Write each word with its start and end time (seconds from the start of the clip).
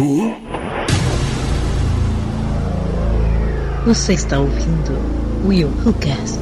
Who? 0.00 0.32
Você 3.84 4.12
está 4.12 4.38
ouvindo 4.38 4.92
Will 5.44 5.66
Who 5.84 5.92
Cast. 5.94 6.38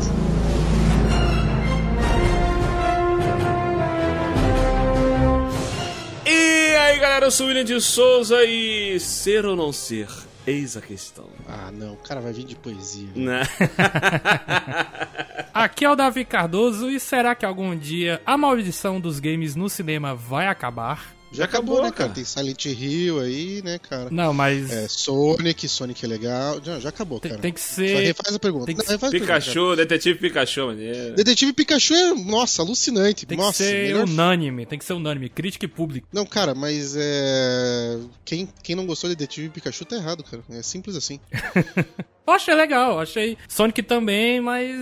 E 6.27 6.77
aí 6.77 6.99
galera, 6.99 7.25
eu 7.25 7.31
sou 7.31 7.47
o 7.47 7.49
William 7.49 7.65
de 7.65 7.81
Souza 7.81 8.45
e 8.45 9.01
ser 9.01 9.47
ou 9.47 9.57
não 9.57 9.73
ser? 9.73 10.09
Eis 10.47 10.77
a 10.77 10.83
questão. 10.83 11.25
Ah, 11.49 11.71
não, 11.73 11.95
o 11.95 11.97
cara 11.97 12.21
vai 12.21 12.35
vir 12.35 12.45
de 12.45 12.57
poesia. 12.57 13.09
Né? 13.15 13.41
Aqui 15.55 15.87
é 15.87 15.91
o 15.91 15.97
Davi 15.97 16.27
Cardoso 16.27 16.91
e 16.91 17.01
será 17.01 17.35
que 17.35 17.47
algum 17.47 17.75
dia 17.75 18.21
a 18.27 18.37
maldição 18.37 19.01
dos 19.01 19.19
games 19.19 19.57
no 19.57 19.71
cinema 19.71 20.15
vai 20.15 20.47
acabar? 20.47 21.16
Já 21.33 21.45
acabou, 21.45 21.83
né, 21.83 21.91
cara? 21.91 22.11
Tem 22.13 22.25
Silent 22.25 22.65
Hill 22.67 23.21
aí, 23.21 23.61
né, 23.63 23.79
cara? 23.79 24.09
Não, 24.11 24.33
mas 24.33 24.71
É, 24.71 24.87
Sonic, 24.89 25.69
Sonic 25.69 26.05
é 26.05 26.09
legal. 26.09 26.61
Já, 26.65 26.79
já 26.81 26.89
acabou, 26.89 27.21
tem, 27.21 27.31
cara. 27.31 27.43
tem 27.43 27.53
que 27.53 27.61
Só 27.61 27.75
ser. 27.75 27.99
refaz 28.07 28.35
a 28.35 28.39
pergunta. 28.39 28.67
tem 28.67 28.77
que 28.77 28.91
Não, 28.91 28.99
Pikachu, 29.11 29.53
pergunta, 29.53 29.77
detetive 29.77 30.19
Pikachu, 30.19 30.67
maneiro. 30.67 31.15
Detetive 31.17 31.53
Pikachu 31.53 31.95
é, 31.95 32.15
nossa, 32.15 32.63
alucinante. 32.63 33.27
Tem 33.27 33.37
que 33.37 33.45
nossa, 33.45 33.65
ser 33.65 33.73
melhor- 33.89 34.05
unânime, 34.05 34.65
tem 34.67 34.79
que 34.79 34.85
ser 34.85 34.93
unânime, 34.95 35.29
crítica 35.29 35.65
e 35.65 35.69
público. 35.69 36.09
Não, 36.13 36.25
cara, 36.25 36.55
mas 36.55 36.95
é. 36.97 37.99
Quem, 38.25 38.49
quem 38.63 38.75
não 38.77 38.87
gostou 38.87 39.11
de 39.11 39.17
Detetive 39.17 39.49
Pikachu 39.51 39.85
tá 39.85 39.97
errado, 39.97 40.23
cara. 40.25 40.43
É 40.51 40.63
simples 40.63 40.97
assim. 40.97 41.21
Eu 42.27 42.33
achei 42.33 42.55
legal, 42.55 42.99
achei 42.99 43.37
Sonic 43.49 43.83
também, 43.83 44.41
mas 44.41 44.75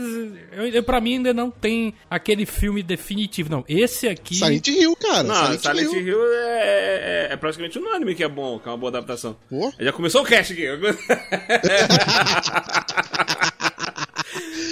eu, 0.53 0.69
eu, 0.69 0.83
pra 0.83 1.01
mim 1.01 1.15
ainda 1.17 1.35
não 1.35 1.51
tem 1.51 1.93
aquele 2.09 2.47
filme 2.47 2.83
definitivo, 2.83 3.51
não. 3.51 3.65
Esse 3.69 4.09
aqui. 4.09 4.37
Silent 4.37 4.69
Hill, 4.69 4.97
cara. 4.97 5.23
Não, 5.23 5.35
Silent, 5.35 5.61
Silent 5.61 5.93
Hill. 5.93 6.07
Hill 6.07 6.25
é, 6.33 7.29
é, 7.29 7.33
é 7.33 7.37
praticamente 7.37 7.79
unânime 7.79 8.15
que 8.15 8.25
é 8.25 8.29
bom, 8.29 8.59
que 8.59 8.67
é 8.67 8.71
uma 8.71 8.79
boa 8.79 8.89
adaptação. 8.91 9.37
Pô, 9.51 9.71
Já 9.79 9.93
começou 9.93 10.23
o 10.23 10.25
cast 10.25 10.55
aqui. 10.55 10.65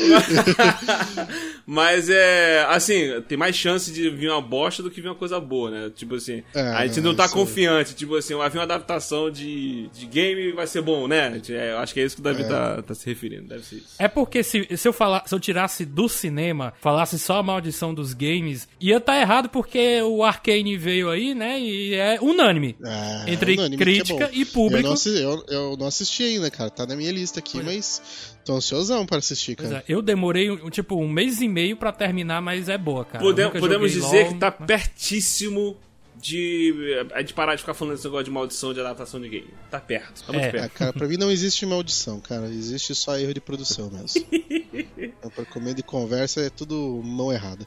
Mas 1.66 2.08
é. 2.08 2.64
Assim, 2.68 3.20
tem 3.28 3.36
mais 3.38 3.54
chance 3.56 3.92
de 3.92 4.10
vir 4.10 4.30
uma 4.30 4.40
bosta 4.40 4.82
do 4.82 4.90
que 4.90 5.00
vir 5.00 5.08
uma 5.08 5.14
coisa 5.14 5.38
boa, 5.40 5.70
né? 5.70 5.90
Tipo 5.94 6.16
assim, 6.16 6.42
É, 6.54 6.60
a 6.60 6.86
gente 6.86 7.00
não 7.00 7.14
tá 7.14 7.28
confiante. 7.28 7.94
Tipo 7.94 8.16
assim, 8.16 8.34
vai 8.34 8.50
vir 8.50 8.58
uma 8.58 8.64
adaptação 8.64 9.30
de, 9.30 9.88
de 9.88 10.06
game 10.06 10.52
vai 10.52 10.66
ser 10.66 10.82
bom, 10.82 11.06
né? 11.06 11.40
É, 11.48 11.72
eu 11.72 11.78
acho 11.78 11.94
que 11.94 12.00
é 12.00 12.04
isso 12.04 12.16
que 12.16 12.20
o 12.20 12.24
Davi 12.24 12.44
tá, 12.44 12.82
tá 12.82 12.94
se 12.94 13.06
referindo, 13.06 13.48
deve 13.48 13.64
ser 13.64 13.76
isso. 13.76 13.88
É 13.98 14.08
porque 14.08 14.42
se, 14.42 14.66
se 14.76 14.88
eu 14.88 14.92
falar, 14.92 15.24
se 15.26 15.34
eu 15.34 15.40
tirasse 15.40 15.84
do 15.84 16.08
cinema, 16.08 16.72
falasse 16.80 17.18
só 17.18 17.38
a 17.38 17.42
maldição 17.42 17.94
dos 17.94 18.12
games, 18.12 18.68
ia 18.80 18.96
estar 18.98 19.20
errado 19.20 19.48
porque 19.48 20.00
o 20.02 20.22
Arcane 20.24 20.76
veio 20.76 21.10
aí, 21.10 21.34
né? 21.34 21.60
E 21.60 21.94
é 21.94 22.18
unânime. 22.20 22.76
é, 22.84 23.32
Entre 23.32 23.54
unânime 23.54 23.76
é 23.76 23.78
crítica 23.84 24.30
e 24.32 24.44
público. 24.44 24.88
Eu 24.88 24.94
não, 24.94 25.32
eu- 25.32 25.44
eu 25.48 25.76
não 25.76 25.86
assisti 25.86 26.22
ainda, 26.24 26.50
cara. 26.50 26.70
Tá 26.70 26.86
na 26.86 26.96
minha 26.96 27.12
lista 27.12 27.38
aqui, 27.38 27.62
mas 27.62 28.02
tô 28.44 28.54
ansiosão 28.54 29.04
para 29.06 29.18
assistir, 29.18 29.56
Pois 29.56 29.68
cara. 29.68 29.84
é, 29.86 29.92
eu 29.92 30.02
demorei 30.02 30.56
tipo 30.70 30.96
um 30.96 31.08
mês 31.08 31.40
e 31.40 31.48
meio 31.48 31.76
pra 31.76 31.92
terminar, 31.92 32.40
mas 32.42 32.68
é 32.68 32.76
boa, 32.78 33.04
cara. 33.04 33.22
Podemos 33.58 33.92
dizer 33.92 34.24
LOL, 34.24 34.32
que 34.32 34.38
tá 34.38 34.54
mas- 34.58 34.66
pertíssimo 34.66 35.76
de. 36.20 36.72
A 37.14 37.20
gente 37.20 37.34
parar 37.34 37.54
de 37.54 37.62
ficar 37.62 37.74
falando 37.74 37.94
desse 37.94 38.04
negócio 38.06 38.24
de 38.24 38.30
maldição 38.30 38.72
de 38.72 38.80
adaptação 38.80 39.20
de 39.20 39.28
game. 39.28 39.48
Tá 39.70 39.80
perto, 39.80 40.22
tá 40.24 40.32
muito 40.32 40.44
É. 40.44 40.50
Perto. 40.52 40.72
cara, 40.74 40.92
pra 40.92 41.08
mim 41.08 41.16
não 41.16 41.30
existe 41.30 41.66
maldição, 41.66 42.20
cara. 42.20 42.46
Existe 42.46 42.94
só 42.94 43.18
erro 43.18 43.34
de 43.34 43.40
produção 43.40 43.90
mesmo. 43.90 44.24
Então, 44.96 45.30
pra 45.30 45.44
comer 45.44 45.74
de 45.74 45.82
conversa 45.82 46.40
é 46.40 46.50
tudo 46.50 47.00
mão 47.04 47.32
errada. 47.32 47.66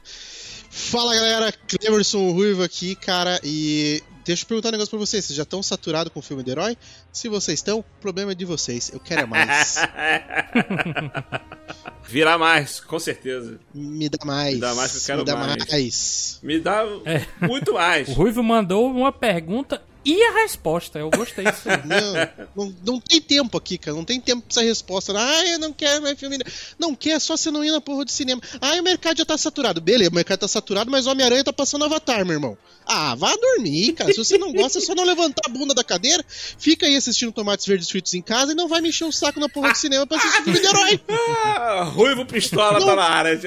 Fala 0.70 1.14
galera, 1.14 1.52
Cleverson 1.52 2.30
Ruivo 2.32 2.62
aqui, 2.62 2.94
cara, 2.94 3.38
e 3.44 4.02
deixa 4.26 4.44
eu 4.44 4.48
perguntar 4.48 4.68
um 4.68 4.72
negócio 4.72 4.90
pra 4.90 4.98
vocês. 4.98 5.24
Vocês 5.24 5.36
já 5.36 5.42
estão 5.44 5.62
saturados 5.62 6.12
com 6.12 6.20
o 6.20 6.22
filme 6.22 6.42
de 6.42 6.50
herói? 6.50 6.76
Se 7.12 7.28
vocês 7.28 7.58
estão, 7.58 7.78
o 7.80 7.84
problema 8.00 8.32
é 8.32 8.34
de 8.34 8.44
vocês. 8.44 8.90
Eu 8.92 9.00
quero 9.00 9.22
é 9.22 9.26
mais. 9.26 9.76
Virar 12.08 12.38
mais, 12.38 12.80
com 12.80 12.98
certeza. 12.98 13.58
Me 13.74 14.08
dá 14.08 14.24
mais. 14.24 14.54
Me 14.54 14.60
dá 14.60 14.74
mais 14.74 14.92
que 14.92 14.98
eu 14.98 15.02
quero 15.02 15.18
Me 15.20 15.24
dá 15.24 15.36
mais. 15.36 15.66
mais. 15.70 16.38
Me 16.42 16.60
dá 16.60 16.84
É. 17.04 17.46
muito 17.46 17.74
mais. 17.74 18.08
O 18.08 18.12
Ruivo 18.12 18.42
mandou 18.42 18.90
uma 18.90 19.12
pergunta 19.12 19.82
e 20.06 20.22
a 20.22 20.42
resposta. 20.42 21.00
Eu 21.00 21.10
gostei 21.10 21.44
disso. 21.44 21.64
Não, 21.84 22.66
não, 22.66 22.76
não 22.84 23.00
tem 23.00 23.20
tempo 23.20 23.58
aqui, 23.58 23.76
cara. 23.76 23.96
Não 23.96 24.04
tem 24.04 24.20
tempo 24.20 24.42
pra 24.42 24.50
essa 24.50 24.62
resposta. 24.62 25.12
Ah, 25.16 25.46
eu 25.46 25.58
não 25.58 25.72
quero 25.72 26.02
mais 26.02 26.18
filme. 26.18 26.38
Não 26.78 26.94
quer, 26.94 27.10
é 27.10 27.18
só 27.18 27.36
você 27.36 27.50
não 27.50 27.64
ir 27.64 27.70
na 27.70 27.80
porra 27.80 28.04
de 28.04 28.12
cinema. 28.12 28.40
Ah, 28.60 28.74
o 28.74 28.82
mercado 28.82 29.18
já 29.18 29.24
tá 29.24 29.36
saturado. 29.36 29.80
Beleza, 29.80 30.10
o 30.10 30.14
mercado 30.14 30.40
tá 30.40 30.48
saturado, 30.48 30.90
mas 30.90 31.06
o 31.06 31.10
Homem-Aranha 31.10 31.44
tá 31.44 31.52
passando 31.52 31.84
Avatar, 31.84 32.24
meu 32.24 32.34
irmão. 32.34 32.56
Ah, 32.86 33.16
vá 33.16 33.34
dormir, 33.34 33.94
cara. 33.94 34.12
Se 34.12 34.18
você 34.18 34.38
não 34.38 34.52
gosta, 34.52 34.78
é 34.78 34.80
só 34.80 34.94
não 34.94 35.02
levantar 35.02 35.42
a 35.46 35.48
bunda 35.48 35.74
da 35.74 35.82
cadeira, 35.82 36.24
fica 36.28 36.86
aí 36.86 36.94
assistindo 36.94 37.32
Tomates 37.32 37.66
Verdes 37.66 37.88
Fritos 37.90 38.14
em 38.14 38.22
casa 38.22 38.52
e 38.52 38.54
não 38.54 38.68
vai 38.68 38.80
mexer 38.80 39.04
o 39.04 39.10
saco 39.10 39.40
na 39.40 39.48
porra 39.48 39.72
de 39.72 39.78
cinema 39.78 40.06
pra 40.06 40.18
assistir 40.18 40.44
filme 40.44 40.60
de 40.60 40.66
herói. 40.66 41.00
Ah, 41.44 41.82
Ruivo 41.82 42.24
Pistola 42.24 42.78
tá 42.78 42.86
Não. 42.86 42.96
na 42.96 43.02
área. 43.02 43.40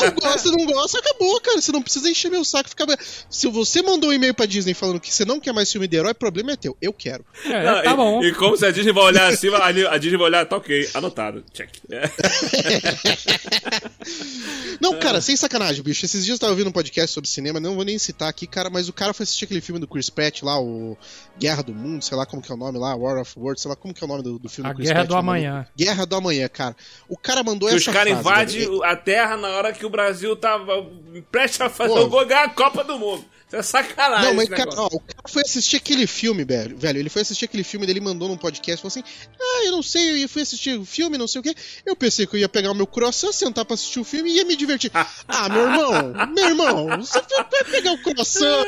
Não 0.00 0.10
gosta, 0.10 0.50
não 0.50 0.66
gosta, 0.66 0.98
acabou, 0.98 1.40
cara. 1.40 1.60
Você 1.60 1.70
não 1.70 1.82
precisa 1.82 2.10
encher 2.10 2.30
meu 2.30 2.44
saco. 2.44 2.68
Fica... 2.68 2.84
Se 3.30 3.46
você 3.46 3.80
mandou 3.80 4.10
um 4.10 4.12
e-mail 4.12 4.34
pra 4.34 4.44
Disney 4.44 4.74
falando 4.74 4.98
que 4.98 5.12
você 5.12 5.24
não 5.24 5.38
quer 5.38 5.51
mais 5.52 5.70
filme 5.70 5.86
de 5.88 5.96
herói, 5.96 6.12
o 6.12 6.14
problema 6.14 6.52
é 6.52 6.56
teu. 6.56 6.76
Eu 6.80 6.92
quero. 6.92 7.24
É, 7.44 7.64
Não, 7.64 7.82
tá 7.82 7.92
e, 7.92 7.96
bom. 7.96 8.22
E 8.24 8.32
como 8.34 8.56
se 8.56 8.64
a 8.66 8.70
Disney 8.70 8.92
vai 8.92 9.04
olhar 9.04 9.26
acima, 9.28 9.58
a 9.58 9.66
a 9.68 9.98
Disney 9.98 10.18
vai 10.18 10.26
olhar, 10.26 10.46
tá 10.46 10.56
ok, 10.56 10.88
anotado. 10.94 11.44
Check. 11.52 11.70
É. 11.90 12.02
Não, 14.80 14.98
cara, 14.98 15.20
sem 15.20 15.36
sacanagem, 15.36 15.82
bicho. 15.82 16.04
Esses 16.04 16.24
dias 16.24 16.36
eu 16.36 16.40
tava 16.40 16.52
ouvindo 16.52 16.68
um 16.68 16.72
podcast 16.72 17.12
sobre 17.12 17.28
cinema, 17.28 17.60
não 17.60 17.74
vou 17.74 17.84
nem 17.84 17.98
citar 17.98 18.28
aqui, 18.28 18.46
cara, 18.46 18.68
mas 18.68 18.88
o 18.88 18.92
cara 18.92 19.12
foi 19.14 19.24
assistir 19.24 19.44
aquele 19.44 19.60
filme 19.60 19.80
do 19.80 19.86
Chris 19.86 20.10
Pratt 20.10 20.42
lá, 20.42 20.60
o 20.60 20.96
Guerra 21.38 21.62
do 21.62 21.74
Mundo, 21.74 22.02
sei 22.02 22.16
lá 22.16 22.26
como 22.26 22.42
que 22.42 22.50
é 22.50 22.54
o 22.54 22.58
nome 22.58 22.78
lá, 22.78 22.94
War 22.94 23.20
of 23.20 23.38
Words, 23.38 23.62
sei 23.62 23.68
lá 23.68 23.76
como 23.76 23.94
que 23.94 24.02
é 24.02 24.06
o 24.06 24.08
nome 24.08 24.22
do, 24.22 24.38
do 24.38 24.48
filme 24.48 24.68
A 24.68 24.72
do 24.72 24.76
Chris 24.76 24.88
Guerra 24.88 25.00
Pratt. 25.00 25.10
do 25.10 25.16
Amanhã. 25.16 25.66
Guerra 25.76 26.06
do 26.06 26.16
Amanhã, 26.16 26.48
cara. 26.48 26.76
O 27.08 27.16
cara 27.16 27.42
mandou 27.42 27.68
Que 27.68 27.76
essa 27.76 27.90
os 27.90 27.96
caras 27.96 28.12
frase, 28.20 28.56
invadem 28.56 28.60
velho. 28.60 28.84
a 28.84 28.96
Terra 28.96 29.36
na 29.36 29.48
hora 29.48 29.72
que 29.72 29.86
o 29.86 29.90
Brasil 29.90 30.34
tava 30.34 30.84
prestes 31.30 31.60
a 31.60 31.70
fazer 31.70 31.94
Pô. 31.94 32.00
o 32.02 32.08
gol 32.08 32.26
ganhar 32.26 32.44
a 32.44 32.48
Copa 32.50 32.82
do 32.82 32.98
Mundo. 32.98 33.24
É 33.52 33.62
sacanagem. 33.62 34.28
Não, 34.28 34.34
mas 34.34 34.48
cara, 34.48 34.70
ó, 34.76 34.86
o 34.86 35.00
cara 35.00 35.28
foi 35.28 35.42
assistir 35.42 35.76
aquele 35.76 36.06
filme, 36.06 36.42
velho. 36.44 36.76
Velho, 36.76 36.98
ele 36.98 37.10
foi 37.10 37.22
assistir 37.22 37.44
aquele 37.44 37.62
filme, 37.62 37.86
ele 37.86 38.00
mandou 38.00 38.28
num 38.28 38.36
podcast, 38.36 38.80
falou 38.80 38.88
assim: 38.88 39.04
Ah, 39.38 39.66
eu 39.66 39.72
não 39.72 39.82
sei, 39.82 40.24
eu 40.24 40.28
fui 40.28 40.42
assistir 40.42 40.78
o 40.78 40.84
filme, 40.84 41.18
não 41.18 41.28
sei 41.28 41.40
o 41.40 41.42
quê. 41.44 41.54
Eu 41.84 41.94
pensei 41.94 42.26
que 42.26 42.34
eu 42.34 42.40
ia 42.40 42.48
pegar 42.48 42.70
o 42.70 42.74
meu 42.74 42.86
croissant, 42.86 43.32
sentar 43.32 43.64
pra 43.64 43.74
assistir 43.74 44.00
o 44.00 44.04
filme 44.04 44.30
e 44.30 44.36
ia 44.36 44.44
me 44.44 44.56
divertir. 44.56 44.90
ah, 45.28 45.48
meu 45.48 45.62
irmão, 45.62 46.12
meu 46.34 46.48
irmão, 46.48 46.98
você 46.98 47.20
vai 47.20 47.64
pegar 47.64 47.92
o 47.92 48.02
croissant? 48.02 48.64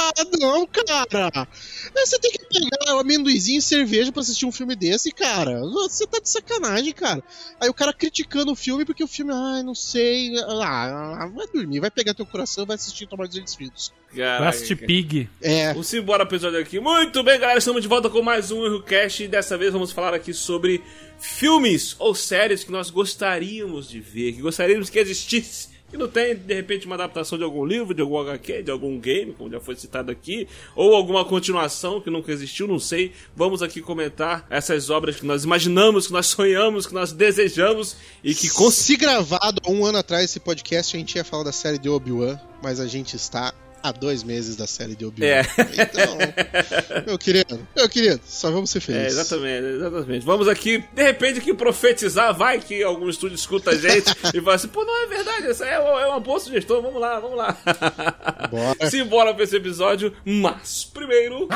Ah, 0.00 0.24
não, 0.38 0.66
cara. 0.66 1.48
Você 1.94 2.18
tem 2.18 2.30
que 2.30 2.38
pegar 2.38 2.94
o 2.96 3.00
amendoizinho 3.00 3.58
e 3.58 3.62
cerveja 3.62 4.12
pra 4.12 4.22
assistir 4.22 4.46
um 4.46 4.52
filme 4.52 4.76
desse, 4.76 5.10
cara. 5.10 5.60
Você 5.60 6.06
tá 6.06 6.20
de 6.20 6.28
sacanagem, 6.28 6.92
cara. 6.92 7.22
Aí 7.60 7.68
o 7.68 7.74
cara 7.74 7.92
criticando 7.92 8.52
o 8.52 8.56
filme 8.56 8.84
porque 8.84 9.02
o 9.02 9.08
filme, 9.08 9.32
ai, 9.34 9.62
não 9.62 9.74
sei. 9.74 10.32
Ah, 10.38 11.28
vai 11.34 11.46
dormir, 11.48 11.80
vai 11.80 11.90
pegar 11.90 12.14
teu 12.14 12.26
coração, 12.26 12.64
vai 12.64 12.76
assistir 12.76 13.06
Tomar 13.06 13.26
dos 13.26 13.54
Fritos. 13.54 13.92
Caraca. 14.20 14.48
Assistir 14.50 14.76
Pig. 14.76 15.28
É, 15.40 15.72
Vamos 15.72 15.94
embora 15.94 16.24
episódio 16.24 16.58
aqui. 16.58 16.78
Muito 16.78 17.22
bem, 17.22 17.40
galera, 17.40 17.58
estamos 17.58 17.80
de 17.80 17.88
volta 17.88 18.10
com 18.10 18.20
mais 18.20 18.50
um 18.50 18.66
ErroCast 18.66 19.24
e 19.24 19.28
dessa 19.28 19.56
vez 19.56 19.72
vamos 19.72 19.92
falar 19.92 20.12
aqui 20.12 20.34
sobre 20.34 20.82
filmes 21.18 21.96
ou 21.98 22.14
séries 22.14 22.62
que 22.62 22.70
nós 22.70 22.90
gostaríamos 22.90 23.88
de 23.88 23.98
ver, 23.98 24.34
que 24.34 24.42
gostaríamos 24.42 24.90
que 24.90 24.98
existisse. 24.98 25.70
E 25.90 25.96
não 25.96 26.06
tem, 26.06 26.36
de 26.36 26.54
repente, 26.54 26.86
uma 26.86 26.96
adaptação 26.96 27.38
de 27.38 27.42
algum 27.42 27.64
livro, 27.64 27.94
de 27.94 28.02
algum 28.02 28.18
HQ, 28.18 28.62
de 28.62 28.70
algum 28.70 29.00
game, 29.00 29.32
como 29.32 29.50
já 29.50 29.58
foi 29.58 29.74
citado 29.74 30.12
aqui, 30.12 30.46
ou 30.76 30.94
alguma 30.94 31.24
continuação 31.24 32.00
que 32.00 32.10
nunca 32.10 32.30
existiu, 32.30 32.68
não 32.68 32.78
sei. 32.78 33.12
Vamos 33.34 33.62
aqui 33.62 33.80
comentar 33.80 34.46
essas 34.50 34.90
obras 34.90 35.16
que 35.16 35.26
nós 35.26 35.44
imaginamos, 35.44 36.06
que 36.06 36.12
nós 36.12 36.26
sonhamos, 36.26 36.86
que 36.86 36.92
nós 36.92 37.10
desejamos 37.10 37.96
e 38.22 38.34
que. 38.34 38.48
Se 38.70 38.96
gravado 38.96 39.60
há 39.64 39.70
um 39.70 39.84
ano 39.84 39.98
atrás 39.98 40.26
esse 40.26 40.38
podcast, 40.38 40.94
a 40.94 41.00
gente 41.00 41.16
ia 41.16 41.24
falar 41.24 41.44
da 41.44 41.52
série 41.52 41.78
de 41.78 41.88
Obi-Wan, 41.88 42.38
mas 42.62 42.78
a 42.78 42.86
gente 42.86 43.16
está 43.16 43.52
há 43.82 43.92
dois 43.92 44.22
meses 44.22 44.56
da 44.56 44.66
série 44.66 44.94
de 44.94 45.04
Obi-Wan. 45.06 45.26
É. 45.28 45.42
Então, 45.72 47.04
meu 47.06 47.18
querido, 47.18 47.66
meu 47.76 47.88
querido, 47.88 48.20
só 48.26 48.50
vamos 48.50 48.70
ser 48.70 48.78
É, 48.78 48.80
felizes. 48.82 49.18
exatamente, 49.18 49.66
exatamente. 49.66 50.26
Vamos 50.26 50.48
aqui, 50.48 50.84
de 50.94 51.02
repente, 51.02 51.38
aqui 51.38 51.54
profetizar, 51.54 52.34
vai 52.36 52.60
que 52.60 52.82
algum 52.82 53.08
estúdio 53.08 53.34
escuta 53.34 53.70
a 53.70 53.76
gente 53.76 54.10
e 54.34 54.40
fala 54.40 54.54
assim, 54.56 54.68
pô, 54.68 54.84
não 54.84 55.02
é 55.02 55.06
verdade, 55.06 55.46
essa 55.46 55.64
é, 55.66 55.74
é 55.74 56.06
uma 56.06 56.20
boa 56.20 56.38
sugestão, 56.40 56.82
vamos 56.82 57.00
lá, 57.00 57.18
vamos 57.20 57.36
lá. 57.36 57.56
Bora. 58.50 58.90
Simbora 58.90 59.34
pra 59.34 59.44
esse 59.44 59.56
episódio, 59.56 60.12
mas 60.24 60.84
primeiro... 60.84 61.48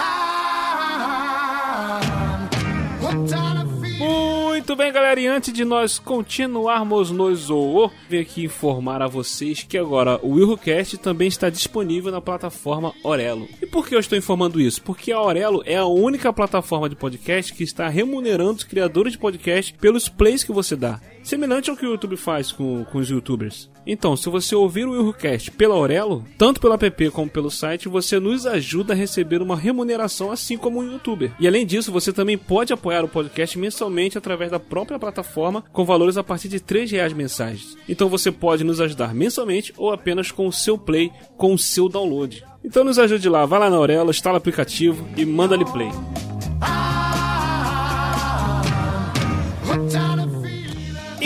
Muito 3.99 4.75
bem, 4.75 4.93
galera, 4.93 5.21
e 5.21 5.27
antes 5.27 5.53
de 5.53 5.65
nós 5.65 5.99
continuarmos 5.99 7.11
no 7.11 7.35
Zoô, 7.35 7.91
vim 8.09 8.19
aqui 8.19 8.45
informar 8.45 9.01
a 9.03 9.07
vocês 9.07 9.63
que 9.63 9.79
agora 9.79 10.19
o 10.23 10.33
WilhoCast 10.33 10.99
também 10.99 11.29
está 11.29 11.49
disponível 11.49 12.11
na 12.11 12.21
plataforma 12.21 12.93
Orelo. 13.05 13.49
E 13.63 13.67
por 13.67 13.87
que 13.87 13.95
eu 13.95 14.01
estou 14.01 14.19
informando 14.19 14.61
isso? 14.61 14.83
Porque 14.83 15.13
a 15.13 15.21
Orelo 15.21 15.63
é 15.65 15.77
a 15.77 15.85
única 15.85 16.33
plataforma 16.33 16.89
de 16.89 16.97
podcast 16.97 17.53
que 17.53 17.63
está 17.63 17.89
remunerando 17.89 18.55
os 18.55 18.65
criadores 18.65 19.13
de 19.13 19.19
podcast 19.19 19.73
pelos 19.75 20.09
plays 20.09 20.43
que 20.43 20.53
você 20.53 20.75
dá. 20.75 21.01
Semelhante 21.25 21.71
ao 21.71 21.77
que 21.77 21.87
o 21.87 21.91
YouTube 21.91 22.17
faz 22.17 22.53
com, 22.53 22.85
com 22.85 22.99
os 22.99 23.11
youtubers. 23.11 23.71
Então, 23.87 24.17
se 24.17 24.29
você 24.29 24.55
ouvir 24.55 24.87
o 24.87 24.93
Willcast 24.93 25.51
pela 25.51 25.75
Aurelo, 25.75 26.25
tanto 26.39 26.61
pelo 26.61 26.75
app 26.75 27.11
como 27.11 27.29
pelo 27.29 27.51
site, 27.51 27.89
você 27.89 28.19
nos 28.19 28.47
ajuda 28.47 28.93
a 28.93 28.97
receber 28.97 29.43
uma 29.43 29.57
remuneração 29.57 30.31
assim 30.31 30.57
como 30.57 30.81
um 30.81 30.93
youtuber. 30.93 31.33
E 31.39 31.47
além 31.47 31.67
disso, 31.67 31.93
você 31.93 32.13
também 32.13 32.39
pode 32.39 32.73
apoiar 32.73 33.05
o 33.05 33.09
podcast 33.09 33.59
mensalmente 33.59 34.17
através 34.17 34.51
da 34.51 34.61
própria 34.61 34.99
plataforma 34.99 35.65
com 35.73 35.85
valores 35.85 36.17
a 36.17 36.25
partir 36.25 36.49
de 36.49 36.57
R$ 36.57 36.87
reais 36.87 37.13
mensais. 37.13 37.77
Então 37.89 38.09
você 38.09 38.31
pode 38.31 38.65
nos 38.65 38.81
ajudar 38.81 39.15
mensalmente 39.15 39.73
ou 39.77 39.93
apenas 39.93 40.31
com 40.31 40.47
o 40.47 40.53
seu 40.53 40.79
play, 40.79 41.11
com 41.37 41.55
o 41.55 41.59
seu 41.59 41.89
download. 41.89 42.45
Então 42.65 42.85
nos 42.85 42.99
ajude 42.99 43.29
lá, 43.29 43.45
vai 43.45 43.61
lá 43.61 43.69
na 43.69 43.77
Aurelo, 43.77 44.11
instala 44.11 44.37
o 44.37 44.39
aplicativo 44.39 45.07
e 45.17 45.27
manda 45.27 45.55
ali 45.55 45.65
play. 45.67 45.91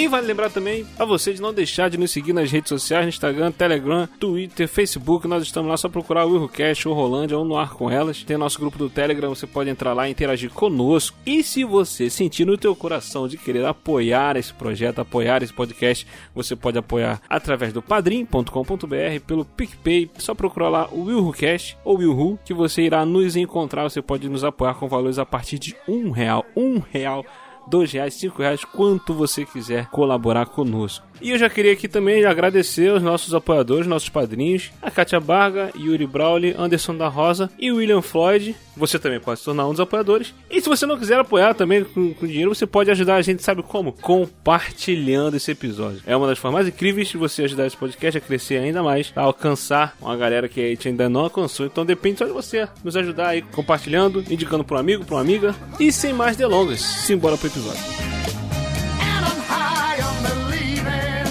E 0.09 0.11
vale 0.11 0.27
lembrar 0.27 0.49
também 0.49 0.87
a 0.99 1.05
você 1.05 1.35
de 1.35 1.43
não 1.43 1.53
deixar 1.53 1.91
de 1.91 1.99
nos 1.99 2.11
seguir 2.11 2.33
nas 2.33 2.51
redes 2.51 2.71
sociais, 2.71 3.05
no 3.05 3.11
Instagram, 3.11 3.53
Telegram, 3.53 4.09
Twitter, 4.19 4.67
Facebook. 4.67 5.29
Nós 5.29 5.43
estamos 5.43 5.69
lá, 5.69 5.77
só 5.77 5.87
procurar 5.87 6.25
o 6.25 6.31
Willcast 6.31 6.89
ou 6.89 6.95
Rolândia 6.95 7.37
ou 7.37 7.45
no 7.45 7.59
ar 7.59 7.75
com 7.75 7.91
elas. 7.91 8.25
Tem 8.25 8.39
nosso 8.39 8.59
grupo 8.59 8.79
do 8.79 8.89
Telegram, 8.89 9.29
você 9.29 9.47
pode 9.47 9.69
entrar 9.69 9.93
lá 9.93 10.09
e 10.09 10.11
interagir 10.11 10.49
conosco. 10.49 11.15
E 11.27 11.43
se 11.43 11.63
você 11.63 12.09
sentir 12.09 12.47
no 12.47 12.57
teu 12.57 12.75
coração 12.75 13.29
de 13.29 13.37
querer 13.37 13.67
apoiar 13.67 14.39
esse 14.39 14.51
projeto, 14.55 15.01
apoiar 15.01 15.43
esse 15.43 15.53
podcast, 15.53 16.07
você 16.35 16.57
pode 16.57 16.79
apoiar 16.79 17.21
através 17.29 17.75
do 17.75 17.83
padrim.com.br, 17.83 19.21
pelo 19.27 19.45
PicPay, 19.45 20.11
só 20.17 20.35
procurar 20.35 20.71
lá 20.71 20.89
o 20.91 21.03
Willcast 21.03 21.77
ou 21.85 21.99
Willhu, 21.99 22.39
que 22.47 22.55
você 22.55 22.81
irá 22.81 23.05
nos 23.05 23.37
encontrar. 23.37 23.83
Você 23.83 24.01
pode 24.01 24.27
nos 24.27 24.43
apoiar 24.43 24.73
com 24.73 24.89
valores 24.89 25.19
a 25.19 25.27
partir 25.27 25.59
de 25.59 25.77
um 25.87 26.11
real. 26.11 26.47
Um 26.57 26.79
real 26.79 27.27
dois 27.69 27.93
reais, 27.93 28.15
cinco 28.15 28.43
reais, 28.43 28.65
quanto 28.65 29.15
você 29.15 29.45
quiser 29.45 29.87
colaborar 29.87 30.47
conosco. 30.47 31.09
E 31.21 31.31
eu 31.31 31.39
já 31.39 31.51
queria 31.51 31.73
aqui 31.73 31.89
também 31.89 32.25
agradecer 32.25 32.93
os 32.93 33.03
nossos 33.03 33.35
apoiadores, 33.35 33.87
nossos 33.87 34.09
padrinhos, 34.09 34.71
a 34.81 34.91
Kátia 34.91 35.19
Barga, 35.19 35.71
Yuri 35.77 36.07
Brawley, 36.07 36.55
Anderson 36.57 36.97
da 36.97 37.09
Rosa 37.09 37.51
e 37.59 37.73
William 37.73 38.03
Floyd. 38.03 38.55
Você 38.77 38.99
também 38.99 39.19
pode 39.19 39.41
se 39.41 39.45
tornar 39.45 39.67
um 39.67 39.73
dos 39.73 39.81
apoiadores. 39.81 40.33
E 40.49 40.61
se 40.61 40.69
você 40.69 40.87
não 40.87 40.97
quiser 40.97 41.19
apoiar 41.19 41.55
também 41.55 41.83
com, 41.83 42.15
com 42.15 42.27
dinheiro, 42.27 42.55
você 42.55 42.67
pode 42.67 42.91
ajudar 42.91 43.17
a 43.17 43.23
gente, 43.23 43.43
sabe 43.43 43.63
como? 43.63 43.93
Compartilhando 43.93 45.37
esse 45.37 45.51
episódio. 45.51 46.01
É 46.07 46.17
uma 46.17 46.29
das 46.29 46.39
formas 46.39 46.69
incríveis 46.69 47.09
de 47.09 47.17
você 47.17 47.43
ajudar 47.43 47.67
esse 47.67 47.77
podcast 47.77 48.19
a 48.19 48.21
crescer 48.21 48.59
ainda 48.59 48.83
mais, 48.83 49.13
a 49.17 49.23
alcançar 49.23 49.97
uma 50.01 50.17
galera 50.17 50.49
que 50.49 50.61
a 50.61 50.69
gente 50.69 50.87
ainda 50.87 51.09
não 51.09 51.23
alcançou. 51.23 51.67
Então 51.67 51.85
depende 51.85 52.19
só 52.19 52.27
de 52.27 52.33
você 52.33 52.69
nos 52.85 52.97
ajudar 52.97 53.29
aí 53.29 53.43
compartilhando, 53.43 54.25
indicando 54.31 54.63
para 54.63 54.77
um 54.77 54.81
amigo, 54.81 55.05
para 55.05 55.17
uma 55.17 55.21
amiga. 55.21 55.55
E 55.81 55.91
sem 55.91 56.13
mais 56.13 56.37
delongas, 56.37 56.81
simbora 56.81 57.37
pro 57.37 57.49
episódio. 57.49 57.58
And 57.67 59.25
I'm 59.27 59.41
high 59.49 59.99
on 60.01 60.23
believing 60.23 61.27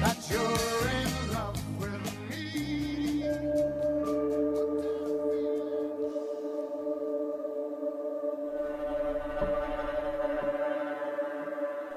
that 0.00 0.16
you're 0.30 0.88
in 0.94 1.10
love 1.34 1.58
with 1.80 2.04
me. 2.30 3.24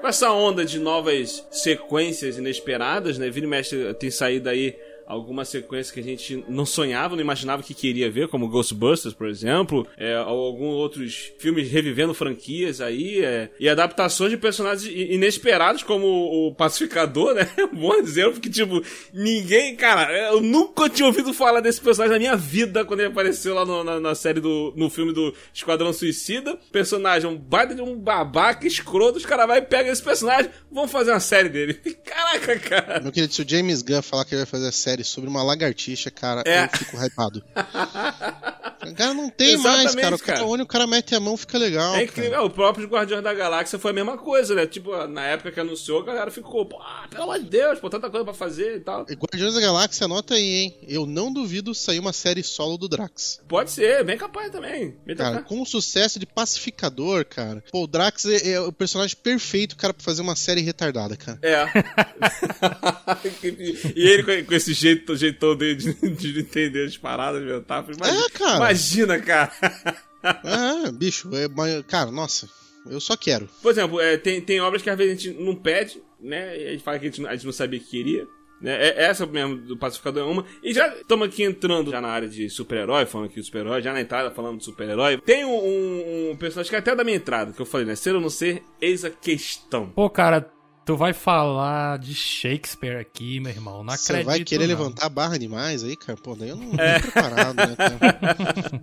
Com 0.00 0.08
essa 0.08 0.32
onda 0.32 0.64
de 0.64 0.80
novas 0.80 1.46
sequências 1.48 2.38
inesperadas, 2.38 3.18
né? 3.18 3.30
Vira 3.30 3.46
e 3.46 3.48
mexe 3.48 3.94
tem 3.94 4.10
saído 4.10 4.48
aí 4.48 4.76
alguma 5.06 5.44
sequência 5.44 5.92
que 5.92 6.00
a 6.00 6.02
gente 6.02 6.44
não 6.48 6.64
sonhava, 6.66 7.14
não 7.14 7.22
imaginava 7.22 7.62
que 7.62 7.74
queria 7.74 8.10
ver, 8.10 8.28
como 8.28 8.48
Ghostbusters, 8.48 9.14
por 9.14 9.28
exemplo, 9.28 9.86
é, 9.96 10.18
ou 10.20 10.46
alguns 10.46 10.74
outros 10.74 11.32
filmes 11.38 11.70
revivendo 11.70 12.14
franquias 12.14 12.80
aí, 12.80 13.24
é, 13.24 13.50
e 13.58 13.68
adaptações 13.68 14.30
de 14.30 14.36
personagens 14.36 14.84
inesperados, 14.86 15.82
como 15.82 16.06
o 16.06 16.54
Pacificador, 16.54 17.34
né? 17.34 17.48
Bom 17.72 17.94
exemplo, 17.94 18.32
porque, 18.34 18.50
tipo, 18.50 18.82
ninguém, 19.12 19.76
cara, 19.76 20.12
eu 20.32 20.40
nunca 20.40 20.88
tinha 20.88 21.06
ouvido 21.06 21.32
falar 21.32 21.60
desse 21.60 21.80
personagem 21.80 22.12
na 22.14 22.18
minha 22.18 22.36
vida 22.36 22.84
quando 22.84 23.00
ele 23.00 23.08
apareceu 23.10 23.54
lá 23.54 23.64
no- 23.64 23.84
na, 23.84 24.00
na 24.00 24.14
série 24.14 24.40
do. 24.40 24.72
no 24.76 24.88
filme 24.90 25.12
do 25.12 25.34
Esquadrão 25.52 25.92
Suicida. 25.92 26.58
Personagem, 26.70 27.28
um 27.28 27.36
baita 27.36 27.74
de 27.74 27.80
um 27.82 27.96
babaca 27.98 28.66
escroto, 28.66 29.18
os 29.18 29.26
caras 29.26 29.46
vai 29.46 29.58
e 29.58 29.62
pegam 29.62 29.92
esse 29.92 30.02
personagem, 30.02 30.50
vão 30.70 30.86
fazer 30.88 31.10
uma 31.12 31.20
série 31.20 31.48
dele. 31.48 31.74
Caraca, 32.04 32.58
cara. 32.58 33.00
Meu 33.00 33.12
querido, 33.12 33.32
se 33.32 33.42
o 33.42 33.48
James 33.48 33.82
Gunn 33.82 34.02
falar 34.02 34.24
que 34.24 34.34
ele 34.34 34.42
vai 34.42 34.46
fazer 34.50 34.68
a 34.68 34.72
série 34.72 34.91
sobre 35.04 35.30
uma 35.30 35.42
lagartixa, 35.42 36.10
cara, 36.10 36.42
É. 36.44 36.64
eu 36.64 36.68
fico 36.78 36.96
hypado. 36.96 37.42
Cara, 38.96 39.14
não 39.14 39.30
tem 39.30 39.56
mais, 39.58 39.94
Exatamente, 39.94 40.02
cara. 40.02 40.16
O 40.16 40.18
cara 40.18 40.38
cara. 40.38 40.50
onde 40.50 40.62
o 40.64 40.66
cara 40.66 40.86
mete 40.88 41.14
a 41.14 41.20
mão 41.20 41.36
fica 41.36 41.56
legal. 41.56 41.94
É 41.94 42.02
incrível. 42.02 42.30
cara. 42.32 42.42
É, 42.42 42.44
O 42.44 42.50
próprio 42.50 42.88
Guardiões 42.88 43.22
da 43.22 43.32
Galáxia 43.32 43.78
foi 43.78 43.92
a 43.92 43.94
mesma 43.94 44.18
coisa, 44.18 44.56
né? 44.56 44.66
Tipo, 44.66 45.06
na 45.06 45.22
época 45.24 45.52
que 45.52 45.60
anunciou, 45.60 46.00
a 46.00 46.04
galera 46.04 46.32
ficou, 46.32 46.66
pô, 46.66 46.80
ah, 46.82 47.06
pelo 47.08 47.22
amor 47.22 47.38
de 47.38 47.44
Deus, 47.48 47.78
pô, 47.78 47.88
tanta 47.88 48.10
coisa 48.10 48.24
pra 48.24 48.34
fazer 48.34 48.78
e 48.78 48.80
tal. 48.80 49.06
E 49.08 49.14
Guardiões 49.14 49.54
da 49.54 49.60
Galáxia, 49.60 50.06
anota 50.06 50.34
aí, 50.34 50.42
hein? 50.64 50.76
Eu 50.88 51.06
não 51.06 51.32
duvido 51.32 51.72
sair 51.76 52.00
uma 52.00 52.12
série 52.12 52.42
solo 52.42 52.76
do 52.76 52.88
Drax. 52.88 53.40
Pode 53.46 53.70
ser, 53.70 54.02
bem 54.04 54.18
capaz 54.18 54.50
também. 54.50 54.96
Bem 55.06 55.14
Cara, 55.14 55.30
capaz. 55.36 55.46
com 55.46 55.62
o 55.62 55.66
sucesso 55.66 56.18
de 56.18 56.26
pacificador, 56.26 57.24
cara. 57.24 57.62
Pô, 57.70 57.84
o 57.84 57.86
Drax 57.86 58.24
é, 58.26 58.50
é 58.54 58.60
o 58.60 58.72
personagem 58.72 59.16
perfeito, 59.16 59.76
cara, 59.76 59.94
pra 59.94 60.02
fazer 60.04 60.22
uma 60.22 60.34
série 60.34 60.60
retardada, 60.60 61.16
cara. 61.16 61.38
É. 61.40 61.66
e 63.94 64.08
ele 64.08 64.22
com, 64.24 64.46
com 64.48 64.54
esse 64.54 64.74
jeito, 64.82 65.16
jeitão 65.16 65.56
dele 65.56 65.76
de, 65.76 65.92
de 66.10 66.40
entender 66.40 66.86
as 66.86 66.96
paradas, 66.96 67.42
metáforas. 67.42 67.96
Imagina, 67.96 68.26
É, 68.26 68.30
cara. 68.30 68.56
imagina, 68.56 69.18
cara. 69.20 69.52
Ah, 70.22 70.90
bicho, 70.92 71.30
é, 71.34 71.82
cara, 71.82 72.10
nossa, 72.10 72.48
eu 72.88 73.00
só 73.00 73.16
quero. 73.16 73.48
Por 73.62 73.70
exemplo, 73.72 74.00
é, 74.00 74.16
tem, 74.16 74.40
tem 74.40 74.60
obras 74.60 74.82
que 74.82 74.90
às 74.90 74.96
vezes 74.96 75.12
a 75.12 75.20
gente 75.20 75.40
não 75.40 75.54
pede, 75.56 76.02
né? 76.20 76.56
E 76.60 76.68
a 76.68 76.70
gente 76.72 76.84
fala 76.84 76.98
que 76.98 77.06
a 77.06 77.10
gente, 77.10 77.26
a 77.26 77.32
gente 77.34 77.46
não 77.46 77.52
sabia 77.52 77.80
que 77.80 77.86
queria. 77.86 78.26
Né? 78.60 78.72
É- 78.90 79.04
Essa 79.06 79.26
mesmo 79.26 79.56
do 79.56 79.76
Pacificador 79.76 80.22
é 80.22 80.30
uma. 80.30 80.44
E 80.62 80.72
já 80.72 80.86
estamos 80.94 81.26
aqui 81.26 81.42
entrando 81.42 81.90
já 81.90 82.00
na 82.00 82.06
área 82.08 82.28
de 82.28 82.48
super-herói, 82.48 83.04
falando 83.06 83.26
aqui 83.28 83.40
de 83.40 83.46
super-herói, 83.46 83.82
já 83.82 83.92
na 83.92 84.00
entrada 84.00 84.30
falando 84.30 84.58
de 84.58 84.64
super-herói. 84.64 85.18
Tem 85.20 85.44
um, 85.44 85.50
um- 85.50 86.30
um 86.30 86.36
personagem 86.36 86.70
que 86.70 86.76
é 86.76 86.78
até 86.78 86.94
da 86.94 87.02
minha 87.02 87.16
entrada, 87.16 87.52
que 87.52 87.60
eu 87.60 87.66
falei, 87.66 87.86
né? 87.86 87.96
Ser 87.96 88.14
ou 88.14 88.20
não 88.20 88.30
ser, 88.30 88.62
eis 88.80 89.04
a 89.04 89.10
questão. 89.10 89.88
Pô, 89.90 90.08
cara, 90.08 90.48
tu 90.84 90.96
vai 90.96 91.12
falar 91.12 91.98
de 91.98 92.14
Shakespeare 92.14 92.98
aqui, 93.00 93.40
meu 93.40 93.50
irmão. 93.50 93.82
Não 93.84 93.92
Você 93.96 94.12
acredito. 94.12 94.26
vai 94.26 94.44
querer 94.44 94.66
não. 94.66 94.68
levantar 94.68 95.06
a 95.06 95.08
barra 95.08 95.38
demais 95.38 95.82
aí, 95.84 95.96
cara? 95.96 96.18
Pô, 96.22 96.34
daí 96.34 96.48
eu 96.50 96.56
não 96.56 96.70
tô 96.70 96.76
preparado, 96.76 97.56
né, 97.56 97.76
cara? 97.76 98.82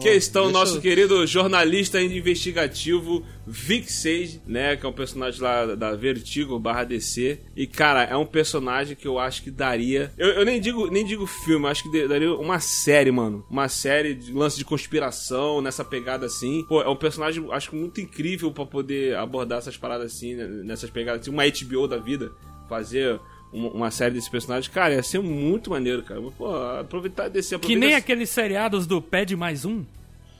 Questão 0.00 0.44
deixa 0.44 0.58
nosso 0.58 0.80
querido 0.80 1.26
jornalista 1.26 2.00
investigativo 2.00 3.24
Vic 3.46 3.92
Sage, 3.92 4.40
né? 4.46 4.76
Que 4.76 4.86
é 4.86 4.88
um 4.88 4.92
personagem 4.92 5.40
lá 5.40 5.74
da 5.74 5.94
Vertigo 5.94 6.58
barra 6.58 6.84
DC. 6.84 7.40
E, 7.56 7.66
cara, 7.66 8.04
é 8.04 8.16
um 8.16 8.24
personagem 8.24 8.96
que 8.96 9.06
eu 9.06 9.18
acho 9.18 9.42
que 9.42 9.50
daria. 9.50 10.12
Eu, 10.16 10.28
eu 10.28 10.44
nem 10.44 10.60
digo 10.60 10.90
nem 10.90 11.04
digo 11.04 11.26
filme, 11.26 11.66
eu 11.66 11.70
acho 11.70 11.82
que 11.82 12.06
daria 12.06 12.32
uma 12.34 12.60
série, 12.60 13.10
mano. 13.10 13.44
Uma 13.50 13.68
série 13.68 14.14
de 14.14 14.32
lance 14.32 14.56
de 14.56 14.64
conspiração, 14.64 15.60
nessa 15.60 15.84
pegada 15.84 16.26
assim. 16.26 16.64
Pô, 16.68 16.82
é 16.82 16.88
um 16.88 16.96
personagem, 16.96 17.46
acho 17.50 17.70
que 17.70 17.76
muito 17.76 18.00
incrível 18.00 18.50
pra 18.52 18.64
poder 18.64 19.16
abordar 19.16 19.58
essas 19.58 19.76
paradas 19.76 20.14
assim, 20.14 20.34
né, 20.34 20.46
nessas 20.46 20.90
pegadas 20.90 21.22
assim. 21.22 21.30
Uma 21.30 21.44
HBO 21.44 21.86
da 21.86 21.98
vida. 21.98 22.32
Fazer. 22.68 23.20
Uma, 23.52 23.90
série 23.90 24.14
desse 24.14 24.30
personagem, 24.30 24.70
cara, 24.70 24.94
ia 24.94 25.02
ser 25.02 25.20
muito 25.20 25.68
maneiro, 25.70 26.02
cara. 26.02 26.20
Pô, 26.38 26.54
aproveitar 26.80 27.28
desse 27.28 27.50
Que 27.50 27.54
aproveitar 27.56 27.80
nem 27.80 27.88
esse- 27.90 27.98
aqueles 27.98 28.30
seriados 28.30 28.86
do 28.86 29.02
Pede 29.02 29.36
Mais 29.36 29.64
Um. 29.66 29.84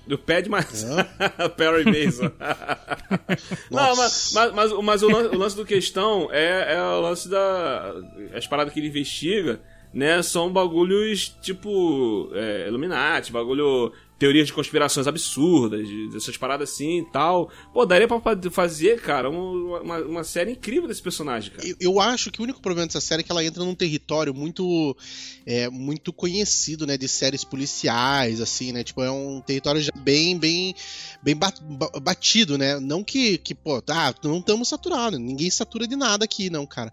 do 0.07 0.19
Pad 0.19 0.49
mais. 0.49 0.85
Perry 1.57 1.85
Mason. 1.85 2.31
Não, 3.71 3.97
mas, 3.97 4.33
mas, 4.35 4.53
mas, 4.53 4.73
mas 4.73 5.03
o, 5.03 5.09
lance, 5.09 5.29
o 5.35 5.39
lance 5.39 5.57
do 5.57 5.65
questão 5.65 6.29
é, 6.33 6.75
é 6.75 6.83
o 6.83 7.01
lance 7.01 7.29
da. 7.29 7.95
As 8.35 8.47
paradas 8.47 8.73
que 8.73 8.81
ele 8.81 8.89
investiga, 8.89 9.61
né? 9.93 10.23
São 10.23 10.51
bagulhos 10.53 11.29
tipo. 11.43 12.31
É, 12.35 12.67
Illuminati, 12.69 13.31
bagulho. 13.33 13.93
Teorias 14.23 14.47
de 14.47 14.53
conspirações 14.53 15.09
absurdas, 15.09 15.89
dessas 16.13 16.37
paradas 16.37 16.71
assim 16.71 17.01
e 17.01 17.05
tal. 17.11 17.51
Pô, 17.75 17.85
daria 17.85 18.07
pra 18.07 18.21
fa- 18.21 18.39
fazer, 18.53 19.01
cara, 19.01 19.29
um- 19.29 19.81
uma, 19.83 19.99
uma 19.99 20.23
série 20.25 20.53
incrível 20.53 20.87
desse 20.87 21.03
personagem, 21.03 21.51
cara. 21.51 21.67
Eu, 21.67 21.75
eu 21.81 22.01
acho 22.01 22.31
que 22.31 22.41
o 22.41 22.45
único 22.45 22.61
problema 22.63 22.87
dessa 22.87 23.01
série 23.01 23.23
é 23.23 23.25
que 23.25 23.33
ela 23.33 23.45
entra 23.45 23.65
num 23.65 23.75
território 23.75 24.33
muito 24.33 24.97
é, 25.45 25.69
muito 25.69 26.13
conhecido, 26.13 26.87
né, 26.87 26.97
de 26.97 27.09
séries 27.09 27.43
policiais, 27.43 28.41
assim, 28.41 28.71
né, 28.71 28.85
tipo, 28.85 29.03
é 29.03 29.11
um 29.11 29.41
território 29.41 29.81
já 29.81 29.91
bem, 29.97 30.39
bem, 30.39 30.73
bem 31.21 31.35
ba- 31.35 31.53
ba- 31.61 31.91
batido, 32.01 32.57
né, 32.57 32.79
não 32.79 33.03
que, 33.03 33.39
que 33.39 33.53
pô, 33.53 33.83
tá, 33.83 34.15
não 34.23 34.39
estamos 34.39 34.69
saturados, 34.69 35.19
ninguém 35.19 35.51
satura 35.51 35.85
de 35.89 35.97
nada 35.97 36.25
aqui, 36.25 36.49
não, 36.49 36.65
cara, 36.65 36.93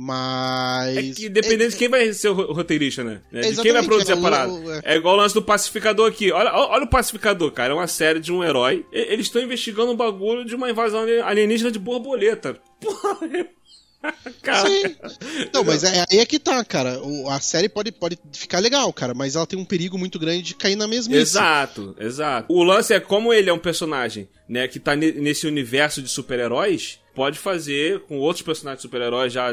mas... 0.00 0.96
É 0.96 1.02
que 1.12 1.28
dependendo 1.28 1.70
de 1.70 1.76
quem 1.76 1.88
vai 1.88 2.12
ser 2.12 2.28
o 2.28 2.32
ro- 2.34 2.52
roteirista, 2.52 3.02
né? 3.02 3.20
De 3.32 3.60
quem 3.60 3.72
vai 3.72 3.82
produzir 3.82 4.12
é, 4.12 4.14
a 4.14 4.16
o- 4.18 4.22
parada. 4.22 4.52
o- 4.52 4.72
é. 4.72 4.80
É 4.84 4.96
igual 4.96 5.14
o 5.14 5.18
lance 5.18 5.34
do 5.34 5.42
Pacificador 5.42 6.08
aqui. 6.08 6.30
Olha, 6.30 6.52
olha 6.54 6.84
o 6.84 6.88
Pacificador, 6.88 7.50
cara. 7.50 7.72
É 7.72 7.74
uma 7.76 7.88
série 7.88 8.20
de 8.20 8.32
um 8.32 8.44
herói. 8.44 8.86
Eles 8.92 9.26
estão 9.26 9.42
investigando 9.42 9.90
um 9.90 9.96
bagulho 9.96 10.44
de 10.44 10.54
uma 10.54 10.70
invasão 10.70 11.00
ali- 11.02 11.20
alienígena 11.20 11.70
de 11.72 11.80
borboleta. 11.80 12.56
Porra, 12.80 13.18
Cara, 14.42 14.68
Sim. 14.70 14.94
Não, 15.52 15.64
mas 15.64 15.82
é, 15.82 16.06
aí 16.08 16.18
é 16.20 16.24
que 16.26 16.38
tá, 16.38 16.64
cara. 16.64 17.00
O- 17.02 17.28
a 17.28 17.40
série 17.40 17.68
pode, 17.68 17.90
pode 17.90 18.16
ficar 18.32 18.60
legal, 18.60 18.92
cara, 18.92 19.12
mas 19.12 19.34
ela 19.34 19.44
tem 19.46 19.58
um 19.58 19.64
perigo 19.64 19.98
muito 19.98 20.20
grande 20.20 20.42
de 20.42 20.54
cair 20.54 20.76
na 20.76 20.86
mesmice. 20.86 21.20
Exato, 21.20 21.96
exato. 21.98 22.46
O 22.52 22.62
lance 22.62 22.94
é 22.94 23.00
como 23.00 23.32
ele 23.34 23.50
é 23.50 23.52
um 23.52 23.58
personagem, 23.58 24.28
né, 24.48 24.68
que 24.68 24.78
tá 24.78 24.94
ne- 24.94 25.10
nesse 25.10 25.48
universo 25.48 26.00
de 26.00 26.08
super-heróis, 26.08 27.00
pode 27.18 27.36
fazer 27.36 27.98
com 28.02 28.16
outros 28.18 28.42
personagens 28.42 28.80
super-heróis 28.80 29.32
já 29.32 29.52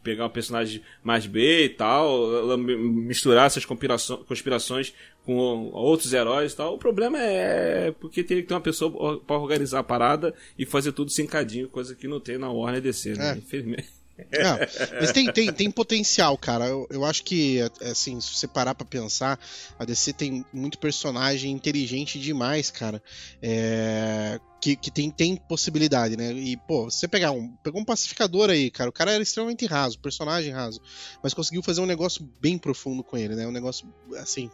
pegar 0.00 0.26
um 0.26 0.30
personagem 0.30 0.80
mais 1.02 1.26
B 1.26 1.64
e 1.64 1.68
tal, 1.70 2.56
misturar 2.56 3.46
essas 3.46 3.64
conspirações, 3.64 4.94
com 5.24 5.70
outros 5.72 6.12
heróis 6.12 6.52
e 6.52 6.56
tal. 6.56 6.74
O 6.74 6.78
problema 6.78 7.18
é 7.18 7.90
porque 7.98 8.22
teria 8.22 8.42
que 8.42 8.48
ter 8.48 8.54
uma 8.54 8.60
pessoa 8.60 9.18
pra 9.18 9.36
organizar 9.36 9.80
a 9.80 9.82
parada 9.82 10.32
e 10.56 10.64
fazer 10.64 10.92
tudo 10.92 11.10
cincadinho, 11.10 11.68
coisa 11.68 11.96
que 11.96 12.06
não 12.06 12.20
tem 12.20 12.38
na 12.38 12.48
Warner 12.48 12.80
DC, 12.80 13.14
né? 13.14 13.32
É. 13.32 13.38
Infelizmente. 13.38 13.88
É, 14.16 15.00
mas 15.00 15.10
tem, 15.10 15.32
tem, 15.32 15.52
tem 15.52 15.70
potencial, 15.70 16.38
cara. 16.38 16.66
Eu, 16.66 16.86
eu 16.88 17.04
acho 17.04 17.24
que, 17.24 17.58
é, 17.80 17.90
assim, 17.90 18.20
se 18.20 18.36
você 18.36 18.46
parar 18.46 18.74
pra 18.74 18.86
pensar, 18.86 19.40
a 19.76 19.84
DC 19.84 20.12
tem 20.12 20.44
muito 20.52 20.78
personagem 20.78 21.50
inteligente 21.50 22.20
demais, 22.20 22.70
cara. 22.70 23.02
É, 23.42 24.38
que, 24.64 24.76
que 24.76 24.90
tem, 24.90 25.10
tem 25.10 25.36
possibilidade, 25.36 26.16
né? 26.16 26.32
E, 26.32 26.56
pô, 26.56 26.88
se 26.90 27.00
você 27.00 27.06
pegar 27.06 27.32
um. 27.32 27.50
Pegou 27.62 27.82
um 27.82 27.84
pacificador 27.84 28.48
aí, 28.48 28.70
cara. 28.70 28.88
O 28.88 28.92
cara 28.92 29.12
era 29.12 29.22
extremamente 29.22 29.66
raso, 29.66 29.98
personagem 29.98 30.50
raso. 30.52 30.80
Mas 31.22 31.34
conseguiu 31.34 31.62
fazer 31.62 31.82
um 31.82 31.86
negócio 31.86 32.26
bem 32.40 32.56
profundo 32.56 33.04
com 33.04 33.14
ele, 33.14 33.34
né? 33.34 33.46
Um 33.46 33.50
negócio, 33.50 33.86
assim. 34.16 34.50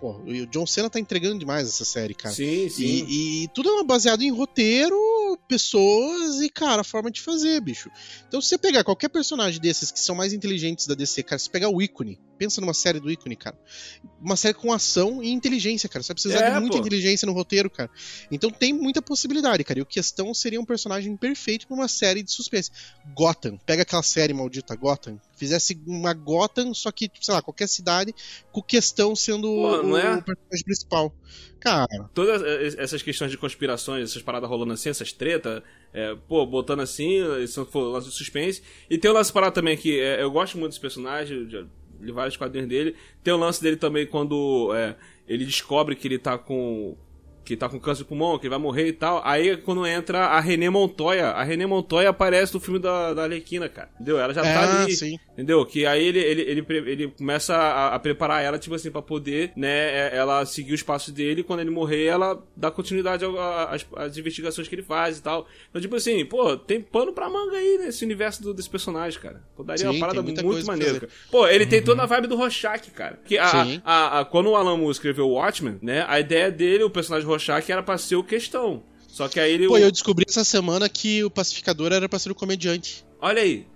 Pô, 0.00 0.20
e 0.26 0.42
o 0.42 0.46
John 0.48 0.66
Cena 0.66 0.90
tá 0.90 0.98
entregando 0.98 1.38
demais 1.38 1.68
essa 1.68 1.84
série, 1.84 2.12
cara. 2.12 2.34
Sim, 2.34 2.68
sim. 2.68 2.82
E, 2.82 3.44
e 3.44 3.48
tudo 3.54 3.68
é 3.68 3.84
baseado 3.84 4.22
em 4.22 4.32
roteiro, 4.32 4.96
pessoas 5.48 6.40
e, 6.40 6.48
cara, 6.48 6.82
forma 6.82 7.08
de 7.08 7.20
fazer, 7.20 7.60
bicho. 7.60 7.88
Então, 8.26 8.40
se 8.40 8.48
você 8.48 8.58
pegar 8.58 8.82
qualquer 8.82 9.10
personagem 9.10 9.60
desses 9.60 9.92
que 9.92 10.00
são 10.00 10.16
mais 10.16 10.32
inteligentes 10.32 10.88
da 10.88 10.94
DC, 10.96 11.22
cara, 11.22 11.38
se 11.38 11.48
pegar 11.48 11.68
o 11.68 11.80
ícone, 11.80 12.18
pensa 12.36 12.60
numa 12.60 12.74
série 12.74 12.98
do 12.98 13.08
ícone, 13.08 13.36
cara. 13.36 13.56
Uma 14.20 14.34
série 14.34 14.54
com 14.54 14.72
ação 14.72 15.22
e 15.22 15.30
inteligência, 15.30 15.88
cara. 15.88 16.02
Você 16.02 16.08
vai 16.08 16.14
precisar 16.14 16.40
É, 16.40 16.50
de 16.54 16.60
muita 16.60 16.76
pô. 16.76 16.80
inteligência 16.80 17.26
no 17.26 17.32
roteiro, 17.32 17.70
cara. 17.70 17.88
Então 18.30 18.50
tem 18.50 18.72
muita 18.72 19.00
possibilidade, 19.00 19.51
cara. 19.64 19.78
E 19.78 19.82
o 19.82 19.86
Questão 19.86 20.32
seria 20.32 20.60
um 20.60 20.64
personagem 20.64 21.16
perfeito 21.16 21.66
pra 21.66 21.76
uma 21.76 21.88
série 21.88 22.22
de 22.22 22.32
suspense. 22.32 22.70
Gotham, 23.14 23.58
pega 23.66 23.82
aquela 23.82 24.02
série 24.02 24.32
maldita 24.32 24.74
Gotham, 24.74 25.20
fizesse 25.36 25.80
uma 25.86 26.14
Gotham, 26.14 26.72
só 26.72 26.90
que, 26.90 27.10
sei 27.20 27.34
lá, 27.34 27.42
qualquer 27.42 27.68
cidade, 27.68 28.14
com 28.50 28.60
o 28.60 28.62
Questão 28.62 29.14
sendo 29.14 29.48
Pô, 29.48 29.82
o, 29.82 29.96
é? 29.96 30.16
o 30.16 30.22
personagem 30.22 30.64
principal. 30.64 31.14
Cara, 31.60 32.10
todas 32.12 32.42
essas 32.76 33.02
questões 33.02 33.30
de 33.30 33.38
conspirações, 33.38 34.10
essas 34.10 34.22
paradas 34.22 34.48
rolando 34.48 34.72
assim, 34.72 34.88
essas 34.88 35.12
tretas, 35.12 35.62
é, 35.92 36.16
pô, 36.26 36.44
botando 36.44 36.80
assim, 36.80 37.20
isso 37.40 37.64
foi 37.66 37.82
o 37.82 37.90
lance 37.90 38.08
de 38.08 38.14
suspense. 38.14 38.62
E 38.90 38.98
tem 38.98 39.10
o 39.10 39.14
lance 39.14 39.32
parado 39.32 39.54
também 39.54 39.76
que 39.76 40.00
é, 40.00 40.22
eu 40.22 40.30
gosto 40.30 40.58
muito 40.58 40.70
desse 40.72 40.80
personagem, 40.80 41.48
já 41.48 41.64
li 42.02 42.12
vários 42.12 42.36
quadrinhos 42.36 42.68
dele. 42.68 42.96
Tem 43.22 43.32
o 43.32 43.36
lance 43.36 43.62
dele 43.62 43.76
também 43.76 44.06
quando 44.06 44.74
é, 44.74 44.96
ele 45.26 45.44
descobre 45.44 45.94
que 45.94 46.08
ele 46.08 46.18
tá 46.18 46.36
com. 46.36 46.96
Que 47.44 47.56
tá 47.56 47.68
com 47.68 47.78
câncer 47.80 48.02
de 48.02 48.08
pulmão, 48.08 48.38
que 48.38 48.44
ele 48.46 48.50
vai 48.50 48.58
morrer 48.58 48.86
e 48.88 48.92
tal. 48.92 49.20
Aí 49.24 49.56
quando 49.56 49.84
entra 49.86 50.26
a 50.26 50.40
René 50.40 50.70
Montoya, 50.70 51.28
a 51.30 51.42
René 51.42 51.66
Montoya 51.66 52.10
aparece 52.10 52.54
no 52.54 52.60
filme 52.60 52.78
da, 52.78 53.12
da 53.14 53.22
Arlequina, 53.24 53.68
cara. 53.68 53.88
Entendeu? 53.94 54.18
Ela 54.18 54.32
já 54.32 54.42
tá 54.42 54.48
Ah, 54.60 54.82
ali. 54.84 54.94
sim. 54.94 55.18
Entendeu? 55.32 55.64
Que 55.66 55.84
aí 55.86 56.06
ele, 56.06 56.18
ele, 56.20 56.42
ele, 56.42 56.64
ele 56.90 57.08
começa 57.08 57.54
a, 57.56 57.94
a 57.94 57.98
preparar 57.98 58.42
ela, 58.44 58.58
tipo 58.58 58.74
assim, 58.74 58.90
pra 58.90 59.00
poder, 59.02 59.50
né, 59.56 59.68
é, 59.68 60.10
ela 60.16 60.44
seguir 60.44 60.74
os 60.74 60.82
passos 60.82 61.12
dele. 61.12 61.42
Quando 61.42 61.60
ele 61.60 61.70
morrer, 61.70 62.04
ela 62.04 62.40
dá 62.56 62.70
continuidade 62.70 63.24
às, 63.96 64.16
investigações 64.16 64.68
que 64.68 64.74
ele 64.74 64.82
faz 64.82 65.18
e 65.18 65.22
tal. 65.22 65.46
Então, 65.70 65.80
tipo 65.80 65.96
assim, 65.96 66.24
pô, 66.24 66.56
tem 66.56 66.80
pano 66.80 67.12
pra 67.12 67.28
manga 67.28 67.56
aí 67.56 67.78
nesse 67.78 68.04
universo 68.04 68.42
do, 68.42 68.54
desse 68.54 68.68
personagem, 68.70 69.18
cara. 69.20 69.42
Pô, 69.56 69.64
daria 69.64 69.82
Sim, 69.86 69.90
uma 69.90 69.98
parada 70.00 70.22
muito 70.22 70.44
maneira. 70.66 71.08
Pô, 71.30 71.46
ele 71.48 71.66
tem 71.66 71.82
toda 71.82 72.02
a 72.02 72.06
vibe 72.06 72.26
do 72.28 72.36
Rorschach, 72.36 72.90
cara. 72.90 73.18
Que 73.24 73.38
a, 73.38 73.50
a, 73.84 74.20
a- 74.20 74.24
quando 74.24 74.50
o 74.50 74.54
Alan 74.56 74.76
Moore 74.76 74.92
escreveu 74.92 75.26
o 75.28 75.32
Watchmen, 75.32 75.78
né, 75.82 76.04
a 76.08 76.20
ideia 76.20 76.50
dele, 76.50 76.84
o 76.84 76.90
personagem 76.90 77.26
Rorschach, 77.32 77.70
era 77.70 77.82
pra 77.82 77.98
ser 77.98 78.16
o 78.16 78.24
questão. 78.24 78.82
Só 79.08 79.28
que 79.28 79.38
aí 79.38 79.52
ele... 79.52 79.68
Pô, 79.68 79.76
eu 79.76 79.90
descobri 79.90 80.24
essa 80.28 80.44
semana 80.44 80.88
que 80.88 81.22
o 81.22 81.30
pacificador 81.30 81.92
era 81.92 82.08
pra 82.08 82.18
ser 82.18 82.30
o 82.30 82.34
comediante. 82.34 83.04
Olha 83.20 83.42
aí. 83.42 83.66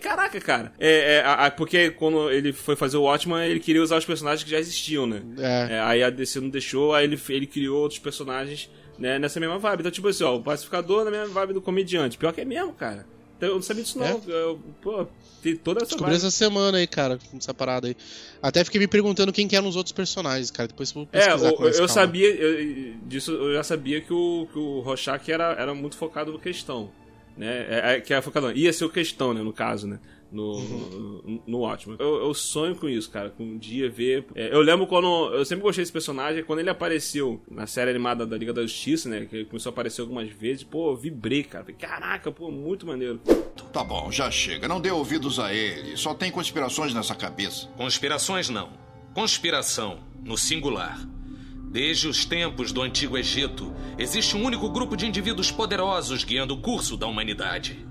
Caraca, 0.00 0.40
cara. 0.40 0.72
É, 0.78 1.24
é, 1.24 1.50
porque 1.50 1.90
quando 1.90 2.30
ele 2.30 2.52
foi 2.52 2.76
fazer 2.76 2.96
o 2.96 3.02
Watchman, 3.02 3.44
ele 3.44 3.58
queria 3.58 3.82
usar 3.82 3.96
os 3.96 4.04
personagens 4.04 4.44
que 4.44 4.50
já 4.50 4.58
existiam, 4.58 5.04
né? 5.04 5.22
É. 5.38 5.74
É, 5.74 5.80
aí 5.80 6.02
a 6.02 6.10
DC 6.10 6.40
não 6.40 6.48
deixou, 6.48 6.94
aí 6.94 7.04
ele, 7.04 7.20
ele 7.28 7.46
criou 7.46 7.82
outros 7.82 7.98
personagens 7.98 8.70
né, 8.98 9.18
nessa 9.18 9.40
mesma 9.40 9.58
vibe. 9.58 9.80
Então, 9.80 9.90
tipo 9.90 10.06
assim, 10.06 10.22
ó, 10.22 10.36
o 10.36 10.42
pacificador 10.42 11.04
na 11.04 11.10
mesma 11.10 11.26
vibe 11.26 11.54
do 11.54 11.60
comediante. 11.60 12.16
Pior 12.16 12.32
que 12.32 12.40
é 12.40 12.44
mesmo, 12.44 12.72
cara. 12.72 13.04
Então, 13.42 13.48
eu 13.50 13.54
não 13.56 13.62
sabia 13.62 13.82
disso, 13.82 13.98
não. 13.98 14.06
É? 14.06 14.20
Eu, 14.28 14.60
pô, 14.80 15.04
tem 15.42 15.56
toda 15.56 15.80
essa 15.80 15.88
Descobri 15.96 16.14
essa 16.14 16.30
semana 16.30 16.78
aí, 16.78 16.86
cara, 16.86 17.18
essa 17.36 17.52
parada 17.52 17.88
aí. 17.88 17.96
Até 18.40 18.62
fiquei 18.62 18.78
me 18.78 18.86
perguntando 18.86 19.32
quem 19.32 19.48
que 19.48 19.56
eram 19.56 19.66
os 19.66 19.74
outros 19.74 19.92
personagens, 19.92 20.48
cara. 20.52 20.68
Depois 20.68 20.92
vou 20.92 21.08
É, 21.12 21.32
eu, 21.32 21.36
eu 21.38 21.56
calma. 21.58 21.88
sabia, 21.88 22.28
eu- 22.32 22.94
disso 23.04 23.32
eu 23.32 23.52
já 23.54 23.64
sabia 23.64 24.00
que 24.00 24.12
o, 24.12 24.46
que 24.52 24.56
o 24.56 24.78
Rorschach 24.78 25.28
era, 25.28 25.54
era 25.54 25.74
muito 25.74 25.96
focado 25.96 26.30
no 26.30 26.38
questão. 26.38 26.92
Né? 27.36 27.66
É, 27.68 27.94
é, 27.96 28.00
que 28.00 28.12
era 28.12 28.22
focado, 28.22 28.46
não, 28.46 28.54
ia 28.54 28.72
ser 28.72 28.84
o 28.84 28.90
questão, 28.90 29.34
né, 29.34 29.42
no 29.42 29.52
caso, 29.52 29.88
né? 29.88 29.98
No, 30.32 30.60
no, 30.60 31.42
no 31.46 31.58
Watchmen. 31.58 31.96
Eu, 32.00 32.24
eu 32.24 32.34
sonho 32.34 32.74
com 32.74 32.88
isso, 32.88 33.10
cara. 33.10 33.30
Com 33.30 33.44
um 33.44 33.58
dia 33.58 33.90
ver. 33.90 34.24
é, 34.34 34.54
eu 34.54 34.60
lembro 34.60 34.86
quando. 34.86 35.06
Eu 35.34 35.44
sempre 35.44 35.62
gostei 35.62 35.82
desse 35.82 35.92
personagem. 35.92 36.42
Quando 36.42 36.60
ele 36.60 36.70
apareceu 36.70 37.40
na 37.50 37.66
série 37.66 37.90
animada 37.90 38.26
da 38.26 38.36
Liga 38.36 38.52
da 38.52 38.62
Justiça, 38.62 39.08
né? 39.08 39.26
Que 39.26 39.36
ele 39.36 39.44
começou 39.44 39.70
a 39.70 39.72
aparecer 39.72 40.00
algumas 40.00 40.30
vezes. 40.30 40.64
Pô, 40.64 40.92
eu 40.92 40.96
vibrei, 40.96 41.42
cara. 41.42 41.66
Caraca, 41.72 42.32
pô, 42.32 42.50
muito 42.50 42.86
maneiro. 42.86 43.20
Tá 43.72 43.84
bom, 43.84 44.10
já 44.10 44.30
chega. 44.30 44.66
Não 44.66 44.80
dê 44.80 44.90
ouvidos 44.90 45.38
a 45.38 45.52
ele. 45.52 45.96
Só 45.96 46.14
tem 46.14 46.30
conspirações 46.30 46.94
nessa 46.94 47.14
cabeça. 47.14 47.68
Conspirações 47.76 48.48
não. 48.48 48.70
Conspiração, 49.14 49.98
no 50.24 50.38
singular. 50.38 50.98
Desde 51.70 52.08
os 52.08 52.24
tempos 52.24 52.72
do 52.72 52.82
Antigo 52.82 53.16
Egito, 53.16 53.72
existe 53.98 54.36
um 54.36 54.44
único 54.44 54.68
grupo 54.70 54.96
de 54.96 55.06
indivíduos 55.06 55.50
poderosos 55.50 56.24
guiando 56.24 56.54
o 56.54 56.60
curso 56.60 56.96
da 56.96 57.06
humanidade. 57.06 57.86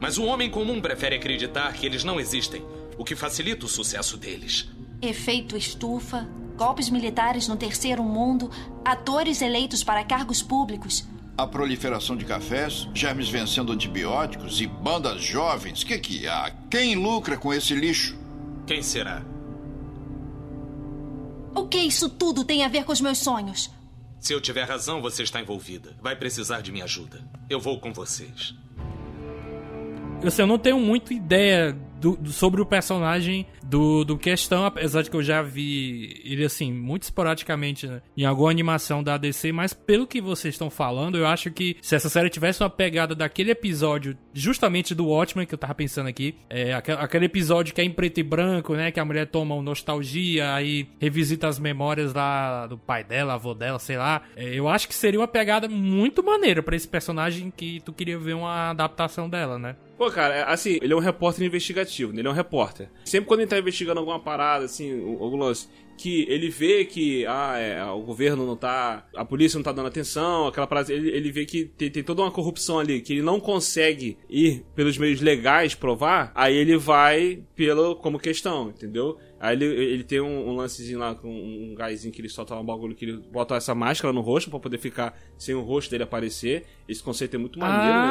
Mas 0.00 0.18
o 0.18 0.24
homem 0.24 0.50
comum 0.50 0.80
prefere 0.80 1.16
acreditar 1.16 1.72
que 1.72 1.84
eles 1.84 2.04
não 2.04 2.20
existem, 2.20 2.64
o 2.96 3.04
que 3.04 3.16
facilita 3.16 3.66
o 3.66 3.68
sucesso 3.68 4.16
deles. 4.16 4.68
Efeito 5.02 5.56
estufa, 5.56 6.28
golpes 6.56 6.90
militares 6.90 7.46
no 7.48 7.56
terceiro 7.56 8.02
mundo, 8.02 8.50
atores 8.84 9.40
eleitos 9.42 9.84
para 9.84 10.04
cargos 10.04 10.42
públicos. 10.42 11.06
A 11.36 11.46
proliferação 11.46 12.16
de 12.16 12.24
cafés, 12.24 12.88
germes 12.92 13.28
vencendo 13.28 13.72
antibióticos 13.72 14.60
e 14.60 14.66
bandas 14.66 15.22
jovens. 15.22 15.84
Que 15.84 15.96
que 15.98 16.26
há? 16.26 16.50
Quem 16.68 16.96
lucra 16.96 17.36
com 17.36 17.54
esse 17.54 17.74
lixo? 17.74 18.18
Quem 18.66 18.82
será? 18.82 19.22
O 21.54 21.68
que 21.68 21.78
isso 21.78 22.08
tudo 22.08 22.44
tem 22.44 22.64
a 22.64 22.68
ver 22.68 22.84
com 22.84 22.92
os 22.92 23.00
meus 23.00 23.18
sonhos? 23.18 23.70
Se 24.18 24.32
eu 24.32 24.40
tiver 24.40 24.64
razão, 24.64 25.00
você 25.00 25.22
está 25.22 25.40
envolvida. 25.40 25.96
Vai 26.02 26.16
precisar 26.16 26.60
de 26.60 26.72
minha 26.72 26.84
ajuda. 26.84 27.24
Eu 27.48 27.60
vou 27.60 27.78
com 27.78 27.92
vocês. 27.92 28.52
Assim, 30.24 30.42
eu 30.42 30.46
não 30.48 30.58
tenho 30.58 30.78
muito 30.80 31.12
ideia 31.12 31.74
do, 32.00 32.16
do- 32.16 32.32
sobre 32.32 32.60
o 32.60 32.66
personagem 32.66 33.46
do, 33.64 34.04
do 34.04 34.18
Questão, 34.18 34.66
apesar 34.66 35.00
de 35.02 35.08
que 35.10 35.16
eu 35.16 35.22
já 35.22 35.40
vi 35.42 36.20
ele, 36.24 36.44
assim, 36.44 36.72
muito 36.72 37.04
esporadicamente 37.04 37.86
né, 37.86 38.02
em 38.16 38.24
alguma 38.24 38.50
animação 38.50 39.02
da 39.02 39.16
DC, 39.16 39.52
mas 39.52 39.72
pelo 39.72 40.06
que 40.06 40.20
vocês 40.20 40.54
estão 40.54 40.68
falando, 40.68 41.16
eu 41.16 41.26
acho 41.26 41.50
que 41.50 41.76
se 41.80 41.94
essa 41.94 42.08
série 42.08 42.28
tivesse 42.28 42.62
uma 42.62 42.68
pegada 42.68 43.14
daquele 43.14 43.52
episódio, 43.52 44.18
justamente 44.34 44.94
do 44.94 45.06
Watchmen, 45.06 45.46
que 45.46 45.54
eu 45.54 45.58
tava 45.58 45.74
pensando 45.74 46.08
aqui, 46.08 46.34
é, 46.50 46.74
aque- 46.74 46.92
aquele 46.92 47.24
episódio 47.26 47.72
que 47.74 47.80
é 47.80 47.84
em 47.84 47.90
preto 47.90 48.18
e 48.18 48.22
branco, 48.22 48.74
né, 48.74 48.90
que 48.90 49.00
a 49.00 49.04
mulher 49.04 49.26
toma 49.28 49.54
um 49.54 49.62
nostalgia, 49.62 50.52
aí 50.52 50.88
revisita 51.00 51.46
as 51.48 51.58
memórias 51.58 52.12
lá 52.12 52.66
do 52.66 52.76
pai 52.76 53.02
dela, 53.02 53.34
avô 53.34 53.54
dela, 53.54 53.78
sei 53.78 53.96
lá, 53.96 54.22
é, 54.36 54.44
eu 54.52 54.68
acho 54.68 54.88
que 54.88 54.94
seria 54.94 55.20
uma 55.20 55.28
pegada 55.28 55.68
muito 55.68 56.22
maneira 56.24 56.62
pra 56.62 56.76
esse 56.76 56.88
personagem 56.88 57.50
que 57.56 57.80
tu 57.80 57.92
queria 57.92 58.18
ver 58.18 58.34
uma 58.34 58.70
adaptação 58.70 59.28
dela, 59.30 59.58
né? 59.58 59.76
Pô, 59.98 60.08
cara, 60.12 60.34
é, 60.36 60.42
assim, 60.44 60.78
ele 60.80 60.92
é 60.92 60.96
um 60.96 61.00
repórter 61.00 61.44
investigativo, 61.44 62.12
né? 62.12 62.20
ele 62.20 62.28
é 62.28 62.30
um 62.30 62.34
repórter. 62.34 62.88
Sempre 63.04 63.26
quando 63.26 63.40
ele 63.40 63.50
tá 63.50 63.58
investigando 63.58 63.98
alguma 63.98 64.20
parada, 64.20 64.64
assim, 64.64 64.92
algum 65.20 65.36
lance, 65.36 65.68
que 65.98 66.24
ele 66.28 66.48
vê 66.48 66.84
que 66.84 67.26
ah, 67.26 67.58
é, 67.58 67.84
o 67.84 68.00
governo 68.00 68.46
não 68.46 68.56
tá. 68.56 69.04
A 69.14 69.24
polícia 69.24 69.58
não 69.58 69.64
tá 69.64 69.72
dando 69.72 69.88
atenção, 69.88 70.46
aquela 70.46 70.68
parada. 70.68 70.92
Ele, 70.92 71.10
ele 71.10 71.32
vê 71.32 71.44
que 71.44 71.64
tem, 71.64 71.90
tem 71.90 72.04
toda 72.04 72.22
uma 72.22 72.30
corrupção 72.30 72.78
ali, 72.78 73.00
que 73.00 73.12
ele 73.12 73.22
não 73.22 73.40
consegue 73.40 74.16
ir 74.30 74.64
pelos 74.76 74.96
meios 74.96 75.20
legais 75.20 75.74
provar, 75.74 76.30
aí 76.34 76.56
ele 76.56 76.76
vai 76.76 77.42
pelo 77.56 77.96
como 77.96 78.20
questão, 78.20 78.68
entendeu? 78.68 79.18
Aí 79.40 79.54
ele, 79.54 79.64
ele 79.66 80.04
tem 80.04 80.20
um, 80.20 80.48
um 80.48 80.56
lancezinho 80.56 80.98
lá 80.98 81.14
com 81.14 81.28
um 81.28 81.74
gásinho 81.76 82.12
que 82.12 82.20
ele 82.20 82.28
solta 82.28 82.54
um 82.56 82.64
bagulho 82.64 82.94
que 82.94 83.04
ele 83.04 83.18
bota 83.30 83.54
essa 83.54 83.74
máscara 83.74 84.12
no 84.12 84.20
rosto 84.20 84.50
pra 84.50 84.58
poder 84.58 84.78
ficar 84.78 85.16
sem 85.36 85.54
o 85.54 85.60
rosto 85.60 85.90
dele 85.90 86.02
aparecer. 86.02 86.64
Esse 86.88 87.02
conceito 87.02 87.34
é 87.34 87.38
muito 87.38 87.58
maneiro, 87.58 87.94
né? 87.94 88.08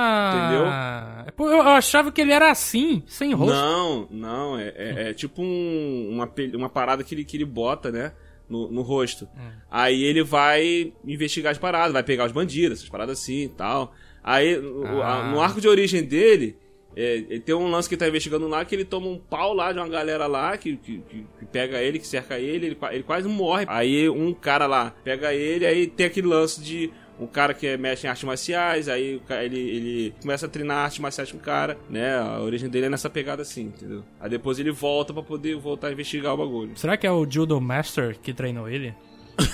Ah, 0.00 1.24
entendeu? 1.26 1.34
Pô, 1.36 1.46
eu, 1.50 1.56
eu 1.58 1.68
achava 1.68 2.10
que 2.10 2.20
ele 2.20 2.32
era 2.32 2.50
assim, 2.50 3.02
sem 3.06 3.32
rosto. 3.34 3.54
Não, 3.54 4.08
não, 4.10 4.58
é, 4.58 4.68
é- 4.76 5.10
é 5.10 5.14
tipo 5.14 5.42
um- 5.42 6.08
uma, 6.12 6.30
uma 6.54 6.68
parada 6.68 7.04
que 7.04 7.14
ele, 7.14 7.24
que 7.24 7.36
ele 7.36 7.44
bota, 7.44 7.90
né? 7.90 8.12
No, 8.48 8.70
no 8.70 8.80
rosto. 8.80 9.28
Aí 9.70 10.02
ele 10.02 10.22
vai 10.24 10.92
investigar 11.04 11.52
as 11.52 11.58
paradas, 11.58 11.92
vai 11.92 12.02
pegar 12.02 12.24
os 12.24 12.32
bandidos, 12.32 12.78
essas 12.78 12.88
paradas 12.88 13.18
assim 13.20 13.42
e 13.44 13.48
tal. 13.50 13.92
Aí, 14.24 14.54
Ah. 15.04 15.30
no 15.30 15.40
arco 15.40 15.60
de 15.60 15.68
origem 15.68 16.02
dele, 16.02 16.56
é, 17.00 17.14
ele 17.30 17.40
tem 17.40 17.54
um 17.54 17.70
lance 17.70 17.88
que 17.88 17.96
tá 17.96 18.08
investigando 18.08 18.48
lá, 18.48 18.64
que 18.64 18.74
ele 18.74 18.84
toma 18.84 19.06
um 19.06 19.18
pau 19.18 19.54
lá 19.54 19.72
de 19.72 19.78
uma 19.78 19.88
galera 19.88 20.26
lá, 20.26 20.56
que, 20.56 20.76
que, 20.76 20.98
que- 21.08 21.24
pega 21.52 21.80
ele, 21.80 21.98
que 21.98 22.06
cerca 22.06 22.38
ele, 22.38 22.66
ele, 22.66 22.78
ele 22.90 23.02
quase 23.04 23.28
morre. 23.28 23.64
Aí 23.68 24.08
um 24.10 24.34
cara 24.34 24.66
lá 24.66 24.92
pega 25.04 25.32
ele, 25.32 25.64
aí 25.64 25.86
tem 25.86 26.06
aquele 26.06 26.26
lance 26.26 26.60
de 26.60 26.90
um 27.20 27.26
cara 27.26 27.52
que 27.54 27.76
mexe 27.76 28.06
em 28.06 28.10
artes 28.10 28.22
marciais, 28.24 28.88
aí 28.88 29.20
ele, 29.42 29.58
ele 29.58 30.14
começa 30.20 30.46
a 30.46 30.48
treinar 30.48 30.84
artes 30.84 30.98
marciais 31.00 31.32
com 31.32 31.38
o 31.38 31.40
cara, 31.40 31.76
né? 31.90 32.16
A 32.16 32.40
origem 32.40 32.68
dele 32.68 32.86
é 32.86 32.88
nessa 32.88 33.10
pegada 33.10 33.42
assim, 33.42 33.62
entendeu? 33.62 34.04
Aí 34.20 34.30
depois 34.30 34.58
ele 34.58 34.70
volta 34.70 35.12
pra 35.12 35.22
poder 35.22 35.56
voltar 35.56 35.88
a 35.88 35.92
investigar 35.92 36.34
o 36.34 36.36
bagulho. 36.36 36.72
Será 36.76 36.96
que 36.96 37.06
é 37.06 37.10
o 37.10 37.26
Judo 37.28 37.60
Master 37.60 38.16
que 38.20 38.32
treinou 38.32 38.68
ele? 38.68 38.94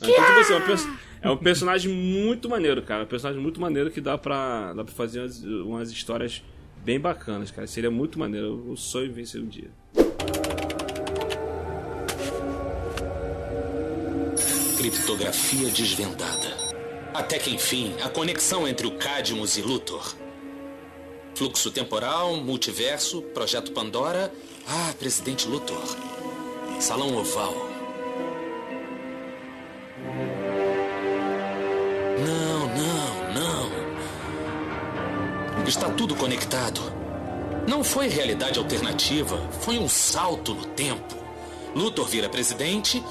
Então, 0.00 0.14
tipo 0.26 0.40
assim, 0.40 0.52
é 0.52 0.56
um, 0.56 0.60
perso- 0.62 0.88
é 1.22 1.30
um 1.30 1.36
personagem 1.36 1.92
muito 1.92 2.48
maneiro, 2.48 2.82
cara. 2.82 3.04
Um 3.04 3.06
personagem 3.06 3.40
muito 3.40 3.60
maneiro 3.60 3.90
que 3.90 4.00
dá 4.00 4.18
pra, 4.18 4.72
dá 4.72 4.84
pra 4.84 4.92
fazer 4.92 5.20
umas, 5.20 5.42
umas 5.44 5.90
histórias 5.90 6.42
bem 6.84 6.98
bacanas, 6.98 7.50
cara. 7.50 7.66
Seria 7.66 7.90
muito 7.90 8.18
maneiro. 8.18 8.64
Eu 8.68 8.76
sonho 8.76 9.12
vencer 9.12 9.40
um 9.40 9.46
dia. 9.46 9.70
Criptografia 14.76 15.70
desvendada. 15.70 16.72
Até 17.14 17.38
que 17.38 17.50
enfim, 17.50 17.94
a 18.02 18.08
conexão 18.08 18.66
entre 18.66 18.86
o 18.86 18.98
Cadmus 18.98 19.56
e 19.56 19.62
Luthor. 19.62 20.16
Fluxo 21.36 21.70
temporal, 21.70 22.36
multiverso, 22.36 23.22
projeto 23.22 23.72
Pandora. 23.72 24.32
Ah, 24.66 24.92
presidente 24.98 25.46
Luthor. 25.46 25.84
Salão 26.80 27.16
Oval. 27.16 27.71
Está 35.72 35.88
tudo 35.88 36.14
conectado. 36.14 36.82
Não 37.66 37.82
foi 37.82 38.06
realidade 38.06 38.58
alternativa, 38.58 39.38
foi 39.62 39.78
um 39.78 39.88
salto 39.88 40.52
no 40.52 40.66
tempo. 40.66 41.16
Luthor 41.74 42.06
vira 42.08 42.28
presidente, 42.28 43.02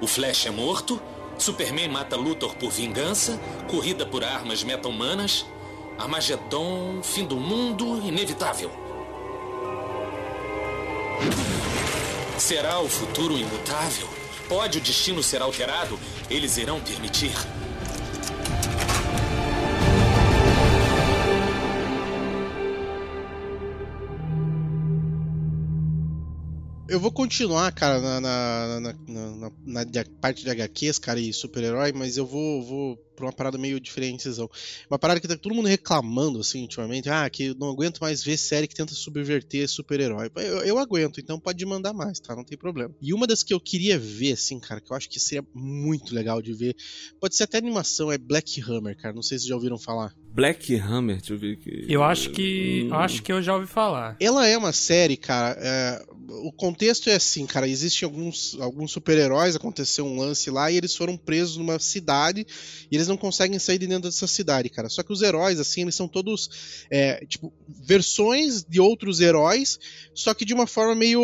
o 0.00 0.08
Flash 0.08 0.46
é 0.46 0.50
morto, 0.50 1.00
Superman 1.38 1.86
mata 1.86 2.16
Luthor 2.16 2.56
por 2.56 2.72
vingança, 2.72 3.40
corrida 3.68 4.04
por 4.04 4.24
armas 4.24 4.64
meta-humanas, 4.64 5.46
Armagedon, 5.96 7.00
fim 7.00 7.24
do 7.24 7.36
mundo, 7.36 8.04
inevitável. 8.04 8.72
Será 12.38 12.80
o 12.80 12.88
futuro 12.88 13.38
imutável? 13.38 14.08
Pode 14.48 14.78
o 14.78 14.80
destino 14.80 15.22
ser 15.22 15.42
alterado? 15.42 15.96
Eles 16.28 16.56
irão 16.56 16.80
permitir. 16.80 17.36
Eu 26.90 26.98
vou 26.98 27.12
continuar, 27.12 27.70
cara, 27.72 28.00
na, 28.00 28.20
na, 28.20 28.80
na, 28.80 28.92
na- 29.06 29.36
na- 29.36 29.52
na 29.64 29.84
de- 29.84 30.04
parte 30.20 30.42
de 30.42 30.50
HQs, 30.50 30.98
cara, 30.98 31.20
e 31.20 31.32
super-herói, 31.32 31.92
mas 31.92 32.16
eu 32.16 32.26
vou, 32.26 32.62
vou 32.62 32.96
pra 33.14 33.26
uma 33.26 33.32
parada 33.32 33.58
meio 33.58 33.78
diferentezão. 33.78 34.48
Uma 34.90 34.98
parada 34.98 35.20
que 35.20 35.28
tá 35.28 35.36
todo 35.36 35.54
mundo 35.54 35.66
reclamando, 35.68 36.40
assim, 36.40 36.62
ultimamente. 36.62 37.08
Ah, 37.10 37.28
que 37.28 37.44
eu 37.44 37.54
não 37.54 37.68
aguento 37.68 37.98
mais 38.00 38.24
ver 38.24 38.36
série 38.38 38.66
que 38.66 38.74
tenta 38.74 38.94
subverter 38.94 39.68
super-herói. 39.68 40.30
Eu, 40.36 40.58
eu 40.64 40.78
aguento, 40.78 41.20
então 41.20 41.38
pode 41.38 41.64
mandar 41.66 41.92
mais, 41.92 42.18
tá? 42.18 42.34
Não 42.34 42.42
tem 42.44 42.56
problema. 42.58 42.94
E 43.00 43.12
uma 43.14 43.26
das 43.26 43.42
que 43.42 43.52
eu 43.54 43.60
queria 43.60 43.98
ver, 43.98 44.32
assim, 44.32 44.58
cara, 44.58 44.80
que 44.80 44.90
eu 44.90 44.96
acho 44.96 45.08
que 45.08 45.20
seria 45.20 45.46
muito 45.54 46.14
legal 46.14 46.40
de 46.42 46.52
ver, 46.54 46.74
pode 47.20 47.36
ser 47.36 47.44
até 47.44 47.58
animação, 47.58 48.10
é 48.10 48.16
Black 48.18 48.60
Hammer, 48.62 48.96
cara. 48.96 49.14
Não 49.14 49.22
sei 49.22 49.36
se 49.38 49.42
vocês 49.42 49.48
já 49.50 49.54
ouviram 49.54 49.78
falar. 49.78 50.12
Black 50.32 50.74
Hammer, 50.76 51.18
deixa 51.18 51.34
eu 51.34 51.38
ver 51.38 51.52
aqui. 51.54 51.84
Eu 51.88 52.02
acho 52.02 52.30
que. 52.30 52.88
Hum. 52.90 52.94
Acho 52.94 53.22
que 53.22 53.30
eu 53.32 53.42
já 53.42 53.54
ouvi 53.54 53.66
falar. 53.66 54.16
Ela 54.18 54.46
é 54.48 54.56
uma 54.56 54.72
série, 54.72 55.16
cara. 55.16 55.56
é, 55.60 56.02
o 56.44 56.52
contexto 56.52 57.08
é 57.10 57.14
assim, 57.14 57.46
cara. 57.46 57.68
Existem 57.68 58.06
alguns, 58.06 58.56
alguns 58.60 58.92
super-heróis, 58.92 59.56
aconteceu 59.56 60.04
um 60.04 60.18
lance 60.18 60.50
lá 60.50 60.70
e 60.70 60.76
eles 60.76 60.94
foram 60.94 61.16
presos 61.16 61.56
numa 61.56 61.78
cidade 61.78 62.46
e 62.90 62.94
eles 62.94 63.08
não 63.08 63.16
conseguem 63.16 63.58
sair 63.58 63.78
de 63.78 63.86
dentro 63.86 64.08
dessa 64.08 64.26
cidade, 64.26 64.68
cara. 64.68 64.88
Só 64.88 65.02
que 65.02 65.12
os 65.12 65.22
heróis, 65.22 65.58
assim, 65.60 65.82
eles 65.82 65.94
são 65.94 66.08
todos, 66.08 66.86
é, 66.90 67.24
tipo, 67.26 67.52
versões 67.68 68.64
de 68.64 68.80
outros 68.80 69.20
heróis, 69.20 69.78
só 70.14 70.32
que 70.34 70.44
de 70.44 70.54
uma 70.54 70.66
forma 70.66 70.94
meio 70.94 71.20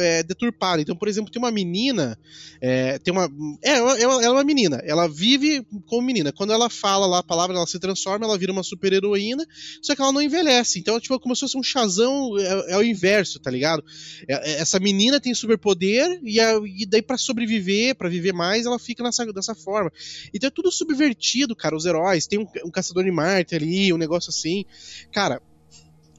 é, 0.00 0.22
deturpada. 0.22 0.80
Então, 0.82 0.96
por 0.96 1.08
exemplo, 1.08 1.30
tem 1.30 1.40
uma 1.40 1.50
menina, 1.50 2.18
é, 2.60 2.98
tem 2.98 3.12
uma, 3.12 3.30
é, 3.62 3.72
ela, 3.72 4.00
ela 4.00 4.24
é 4.24 4.30
uma 4.30 4.44
menina. 4.44 4.80
Ela 4.84 5.08
vive 5.08 5.64
como 5.86 6.02
menina. 6.02 6.32
Quando 6.32 6.52
ela 6.52 6.68
fala 6.68 7.06
lá 7.06 7.18
a 7.18 7.22
palavra, 7.22 7.56
ela 7.56 7.66
se 7.66 7.78
transforma, 7.78 8.24
ela 8.24 8.38
vira 8.38 8.52
uma 8.52 8.62
super-heroína 8.62 9.46
só 9.80 9.94
que 9.94 10.02
ela 10.02 10.12
não 10.12 10.22
envelhece. 10.22 10.78
Então, 10.78 10.98
tipo, 10.98 11.14
é 11.14 11.18
como 11.18 11.34
se 11.34 11.40
fosse 11.40 11.56
um 11.56 11.62
chazão, 11.62 12.38
é, 12.38 12.72
é 12.72 12.76
o 12.76 12.82
inverso, 12.82 13.38
tá 13.38 13.50
ligado? 13.50 13.81
É- 14.28 14.52
é- 14.52 14.60
essa 14.60 14.78
menina 14.80 15.20
tem 15.20 15.34
superpoder 15.34 16.20
e, 16.22 16.38
a- 16.40 16.60
e 16.64 16.86
daí 16.86 17.02
pra 17.02 17.16
sobreviver, 17.18 17.94
pra 17.96 18.08
viver 18.08 18.32
mais, 18.32 18.66
ela 18.66 18.78
fica 18.78 19.02
nessa, 19.02 19.24
dessa 19.32 19.54
forma. 19.54 19.90
Então 20.32 20.48
é 20.48 20.50
tudo 20.50 20.70
subvertido, 20.70 21.54
cara, 21.56 21.76
os 21.76 21.84
heróis. 21.84 22.26
Tem 22.26 22.38
um, 22.38 22.46
um 22.64 22.70
caçador 22.70 23.04
de 23.04 23.10
Marte 23.10 23.54
ali, 23.54 23.92
um 23.92 23.98
negócio 23.98 24.30
assim. 24.30 24.64
Cara, 25.12 25.40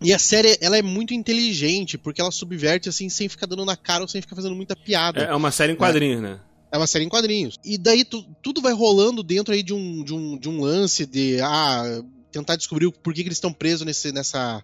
e 0.01 0.11
a 0.13 0.19
série, 0.19 0.57
ela 0.59 0.77
é 0.77 0.81
muito 0.81 1.13
inteligente, 1.13 1.97
porque 1.97 2.19
ela 2.19 2.31
subverte, 2.31 2.89
assim, 2.89 3.07
sem 3.09 3.29
ficar 3.29 3.45
dando 3.45 3.63
na 3.63 3.77
cara 3.77 4.01
ou 4.03 4.07
sem 4.07 4.21
ficar 4.21 4.35
fazendo 4.35 4.55
muita 4.55 4.75
piada. 4.75 5.21
É, 5.21 5.25
é 5.31 5.35
uma 5.35 5.51
série 5.51 5.73
em 5.73 5.75
quadrinhos, 5.77 6.21
né? 6.21 6.39
É 6.71 6.77
uma 6.77 6.87
série 6.87 7.05
em 7.05 7.09
quadrinhos. 7.09 7.59
E 7.63 7.77
daí 7.77 8.03
tu- 8.03 8.25
tudo 8.41 8.59
vai 8.59 8.73
rolando 8.73 9.21
dentro 9.23 9.53
aí 9.53 9.61
de 9.61 9.73
um, 9.73 10.03
de 10.03 10.13
um, 10.13 10.37
de 10.37 10.49
um 10.49 10.59
lance 10.59 11.05
de 11.05 11.39
ah, 11.39 12.01
tentar 12.33 12.55
descobrir 12.57 12.87
o 12.87 12.91
porquê 12.91 13.21
que 13.21 13.27
eles 13.29 13.37
estão 13.37 13.53
presos 13.53 13.85
nesse, 13.85 14.11
nessa, 14.11 14.61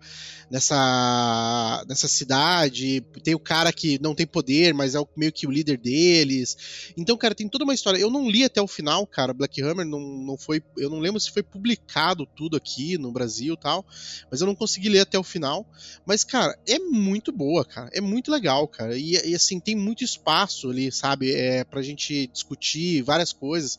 nessa, 0.49 1.85
nessa 1.87 2.07
cidade. 2.07 3.01
Tem 3.23 3.35
o 3.35 3.39
cara 3.39 3.71
que 3.71 3.99
não 4.01 4.15
tem 4.15 4.25
poder, 4.27 4.73
mas 4.73 4.95
é 4.95 4.99
o- 4.99 5.07
meio 5.15 5.31
que 5.31 5.47
o 5.47 5.51
líder 5.51 5.77
deles. 5.77 6.57
Então, 6.97 7.15
cara, 7.15 7.35
tem 7.35 7.47
toda 7.47 7.63
uma 7.63 7.73
história. 7.73 7.97
Eu 7.99 8.09
não 8.09 8.29
li 8.29 8.43
até 8.43 8.61
o 8.61 8.67
final, 8.67 9.05
cara. 9.05 9.33
Black 9.33 9.61
Hammer 9.61 9.85
não, 9.85 9.99
não 9.99 10.37
foi. 10.37 10.61
Eu 10.77 10.89
não 10.89 10.99
lembro 10.99 11.19
se 11.19 11.31
foi 11.31 11.43
publicado 11.43 12.25
tudo 12.25 12.57
aqui 12.57 12.97
no 12.97 13.11
Brasil 13.11 13.55
tal. 13.55 13.85
Mas 14.31 14.41
eu 14.41 14.47
não 14.47 14.55
consegui 14.55 14.89
ler 14.89 15.01
até 15.01 15.17
o 15.17 15.23
final. 15.23 15.65
Mas, 16.05 16.23
cara, 16.23 16.57
é 16.67 16.79
muito 16.79 17.31
boa, 17.31 17.63
cara. 17.63 17.89
É 17.93 18.01
muito 18.01 18.31
legal, 18.31 18.67
cara. 18.67 18.97
E, 18.97 19.11
e, 19.29 19.35
assim, 19.35 19.59
tem 19.59 19.75
muito 19.75 20.03
espaço 20.03 20.69
ali, 20.69 20.91
sabe? 20.91 21.31
É, 21.31 21.63
pra 21.63 21.81
gente 21.81 22.27
discutir 22.27 23.01
várias 23.03 23.31
coisas. 23.31 23.77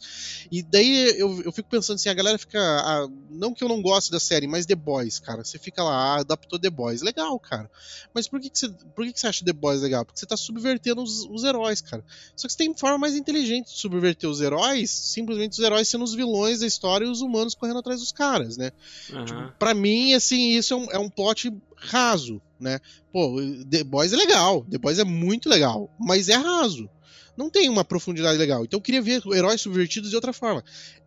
E 0.51 0.63
daí 0.63 1.15
eu, 1.19 1.43
eu 1.43 1.53
fico 1.53 1.69
pensando 1.69 1.97
assim, 1.97 2.09
a 2.09 2.15
galera 2.15 2.39
fica. 2.39 2.59
ah, 2.61 3.09
não 3.31 3.53
que 3.53 3.65
eu 3.65 3.69
não 3.69 3.80
goste 3.81 4.11
da 4.11 4.21
série, 4.21 4.47
mas 4.47 4.67
The 4.67 4.75
Boys, 4.75 5.19
cara. 5.19 5.45
Você 5.45 5.59
fica 5.59 5.83
lá, 5.83 5.95
ah, 5.95 6.21
adaptou 6.21 6.59
The 6.59 6.71
Boys. 6.71 7.03
Legal, 7.03 7.39
cara. 7.39 7.71
Mas 8.15 8.29
por 8.29 8.41
que, 8.41 8.51
que, 8.51 8.59
você, 8.59 8.69
por 8.69 9.05
que, 9.05 9.13
que 9.13 9.21
você 9.21 9.27
acha 9.27 9.45
The 9.45 9.53
Boys 9.53 9.83
legal? 9.83 10.05
Porque 10.05 10.19
você 10.19 10.27
tá 10.27 10.37
subvertendo 10.37 11.03
os, 11.03 11.25
os 11.31 11.45
heróis, 11.45 11.81
cara. 11.81 12.05
Só 12.37 12.47
que 12.47 12.53
você 12.53 12.59
tem 12.59 12.75
forma 12.77 12.99
mais 12.99 13.17
inteligente 13.17 13.73
de 13.73 13.79
subverter 13.79 14.29
os 14.29 14.41
heróis, 14.41 14.91
simplesmente 14.91 15.53
os 15.53 15.59
heróis 15.59 15.89
sendo 15.89 16.05
os 16.05 16.15
vilões 16.15 16.61
da 16.61 16.67
história 16.67 17.05
e 17.05 17.09
os 17.09 17.21
humanos 17.21 17.55
correndo 17.55 17.79
atrás 17.79 18.01
dos 18.01 18.13
caras, 18.13 18.57
né? 18.57 18.71
Aham. 19.13 19.53
Pra 19.59 19.75
mim, 19.75 20.15
assim, 20.15 20.51
isso 20.51 20.75
é 20.75 20.77
um, 20.77 20.91
é 20.93 20.99
um 20.99 21.09
plot 21.09 21.53
raso, 21.77 22.41
né? 22.59 22.81
Pô, 23.13 23.37
The 23.71 23.85
Boys 23.85 24.13
é 24.13 24.17
legal, 24.17 24.65
The 24.71 24.79
Boys 24.79 24.99
é 24.99 25.05
muito 25.05 25.49
legal, 25.49 25.91
mas 25.99 26.29
é 26.29 26.35
raso. 26.35 26.89
Não 27.37 27.51
tem 27.51 27.69
uma 27.69 27.85
profundidade 27.85 28.39
legal. 28.39 28.65
Então 28.65 28.79
eu 28.79 28.83
queria 28.83 29.03
ver 29.03 29.23
heróis 29.33 29.61
subvertidos 29.61 30.11
de 30.11 30.17
outra 30.17 30.33
forma. 30.33 30.65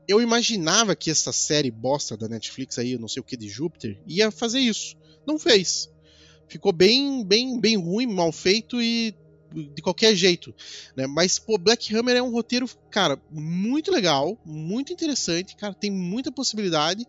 Eu 0.07 0.21
imaginava 0.21 0.95
que 0.95 1.09
essa 1.09 1.31
série 1.31 1.71
bosta 1.71 2.17
da 2.17 2.27
Netflix 2.27 2.77
aí, 2.77 2.97
não 2.97 3.07
sei 3.07 3.21
o 3.21 3.23
que 3.23 3.37
de 3.37 3.47
Júpiter, 3.47 3.99
ia 4.07 4.31
fazer 4.31 4.59
isso. 4.59 4.95
Não 5.25 5.39
fez. 5.39 5.89
Ficou 6.47 6.71
bem, 6.71 7.25
bem, 7.25 7.59
bem 7.59 7.77
ruim, 7.77 8.07
mal 8.07 8.31
feito 8.31 8.81
e 8.81 9.15
de 9.53 9.81
qualquer 9.81 10.15
jeito, 10.15 10.53
né? 10.95 11.05
Mas 11.05 11.37
pô, 11.37 11.57
Black 11.57 11.95
Hammer 11.95 12.15
é 12.17 12.23
um 12.23 12.31
roteiro, 12.31 12.67
cara, 12.89 13.21
muito 13.29 13.91
legal, 13.91 14.37
muito 14.43 14.91
interessante, 14.91 15.55
cara, 15.55 15.73
tem 15.73 15.91
muita 15.91 16.31
possibilidade 16.31 17.05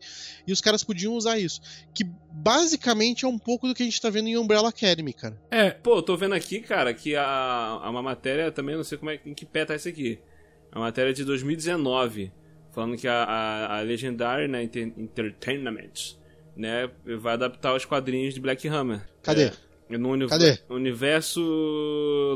e 0.46 0.52
os 0.52 0.60
caras 0.60 0.84
podiam 0.84 1.14
usar 1.14 1.38
isso, 1.38 1.60
que 1.94 2.04
basicamente 2.44 3.24
é 3.24 3.28
um 3.28 3.38
pouco 3.38 3.66
do 3.66 3.74
que 3.74 3.82
a 3.82 3.86
gente 3.86 4.00
tá 4.00 4.10
vendo 4.10 4.28
em 4.28 4.36
Umbrella 4.36 4.68
Academy, 4.68 5.12
cara. 5.14 5.40
É, 5.50 5.70
Pô, 5.70 5.96
eu 5.96 6.02
tô 6.02 6.16
vendo 6.16 6.34
aqui, 6.34 6.60
cara, 6.60 6.92
que 6.92 7.16
a, 7.16 7.24
a 7.24 7.88
uma 7.90 8.02
matéria 8.02 8.52
também, 8.52 8.76
não 8.76 8.84
sei 8.84 8.98
como 8.98 9.10
é 9.10 9.18
em 9.24 9.32
que 9.34 9.46
pé 9.46 9.64
tá 9.64 9.74
isso 9.74 9.88
aqui. 9.88 10.18
É 10.70 10.76
uma 10.78 10.84
matéria 10.86 11.12
de 11.14 11.24
2019, 11.24 12.30
falando 12.72 12.96
que 12.96 13.08
a, 13.08 13.24
a, 13.24 13.78
a 13.78 13.80
Legendary 13.80 14.46
né, 14.48 14.62
Enter- 14.64 14.92
Entertainment 14.98 16.16
né, 16.56 16.90
vai 17.20 17.32
adaptar 17.34 17.74
os 17.74 17.84
quadrinhos 17.84 18.34
de 18.34 18.40
Black 18.40 18.68
Hammer. 18.68 19.00
Cadê? 19.22 19.50
É, 19.88 19.98
no 19.98 20.10
uni- 20.10 20.26
Cadê? 20.28 20.58
universo 20.68 21.40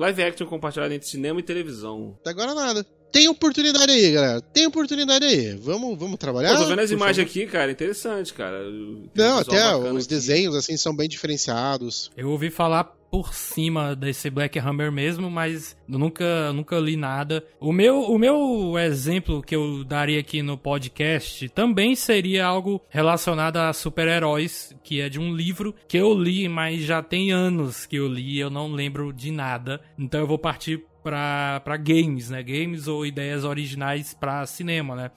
live 0.01 0.23
action 0.23 0.47
compartilhado 0.47 0.93
entre 0.95 1.09
cinema 1.09 1.41
e 1.41 1.43
televisão. 1.43 2.17
Até 2.21 2.31
agora 2.31 2.55
nada. 2.55 2.87
Tem 3.11 3.29
oportunidade 3.29 3.91
aí, 3.91 4.13
galera. 4.13 4.41
Tem 4.41 4.67
oportunidade 4.67 5.25
aí. 5.25 5.55
Vamos, 5.57 5.99
vamos 5.99 6.19
trabalhar. 6.19 6.51
Pô, 6.53 6.63
tô 6.63 6.69
vendo 6.69 6.81
as 6.81 6.91
imagens 6.91 7.17
favor. 7.17 7.31
aqui, 7.43 7.47
cara, 7.51 7.71
interessante, 7.71 8.35
cara. 8.35 8.63
Tem 8.65 9.11
Não, 9.25 9.39
até 9.39 9.77
os 9.77 10.05
aqui. 10.05 10.09
desenhos 10.15 10.55
assim 10.55 10.77
são 10.77 10.95
bem 10.95 11.09
diferenciados. 11.09 12.11
eu 12.17 12.31
ouvi 12.31 12.51
falar 12.51 12.99
por 13.11 13.33
cima 13.33 13.97
desse 13.97 14.29
Black 14.29 14.59
Hammer 14.59 14.93
mesmo, 14.93 15.31
mas 15.31 15.75
nunca, 15.87 16.53
nunca 16.53 16.77
li 16.79 16.95
nada. 16.97 17.43
O 17.59 17.73
meu, 17.73 18.03
o 18.03 18.19
meu 18.19 18.79
exemplo 18.79 19.43
que 19.43 19.57
eu 19.57 19.83
daria 19.83 20.21
aqui 20.21 20.43
no 20.43 20.59
podcast 20.59 21.49
também 21.51 21.95
seria 21.95 22.45
algo 22.45 22.83
relacionado 22.91 23.57
a 23.57 23.73
super-heróis, 23.73 24.75
que 24.85 25.01
é 25.01 25.09
de 25.09 25.19
um 25.19 25.35
livro 25.35 25.75
que 25.89 25.97
eu 25.97 26.13
li, 26.13 26.49
mas 26.49 26.83
já 26.83 27.03
tem 27.03 27.33
anos 27.33 27.87
que 27.87 27.97
eu 27.97 28.07
li 28.07 28.37
e 28.37 28.41
eu 28.41 28.51
não 28.51 28.71
lembro 28.73 29.11
de 29.13 29.31
nada. 29.31 29.81
Então 29.99 30.21
eu 30.21 30.27
vou 30.27 30.39
partir 30.39 30.85
para 31.03 31.77
games, 31.77 32.31
né? 32.31 32.43
Games 32.43 32.89
ou 32.89 33.07
ideias 33.07 33.45
originais 33.45 34.15
para 34.15 34.47
cinema, 34.47 34.95
né? 34.95 35.11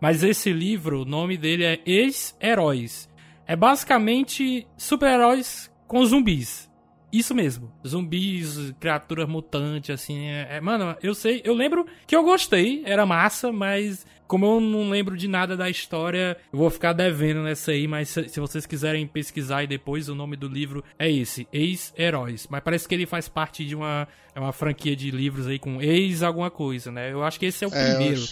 Mas 0.00 0.22
esse 0.22 0.52
livro, 0.52 1.02
o 1.02 1.04
nome 1.04 1.36
dele 1.36 1.64
é 1.64 1.80
Ex-Heróis. 1.86 3.08
É 3.46 3.54
basicamente 3.54 4.66
super-heróis 4.76 5.70
com 5.86 6.04
zumbis. 6.04 6.70
Isso 7.12 7.32
mesmo. 7.32 7.70
Zumbis, 7.86 8.72
criaturas 8.80 9.28
mutantes, 9.28 9.90
assim. 9.90 10.26
É, 10.26 10.56
é- 10.56 10.60
mano, 10.60 10.96
eu 11.00 11.14
sei, 11.14 11.40
eu 11.44 11.54
lembro 11.54 11.86
que 12.08 12.16
eu 12.16 12.24
gostei, 12.24 12.82
era 12.84 13.06
massa, 13.06 13.52
mas 13.52 14.04
como 14.26 14.46
eu 14.46 14.60
não 14.60 14.88
lembro 14.90 15.16
de 15.16 15.28
nada 15.28 15.56
da 15.56 15.68
história, 15.70 16.36
eu 16.52 16.58
vou 16.58 16.70
ficar 16.70 16.92
devendo 16.92 17.42
nessa 17.42 17.70
aí, 17.72 17.86
mas 17.86 18.08
se, 18.08 18.28
se 18.28 18.40
vocês 18.40 18.64
quiserem 18.66 19.06
pesquisar 19.06 19.58
aí 19.58 19.66
depois, 19.66 20.08
o 20.08 20.14
nome 20.14 20.36
do 20.36 20.48
livro 20.48 20.82
é 20.98 21.10
esse, 21.10 21.46
Ex-Heróis. 21.52 22.46
Mas 22.50 22.62
parece 22.62 22.88
que 22.88 22.94
ele 22.94 23.06
faz 23.06 23.28
parte 23.28 23.64
de 23.64 23.74
uma, 23.74 24.08
é 24.34 24.40
uma 24.40 24.52
franquia 24.52 24.96
de 24.96 25.10
livros 25.10 25.46
aí 25.46 25.58
com 25.58 25.80
ex 25.82 26.22
alguma 26.22 26.50
coisa, 26.50 26.90
né? 26.90 27.12
Eu 27.12 27.22
acho 27.22 27.38
que 27.38 27.46
esse 27.46 27.64
é 27.64 27.68
o 27.68 27.74
É, 27.74 27.94
primeiro. 27.94 28.22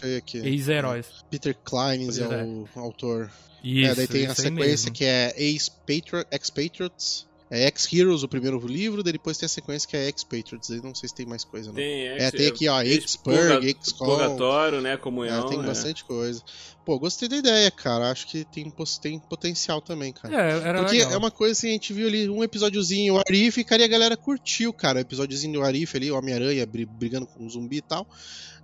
Ex-Heróis. 0.45 1.07
Peter 1.31 1.57
Klein's 1.65 2.19
é, 2.19 2.25
é. 2.25 2.45
o 2.45 2.67
autor. 2.77 3.31
Isso, 3.63 3.93
é, 3.93 3.95
daí 3.95 4.07
tem 4.09 4.27
a 4.27 4.35
sequência 4.35 4.53
mesmo. 4.67 4.93
que 4.93 5.05
é 5.05 5.33
Ex-Patri- 5.37 6.27
Ex-Patriots. 6.33 7.29
É 7.55 7.67
Ex-Heroes, 7.69 8.23
o 8.23 8.29
primeiro 8.29 8.59
livro, 8.67 9.03
daí 9.03 9.13
depois 9.13 9.37
tem 9.37 9.45
a 9.45 9.49
sequência 9.49 9.87
que 9.87 9.95
é 9.95 10.07
Ex-Patriots. 10.07 10.71
Aí 10.71 10.81
não 10.81 10.95
sei 10.95 11.11
se 11.11 11.15
tem 11.15 11.27
mais 11.27 11.45
coisa, 11.45 11.69
não. 11.69 11.75
Tem, 11.75 12.09
É, 12.09 12.31
tem 12.31 12.47
aqui, 12.47 12.67
ó, 12.67 12.81
Ex-Purg, 12.81 13.39
Purga- 13.39 13.67
Ex-Com. 13.67 14.05
Purgatório, 14.07 14.81
né? 14.81 14.95
É, 14.95 14.97
Comunhão. 14.97 15.47
tem 15.49 15.59
né? 15.59 15.67
bastante 15.67 16.03
coisa. 16.05 16.43
Pô, 16.83 16.99
gostei 16.99 17.29
da 17.29 17.37
ideia, 17.37 17.71
cara. 17.71 18.11
Acho 18.11 18.27
que 18.27 18.45
tem, 18.45 18.73
tem 19.03 19.19
potencial 19.19 19.83
também, 19.83 20.13
cara. 20.15 20.35
É, 20.35 20.59
era 20.69 20.79
Porque 20.83 20.97
legal. 20.97 21.13
é 21.13 21.17
uma 21.19 21.31
coisa 21.31 21.53
assim, 21.53 21.69
a 21.69 21.73
gente 21.73 21.93
viu 21.93 22.09
ali 22.09 22.27
um 22.29 22.43
episódiozinho, 22.43 23.17
o 23.17 23.19
Arif, 23.19 23.59
e 23.61 23.65
cara, 23.65 23.83
e 23.83 23.85
a 23.85 23.89
galera 23.89 24.17
curtiu, 24.17 24.73
cara. 24.73 24.99
O 24.99 25.03
episódiozinho 25.03 25.53
do 25.53 25.63
Arif 25.63 25.95
ali, 25.95 26.11
o 26.11 26.17
Homem-Aranha 26.17 26.65
bri- 26.65 26.87
brigando 26.87 27.27
com 27.27 27.45
um 27.45 27.51
zumbi 27.51 27.77
e 27.77 27.83
tal. 27.83 28.07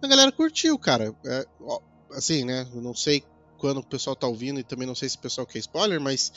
A 0.01 0.07
galera 0.07 0.33
curtiu, 0.33 0.79
cara. 0.79 1.14
É, 1.27 1.46
ó, 1.61 1.79
assim, 2.12 2.42
né? 2.46 2.66
Eu 2.74 2.81
não 2.81 2.94
sei 2.94 3.22
quando 3.59 3.79
o 3.81 3.85
pessoal 3.87 4.16
tá 4.16 4.27
ouvindo 4.27 4.59
e 4.59 4.62
também 4.64 4.87
não 4.87 4.94
sei 4.94 5.09
se 5.11 5.16
o 5.16 5.20
pessoal 5.20 5.46
quer 5.46 5.59
spoiler, 5.59 6.01
mas 6.01 6.33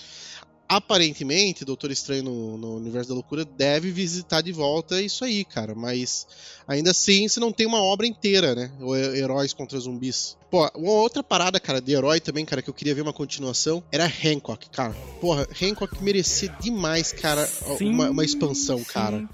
aparentemente 0.78 1.66
Doutor 1.66 1.92
Estranho 1.92 2.24
no, 2.24 2.58
no 2.58 2.76
Universo 2.78 3.10
da 3.10 3.16
Loucura 3.16 3.44
deve 3.44 3.92
visitar 3.92 4.42
de 4.42 4.52
volta 4.52 5.02
isso 5.02 5.26
aí, 5.26 5.44
cara. 5.44 5.76
Mas 5.76 6.26
ainda 6.68 6.92
assim, 6.92 7.28
você 7.28 7.40
não 7.40 7.52
tem 7.52 7.68
uma 7.68 7.82
obra 7.82 8.08
inteira, 8.08 8.56
né? 8.56 8.72
O 8.80 8.96
Heróis 8.96 9.54
contra 9.54 9.78
zumbis. 9.80 10.38
Pô, 10.50 10.70
uma 10.76 10.92
outra 10.94 11.22
parada, 11.24 11.60
cara, 11.60 11.82
de 11.82 11.94
herói 11.94 12.20
também, 12.20 12.46
cara, 12.46 12.62
que 12.62 12.70
eu 12.70 12.74
queria 12.74 12.96
ver 12.96 13.02
uma 13.02 13.14
continuação, 13.14 13.84
era 13.92 14.06
Hancock, 14.06 14.70
cara. 14.70 14.94
Porra, 15.20 15.48
Hancock 15.62 16.02
merecia 16.04 16.50
demais, 16.62 17.12
cara, 17.14 17.46
Sim, 17.46 17.90
uma, 17.90 18.10
uma 18.10 18.24
expansão, 18.26 18.78
sim. 18.80 18.84
cara. 18.86 19.30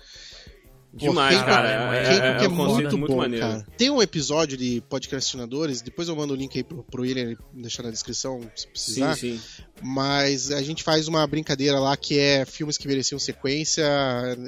Demais, 0.94 1.38
Pô, 1.38 1.46
cara. 1.46 1.70
Hancock 1.70 1.96
É, 1.96 1.98
é- 1.98 2.18
é, 2.18 2.30
Hancock 2.30 2.42
é 2.42 2.46
é, 2.46 2.50
conceito 2.50 2.82
muito, 2.84 2.98
muito, 2.98 3.12
bom, 3.12 3.18
maneiro. 3.18 3.46
cara. 3.48 3.68
Tem 3.78 3.90
um 3.90 4.02
episódio 4.02 4.58
de 4.58 4.82
podcastinadores, 4.90 5.82
depois 5.82 6.08
eu 6.08 6.16
mando 6.16 6.34
o 6.34 6.36
link 6.36 6.58
aí 6.58 6.64
pro, 6.64 6.84
pro 6.84 7.04
William 7.04 7.36
deixar 7.54 7.84
na 7.84 7.92
descrição, 7.92 8.42
se 8.56 8.64
Sim, 8.64 8.70
precisar. 8.72 9.16
sim. 9.16 9.40
Mas 9.82 10.52
a 10.52 10.62
gente 10.62 10.84
faz 10.84 11.08
uma 11.08 11.26
brincadeira 11.28 11.80
lá 11.80 11.96
que 11.96 12.18
é 12.18 12.46
filmes 12.46 12.78
que 12.78 12.88
mereciam 12.88 13.20
sequência 13.20 13.84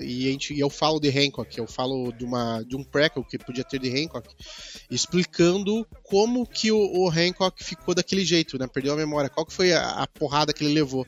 e, 0.02 0.28
a 0.28 0.32
gente, 0.32 0.54
e 0.54 0.60
eu 0.60 0.70
falo 0.70 1.00
de 1.00 1.10
Hancock, 1.10 1.58
eu 1.58 1.68
falo 1.68 2.12
de, 2.12 2.26
uma, 2.26 2.64
de 2.64 2.76
um 2.76 2.84
prequel 2.84 3.24
que 3.24 3.38
podia 3.38 3.64
ter 3.64 3.80
de 3.80 3.90
Hancock, 3.90 4.28
explicando 4.90 5.86
como 6.04 6.46
que 6.48 6.72
o, 6.72 6.78
o 6.78 7.10
Hancock 7.10 7.64
ficou 7.64 7.94
daquele 7.94 8.26
jeito, 8.26 8.58
né? 8.58 8.68
Perdeu 8.68 8.94
a 8.94 8.98
memória, 8.98 9.30
qual 9.30 9.46
que 9.46 9.54
foi 9.54 9.72
a, 9.72 9.90
a 10.02 10.08
porrada 10.08 10.52
que 10.52 10.64
ele 10.64 10.74
levou. 10.74 11.06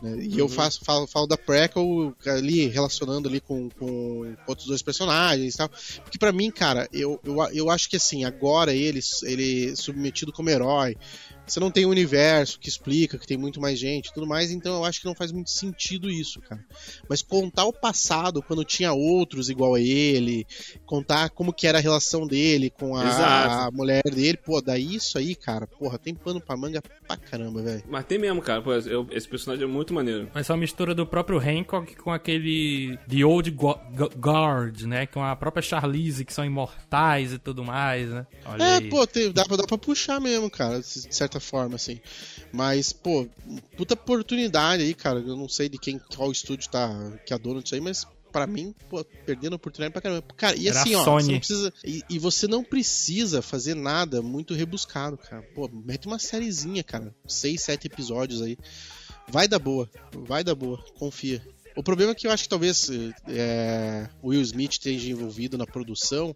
né? 0.00 0.16
E 0.22 0.38
eu 0.38 0.48
faço, 0.48 0.80
falo, 0.84 1.06
falo 1.06 1.26
da 1.26 1.36
prequel 1.36 2.14
ali, 2.26 2.66
relacionando 2.66 3.28
ali 3.28 3.40
com, 3.40 3.68
com 3.70 4.34
outros 4.46 4.66
dois 4.66 4.82
personagens 4.82 5.54
e 5.54 5.56
tal. 5.58 5.68
Porque 6.02 6.18
pra 6.18 6.32
mim, 6.32 6.50
cara, 6.50 6.88
eu, 6.92 7.20
eu, 7.24 7.36
eu 7.52 7.70
acho 7.70 7.88
que 7.90 7.96
assim, 7.96 8.24
agora 8.24 8.74
ele, 8.74 9.00
ele 9.24 9.76
submetido 9.76 10.32
como 10.32 10.48
herói, 10.48 10.96
você 11.50 11.60
não 11.60 11.70
tem 11.70 11.84
um 11.86 11.90
universo 11.90 12.58
que 12.58 12.68
explica 12.68 13.18
que 13.18 13.26
tem 13.26 13.36
muito 13.36 13.60
mais 13.60 13.78
gente 13.78 14.08
e 14.08 14.12
tudo 14.12 14.26
mais, 14.26 14.50
então 14.50 14.76
eu 14.76 14.84
acho 14.84 15.00
que 15.00 15.06
não 15.06 15.14
faz 15.14 15.32
muito 15.32 15.50
sentido 15.50 16.10
isso, 16.10 16.40
cara. 16.40 16.64
Mas 17.08 17.22
contar 17.22 17.64
o 17.64 17.72
passado, 17.72 18.42
quando 18.42 18.64
tinha 18.64 18.92
outros 18.92 19.50
igual 19.50 19.74
a 19.74 19.80
ele, 19.80 20.46
contar 20.86 21.30
como 21.30 21.52
que 21.52 21.66
era 21.66 21.78
a 21.78 21.80
relação 21.80 22.26
dele 22.26 22.70
com 22.70 22.94
a, 22.96 23.66
a 23.66 23.70
mulher 23.70 24.02
dele, 24.04 24.36
pô, 24.36 24.60
daí 24.60 24.94
isso 24.96 25.18
aí, 25.18 25.34
cara, 25.34 25.66
porra, 25.66 25.98
tem 25.98 26.14
pano 26.14 26.40
pra 26.40 26.56
manga 26.56 26.80
pra 27.06 27.16
caramba, 27.16 27.62
velho. 27.62 27.82
Mas 27.88 28.04
tem 28.04 28.18
mesmo, 28.18 28.40
cara. 28.40 28.62
Pô, 28.62 28.72
eu- 28.72 29.06
esse 29.10 29.28
personagem 29.28 29.64
é 29.64 29.68
muito 29.68 29.92
maneiro. 29.92 30.30
Mas 30.34 30.48
é 30.48 30.52
uma 30.52 30.58
mistura 30.58 30.94
do 30.94 31.06
próprio 31.06 31.38
Hancock 31.38 31.96
com 31.96 32.10
aquele 32.12 32.98
The 33.08 33.24
Old 33.24 33.50
Gu- 33.50 33.78
Gu- 33.94 34.10
Guard, 34.18 34.82
né? 34.82 35.06
Com 35.06 35.22
a 35.24 35.34
própria 35.34 35.62
Charlize, 35.62 36.24
que 36.24 36.32
são 36.32 36.44
imortais 36.44 37.32
e 37.32 37.38
tudo 37.38 37.64
mais, 37.64 38.08
né? 38.10 38.26
Olha 38.46 38.62
É, 38.62 38.74
aí. 38.76 38.88
pô, 38.88 39.06
tem- 39.06 39.32
dá, 39.32 39.44
pra- 39.44 39.56
dá 39.56 39.64
pra 39.66 39.78
puxar 39.78 40.20
mesmo, 40.20 40.50
cara, 40.50 40.78
de 40.80 40.84
certa 41.14 41.39
forma, 41.40 41.76
assim. 41.76 42.00
Mas, 42.52 42.92
pô, 42.92 43.26
puta 43.76 43.94
oportunidade 43.94 44.82
aí, 44.82 44.94
cara. 44.94 45.20
Eu 45.20 45.36
não 45.36 45.48
sei 45.48 45.68
de 45.68 45.78
quem, 45.78 45.98
qual 46.14 46.30
estúdio 46.30 46.70
tá, 46.70 46.90
que 47.26 47.32
é 47.32 47.38
dono 47.38 47.62
disso 47.62 47.74
aí, 47.74 47.80
mas 47.80 48.06
pra 48.30 48.46
mim, 48.46 48.74
pô, 48.88 49.04
perdendo 49.26 49.54
a 49.54 49.56
oportunidade 49.56 49.92
pra 49.92 50.02
caramba. 50.02 50.24
Cara, 50.36 50.56
e 50.56 50.68
assim, 50.68 50.94
ó, 50.94 51.04
você 51.04 51.36
precisa. 51.38 51.72
E, 51.84 52.02
e 52.08 52.18
você 52.18 52.46
não 52.46 52.62
precisa 52.62 53.42
fazer 53.42 53.74
nada 53.74 54.22
muito 54.22 54.54
rebuscado, 54.54 55.18
cara. 55.18 55.42
Pô, 55.54 55.68
mete 55.68 56.06
uma 56.06 56.18
sériezinha, 56.18 56.82
cara. 56.82 57.14
Seis, 57.26 57.62
sete 57.62 57.86
episódios 57.86 58.40
aí. 58.42 58.56
Vai 59.28 59.46
dar 59.46 59.58
boa. 59.58 59.88
Vai 60.12 60.42
dar 60.42 60.54
boa. 60.54 60.82
Confia. 60.98 61.42
O 61.76 61.82
problema 61.82 62.12
é 62.12 62.14
que 62.14 62.26
eu 62.26 62.30
acho 62.32 62.44
que 62.44 62.48
talvez 62.48 62.90
é, 63.28 64.08
o 64.22 64.28
Will 64.28 64.42
Smith 64.42 64.72
esteja 64.72 65.10
envolvido 65.10 65.56
na 65.56 65.66
produção, 65.66 66.34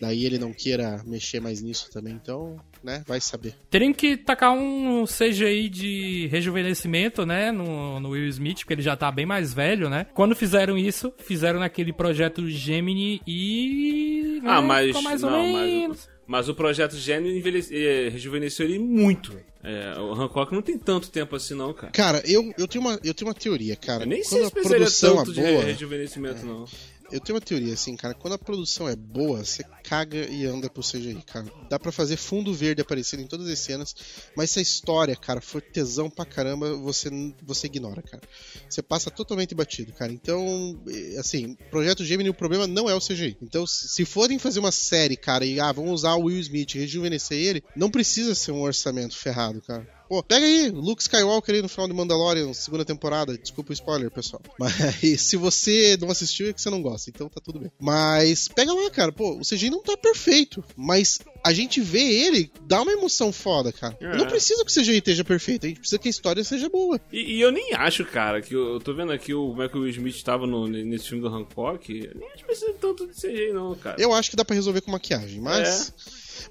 daí 0.00 0.24
ele 0.24 0.38
não 0.38 0.52
queira 0.52 1.02
mexer 1.04 1.40
mais 1.40 1.60
nisso 1.60 1.90
também, 1.90 2.14
então, 2.14 2.56
né, 2.82 3.02
vai 3.06 3.20
saber. 3.20 3.54
Teriam 3.70 3.92
que 3.92 4.16
tacar 4.16 4.52
um 4.52 5.04
CGI 5.06 5.68
de 5.68 6.26
rejuvenescimento, 6.28 7.24
né? 7.26 7.50
No, 7.52 8.00
no 8.00 8.10
Will 8.10 8.26
Smith, 8.28 8.58
porque 8.60 8.74
ele 8.74 8.82
já 8.82 8.96
tá 8.96 9.10
bem 9.10 9.26
mais 9.26 9.52
velho, 9.54 9.88
né? 9.90 10.06
Quando 10.14 10.34
fizeram 10.36 10.76
isso, 10.78 11.12
fizeram 11.18 11.60
naquele 11.60 11.92
projeto 11.92 12.48
Gemini 12.48 13.20
e. 13.26 14.40
Ah, 14.44 14.60
né, 14.60 14.66
mas. 14.66 14.86
ficou 14.88 15.02
mais 15.02 15.22
ou 15.22 15.30
não, 15.30 15.42
menos. 15.52 15.88
mas, 15.88 16.08
mas 16.26 16.48
o 16.48 16.54
projeto 16.54 16.96
Gênio 16.96 17.36
envelhece- 17.36 17.74
eh, 17.76 18.08
rejuvenesceu 18.10 18.66
ele 18.66 18.78
muito. 18.78 19.36
É, 19.62 19.98
o 20.00 20.12
Hancock 20.14 20.54
não 20.54 20.62
tem 20.62 20.78
tanto 20.78 21.10
tempo 21.10 21.36
assim, 21.36 21.54
não, 21.54 21.74
cara. 21.74 21.92
Cara, 21.92 22.22
eu, 22.24 22.50
eu, 22.56 22.66
tenho, 22.66 22.82
uma, 22.82 22.98
eu 23.04 23.12
tenho 23.12 23.28
uma 23.28 23.34
teoria, 23.34 23.76
cara. 23.76 24.04
Eu 24.04 24.06
nem 24.06 24.22
Quando 24.22 24.28
sei 24.30 24.42
a 24.42 24.46
se 24.46 24.52
precisaria 24.52 24.78
produção 24.86 25.16
tanto 25.18 25.30
é 25.32 25.34
de 25.34 25.40
boa, 25.40 25.62
re- 25.64 25.72
rejuvenescimento, 25.72 26.46
não. 26.46 26.64
Eu 27.10 27.20
tenho 27.20 27.36
uma 27.36 27.40
teoria, 27.40 27.74
assim, 27.74 27.96
cara. 27.96 28.14
Quando 28.14 28.34
a 28.34 28.38
produção 28.38 28.88
é 28.88 28.96
boa, 28.96 29.44
você 29.44 29.64
caga 29.82 30.18
e 30.28 30.46
anda 30.46 30.68
pro 30.70 30.82
CGI, 30.82 31.22
cara. 31.26 31.46
Dá 31.68 31.78
pra 31.78 31.90
fazer 31.90 32.16
fundo 32.16 32.54
verde 32.54 32.82
aparecer 32.82 33.18
em 33.18 33.26
todas 33.26 33.48
as 33.48 33.58
cenas, 33.58 33.94
mas 34.36 34.50
se 34.50 34.58
a 34.58 34.62
história, 34.62 35.16
cara, 35.16 35.40
for 35.40 35.60
tesão 35.60 36.08
pra 36.08 36.24
caramba, 36.24 36.74
você, 36.76 37.10
você 37.42 37.66
ignora, 37.66 38.02
cara. 38.02 38.22
Você 38.68 38.82
passa 38.82 39.10
totalmente 39.10 39.54
batido, 39.54 39.92
cara. 39.92 40.12
Então, 40.12 40.80
assim, 41.18 41.56
Projeto 41.70 42.04
Gemini, 42.04 42.30
o 42.30 42.34
problema 42.34 42.66
não 42.66 42.88
é 42.88 42.94
o 42.94 43.00
CGI. 43.00 43.36
Então, 43.42 43.66
se 43.66 44.04
forem 44.04 44.38
fazer 44.38 44.60
uma 44.60 44.72
série, 44.72 45.16
cara, 45.16 45.44
e 45.44 45.58
ah, 45.60 45.72
vamos 45.72 45.92
usar 45.92 46.14
o 46.14 46.24
Will 46.24 46.40
Smith 46.40 46.72
rejuvenescer 46.74 47.38
ele, 47.38 47.64
não 47.74 47.90
precisa 47.90 48.34
ser 48.34 48.52
um 48.52 48.62
orçamento 48.62 49.16
ferrado, 49.16 49.60
cara. 49.62 49.99
Pô, 50.10 50.24
pega 50.24 50.44
aí, 50.44 50.70
Luke 50.70 51.00
Skywalker 51.00 51.54
aí 51.54 51.62
no 51.62 51.68
final 51.68 51.86
de 51.86 51.94
Mandalorian, 51.94 52.52
segunda 52.52 52.84
temporada. 52.84 53.38
Desculpa 53.38 53.70
o 53.70 53.72
spoiler, 53.72 54.10
pessoal. 54.10 54.42
Mas 54.58 55.20
se 55.20 55.36
você 55.36 55.96
não 56.00 56.10
assistiu, 56.10 56.50
é 56.50 56.52
que 56.52 56.60
você 56.60 56.68
não 56.68 56.82
gosta, 56.82 57.10
então 57.10 57.28
tá 57.28 57.40
tudo 57.40 57.60
bem. 57.60 57.70
Mas 57.78 58.48
pega 58.48 58.74
lá, 58.74 58.90
cara. 58.90 59.12
Pô, 59.12 59.38
o 59.38 59.42
CGI 59.42 59.70
não 59.70 59.80
tá 59.80 59.96
perfeito, 59.96 60.64
mas 60.76 61.20
a 61.44 61.52
gente 61.52 61.80
vê 61.80 62.00
ele, 62.00 62.50
dá 62.62 62.82
uma 62.82 62.90
emoção 62.90 63.32
foda, 63.32 63.72
cara. 63.72 63.96
É. 64.00 64.16
Não 64.16 64.26
precisa 64.26 64.64
que 64.64 64.72
o 64.72 64.74
CGI 64.74 64.98
esteja 64.98 65.22
perfeito, 65.22 65.66
a 65.66 65.68
gente 65.68 65.78
precisa 65.78 66.00
que 66.00 66.08
a 66.08 66.10
história 66.10 66.42
seja 66.42 66.68
boa. 66.68 67.00
E, 67.12 67.36
e 67.36 67.40
eu 67.40 67.52
nem 67.52 67.72
acho, 67.74 68.04
cara, 68.04 68.42
que 68.42 68.52
eu, 68.52 68.74
eu 68.74 68.80
tô 68.80 68.92
vendo 68.92 69.12
aqui 69.12 69.32
o, 69.32 69.62
é 69.62 69.70
Will 69.72 69.90
Smith 69.90 70.24
tava 70.24 70.44
no, 70.44 70.66
nesse 70.66 71.06
filme 71.08 71.22
do 71.22 71.32
Hancock. 71.32 71.88
Eu 71.88 72.18
nem 72.18 72.28
acho 72.30 72.38
que 72.38 72.46
precisa 72.46 72.74
tanto 72.80 73.06
de 73.06 73.14
CGI, 73.14 73.52
não, 73.52 73.76
cara. 73.76 73.94
Eu 73.96 74.12
acho 74.12 74.28
que 74.28 74.36
dá 74.36 74.44
pra 74.44 74.56
resolver 74.56 74.80
com 74.80 74.90
maquiagem, 74.90 75.40
mas. 75.40 75.94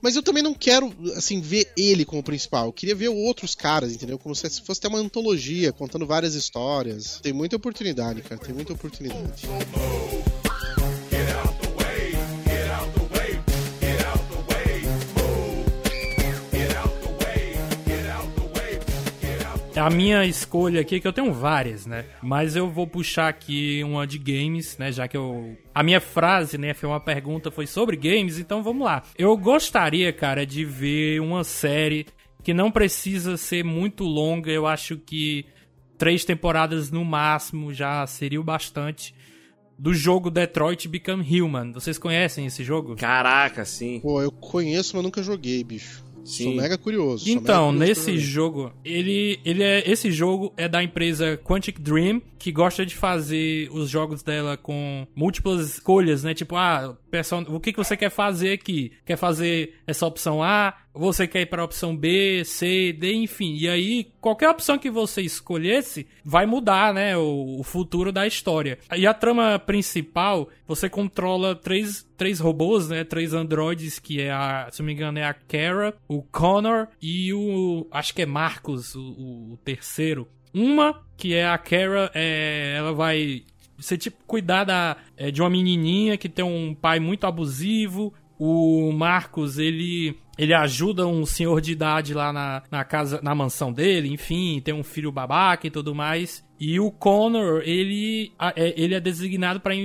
Mas 0.01 0.15
eu 0.15 0.23
também 0.23 0.43
não 0.43 0.53
quero, 0.53 0.93
assim, 1.15 1.41
ver 1.41 1.71
ele 1.77 2.05
como 2.05 2.23
principal. 2.23 2.67
Eu 2.67 2.73
queria 2.73 2.95
ver 2.95 3.09
outros 3.09 3.55
caras, 3.55 3.93
entendeu? 3.93 4.17
Como 4.17 4.35
se 4.35 4.61
fosse 4.61 4.79
ter 4.81 4.87
uma 4.87 4.99
antologia, 4.99 5.71
contando 5.71 6.05
várias 6.05 6.35
histórias. 6.35 7.19
Tem 7.21 7.33
muita 7.33 7.55
oportunidade, 7.55 8.21
cara. 8.21 8.41
Tem 8.41 8.53
muita 8.53 8.73
oportunidade. 8.73 9.43
A 19.79 19.89
minha 19.89 20.25
escolha 20.25 20.81
aqui, 20.81 20.99
que 20.99 21.07
eu 21.07 21.13
tenho 21.13 21.33
várias, 21.33 21.85
né? 21.85 22.05
Mas 22.21 22.55
eu 22.55 22.69
vou 22.69 22.85
puxar 22.85 23.27
aqui 23.29 23.83
uma 23.83 24.05
de 24.05 24.17
games, 24.17 24.77
né? 24.77 24.91
Já 24.91 25.07
que 25.07 25.17
eu. 25.17 25.57
A 25.73 25.81
minha 25.81 25.99
frase, 25.99 26.57
né? 26.57 26.73
Foi 26.73 26.87
uma 26.87 26.99
pergunta, 26.99 27.49
foi 27.49 27.65
sobre 27.65 27.95
games, 27.95 28.37
então 28.37 28.61
vamos 28.61 28.85
lá. 28.85 29.03
Eu 29.17 29.35
gostaria, 29.37 30.11
cara, 30.13 30.45
de 30.45 30.63
ver 30.65 31.21
uma 31.21 31.43
série 31.43 32.05
que 32.43 32.53
não 32.53 32.71
precisa 32.71 33.37
ser 33.37 33.63
muito 33.63 34.03
longa. 34.03 34.51
Eu 34.51 34.67
acho 34.67 34.97
que 34.97 35.45
três 35.97 36.23
temporadas 36.23 36.89
no 36.91 37.03
máximo 37.03 37.73
já 37.73 38.05
seria 38.07 38.39
o 38.39 38.43
bastante. 38.43 39.13
Do 39.77 39.93
jogo 39.93 40.29
Detroit 40.29 40.89
Become 40.89 41.23
Human. 41.23 41.71
Vocês 41.71 41.97
conhecem 41.97 42.45
esse 42.45 42.65
jogo? 42.65 42.97
Caraca, 42.97 43.63
sim. 43.63 44.01
Pô, 44.01 44.21
eu 44.21 44.29
conheço, 44.29 44.93
mas 44.95 45.05
nunca 45.05 45.23
joguei, 45.23 45.63
bicho. 45.63 46.03
Sim. 46.23 46.45
Sou 46.45 46.53
mega 46.55 46.77
curioso. 46.77 47.29
Então, 47.29 47.71
mega 47.71 47.85
curioso 47.85 48.09
nesse 48.09 48.17
jogo, 48.19 48.71
ele, 48.83 49.39
ele 49.43 49.63
é, 49.63 49.89
esse 49.89 50.11
jogo 50.11 50.53
é 50.57 50.67
da 50.67 50.83
empresa 50.83 51.37
Quantic 51.43 51.79
Dream, 51.79 52.21
que 52.37 52.51
gosta 52.51 52.85
de 52.85 52.95
fazer 52.95 53.69
os 53.71 53.89
jogos 53.89 54.23
dela 54.23 54.55
com 54.55 55.05
múltiplas 55.15 55.67
escolhas, 55.67 56.23
né? 56.23 56.33
Tipo, 56.33 56.55
ah, 56.55 56.97
person... 57.09 57.43
o 57.47 57.59
que, 57.59 57.71
que 57.71 57.77
você 57.77 57.97
quer 57.97 58.09
fazer 58.09 58.53
aqui? 58.53 58.91
Quer 59.05 59.17
fazer 59.17 59.75
essa 59.85 60.05
opção 60.05 60.41
A? 60.43 60.73
Você 60.93 61.27
quer 61.27 61.41
ir 61.41 61.45
para 61.45 61.61
a 61.61 61.65
opção 61.65 61.95
B, 61.95 62.43
C, 62.43 62.91
D, 62.93 63.13
enfim. 63.13 63.55
E 63.55 63.69
aí, 63.69 64.07
qualquer 64.19 64.49
opção 64.49 64.77
que 64.77 64.89
você 64.89 65.21
escolhesse 65.21 66.07
vai 66.25 66.45
mudar, 66.45 66.93
né? 66.93 67.15
O, 67.15 67.59
o 67.59 67.63
futuro 67.63 68.11
da 68.11 68.27
história. 68.27 68.79
E 68.95 69.07
a 69.07 69.13
trama 69.13 69.57
principal, 69.59 70.49
você 70.67 70.89
controla 70.89 71.55
três, 71.55 72.05
três 72.17 72.39
robôs, 72.39 72.89
né? 72.89 73.03
Três 73.03 73.33
androides, 73.33 73.97
que 73.99 74.21
é 74.21 74.31
a, 74.31 74.67
se 74.71 74.81
não 74.81 74.87
me 74.87 74.93
engano, 74.93 75.19
é 75.19 75.23
a 75.23 75.33
Kara, 75.33 75.95
o 76.07 76.21
Connor 76.21 76.87
e 77.01 77.33
o. 77.33 77.87
Acho 77.91 78.13
que 78.13 78.21
é 78.23 78.25
Marcos, 78.25 78.93
o, 78.95 79.01
o- 79.53 79.59
terceiro. 79.63 80.27
Uma, 80.53 81.01
que 81.15 81.33
é 81.35 81.47
a 81.47 81.57
Kara, 81.57 82.11
é, 82.13 82.73
ela 82.77 82.91
vai 82.91 83.43
você, 83.79 83.97
tipo, 83.97 84.17
cuidar 84.25 84.63
da, 84.63 84.97
é, 85.17 85.31
de 85.31 85.41
uma 85.41 85.49
menininha 85.49 86.17
que 86.17 86.29
tem 86.29 86.43
um 86.43 86.73
pai 86.73 86.99
muito 86.99 87.25
abusivo. 87.25 88.13
O 88.37 88.91
Marcos, 88.93 89.57
ele, 89.57 90.17
ele 90.37 90.53
ajuda 90.53 91.05
um 91.05 91.25
senhor 91.25 91.59
de 91.59 91.73
idade 91.73 92.13
lá 92.13 92.31
na, 92.31 92.63
na 92.71 92.83
casa, 92.85 93.19
na 93.21 93.35
mansão 93.35 93.73
dele, 93.73 94.13
enfim, 94.13 94.61
tem 94.63 94.73
um 94.73 94.83
filho 94.83 95.11
babaca 95.11 95.67
e 95.67 95.71
tudo 95.71 95.93
mais. 95.93 96.43
E 96.59 96.79
o 96.79 96.91
Connor, 96.91 97.61
ele, 97.65 98.31
é, 98.55 98.81
ele 98.81 98.95
é 98.95 98.99
designado 98.99 99.59
para 99.59 99.75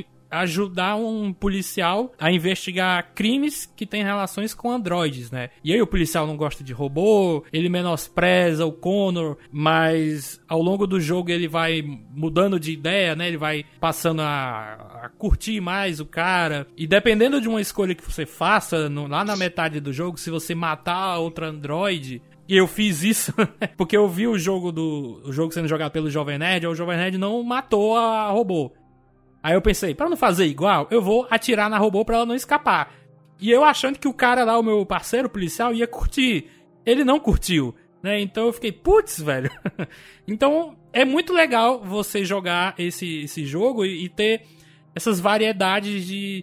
ajudar 0.40 0.96
um 0.96 1.32
policial 1.32 2.12
a 2.18 2.30
investigar 2.30 3.12
crimes 3.14 3.70
que 3.76 3.86
têm 3.86 4.02
relações 4.02 4.54
com 4.54 4.70
androides, 4.70 5.30
né? 5.30 5.50
E 5.62 5.72
aí 5.72 5.80
o 5.80 5.86
policial 5.86 6.26
não 6.26 6.36
gosta 6.36 6.62
de 6.64 6.72
robô, 6.72 7.44
ele 7.52 7.68
menospreza 7.68 8.64
o 8.66 8.72
Connor, 8.72 9.36
mas 9.50 10.40
ao 10.48 10.60
longo 10.62 10.86
do 10.86 11.00
jogo 11.00 11.30
ele 11.30 11.48
vai 11.48 11.82
mudando 11.82 12.58
de 12.58 12.72
ideia, 12.72 13.14
né? 13.16 13.28
Ele 13.28 13.36
vai 13.36 13.64
passando 13.80 14.22
a, 14.22 15.02
a 15.04 15.08
curtir 15.18 15.60
mais 15.60 16.00
o 16.00 16.06
cara. 16.06 16.66
E 16.76 16.86
dependendo 16.86 17.40
de 17.40 17.48
uma 17.48 17.60
escolha 17.60 17.94
que 17.94 18.04
você 18.04 18.26
faça 18.26 18.88
no- 18.88 19.06
lá 19.06 19.24
na 19.24 19.36
metade 19.36 19.80
do 19.80 19.92
jogo, 19.92 20.18
se 20.18 20.30
você 20.30 20.54
matar 20.54 21.18
outra 21.18 21.48
androide, 21.48 22.20
e 22.48 22.56
eu 22.56 22.66
fiz 22.66 23.02
isso 23.02 23.32
porque 23.76 23.96
eu 23.96 24.06
vi 24.08 24.26
o 24.26 24.38
jogo 24.38 24.70
do 24.70 25.22
o 25.24 25.32
jogo 25.32 25.52
sendo 25.52 25.66
jogado 25.68 25.92
pelo 25.92 26.10
Jovem 26.10 26.38
Nerd, 26.38 26.66
o 26.66 26.74
Jovem 26.74 26.96
Nerd 26.96 27.16
não 27.16 27.42
matou 27.42 27.96
a 27.96 28.28
robô. 28.30 28.72
Aí 29.44 29.52
eu 29.54 29.60
pensei, 29.60 29.94
pra 29.94 30.08
não 30.08 30.16
fazer 30.16 30.46
igual, 30.46 30.88
eu 30.90 31.02
vou 31.02 31.26
atirar 31.30 31.68
na 31.68 31.76
robô 31.76 32.02
pra 32.04 32.16
ela 32.16 32.26
não 32.26 32.34
escapar. 32.34 32.94
E 33.38 33.50
eu 33.50 33.62
achando 33.62 33.98
que 33.98 34.08
o 34.08 34.14
cara 34.14 34.42
lá, 34.42 34.58
o 34.58 34.62
meu 34.62 34.86
parceiro 34.86 35.28
policial, 35.28 35.74
ia 35.74 35.86
curtir. 35.86 36.46
Ele 36.86 37.04
não 37.04 37.20
curtiu, 37.20 37.74
né? 38.02 38.18
Então 38.20 38.46
eu 38.46 38.52
fiquei, 38.54 38.72
putz, 38.72 39.20
velho. 39.20 39.50
então 40.26 40.76
é 40.92 41.04
muito 41.04 41.32
legal 41.32 41.82
você 41.84 42.24
jogar 42.24 42.74
esse, 42.78 43.24
esse 43.24 43.44
jogo 43.44 43.84
e, 43.84 44.04
e 44.04 44.08
ter 44.08 44.42
essas 44.94 45.20
variedades 45.20 46.06
de, 46.06 46.42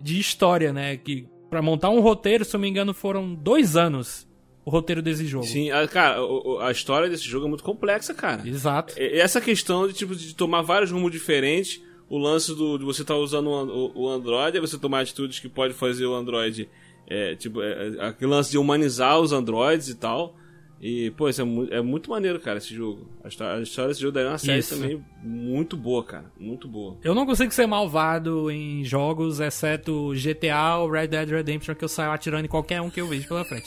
de 0.00 0.18
história, 0.18 0.72
né? 0.72 0.96
Que 0.96 1.28
para 1.48 1.62
montar 1.62 1.90
um 1.90 2.00
roteiro, 2.00 2.44
se 2.44 2.54
eu 2.54 2.58
não 2.58 2.62
me 2.62 2.68
engano, 2.68 2.92
foram 2.94 3.34
dois 3.34 3.76
anos 3.76 4.28
o 4.64 4.70
roteiro 4.70 5.02
desse 5.02 5.24
jogo. 5.26 5.44
Sim, 5.46 5.70
a, 5.70 5.86
cara, 5.88 6.22
o- 6.22 6.56
o- 6.56 6.58
a 6.60 6.70
história 6.70 7.08
desse 7.08 7.24
jogo 7.24 7.46
é 7.46 7.48
muito 7.48 7.64
complexa, 7.64 8.12
cara. 8.14 8.46
Exato. 8.46 8.94
E- 8.98 9.18
Essa 9.20 9.40
questão 9.40 9.86
de, 9.88 9.94
tipo, 9.94 10.14
de 10.14 10.34
tomar 10.34 10.62
vários 10.62 10.90
rumos 10.90 11.10
diferentes, 11.10 11.80
o 12.10 12.18
lance 12.18 12.54
do, 12.54 12.76
de 12.76 12.84
você 12.84 13.00
estar 13.02 13.16
usando 13.16 13.46
o, 13.48 13.92
o- 13.94 14.08
Android, 14.10 14.58
você 14.60 14.76
tomar 14.76 15.00
atitudes 15.00 15.38
que 15.38 15.48
pode 15.48 15.72
fazer 15.72 16.04
o 16.04 16.14
Android, 16.14 16.68
é, 17.06 17.34
tipo, 17.36 17.62
é, 17.62 17.94
é, 17.96 18.04
aquele 18.06 18.30
lance 18.30 18.50
de 18.50 18.58
humanizar 18.58 19.18
os 19.18 19.32
Androids 19.32 19.88
e 19.88 19.94
tal. 19.94 20.34
E, 20.80 21.10
pô, 21.10 21.28
isso 21.28 21.42
é, 21.42 21.44
mu 21.44 21.68
é 21.70 21.82
muito 21.82 22.08
maneiro, 22.10 22.40
cara, 22.40 22.56
esse 22.56 22.74
jogo. 22.74 23.06
A 23.22 23.28
história, 23.28 23.58
a 23.58 23.62
história 23.62 23.88
desse 23.88 24.00
jogo 24.00 24.12
daí 24.12 24.24
é 24.24 24.28
uma 24.28 24.38
série 24.38 24.60
Isso. 24.60 24.74
também 24.74 25.04
muito 25.22 25.76
boa, 25.76 26.02
cara. 26.02 26.24
Muito 26.38 26.66
boa. 26.66 26.96
Eu 27.04 27.14
não 27.14 27.26
consigo 27.26 27.52
ser 27.52 27.66
malvado 27.66 28.50
em 28.50 28.82
jogos, 28.82 29.40
exceto 29.40 30.12
GTA 30.14 30.76
ou 30.76 30.90
Red 30.90 31.08
Dead 31.08 31.28
Redemption, 31.28 31.74
que 31.74 31.84
eu 31.84 31.88
saio 31.88 32.10
atirando 32.10 32.46
em 32.46 32.48
qualquer 32.48 32.80
um 32.80 32.88
que 32.88 32.98
eu 32.98 33.06
vejo 33.06 33.28
pela 33.28 33.44
frente. 33.44 33.66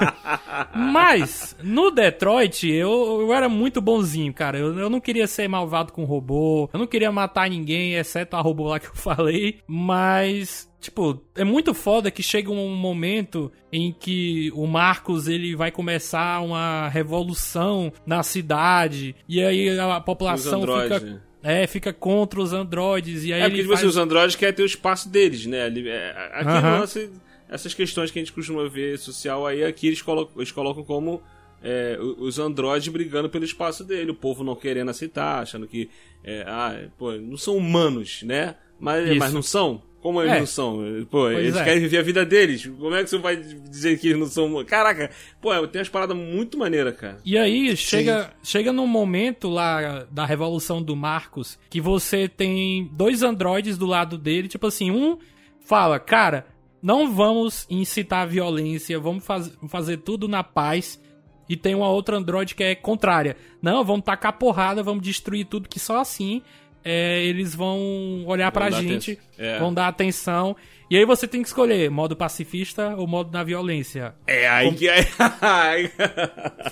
Mas, 0.74 1.54
no 1.62 1.90
Detroit, 1.90 2.66
eu, 2.66 3.20
eu 3.20 3.34
era 3.34 3.48
muito 3.48 3.82
bonzinho, 3.82 4.32
cara. 4.32 4.58
Eu, 4.58 4.78
eu 4.78 4.88
não 4.88 5.00
queria 5.00 5.26
ser 5.26 5.46
malvado 5.46 5.92
com 5.92 6.04
robô, 6.04 6.70
eu 6.72 6.78
não 6.78 6.86
queria 6.86 7.12
matar 7.12 7.50
ninguém, 7.50 7.96
exceto 7.96 8.34
a 8.36 8.40
robô 8.40 8.68
lá 8.68 8.80
que 8.80 8.86
eu 8.86 8.94
falei. 8.94 9.58
Mas, 9.66 10.69
tipo, 10.80 11.22
é 11.34 11.44
muito 11.44 11.74
foda 11.74 12.10
que 12.10 12.22
chega 12.22 12.50
um 12.50 12.74
momento 12.74 13.52
em 13.72 13.92
que 13.92 14.50
o 14.54 14.66
Marcos 14.66 15.28
ele 15.28 15.54
vai 15.54 15.70
começar 15.70 16.40
uma 16.40 16.88
revolução 16.88 17.92
na 18.06 18.22
cidade, 18.22 19.14
e 19.28 19.42
aí 19.42 19.78
a 19.78 20.00
população 20.00 20.62
fica. 20.62 21.22
É, 21.42 21.66
fica 21.66 21.92
contra 21.92 22.40
os 22.40 22.52
androides. 22.52 23.24
E 23.24 23.32
aí 23.32 23.40
É 23.40 23.44
porque 23.44 23.56
ele 23.56 23.62
tipo 23.62 23.72
assim, 23.72 23.84
faz... 23.84 23.94
os 23.94 24.02
androides 24.02 24.36
querem 24.36 24.54
ter 24.54 24.62
o 24.62 24.66
espaço 24.66 25.08
deles, 25.08 25.46
né? 25.46 25.68
É, 25.86 26.30
Aqui 26.34 26.48
Aham. 26.48 26.60
no 26.74 26.80
lance, 26.80 27.10
essas 27.48 27.72
questões 27.72 28.10
que 28.10 28.18
a 28.18 28.22
gente 28.22 28.32
costuma 28.32 28.68
ver 28.68 28.98
social 28.98 29.46
aí, 29.46 29.64
aqui 29.64 29.86
eles 29.86 30.02
colocam, 30.02 30.34
eles 30.36 30.52
colocam 30.52 30.84
como 30.84 31.22
é, 31.62 31.98
os 32.18 32.38
androides 32.38 32.88
brigando 32.88 33.30
pelo 33.30 33.44
espaço 33.44 33.84
dele, 33.84 34.10
o 34.10 34.14
povo 34.14 34.44
não 34.44 34.54
querendo 34.54 34.90
aceitar, 34.90 35.42
achando 35.42 35.66
que 35.66 35.88
é, 36.22 36.44
ah, 36.46 36.88
pô, 36.98 37.12
não 37.12 37.38
são 37.38 37.56
humanos, 37.56 38.22
né? 38.22 38.56
Mas, 38.78 39.08
Isso. 39.08 39.18
mas 39.18 39.32
não 39.32 39.42
são? 39.42 39.82
Como 40.00 40.22
eles 40.22 40.32
É. 40.32 40.38
não 40.38 40.46
são? 40.46 40.78
Pô, 41.10 41.30
eles 41.30 41.54
é. 41.54 41.62
querem 41.64 41.80
viver 41.80 41.98
a 41.98 42.02
vida 42.02 42.24
deles. 42.24 42.66
Como 42.66 42.94
é 42.94 43.04
que 43.04 43.10
você 43.10 43.18
vai 43.18 43.36
dizer 43.36 43.98
que 43.98 44.08
eles 44.08 44.18
não 44.18 44.26
são? 44.26 44.64
Caraca, 44.64 45.10
pô, 45.40 45.50
tem 45.66 45.80
umas 45.80 45.88
paradas 45.88 46.16
muito 46.16 46.56
maneiras, 46.56 46.96
cara. 46.96 47.18
E 47.24 47.36
aí 47.36 47.76
chega, 47.76 48.32
chega 48.42 48.72
num 48.72 48.86
momento 48.86 49.48
lá 49.48 50.06
da 50.10 50.24
revolução 50.24 50.82
do 50.82 50.96
Marcos 50.96 51.58
que 51.68 51.80
você 51.80 52.28
tem 52.28 52.88
dois 52.92 53.22
androides 53.22 53.76
do 53.76 53.86
lado 53.86 54.16
dele, 54.16 54.48
tipo 54.48 54.66
assim, 54.66 54.90
um 54.90 55.18
fala, 55.60 55.98
cara, 55.98 56.46
não 56.82 57.12
vamos 57.14 57.66
incitar 57.68 58.22
a 58.22 58.26
violência, 58.26 58.98
vamos 58.98 59.24
faz, 59.24 59.52
fazer 59.68 59.98
tudo 59.98 60.26
na 60.26 60.42
paz. 60.42 61.00
E 61.48 61.56
tem 61.56 61.74
uma 61.74 61.90
outra 61.90 62.16
androide 62.16 62.54
que 62.54 62.62
é 62.62 62.74
contrária. 62.76 63.36
Não, 63.60 63.84
vamos 63.84 64.04
tacar 64.04 64.32
porrada, 64.38 64.84
vamos 64.84 65.02
destruir 65.02 65.44
tudo, 65.44 65.68
que 65.68 65.80
só 65.80 65.98
assim 65.98 66.42
é, 66.84 67.22
eles 67.24 67.54
vão 67.54 68.24
olhar 68.26 68.50
pra 68.52 68.68
dar 68.68 68.82
gente, 68.82 69.12
atenção. 69.12 69.26
É. 69.38 69.58
vão 69.58 69.72
dar 69.72 69.88
atenção. 69.88 70.56
E 70.90 70.96
aí 70.96 71.04
você 71.04 71.28
tem 71.28 71.40
que 71.40 71.46
escolher 71.46 71.88
modo 71.88 72.16
pacifista 72.16 72.96
ou 72.96 73.06
modo 73.06 73.30
da 73.30 73.44
violência. 73.44 74.12
É 74.26 74.48
aí 74.48 74.74
que. 74.74 74.88
Aí... 75.40 75.88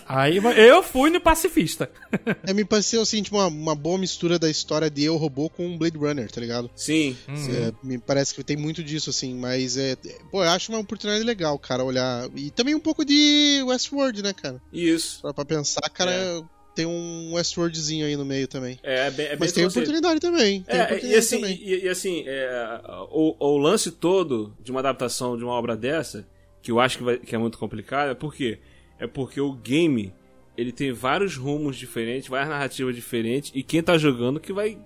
Aí 0.09 0.37
eu 0.69 0.83
fui 0.83 1.09
no 1.09 1.21
pacifista. 1.21 1.89
É, 2.47 2.53
me 2.53 2.65
pareceu 2.65 3.03
assim, 3.03 3.23
tipo, 3.23 3.37
uma, 3.37 3.47
uma 3.47 3.75
boa 3.75 3.99
mistura 3.99 4.39
da 4.39 4.49
história 4.51 4.91
de 4.91 5.05
Eu 5.05 5.17
Robô 5.17 5.51
com 5.51 5.77
Blade 5.77 5.99
Runner, 5.99 6.31
tá 6.31 6.41
ligado? 6.41 6.71
Sim. 6.75 7.17
É, 7.29 7.73
me 7.83 7.99
parece 7.99 8.35
que 8.35 8.43
tem 8.43 8.57
muito 8.57 8.83
disso, 8.83 9.11
assim, 9.11 9.35
mas 9.35 9.77
é. 9.77 9.97
Pô, 10.31 10.43
eu 10.43 10.51
acho 10.51 10.73
uma 10.73 10.81
oportunidade 10.81 11.25
legal, 11.25 11.59
cara, 11.59 11.85
olhar. 11.85 12.29
E 12.35 12.51
também 12.51 12.75
um 12.75 12.81
pouco 12.81 13.05
de 13.05 13.63
Westworld, 13.67 14.23
né, 14.23 14.33
cara? 14.33 14.61
Isso. 14.73 15.21
Pra, 15.21 15.35
pra 15.35 15.45
pensar, 15.45 15.89
cara, 15.91 16.11
É. 16.11 16.43
tem 16.79 16.87
um 16.87 17.35
Westworldzinho 17.35 18.07
aí 18.07 18.17
no 18.17 18.25
meio 18.25 18.47
também. 18.47 18.79
É, 18.85 19.09
é 19.09 19.11
bem, 19.11 19.27
é 19.27 19.29
bem 19.31 19.39
mas 19.41 19.53
tem 19.53 19.67
oportunidade 19.67 20.21
também. 20.21 20.63
Tem 20.63 20.77
É, 20.79 20.85
oportunidade 20.85 21.13
e 21.15 21.19
assim, 21.19 21.41
também. 21.41 21.61
e, 21.61 21.85
e 21.85 21.89
assim 21.89 22.23
é, 22.27 22.81
o, 23.11 23.35
o 23.39 23.59
lance 23.59 23.91
todo 23.91 24.55
de 24.63 24.71
uma 24.71 24.79
adaptação 24.81 25.37
de 25.37 25.43
uma 25.43 25.53
obra 25.55 25.77
dessa, 25.77 26.25
que 26.63 26.71
eu 26.71 26.79
acho 26.79 26.99
que, 26.99 27.05
vai- 27.05 27.19
que 27.19 27.35
é 27.35 27.39
muito 27.39 27.59
complicado, 27.59 28.11
é 28.11 28.15
por 28.15 28.33
quê? 28.33 28.59
É 28.99 29.07
porque 29.09 29.41
o 29.41 29.53
game 29.53 30.13
ele 30.57 30.71
tem 30.73 30.93
vários 30.93 31.37
rumos 31.37 31.77
diferentes, 31.77 32.29
várias 32.29 32.49
narrativas 32.49 32.95
diferentes, 32.95 33.51
e 33.55 33.63
quem 33.63 33.83
tá 33.83 33.97
jogando 33.99 34.39
que 34.41 34.53
vai 34.53 34.79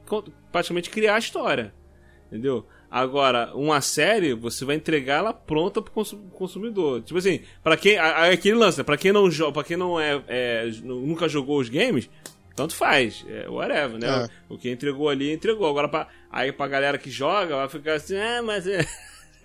praticamente 0.51 0.89
criar 0.91 1.17
a 1.17 1.19
história. 1.19 1.73
Entendeu? 2.29 2.67
Agora, 2.95 3.51
uma 3.55 3.81
série, 3.81 4.35
você 4.35 4.67
vai 4.67 4.77
entregar 4.77 5.21
ela 5.21 5.33
pronta 5.33 5.81
pro 5.81 5.91
consu- 5.91 6.19
consumidor. 6.35 7.01
Tipo 7.01 7.19
assim, 7.19 7.41
para 7.65 7.75
quem. 7.75 7.97
Aquele 7.97 8.55
lance, 8.57 8.77
né? 8.77 8.85
pra 8.85 8.99
quem 8.99 9.13
não 9.13 9.31
joga, 9.31 9.53
para 9.53 9.65
quem 9.65 9.79
não 9.79 9.99
é, 9.99 10.23
é, 10.29 10.71
nunca 10.83 11.27
jogou 11.27 11.59
os 11.59 11.71
games, 11.71 12.11
tanto 12.55 12.75
faz. 12.75 13.25
É 13.27 13.49
whatever, 13.49 13.99
né? 13.99 14.25
É. 14.25 14.29
O 14.53 14.59
que 14.59 14.71
entregou 14.71 15.09
ali, 15.09 15.33
entregou. 15.33 15.67
Agora, 15.67 15.89
pra, 15.89 16.07
aí 16.31 16.53
pra 16.53 16.69
galera 16.69 16.99
que 16.99 17.11
joga, 17.11 17.57
vai 17.57 17.69
ficar 17.71 17.95
assim, 17.95 18.15
ah, 18.17 18.43
mas 18.43 18.67
é. 18.67 18.87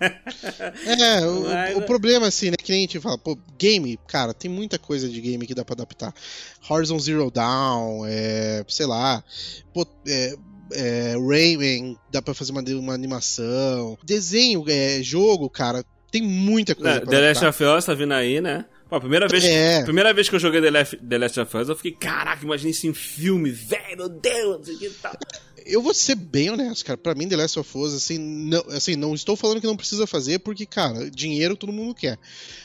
É, 0.00 1.26
o, 1.26 1.40
Mas- 1.48 1.76
o 1.76 1.82
problema, 1.82 2.26
assim, 2.26 2.50
né? 2.50 2.56
Que 2.62 2.70
nem 2.70 2.80
a 2.80 2.82
gente 2.82 3.00
fala, 3.00 3.16
pô, 3.16 3.36
game, 3.58 3.98
cara, 4.06 4.34
tem 4.34 4.50
muita 4.50 4.78
coisa 4.78 5.08
de 5.08 5.20
game 5.20 5.46
que 5.46 5.54
dá 5.54 5.64
pra 5.64 5.72
adaptar. 5.74 6.12
Horizon 6.68 6.98
Zero 6.98 7.30
Dawn, 7.30 8.04
é, 8.06 8.62
sei 8.68 8.86
lá, 8.86 9.24
pô, 9.72 9.86
é, 10.06 10.34
é, 10.72 11.14
Rayman, 11.28 11.96
dá 12.10 12.20
pra 12.22 12.34
fazer 12.34 12.52
uma, 12.52 12.62
uma 12.62 12.94
animação. 12.94 13.98
Desenho, 14.04 14.64
é, 14.68 15.02
jogo, 15.02 15.48
cara, 15.50 15.84
tem 16.10 16.22
muita 16.22 16.74
coisa 16.74 17.00
pra 17.00 17.10
The 17.10 17.20
Last 17.28 17.44
of 17.44 17.64
Us 17.64 17.84
tá 17.84 17.94
vindo 17.94 18.12
aí, 18.14 18.40
né? 18.40 18.64
Pô, 18.88 18.96
a 18.96 19.00
primeira 19.00 19.28
vez, 19.28 19.44
É. 19.44 19.82
primeira 19.84 20.14
vez 20.14 20.28
que 20.30 20.34
eu 20.34 20.40
joguei 20.40 20.62
The 20.62 20.70
Last, 20.70 20.96
The 20.96 21.18
Last 21.18 21.40
of 21.40 21.56
Us, 21.58 21.68
eu 21.68 21.76
fiquei, 21.76 21.92
caraca, 21.92 22.42
imagina 22.42 22.70
isso 22.70 22.86
em 22.86 22.94
filme, 22.94 23.50
velho, 23.50 23.96
meu 23.98 24.08
Deus, 24.08 24.56
não 24.58 24.64
sei 24.64 24.74
o 24.76 24.78
que 24.78 24.90
tal. 24.90 25.12
Eu 25.66 25.82
vou 25.82 25.92
ser 25.92 26.14
bem 26.14 26.48
honesto, 26.48 26.82
cara. 26.82 26.96
Pra 26.96 27.14
mim, 27.14 27.28
The 27.28 27.36
Last 27.36 27.58
of 27.58 27.76
Us, 27.76 27.92
assim 27.92 28.16
não, 28.16 28.60
assim, 28.70 28.96
não 28.96 29.12
estou 29.14 29.36
falando 29.36 29.60
que 29.60 29.66
não 29.66 29.76
precisa 29.76 30.06
fazer, 30.06 30.38
porque, 30.38 30.64
cara, 30.64 31.10
dinheiro 31.10 31.54
todo 31.56 31.70
mundo 31.74 31.94
quer. 31.94 32.18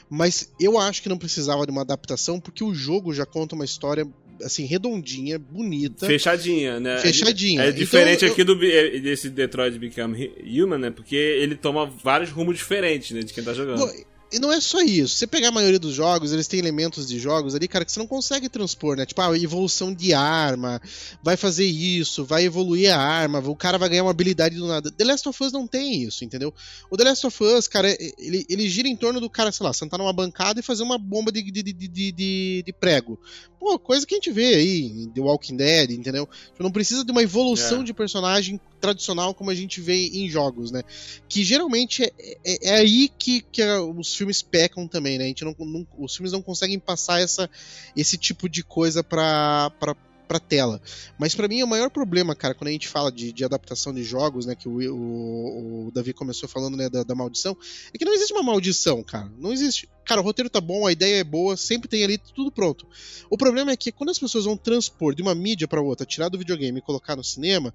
Mas 0.10 0.50
eu 0.58 0.80
acho 0.80 1.02
que 1.04 1.10
não 1.10 1.18
precisava 1.18 1.66
de 1.66 1.72
uma 1.74 1.82
adaptação, 1.82 2.40
porque 2.40 2.64
o 2.64 2.74
jogo 2.74 3.14
já 3.14 3.26
conta 3.26 3.56
uma 3.56 3.66
história, 3.66 4.08
assim, 4.46 4.66
redondinha, 4.66 5.38
bonita. 5.40 6.06
Fechadinha, 6.06 6.80
né? 6.80 6.98
Fechadinha. 7.00 7.64
É 7.64 7.72
diferente 7.72 8.26
Então, 8.26 8.28
eu- 8.28 8.34
aqui 8.34 8.44
do, 8.44 8.66
eh, 8.66 9.00
desse 9.00 9.30
Detroit 9.30 9.78
Become 9.78 10.32
Human, 10.46 10.78
né? 10.78 10.92
Porque 10.92 11.16
ele 11.16 11.56
toma 11.56 11.86
vários 12.04 12.30
rumos 12.32 12.58
diferentes, 12.58 13.12
né? 13.12 13.22
De 13.22 13.34
quem 13.34 13.44
tá 13.44 13.54
jogando. 13.54 13.80
Pô, 13.80 14.06
e 14.34 14.40
não 14.40 14.52
é 14.52 14.60
só 14.60 14.82
isso. 14.82 15.16
Você 15.16 15.28
pegar 15.28 15.50
a 15.50 15.52
maioria 15.52 15.80
dos 15.80 15.94
jogos, 15.94 16.32
eles 16.32 16.48
têm 16.48 16.60
elementos 16.60 17.08
de 17.08 17.20
jogos 17.20 17.56
ali, 17.56 17.68
cara, 17.68 17.86
que 17.86 17.92
você 17.92 18.00
não 18.00 18.08
consegue 18.08 18.50
transpor, 18.50 18.96
né? 18.98 19.06
Tipo, 19.06 19.22
a 19.22 19.38
evolução 19.38 19.94
de 19.94 20.14
arma, 20.14 20.82
vai 21.22 21.38
fazer 21.38 21.66
isso, 21.66 22.26
vai 22.26 22.44
evoluir 22.44 22.92
a 22.94 22.98
arma, 23.00 23.40
o 23.40 23.56
cara 23.56 23.78
vai 23.78 23.90
ganhar 23.90 24.04
uma 24.04 24.12
habilidade 24.12 24.56
do 24.56 24.68
nada. 24.68 24.92
The 24.92 25.04
Last 25.04 25.30
of 25.30 25.44
Us 25.44 25.52
não 25.52 25.68
tem 25.68 26.04
isso, 26.04 26.26
entendeu? 26.26 26.54
O 26.90 26.98
The 26.98 27.04
Last 27.06 27.28
of 27.28 27.44
Us, 27.44 27.68
cara, 27.68 27.90
é- 27.90 27.98
ele, 28.18 28.46
ele 28.50 28.68
gira 28.70 28.88
em 28.88 28.96
torno 28.96 29.20
do 29.22 29.30
cara, 29.30 29.52
sei 29.52 29.66
lá, 29.66 29.74
sentar 29.74 29.98
numa 30.00 30.14
bancada 30.14 30.60
e 30.60 30.64
fazer 30.64 30.84
uma 30.84 30.98
bomba 30.98 31.32
de, 31.32 31.42
de, 31.44 31.64
de, 31.64 31.74
de, 31.74 32.12
de- 32.12 32.74
prego. 32.80 33.20
Pô, 33.60 33.80
coisa 33.80 34.06
que 34.06 34.14
a 34.14 34.18
gente 34.18 34.30
vê 34.32 34.56
aí 34.56 34.82
em 34.82 35.10
The 35.10 35.22
Walking 35.22 35.56
Dead, 35.56 35.92
entendeu? 35.92 36.28
Tipo, 36.52 36.64
Não 36.64 36.72
precisa 36.72 37.06
de 37.06 37.12
uma 37.12 37.24
evolução 37.24 37.80
É. 37.82 37.84
de 37.86 37.94
personagem 37.94 38.60
tradicional 38.82 39.34
como 39.34 39.50
a 39.50 39.56
gente 39.56 39.80
vê 39.80 40.08
em 40.08 40.28
jogos, 40.30 40.70
né? 40.70 40.84
Que 41.30 41.46
geralmente 41.46 42.04
é, 42.04 42.12
é- 42.44 42.58
é 42.72 42.76
aí 42.76 43.10
que, 43.18 43.40
que 43.40 43.62
a- 43.62 43.82
os 43.82 44.14
filmes 44.24 44.42
pecam 44.42 44.88
também, 44.88 45.18
né? 45.18 45.26
A 45.26 45.28
gente 45.28 45.44
não, 45.44 45.54
não- 45.60 45.88
os 45.98 46.16
filmes 46.16 46.32
não 46.32 46.42
conseguem 46.42 46.80
passar 46.80 47.20
essa, 47.22 47.50
esse 47.96 48.18
tipo 48.18 48.48
de 48.48 48.64
coisa 48.64 49.04
pra, 49.04 49.70
pra, 49.80 49.96
pra 50.28 50.40
tela. 50.40 50.82
Mas 51.18 51.36
pra 51.36 51.48
mim 51.48 51.62
o 51.62 51.68
maior 51.68 51.90
problema, 51.90 52.34
cara, 52.34 52.56
quando 52.56 52.70
a 52.70 52.72
gente 52.72 52.88
fala 52.88 53.12
de, 53.12 53.34
de 53.34 53.44
adaptação 53.44 53.94
de 53.94 54.04
jogos, 54.04 54.46
né? 54.46 54.56
Que 54.56 54.70
o, 54.70 54.78
o, 54.94 55.88
o 55.88 55.92
Davi 55.92 56.14
começou 56.14 56.48
falando 56.48 56.78
né, 56.78 56.90
da, 56.90 57.04
da 57.04 57.14
maldição, 57.14 57.56
é 57.94 57.98
que 57.98 58.06
não 58.06 58.14
existe 58.14 58.34
uma 58.34 58.44
maldição, 58.44 59.04
cara. 59.04 59.30
Não 59.38 59.52
existe. 59.52 59.90
Cara, 60.06 60.22
o 60.22 60.24
roteiro 60.24 60.50
tá 60.50 60.62
bom, 60.62 60.88
a 60.88 60.92
ideia 60.92 61.20
é 61.20 61.24
boa, 61.24 61.56
sempre 61.58 61.90
tem 61.90 62.04
ali 62.04 62.18
tudo 62.18 62.52
pronto. 62.52 62.88
O 63.30 63.38
problema 63.38 63.72
é 63.72 63.78
que 63.78 63.92
quando 63.92 64.10
as 64.10 64.20
pessoas 64.20 64.46
vão 64.46 64.56
transpor 64.58 65.14
de 65.14 65.22
uma 65.22 65.36
mídia 65.36 65.68
pra 65.68 65.82
outra, 65.82 66.06
tirar 66.06 66.30
do 66.30 66.38
videogame 66.38 66.80
e 66.80 66.82
colocar 66.82 67.16
no 67.16 67.24
cinema, 67.24 67.74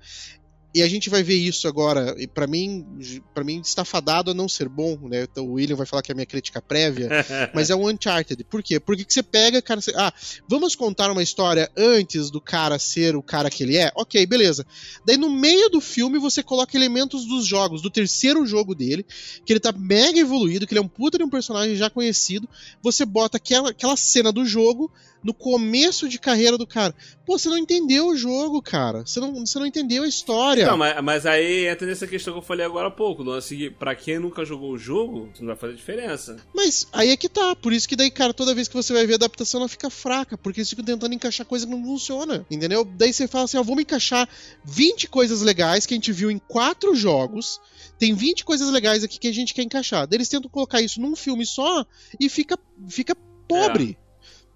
e 0.79 0.83
a 0.83 0.89
gente 0.89 1.11
vai 1.11 1.23
ver 1.23 1.35
isso 1.37 1.67
agora, 1.69 2.15
e 2.19 2.27
para 2.27 2.47
mim, 2.47 2.87
para 3.35 3.43
mim 3.45 3.61
está 3.61 3.85
fadado 3.85 4.31
a 4.31 4.35
não 4.35 4.49
ser 4.49 4.69
bom, 4.69 4.97
né? 5.09 5.23
Então, 5.31 5.45
o 5.47 5.53
William 5.55 5.77
vai 5.77 5.87
falar 5.87 6.03
que 6.03 6.11
é 6.11 6.15
a 6.15 6.17
minha 6.17 6.27
crítica 6.27 6.61
prévia, 6.63 7.09
mas 7.55 7.71
é 7.71 7.75
um 7.75 7.89
Uncharted. 7.89 8.45
Por 8.45 8.63
quê? 8.63 8.79
Porque 8.79 9.05
que 9.05 9.13
você 9.13 9.23
pega, 9.23 9.61
cara, 9.61 9.81
você- 9.81 9.93
ah, 9.97 10.13
vamos 10.49 10.75
contar 10.75 11.11
uma 11.11 11.23
história 11.23 11.71
antes 11.77 12.31
do 12.31 12.41
cara 12.41 12.79
ser 12.79 13.17
o 13.17 13.23
cara 13.23 13.51
que 13.51 13.63
ele 13.63 13.77
é? 13.77 13.91
OK, 13.95 14.25
beleza. 14.27 14.67
Daí 15.05 15.17
no 15.17 15.31
meio 15.31 15.69
do 15.69 15.81
filme 15.81 16.19
você 16.19 16.43
coloca 16.43 16.77
elementos 16.77 17.27
dos 17.27 17.47
jogos, 17.47 17.83
do 17.83 17.91
terceiro 17.91 18.47
jogo 18.47 18.75
dele, 18.75 19.05
que 19.45 19.53
ele 19.53 19.61
tá 19.61 19.73
mega 19.73 20.19
evoluído, 20.19 20.67
que 20.67 20.73
ele 20.75 20.81
é 20.81 20.83
um 20.83 20.89
puta 20.89 21.19
de 21.19 21.25
um 21.25 21.31
personagem 21.31 21.75
já 21.77 21.91
conhecido, 21.91 22.49
você 22.83 23.05
bota 23.05 23.37
aquela, 23.37 23.71
aquela 23.71 23.97
cena 23.97 24.31
do 24.33 24.45
jogo 24.45 24.91
no 25.23 25.35
começo 25.35 26.09
de 26.09 26.19
carreira 26.19 26.57
do 26.57 26.67
cara. 26.67 26.95
Pô, 27.27 27.39
você 27.39 27.49
não 27.49 27.59
entendeu 27.59 28.09
o 28.09 28.17
jogo, 28.17 28.63
cara. 28.63 29.05
Você 29.05 29.21
não, 29.21 29.35
você 29.35 29.59
não 29.59 29.67
entendeu 29.67 30.03
a 30.03 30.09
história. 30.09 30.67
Não, 30.67 30.77
mas, 30.77 31.03
mas 31.03 31.27
aí 31.27 31.67
entra 31.67 31.87
nessa 31.87 32.07
questão 32.07 32.33
que 32.33 32.39
eu 32.39 32.45
falei 32.45 32.65
agora 32.65 32.89
há 32.89 32.91
pouco, 32.91 33.23
lance 33.23 33.57
que 33.57 33.71
pra 33.71 33.95
quem 33.95 34.19
nunca 34.19 34.45
jogou 34.45 34.73
o 34.73 34.79
jogo, 34.79 35.29
isso 35.33 35.43
não 35.43 35.49
vai 35.49 35.57
fazer 35.57 35.75
diferença. 35.75 36.37
Mas 36.55 36.87
aí 36.93 37.11
é 37.11 37.17
que 37.17 37.29
tá. 37.29 37.55
Por 37.55 37.73
isso 37.73 37.89
que 37.89 37.97
daí, 37.97 38.11
cara, 38.11 38.33
toda 38.33 38.55
vez 38.55 38.69
que 38.69 38.75
você 38.75 38.93
vai 38.93 39.07
ver 39.07 39.15
a 39.15 39.17
adaptação, 39.17 39.61
ela 39.61 39.69
fica 39.69 39.91
fraca. 39.91 40.39
Porque 40.39 40.61
eles 40.61 40.71
ficam 40.71 40.85
tentando 40.85 41.15
encaixar 41.15 41.47
coisa 41.47 41.67
que 41.67 41.73
não 41.73 41.83
funciona. 41.85 42.47
Entendeu? 42.51 42.85
Daí 42.85 43.13
você 43.13 43.27
fala 43.27 43.45
assim: 43.45 43.59
ó, 43.59 43.63
vamos 43.63 43.83
encaixar 43.83 44.29
20 44.65 45.09
coisas 45.09 45.43
legais 45.43 45.85
que 45.85 45.95
a 45.95 45.97
gente 45.97 46.13
viu 46.13 46.31
em 46.31 46.39
quatro 46.39 46.95
jogos. 46.95 47.61
Tem 47.99 48.15
20 48.15 48.45
coisas 48.45 48.71
legais 48.71 49.03
aqui 49.03 49.19
que 49.19 49.29
a 49.29 49.33
gente 49.33 49.53
quer 49.53 49.63
encaixar. 49.63 50.07
Daí 50.07 50.17
eles 50.17 50.29
tentam 50.29 50.51
colocar 50.51 50.81
isso 50.81 51.01
num 51.01 51.17
filme 51.17 51.45
só 51.45 51.85
e 52.19 52.29
fica, 52.29 52.59
fica 52.89 53.17
pobre. 53.49 53.99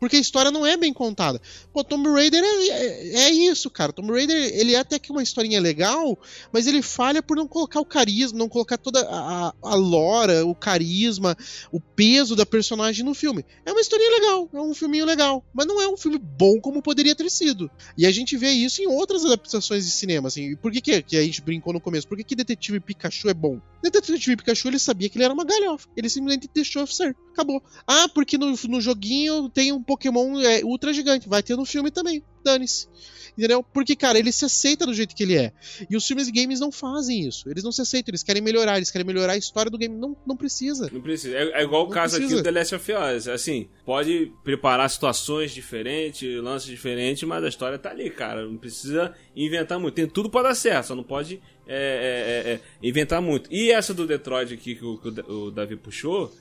Porque 0.03 0.17
a 0.17 0.19
história 0.21 0.51
não 0.51 0.67
é 0.67 0.77
bem 0.77 0.93
contada. 0.93 1.41
Pô, 1.73 1.85
Tomb 1.85 2.09
Raider 2.11 2.43
é, 2.43 2.67
é, 2.67 3.15
é 3.27 3.31
isso, 3.31 3.71
cara. 3.71 3.93
Tomb 3.93 4.11
Raider, 4.13 4.37
ele 4.53 4.75
é 4.75 4.81
até 4.81 4.99
que 4.99 5.13
uma 5.13 5.23
historinha 5.23 5.61
legal, 5.61 6.19
mas 6.53 6.67
ele 6.67 6.83
falha 6.83 7.23
por 7.23 7.37
não 7.37 7.47
colocar 7.47 7.79
o 7.79 7.85
carisma, 7.85 8.37
não 8.37 8.49
colocar 8.49 8.77
toda 8.77 9.01
a, 9.09 9.55
a- 9.63 9.75
lora, 9.77 10.45
o 10.45 10.57
carisma, 10.57 11.37
o 11.71 11.81
peso 11.81 12.35
da 12.35 12.45
personagem 12.45 13.05
no 13.05 13.15
filme. 13.15 13.45
É 13.65 13.71
uma 13.71 13.81
historinha 13.81 14.11
legal, 14.11 14.51
é 14.53 14.61
um 14.61 14.75
filminho 14.75 15.07
legal, 15.07 15.45
mas 15.55 15.69
não 15.69 15.81
é 15.81 15.87
um 15.87 15.97
filme 15.97 16.19
bom 16.19 16.61
como 16.61 16.83
poderia 16.83 17.15
ter 17.15 17.31
sido. 17.31 17.71
E 17.97 18.05
a 18.05 18.11
gente 18.11 18.37
vê 18.37 18.51
isso 18.51 18.83
em 18.83 18.89
outras 18.89 19.25
adaptações 19.25 19.85
de 19.85 19.93
cinema, 19.93 20.27
assim. 20.27 20.51
E 20.51 20.57
Por 20.57 20.73
que, 20.73 20.81
que, 20.81 21.01
que 21.01 21.17
a 21.17 21.23
gente 21.23 21.41
brincou 21.41 21.73
no 21.73 21.81
começo? 21.81 22.09
Por 22.09 22.17
que, 22.19 22.25
que 22.25 22.35
Detetive 22.35 22.81
Pikachu 22.81 23.29
é 23.29 23.35
bom? 23.35 23.61
Detetive 23.81 24.37
Pikachu, 24.37 24.67
ele 24.67 24.81
sabia 24.81 25.09
que 25.09 25.17
ele 25.17 25.25
era 25.25 25.33
uma 25.33 25.45
galhofa. 25.45 25.87
Ele 25.97 26.09
simplesmente 26.09 26.51
deixou 26.53 26.85
ser. 26.89 27.17
Acabou. 27.33 27.63
Ah, 27.87 28.09
porque 28.13 28.37
no, 28.37 28.53
no 28.69 28.81
joguinho 28.81 29.49
tem 29.49 29.71
um 29.73 29.83
Pokémon 29.93 30.41
é, 30.41 30.65
ultra 30.65 30.93
gigante. 30.93 31.29
Vai 31.29 31.43
ter 31.43 31.57
no 31.57 31.65
filme 31.65 31.91
também. 31.91 32.23
Dane-se. 32.45 32.89
Entendeu? 33.37 33.63
Porque, 33.63 33.97
cara, 33.97 34.19
ele 34.19 34.31
se 34.31 34.45
aceita 34.45 34.85
do 34.85 34.93
jeito 34.93 35.15
que 35.15 35.23
ele 35.23 35.37
é. 35.37 35.53
E 35.89 35.97
os 35.97 36.07
filmes 36.07 36.29
e 36.29 36.33
games 36.33 36.61
não 36.61 36.71
fazem 36.71 37.27
isso. 37.27 37.49
Eles 37.49 37.65
não 37.65 37.73
se 37.73 37.81
aceitam, 37.81 38.11
eles 38.11 38.23
querem 38.23 38.43
melhorar, 38.43 38.77
eles 38.77 38.91
querem 38.91 39.07
melhorar 39.07 39.33
a 39.33 39.37
história 39.37 39.71
do 39.71 39.79
game. 39.79 39.95
Não, 39.97 40.15
não 40.27 40.37
precisa. 40.37 40.91
Não 40.93 41.01
precisa. 41.01 41.37
É, 41.37 41.61
é 41.61 41.63
igual 41.63 41.85
o 41.85 41.87
Não 41.87 41.93
caso 41.93 42.17
aqui 42.17 42.27
precisa. 42.27 42.43
do 42.43 42.45
The 42.45 42.51
Last 42.51 42.75
of 42.75 42.93
Us. 42.93 43.29
Assim, 43.29 43.69
pode 43.87 44.33
preparar 44.45 44.89
situações 44.91 45.53
diferentes, 45.53 46.43
lances 46.43 46.69
diferentes, 46.69 47.23
mas 47.23 47.43
a 47.43 47.49
história 47.49 47.79
tá 47.79 47.91
ali, 47.91 48.11
cara. 48.11 48.45
Não 48.47 48.59
precisa 48.59 49.15
inventar 49.35 49.79
muito. 49.79 49.95
Tem 49.95 50.07
tudo 50.07 50.29
pra 50.29 50.43
dar 50.43 50.55
certo, 50.55 50.89
só 50.89 50.95
não 50.95 51.05
pode 51.05 51.41
é, 51.67 51.75
é, 51.75 52.51
é, 52.51 52.53
é, 52.55 52.61
inventar 52.83 53.23
muito. 53.23 53.49
E 53.51 53.71
essa 53.71 53.95
do 53.95 54.07
Detroit 54.07 54.53
aqui 54.53 54.75
que 54.75 54.85
o, 54.85 54.99
que 54.99 55.09
o 55.09 55.47
o 55.47 55.51
Davi 55.51 55.77
puxou, 55.77 56.33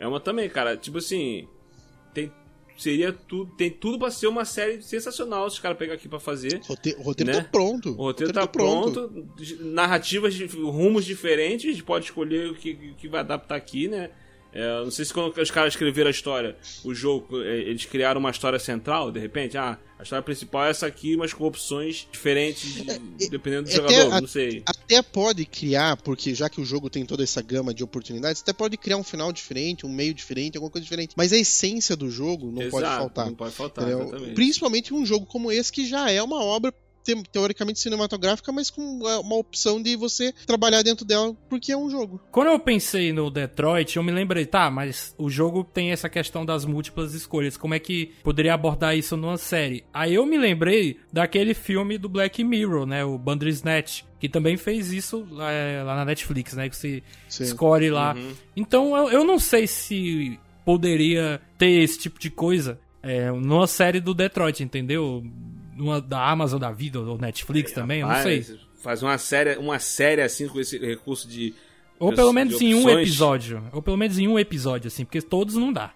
é 0.00 0.06
uma 0.06 0.18
também, 0.18 0.48
cara. 0.48 0.76
Tipo 0.76 0.98
assim, 0.98 1.46
tem, 2.12 2.32
seria 2.82 3.12
tudo, 3.12 3.50
tem 3.56 3.70
tudo 3.70 3.98
pra 3.98 4.10
ser 4.10 4.26
uma 4.26 4.44
série 4.44 4.80
sensacional 4.82 5.48
se 5.50 5.54
os 5.56 5.60
caras 5.60 5.76
pegar 5.78 5.94
aqui 5.94 6.08
pra 6.08 6.18
fazer. 6.20 6.60
Rote- 6.66 6.96
O 6.98 7.02
roteiro 7.02 7.32
Né? 7.32 7.40
tá 7.40 7.48
pronto. 7.50 7.90
O 7.90 7.94
roteiro 8.02 8.32
tá 8.32 8.46
pronto, 8.46 9.12
narrativas, 9.60 10.34
de- 10.34 10.46
rumos 10.46 11.04
diferentes, 11.04 11.68
a 11.68 11.72
gente 11.72 11.84
pode 11.84 12.06
escolher 12.06 12.50
o 12.50 12.54
que, 12.54 12.70
o 12.92 12.94
que 12.94 13.08
vai 13.08 13.20
adaptar 13.20 13.56
aqui, 13.56 13.88
né? 13.88 14.10
É, 14.52 14.82
não 14.82 14.90
sei 14.90 15.04
se 15.04 15.12
quando 15.14 15.36
os 15.40 15.50
caras 15.50 15.74
escreveram 15.74 16.08
a 16.08 16.10
história, 16.10 16.56
o 16.84 16.92
jogo, 16.94 17.40
é, 17.42 17.58
eles 17.60 17.84
criaram 17.84 18.18
uma 18.20 18.30
história 18.30 18.58
central, 18.58 19.12
de 19.12 19.20
repente, 19.20 19.56
ah, 19.56 19.78
a 19.98 20.02
história 20.02 20.22
principal 20.22 20.64
é 20.64 20.70
essa 20.70 20.86
aqui, 20.86 21.16
mas 21.16 21.32
com 21.32 21.44
opções 21.44 22.08
diferentes, 22.10 22.82
de- 23.18 23.28
dependendo 23.28 23.64
do 23.64 23.70
é 23.70 23.72
jogador, 23.72 24.12
a- 24.12 24.20
não 24.20 24.26
sei. 24.26 24.62
Até 24.66 25.02
pode 25.02 25.44
criar, 25.44 25.96
porque 25.98 26.34
já 26.34 26.48
que 26.48 26.60
o 26.60 26.64
jogo 26.64 26.90
tem 26.90 27.04
toda 27.06 27.22
essa 27.22 27.40
gama 27.42 27.72
de 27.72 27.84
oportunidades, 27.84 28.42
até 28.42 28.52
pode 28.52 28.76
criar 28.76 28.96
um 28.96 29.04
final 29.04 29.32
diferente, 29.32 29.86
um 29.86 29.90
meio 29.92 30.12
diferente, 30.12 30.56
alguma 30.56 30.70
coisa 30.70 30.82
diferente. 30.84 31.14
Mas 31.16 31.32
a 31.32 31.38
essência 31.38 31.94
do 31.94 32.10
jogo 32.10 32.46
não 32.46 32.68
pode 32.70 32.84
Exato, 32.84 32.98
faltar. 32.98 33.26
Não 33.26 33.34
pode 33.34 33.54
faltar. 33.54 33.84
Principalmente 34.34 34.92
um 34.92 35.04
jogo 35.06 35.26
como 35.26 35.52
esse, 35.52 35.70
que 35.70 35.86
já 35.86 36.10
é 36.10 36.22
uma 36.22 36.42
obra 36.42 36.72
te- 37.02 37.22
teoricamente 37.30 37.80
cinematográfica, 37.80 38.52
mas 38.52 38.70
com 38.70 39.08
é, 39.08 39.18
uma 39.18 39.36
opção 39.36 39.82
de 39.82 39.96
você 39.96 40.32
trabalhar 40.46 40.82
dentro 40.82 41.04
dela, 41.04 41.34
porque 41.48 41.72
é 41.72 41.76
um 41.76 41.90
jogo. 41.90 42.20
Quando 42.30 42.48
eu 42.48 42.58
pensei 42.58 43.12
no 43.12 43.30
Detroit, 43.30 43.96
eu 43.96 44.02
me 44.02 44.12
lembrei, 44.12 44.46
tá, 44.46 44.70
mas 44.70 45.14
o 45.18 45.28
jogo 45.30 45.64
tem 45.64 45.90
essa 45.90 46.08
questão 46.08 46.44
das 46.44 46.64
múltiplas 46.64 47.14
escolhas. 47.14 47.56
Como 47.56 47.74
é 47.74 47.78
que 47.78 48.12
poderia 48.22 48.54
abordar 48.54 48.96
isso 48.96 49.16
numa 49.16 49.36
série? 49.36 49.84
Aí 49.92 50.14
eu 50.14 50.26
me 50.26 50.38
lembrei 50.38 50.98
daquele 51.12 51.54
filme 51.54 51.98
do 51.98 52.08
Black 52.08 52.42
Mirror, 52.44 52.86
né? 52.86 53.04
O 53.04 53.18
Bandersnatch, 53.18 54.02
que 54.18 54.28
também 54.28 54.56
fez 54.56 54.92
isso 54.92 55.26
lá, 55.30 55.50
é, 55.50 55.82
lá 55.82 55.96
na 55.96 56.04
Netflix, 56.04 56.54
né? 56.54 56.68
Que 56.68 56.76
você 56.76 57.02
Sim. 57.28 57.44
escolhe 57.44 57.90
lá. 57.90 58.14
Uhum. 58.14 58.32
Então 58.56 58.96
eu, 58.96 59.10
eu 59.10 59.24
não 59.24 59.38
sei 59.38 59.66
se 59.66 60.38
poderia 60.64 61.40
ter 61.58 61.82
esse 61.82 61.98
tipo 61.98 62.20
de 62.20 62.30
coisa 62.30 62.78
é, 63.02 63.30
numa 63.30 63.66
série 63.66 64.00
do 64.00 64.14
Detroit, 64.14 64.62
entendeu? 64.62 65.24
Numa 65.80 66.00
da 66.00 66.28
Amazon 66.28 66.60
da 66.60 66.70
vida, 66.70 67.00
ou 67.00 67.16
Netflix 67.18 67.72
também, 67.72 68.00
eu 68.02 68.08
não 68.08 68.22
sei. 68.22 68.44
Faz 68.82 69.02
uma 69.02 69.16
série, 69.18 69.56
uma 69.56 69.78
série 69.78 70.22
assim 70.22 70.46
com 70.48 70.60
esse 70.60 70.78
recurso 70.78 71.26
de. 71.28 71.54
Ou 71.98 72.10
de- 72.10 72.16
pelo 72.16 72.32
menos 72.32 72.58
de 72.58 72.64
em 72.66 72.74
um 72.74 72.88
episódio. 72.90 73.62
Ou 73.72 73.82
pelo 73.82 73.96
menos 73.96 74.18
em 74.18 74.26
um 74.28 74.38
episódio, 74.38 74.88
assim, 74.88 75.04
porque 75.04 75.20
todos 75.20 75.54
não 75.56 75.72
dá. 75.72 75.92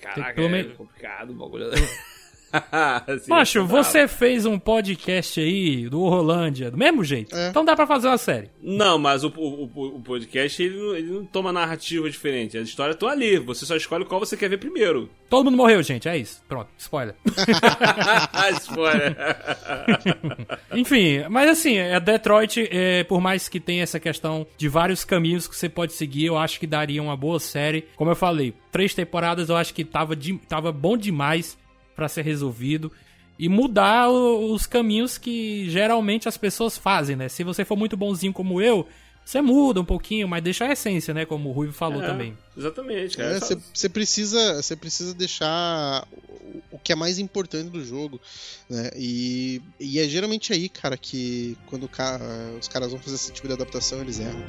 Caraca, 0.00 0.34
pelo 0.34 0.46
é 0.46 0.50
menos- 0.50 0.76
complicado 0.76 1.30
o 1.30 1.34
bagulho. 1.34 1.66
Assim, 3.06 3.30
Macho, 3.30 3.64
você 3.66 4.06
fez 4.08 4.44
um 4.46 4.58
podcast 4.58 5.40
aí 5.40 5.88
do 5.88 6.00
Rolândia, 6.08 6.70
do 6.70 6.76
mesmo 6.76 7.02
jeito. 7.04 7.34
É. 7.36 7.48
Então 7.48 7.64
dá 7.64 7.74
pra 7.76 7.86
fazer 7.86 8.08
uma 8.08 8.18
série. 8.18 8.50
Não, 8.62 8.98
mas 8.98 9.24
o, 9.24 9.28
o, 9.36 9.64
o- 9.96 10.00
podcast 10.02 10.62
ele 10.62 10.76
não, 10.78 10.94
ele 10.96 11.10
não 11.10 11.24
toma 11.24 11.52
narrativa 11.52 12.08
diferente. 12.10 12.56
As 12.58 12.68
histórias 12.68 12.96
estão 12.96 13.08
ali. 13.08 13.38
Você 13.38 13.64
só 13.66 13.76
escolhe 13.76 14.04
qual 14.04 14.20
você 14.20 14.36
quer 14.36 14.48
ver 14.48 14.58
primeiro. 14.58 15.08
Todo 15.28 15.44
mundo 15.46 15.56
morreu, 15.56 15.82
gente. 15.82 16.08
É 16.08 16.16
isso. 16.16 16.42
Pronto, 16.48 16.68
spoiler. 16.78 17.14
Spoiler. 18.60 19.16
Enfim, 20.72 21.24
mas 21.28 21.50
assim, 21.50 21.76
é 21.76 21.98
Detroit, 22.00 22.68
é, 22.70 23.04
por 23.04 23.20
mais 23.20 23.48
que 23.48 23.60
tenha 23.60 23.82
essa 23.82 23.98
questão 24.00 24.46
de 24.56 24.68
vários 24.68 25.04
caminhos 25.04 25.46
que 25.46 25.56
você 25.56 25.68
pode 25.68 25.92
seguir, 25.92 26.26
eu 26.26 26.36
acho 26.38 26.58
que 26.60 26.66
daria 26.66 27.02
uma 27.02 27.16
boa 27.16 27.38
série. 27.40 27.86
Como 27.96 28.10
eu 28.10 28.16
falei, 28.16 28.54
três 28.70 28.94
temporadas 28.94 29.48
eu 29.48 29.56
acho 29.56 29.74
que 29.74 29.84
tava, 29.84 30.14
de- 30.16 30.38
tava 30.48 30.72
bom 30.72 30.96
demais 30.96 31.56
pra 31.98 32.08
ser 32.08 32.22
resolvido. 32.22 32.92
E 33.36 33.48
mudar 33.48 34.08
o- 34.08 34.52
os 34.52 34.66
caminhos 34.66 35.18
que 35.18 35.68
geralmente 35.68 36.28
as 36.28 36.36
pessoas 36.36 36.78
fazem, 36.78 37.16
né? 37.16 37.28
Se 37.28 37.42
você 37.42 37.64
for 37.64 37.76
muito 37.76 37.96
bonzinho 37.96 38.32
como 38.32 38.60
eu, 38.62 38.86
você 39.24 39.40
muda 39.42 39.80
um 39.80 39.84
pouquinho, 39.84 40.26
mas 40.28 40.42
deixa 40.42 40.64
a 40.64 40.72
essência, 40.72 41.12
né? 41.12 41.24
Como 41.26 41.48
o 41.48 41.52
Ruivo 41.52 41.72
falou 41.72 42.00
É, 42.02 42.06
também. 42.06 42.36
Exatamente, 42.56 43.16
cara. 43.16 43.38
Você 43.74 43.88
precisa, 43.88 44.62
você 44.62 44.74
precisa 44.76 45.12
deixar 45.14 46.06
o- 46.72 46.78
que 46.78 46.92
é 46.92 46.96
mais 46.96 47.18
importante 47.18 47.68
do 47.70 47.84
jogo, 47.84 48.20
né? 48.70 48.90
E, 48.96 49.60
e 49.78 49.98
é 49.98 50.08
geralmente 50.08 50.52
aí, 50.52 50.68
cara, 50.68 50.96
que 50.96 51.56
quando 51.66 51.90
os 52.60 52.68
caras 52.68 52.90
vão 52.90 53.00
fazer 53.00 53.16
esse 53.16 53.32
tipo 53.32 53.46
de 53.48 53.54
adaptação, 53.54 54.00
eles 54.00 54.18
erram. 54.20 54.44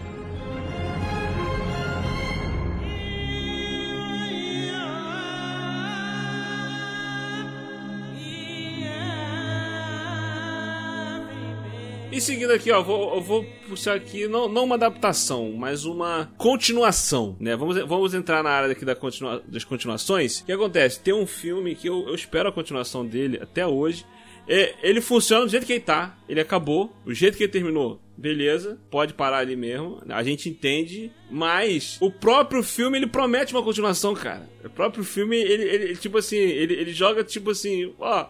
E 12.11 12.19
seguindo 12.19 12.51
aqui, 12.51 12.71
ó, 12.71 12.81
vou, 12.81 13.21
vou 13.21 13.45
puxar 13.67 13.95
aqui, 13.95 14.27
não, 14.27 14.49
não 14.49 14.63
uma 14.63 14.73
adaptação, 14.73 15.53
mas 15.53 15.85
uma 15.85 16.33
continuação, 16.39 17.37
né? 17.39 17.55
Vamos, 17.55 17.77
vamos 17.87 18.15
entrar 18.15 18.43
na 18.43 18.49
área 18.49 18.71
aqui 18.71 18.83
da 18.83 18.95
continua, 18.95 19.43
das 19.47 19.63
continuações. 19.63 20.39
O 20.39 20.45
que 20.45 20.51
acontece? 20.51 20.99
Tem 20.99 21.13
um 21.13 21.27
filme 21.27 21.75
que 21.75 21.87
eu, 21.87 22.07
eu 22.07 22.15
espero 22.15 22.49
a 22.49 22.51
continuação 22.51 23.05
dele 23.05 23.37
até 23.39 23.65
hoje. 23.65 24.07
É, 24.47 24.73
ele 24.81 25.01
funciona 25.01 25.45
do 25.45 25.51
jeito 25.51 25.67
que 25.67 25.73
ele 25.73 25.81
tá, 25.81 26.17
ele 26.27 26.41
acabou, 26.41 26.91
o 27.05 27.13
jeito 27.13 27.37
que 27.37 27.43
ele 27.43 27.51
terminou, 27.51 28.01
beleza, 28.17 28.79
pode 28.89 29.13
parar 29.13 29.37
ali 29.37 29.55
mesmo, 29.55 30.01
a 30.09 30.23
gente 30.23 30.49
entende, 30.49 31.11
mas 31.29 31.99
o 32.01 32.09
próprio 32.09 32.63
filme 32.63 32.97
ele 32.97 33.05
promete 33.05 33.53
uma 33.53 33.61
continuação, 33.61 34.15
cara. 34.15 34.49
O 34.65 34.69
próprio 34.71 35.03
filme, 35.03 35.37
ele, 35.37 35.63
ele 35.63 35.95
tipo 35.95 36.17
assim, 36.17 36.37
ele, 36.37 36.73
ele 36.73 36.91
joga 36.91 37.23
tipo 37.23 37.51
assim, 37.51 37.93
ó, 37.99 38.25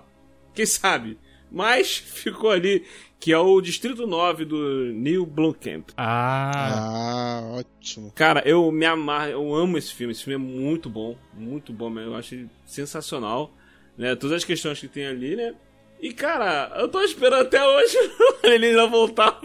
quem 0.54 0.66
sabe? 0.66 1.18
Mas 1.52 1.98
ficou 1.98 2.52
ali, 2.52 2.86
que 3.20 3.32
é 3.34 3.38
o 3.38 3.60
Distrito 3.62 4.06
9 4.08 4.46
do 4.46 4.86
Neil 4.94 5.26
Blomkamp. 5.26 5.90
Ah, 5.98 6.52
Ah, 6.54 7.42
ótimo. 7.60 8.12
Cara, 8.16 8.42
eu 8.46 8.72
me 8.72 8.86
amarro, 8.86 9.30
eu 9.32 9.54
amo 9.56 9.78
esse 9.78 9.94
filme. 9.94 10.12
Esse 10.12 10.24
filme 10.24 10.36
é 10.36 10.48
muito 10.60 10.90
bom, 10.90 11.18
muito 11.34 11.74
bom 11.74 11.90
mesmo. 11.90 12.12
Eu 12.12 12.16
acho 12.16 12.48
sensacional, 12.66 13.52
né? 13.98 14.16
Todas 14.16 14.38
as 14.38 14.44
questões 14.44 14.80
que 14.80 14.88
tem 14.88 15.06
ali, 15.08 15.36
né? 15.36 15.54
E 16.02 16.14
cara, 16.14 16.72
eu 16.78 16.88
tô 16.88 17.02
esperando 17.02 17.42
até 17.42 17.62
hoje 17.66 17.98
ele 18.44 18.68
ainda 18.68 18.88
voltar. 18.88 19.42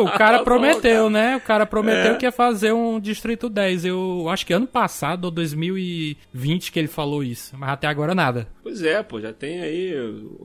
O 0.00 0.10
cara 0.18 0.42
prometeu, 0.44 1.08
né? 1.10 1.36
O 1.36 1.40
cara 1.40 1.66
prometeu 1.66 2.12
É. 2.12 2.16
que 2.16 2.24
ia 2.26 2.32
fazer 2.32 2.72
um 2.72 2.98
Distrito 3.00 3.48
10. 3.48 3.84
Eu 3.84 4.26
acho 4.28 4.44
que 4.46 4.52
ano 4.52 4.66
passado, 4.66 5.26
ou 5.26 5.30
2020, 5.30 6.72
que 6.72 6.78
ele 6.78 6.88
falou 6.88 7.22
isso. 7.22 7.56
Mas 7.56 7.70
até 7.70 7.86
agora 7.86 8.14
nada. 8.14 8.48
Pois 8.62 8.82
é, 8.82 9.02
pô, 9.02 9.20
já 9.20 9.32
tem 9.32 9.60
aí 9.62 9.94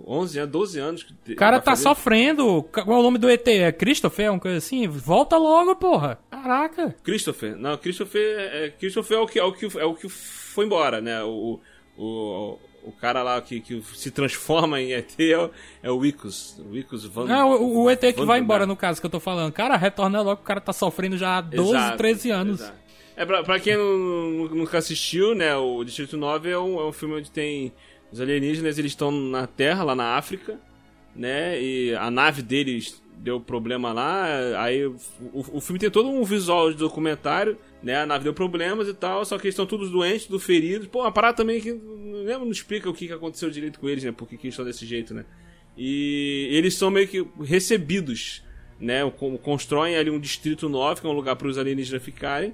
11 0.07 0.39
anos, 0.39 0.51
12 0.51 0.79
anos 0.79 1.03
que 1.03 1.33
O 1.33 1.35
cara 1.35 1.59
tá 1.59 1.71
fazer- 1.71 1.83
sofrendo. 1.83 2.63
Qual 2.63 2.97
é 2.97 2.99
o 2.99 3.03
nome 3.03 3.17
do 3.17 3.29
ET? 3.29 3.47
É 3.47 3.71
Christopher? 3.71 4.31
Uma 4.31 4.39
coisa 4.39 4.57
assim? 4.57 4.87
Volta 4.87 5.37
logo, 5.37 5.75
porra. 5.75 6.19
Caraca. 6.29 6.95
Christopher. 7.03 7.55
Não, 7.57 7.77
Christopher 7.77 8.21
é, 8.39 8.69
Christopher 8.69 9.17
é 9.17 9.21
o 9.21 9.27
que 9.27 9.39
é 9.39 9.43
o 9.43 9.51
que 9.53 9.79
é 9.79 9.85
o 9.85 9.93
que 9.93 10.07
foi 10.09 10.65
embora, 10.65 11.01
né? 11.01 11.21
O 11.23 11.59
o, 11.97 12.57
o 12.83 12.91
cara 12.91 13.21
lá 13.23 13.41
que, 13.41 13.59
que 13.59 13.81
se 13.95 14.09
transforma 14.11 14.81
em 14.81 14.93
ET 14.93 15.19
é 15.19 15.37
o, 15.37 15.49
é 15.83 15.91
o 15.91 16.05
Icus, 16.05 16.57
o 16.59 16.75
Icus 16.75 17.05
Van. 17.05 17.25
Não, 17.25 17.51
o, 17.61 17.83
o 17.83 17.89
ET 17.89 17.99
que 17.99 18.13
Van 18.13 18.25
vai 18.25 18.39
embora, 18.39 18.65
no 18.65 18.75
caso 18.75 18.99
que 18.99 19.05
eu 19.05 19.09
tô 19.11 19.19
falando. 19.19 19.51
Cara, 19.53 19.75
retorna 19.77 20.21
logo, 20.21 20.41
o 20.41 20.43
cara 20.45 20.59
tá 20.61 20.73
sofrendo 20.73 21.17
já 21.17 21.37
há 21.37 21.41
12, 21.41 21.69
Exato, 21.69 21.97
13 21.97 22.29
anos. 22.31 22.59
exato. 22.61 22.81
É, 23.15 23.25
pra, 23.25 23.43
pra 23.43 23.59
quem 23.59 23.75
não- 23.77 24.45
nunca 24.55 24.77
assistiu, 24.79 25.35
né, 25.35 25.55
o 25.55 25.83
Distrito 25.83 26.17
9 26.17 26.49
é 26.49 26.57
um, 26.57 26.79
é 26.79 26.85
um 26.87 26.91
filme 26.93 27.15
onde 27.15 27.29
tem 27.29 27.71
os 28.11 28.19
alienígenas, 28.19 28.77
eles 28.79 28.93
estão 28.93 29.11
na 29.11 29.45
Terra, 29.45 29.83
lá 29.83 29.93
na 29.93 30.15
África, 30.17 30.57
né, 31.15 31.61
e 31.61 31.93
a 31.95 32.09
nave 32.09 32.41
deles 32.41 33.01
deu 33.17 33.39
problema 33.39 33.93
lá, 33.93 34.25
aí 34.63 34.85
o- 34.85 34.95
o 35.33 35.61
filme 35.61 35.77
tem 35.77 35.91
todo 35.91 36.09
um 36.09 36.23
visual 36.23 36.71
de 36.71 36.77
documentário, 36.77 37.57
né, 37.83 37.97
a 37.97 38.05
nave 38.05 38.23
deu 38.23 38.33
problemas 38.33 38.87
e 38.87 38.93
tal, 38.93 39.25
só 39.25 39.37
que 39.37 39.47
eles 39.47 39.53
estão 39.53 39.65
todos 39.65 39.89
doentes, 39.89 40.25
tudo 40.25 40.39
feridos, 40.39 40.87
pô, 40.87 41.01
uma 41.01 41.11
parada 41.11 41.37
também 41.37 41.59
que 41.59 41.73
né, 41.73 42.37
não 42.37 42.51
explica 42.51 42.89
o 42.89 42.93
que 42.93 43.07
que 43.07 43.13
aconteceu 43.13 43.49
direito 43.49 43.79
com 43.79 43.89
eles, 43.89 44.03
né, 44.03 44.11
por 44.11 44.27
que 44.27 44.37
que 44.37 44.47
eles 44.47 44.53
estão 44.53 44.65
desse 44.65 44.85
jeito, 44.85 45.13
né. 45.13 45.25
E 45.77 46.49
eles 46.51 46.75
são 46.75 46.89
meio 46.89 47.07
que 47.07 47.25
recebidos, 47.41 48.43
né? 48.79 49.09
Constroem 49.41 49.95
ali 49.95 50.09
um 50.09 50.19
distrito 50.19 50.67
9, 50.67 51.01
que 51.01 51.07
é 51.07 51.09
um 51.09 51.13
lugar 51.13 51.35
para 51.35 51.47
os 51.47 51.57
alienígenas 51.57 52.03
ficarem. 52.03 52.53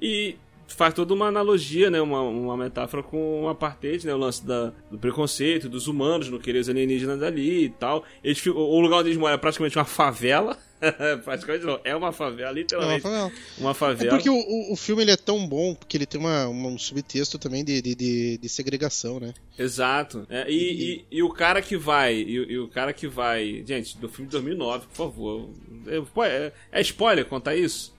E 0.00 0.36
faz 0.66 0.92
toda 0.94 1.14
uma 1.14 1.26
analogia, 1.26 1.90
né? 1.90 2.00
Uma, 2.00 2.20
uma 2.20 2.56
metáfora 2.56 3.02
com 3.02 3.44
o 3.44 3.48
apartheid, 3.48 4.06
né? 4.06 4.14
O 4.14 4.18
lance 4.18 4.44
da, 4.46 4.72
do 4.90 4.98
preconceito, 4.98 5.68
dos 5.68 5.86
humanos 5.86 6.28
não 6.28 6.38
querer 6.38 6.58
os 6.58 6.68
alienígenas 6.68 7.22
ali 7.22 7.64
e 7.64 7.68
tal. 7.70 8.04
Eles, 8.22 8.44
o 8.46 8.80
lugar 8.80 8.98
onde 8.98 9.08
eles 9.08 9.18
moram 9.18 9.34
é 9.34 9.38
praticamente 9.38 9.78
uma 9.78 9.84
favela. 9.84 10.58
praticamente 11.24 11.64
não, 11.64 11.80
é 11.84 11.94
uma 11.94 12.12
favela, 12.12 12.48
É 12.48 12.52
uma 12.52 12.58
literalmente. 12.60 13.02
favela. 13.02 13.32
Uma 13.58 13.70
É 13.70 13.74
favela. 13.74 14.10
porque 14.16 14.28
o, 14.30 14.72
o, 14.72 14.76
filme 14.76 15.02
ele 15.02 15.10
é 15.12 15.16
tão 15.16 15.46
bom 15.46 15.74
porque 15.74 15.96
ele 15.96 16.06
tem 16.06 16.20
uma, 16.20 16.48
uma- 16.48 16.68
um 16.68 16.78
subtexto 16.78 17.38
também 17.38 17.64
de, 17.64 17.80
de, 17.80 17.94
de, 17.94 18.38
de 18.38 18.48
segregação, 18.48 19.20
né? 19.20 19.32
Exato. 19.58 20.26
É, 20.28 20.50
e, 20.50 21.04
e, 21.10 21.18
e 21.18 21.22
o 21.22 21.30
cara 21.30 21.62
que 21.62 21.76
vai. 21.76 22.14
E, 22.14 22.32
e 22.34 22.58
o 22.58 22.68
cara 22.68 22.92
que 22.92 23.06
vai. 23.06 23.62
Gente, 23.66 23.96
do 23.98 24.08
filme 24.08 24.26
de 24.26 24.32
2009, 24.32 24.86
por 24.88 24.96
favor. 24.96 25.50
É, 25.86 26.26
é, 26.28 26.52
é 26.72 26.80
spoiler 26.80 27.24
contar 27.26 27.54
isso? 27.56 27.92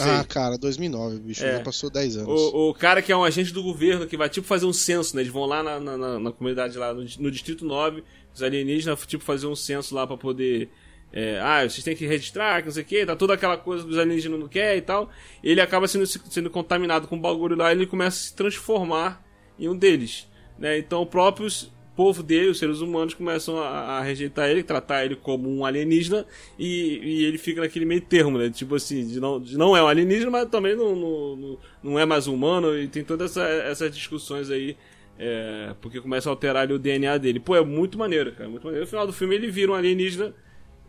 Ah, 0.00 0.24
cara, 0.24 0.58
2009, 0.58 1.20
bicho, 1.20 1.44
É. 1.44 1.58
já 1.58 1.60
passou 1.62 1.88
10 1.88 2.16
anos. 2.16 2.28
O, 2.28 2.70
o 2.70 2.74
cara 2.74 3.00
que 3.00 3.12
é 3.12 3.16
um 3.16 3.22
agente 3.22 3.52
do 3.52 3.62
governo 3.62 4.04
que 4.06 4.16
vai 4.16 4.28
tipo 4.28 4.44
fazer 4.44 4.66
um 4.66 4.72
censo, 4.72 5.14
né? 5.14 5.22
Eles 5.22 5.32
vão 5.32 5.44
lá 5.46 5.62
na, 5.62 5.78
na, 5.78 6.18
na- 6.18 6.32
comunidade 6.32 6.76
lá 6.76 6.92
no, 6.92 7.02
no 7.20 7.30
Distrito 7.30 7.64
9, 7.64 8.02
os 8.34 8.42
alienígenas, 8.42 8.98
tipo, 9.06 9.22
fazer 9.22 9.46
um 9.46 9.54
censo 9.54 9.94
lá 9.94 10.04
pra 10.04 10.16
poder. 10.16 10.68
É, 11.12 11.40
ah, 11.40 11.62
vocês 11.68 11.82
têm 11.82 11.96
que 11.96 12.06
registrar, 12.06 12.60
que 12.60 12.66
não 12.66 12.72
sei 12.74 12.82
o 12.82 12.86
que, 12.86 13.06
tá 13.06 13.16
toda 13.16 13.34
aquela 13.34 13.56
coisa 13.56 13.84
que 13.84 13.90
os 13.90 13.98
alienígenas 13.98 14.38
não 14.38 14.48
querem 14.48 14.78
e 14.78 14.82
tal. 14.82 15.10
Ele 15.42 15.60
acaba 15.60 15.88
sendo, 15.88 16.06
sendo 16.06 16.50
contaminado 16.50 17.08
com 17.08 17.16
o 17.16 17.20
bagulho 17.20 17.56
lá 17.56 17.72
e 17.72 17.76
ele 17.76 17.86
começa 17.86 18.16
a 18.18 18.20
se 18.28 18.34
transformar 18.36 19.24
em 19.58 19.68
um 19.68 19.76
deles. 19.76 20.28
Né? 20.58 20.78
Então 20.78 21.02
o 21.02 21.06
próprio 21.06 21.46
povo 21.94 22.22
dele, 22.22 22.50
os 22.50 22.58
seres 22.58 22.80
humanos, 22.80 23.14
começam 23.14 23.56
a, 23.58 23.68
a 23.98 24.02
rejeitar 24.02 24.50
ele, 24.50 24.62
tratar 24.62 25.06
ele 25.06 25.16
como 25.16 25.48
um 25.48 25.64
alienígena 25.64 26.26
e, 26.58 27.00
e 27.02 27.24
ele 27.24 27.38
fica 27.38 27.62
naquele 27.62 27.86
meio 27.86 28.02
termo, 28.02 28.36
né? 28.36 28.50
Tipo 28.50 28.74
assim, 28.74 29.06
de 29.06 29.18
não, 29.18 29.40
de 29.40 29.56
não 29.56 29.74
é 29.74 29.82
um 29.82 29.86
alienígena, 29.88 30.30
mas 30.30 30.48
também 30.50 30.76
não, 30.76 30.94
não, 30.94 31.58
não- 31.82 31.98
é 31.98 32.04
mais 32.04 32.26
humano 32.26 32.76
e 32.78 32.86
tem 32.88 33.02
todas 33.02 33.30
essa, 33.30 33.48
essas 33.48 33.94
discussões 33.94 34.50
aí. 34.50 34.76
é, 35.18 35.74
porque 35.80 35.98
começa 36.00 36.28
a 36.28 36.32
alterar 36.32 36.64
ali 36.64 36.74
o 36.74 36.78
DNA 36.78 37.16
dele. 37.16 37.40
Pô, 37.40 37.56
é 37.56 37.64
muito 37.64 37.96
maneiro, 37.98 38.32
cara. 38.32 38.50
Muito 38.50 38.64
maneiro. 38.64 38.84
No 38.84 38.90
final 38.90 39.06
do 39.06 39.12
filme 39.14 39.34
ele 39.34 39.50
vira 39.50 39.72
um 39.72 39.74
alienígena. 39.74 40.34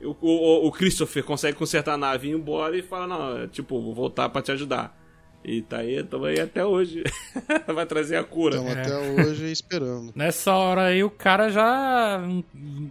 O, 0.04 0.16
o, 0.22 0.68
o 0.68 0.72
Christopher 0.72 1.24
consegue 1.24 1.58
consertar 1.58 1.94
a 1.94 1.98
nave 1.98 2.28
e 2.28 2.32
ir 2.32 2.36
embora 2.36 2.78
e 2.78 2.82
fala, 2.82 3.08
não, 3.08 3.38
é, 3.40 3.48
tipo, 3.48 3.82
vou 3.82 3.94
voltar 3.94 4.30
pra 4.30 4.42
te 4.42 4.52
ajudar. 4.52 4.96
E 5.44 5.62
tá 5.62 5.78
aí, 5.78 6.04
tamo 6.04 6.26
aí 6.26 6.40
até 6.40 6.66
hoje. 6.66 7.04
Vai 7.74 7.86
trazer 7.86 8.18
a 8.18 8.24
cura. 8.24 8.58
Estamos 8.58 8.78
até 8.78 8.98
hoje 8.98 9.52
esperando. 9.52 10.12
Nessa 10.14 10.54
hora 10.54 10.86
aí 10.88 11.04
o 11.04 11.10
cara 11.10 11.50
já, 11.50 12.22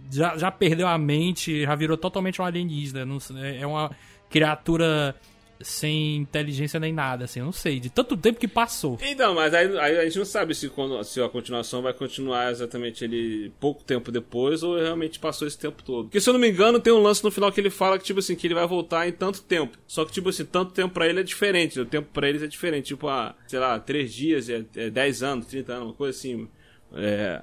já 0.09 0.37
já 0.37 0.49
perdeu 0.49 0.87
a 0.87 0.97
mente, 0.97 1.63
já 1.63 1.75
virou 1.75 1.95
totalmente 1.97 2.41
um 2.41 2.45
alienígena. 2.45 3.05
Não 3.05 3.19
é 3.43 3.65
uma 3.67 3.91
criatura 4.29 5.15
sem 5.61 6.15
inteligência 6.17 6.79
nem 6.79 6.93
nada, 6.93 7.25
assim, 7.25 7.39
eu 7.39 7.45
não 7.45 7.51
sei, 7.51 7.79
de 7.79 7.89
tanto 7.89 8.15
tempo 8.15 8.39
que 8.39 8.47
passou. 8.47 8.97
Então, 9.01 9.33
mas 9.35 9.53
aí, 9.53 9.77
aí 9.79 9.97
a 9.99 10.03
gente 10.05 10.17
não 10.17 10.25
sabe 10.25 10.53
se, 10.53 10.69
quando- 10.69 11.03
se 11.03 11.21
a 11.21 11.27
continuação 11.29 11.81
vai 11.81 11.93
continuar 11.93 12.51
exatamente 12.51 13.03
ele 13.03 13.51
pouco 13.59 13.83
tempo 13.83 14.11
depois 14.11 14.61
ou 14.63 14.77
realmente 14.77 15.19
passou 15.19 15.47
esse 15.47 15.57
tempo 15.57 15.81
todo. 15.83 16.05
Porque 16.05 16.19
se 16.21 16.29
eu 16.29 16.33
não 16.33 16.39
me 16.39 16.49
engano, 16.49 16.79
tem 16.79 16.93
um 16.93 17.01
lance 17.01 17.23
no 17.23 17.31
final 17.31 17.51
que 17.51 17.59
ele 17.59 17.69
fala 17.69 17.97
que, 17.97 18.05
tipo 18.05 18.19
assim, 18.19 18.35
que 18.35 18.45
ele 18.47 18.53
vai 18.53 18.67
voltar 18.67 19.07
em 19.07 19.11
tanto 19.11 19.41
tempo. 19.41 19.77
Só 19.87 20.05
que, 20.05 20.11
tipo 20.11 20.29
assim, 20.29 20.45
tanto 20.45 20.71
tempo 20.73 20.93
pra 20.93 21.07
ele 21.07 21.19
é 21.19 21.23
diferente. 21.23 21.79
O 21.79 21.85
tempo 21.85 22.07
pra 22.13 22.27
eles 22.29 22.43
é 22.43 22.47
diferente. 22.47 22.85
Tipo, 22.87 23.07
ah, 23.07 23.35
sei 23.47 23.59
lá, 23.59 23.79
3 23.79 24.13
dias, 24.13 24.49
é, 24.49 24.63
é 24.75 24.89
10 24.89 25.23
anos, 25.23 25.45
30 25.47 25.73
anos, 25.73 25.87
uma 25.87 25.93
coisa 25.93 26.17
assim. 26.17 26.47
É, 26.93 27.41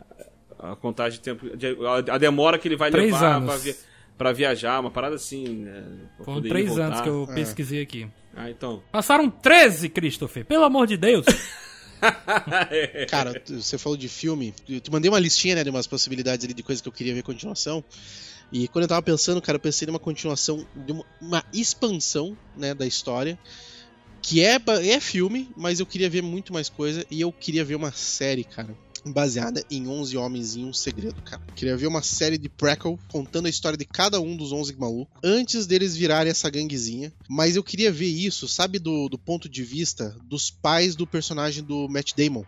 a 0.59 0.75
contagem 0.77 1.19
de 1.19 1.25
tempo. 1.25 1.47
a, 2.11 2.17
demora 2.19 2.59
que 2.59 2.69
ele 2.69 2.77
vai 2.77 2.91
Três 2.91 3.13
levar 3.13 3.37
anos. 3.37 3.49
pra, 3.49 3.57
via- 3.59 3.75
pra 4.17 4.33
viajar, 4.33 4.81
uma 4.81 4.91
parada 4.91 5.17
assim, 5.17 5.47
né? 5.65 5.85
Foram 6.25 6.43
três 6.43 6.79
anos 6.79 7.01
que 7.01 7.09
eu 7.09 7.27
É. 7.31 7.35
pesquisei 7.35 7.83
aqui. 7.83 8.09
Ah, 8.37 8.51
então. 8.51 8.83
Passaram 8.91 9.31
13, 9.31 9.89
Christopher, 9.89 10.45
pelo 10.45 10.65
amor 10.65 10.87
de 10.87 10.97
Deus. 10.97 11.25
Cara, 13.09 13.41
você 13.47 13.79
falou 13.79 13.97
de 13.97 14.09
filme. 14.09 14.55
Eu 14.69 14.81
te 14.81 14.91
mandei 14.91 15.09
uma 15.11 15.19
listinha, 15.19 15.55
né, 15.55 15.65
de 15.65 15.71
umas 15.71 15.87
possibilidades 15.87 16.45
ali 16.45 16.55
de 16.55 16.63
coisas 16.63 16.81
que 16.83 16.89
eu 16.89 16.93
queria 16.93 17.15
ver 17.15 17.23
continuação. 17.23 17.83
E 18.53 18.69
quando 18.69 18.83
eu 18.85 18.89
tava 18.89 19.03
pensando, 19.03 19.41
cara, 19.41 19.57
eu 19.57 19.61
pensei 19.61 19.87
numa 19.87 19.99
continuação, 19.99 20.67
de 20.77 20.93
uma, 20.93 21.05
uma 21.21 21.45
expansão, 21.53 22.37
né, 22.57 22.75
da 22.75 22.87
história. 22.87 23.39
Que 24.21 24.43
é, 24.43 24.59
é 24.89 25.01
filme, 25.01 25.51
mas 25.57 25.81
eu 25.81 25.87
queria 25.87 26.09
ver 26.09 26.23
muito 26.23 26.53
mais 26.53 26.69
coisa. 26.69 27.05
E 27.11 27.21
eu 27.21 27.31
queria 27.33 27.65
ver 27.65 27.75
uma 27.75 27.93
série, 27.93 28.43
cara. 28.45 28.75
Baseada 29.07 29.65
em 29.71 29.87
11 29.87 30.17
Homens 30.17 30.57
e 30.57 30.61
um 30.61 30.73
Segredo, 30.73 31.21
cara. 31.23 31.43
Queria 31.55 31.77
ver 31.77 31.87
uma 31.87 32.03
série 32.03 32.39
de 32.39 32.49
prequel 32.49 32.99
contando 33.09 33.47
a 33.47 33.51
história 33.51 33.77
de 33.77 33.85
cada 33.85 34.21
um 34.21 34.37
dos 34.37 34.53
11 34.53 34.77
malucos 34.77 35.15
antes 35.23 35.67
deles 35.67 35.97
virarem 35.97 36.31
essa 36.31 36.51
ganguezinha. 36.51 37.13
Mas 37.29 37.57
eu 37.57 37.63
queria 37.63 37.93
ver 37.93 38.09
isso, 38.09 38.49
sabe, 38.49 38.79
do, 38.79 39.09
do 39.09 39.19
ponto 39.19 39.49
de 39.49 39.63
vista 39.63 40.17
dos 40.25 40.51
pais 40.51 40.97
do 40.97 41.07
personagem 41.07 41.63
do 41.63 41.89
Matt 41.89 42.13
Damon. 42.17 42.45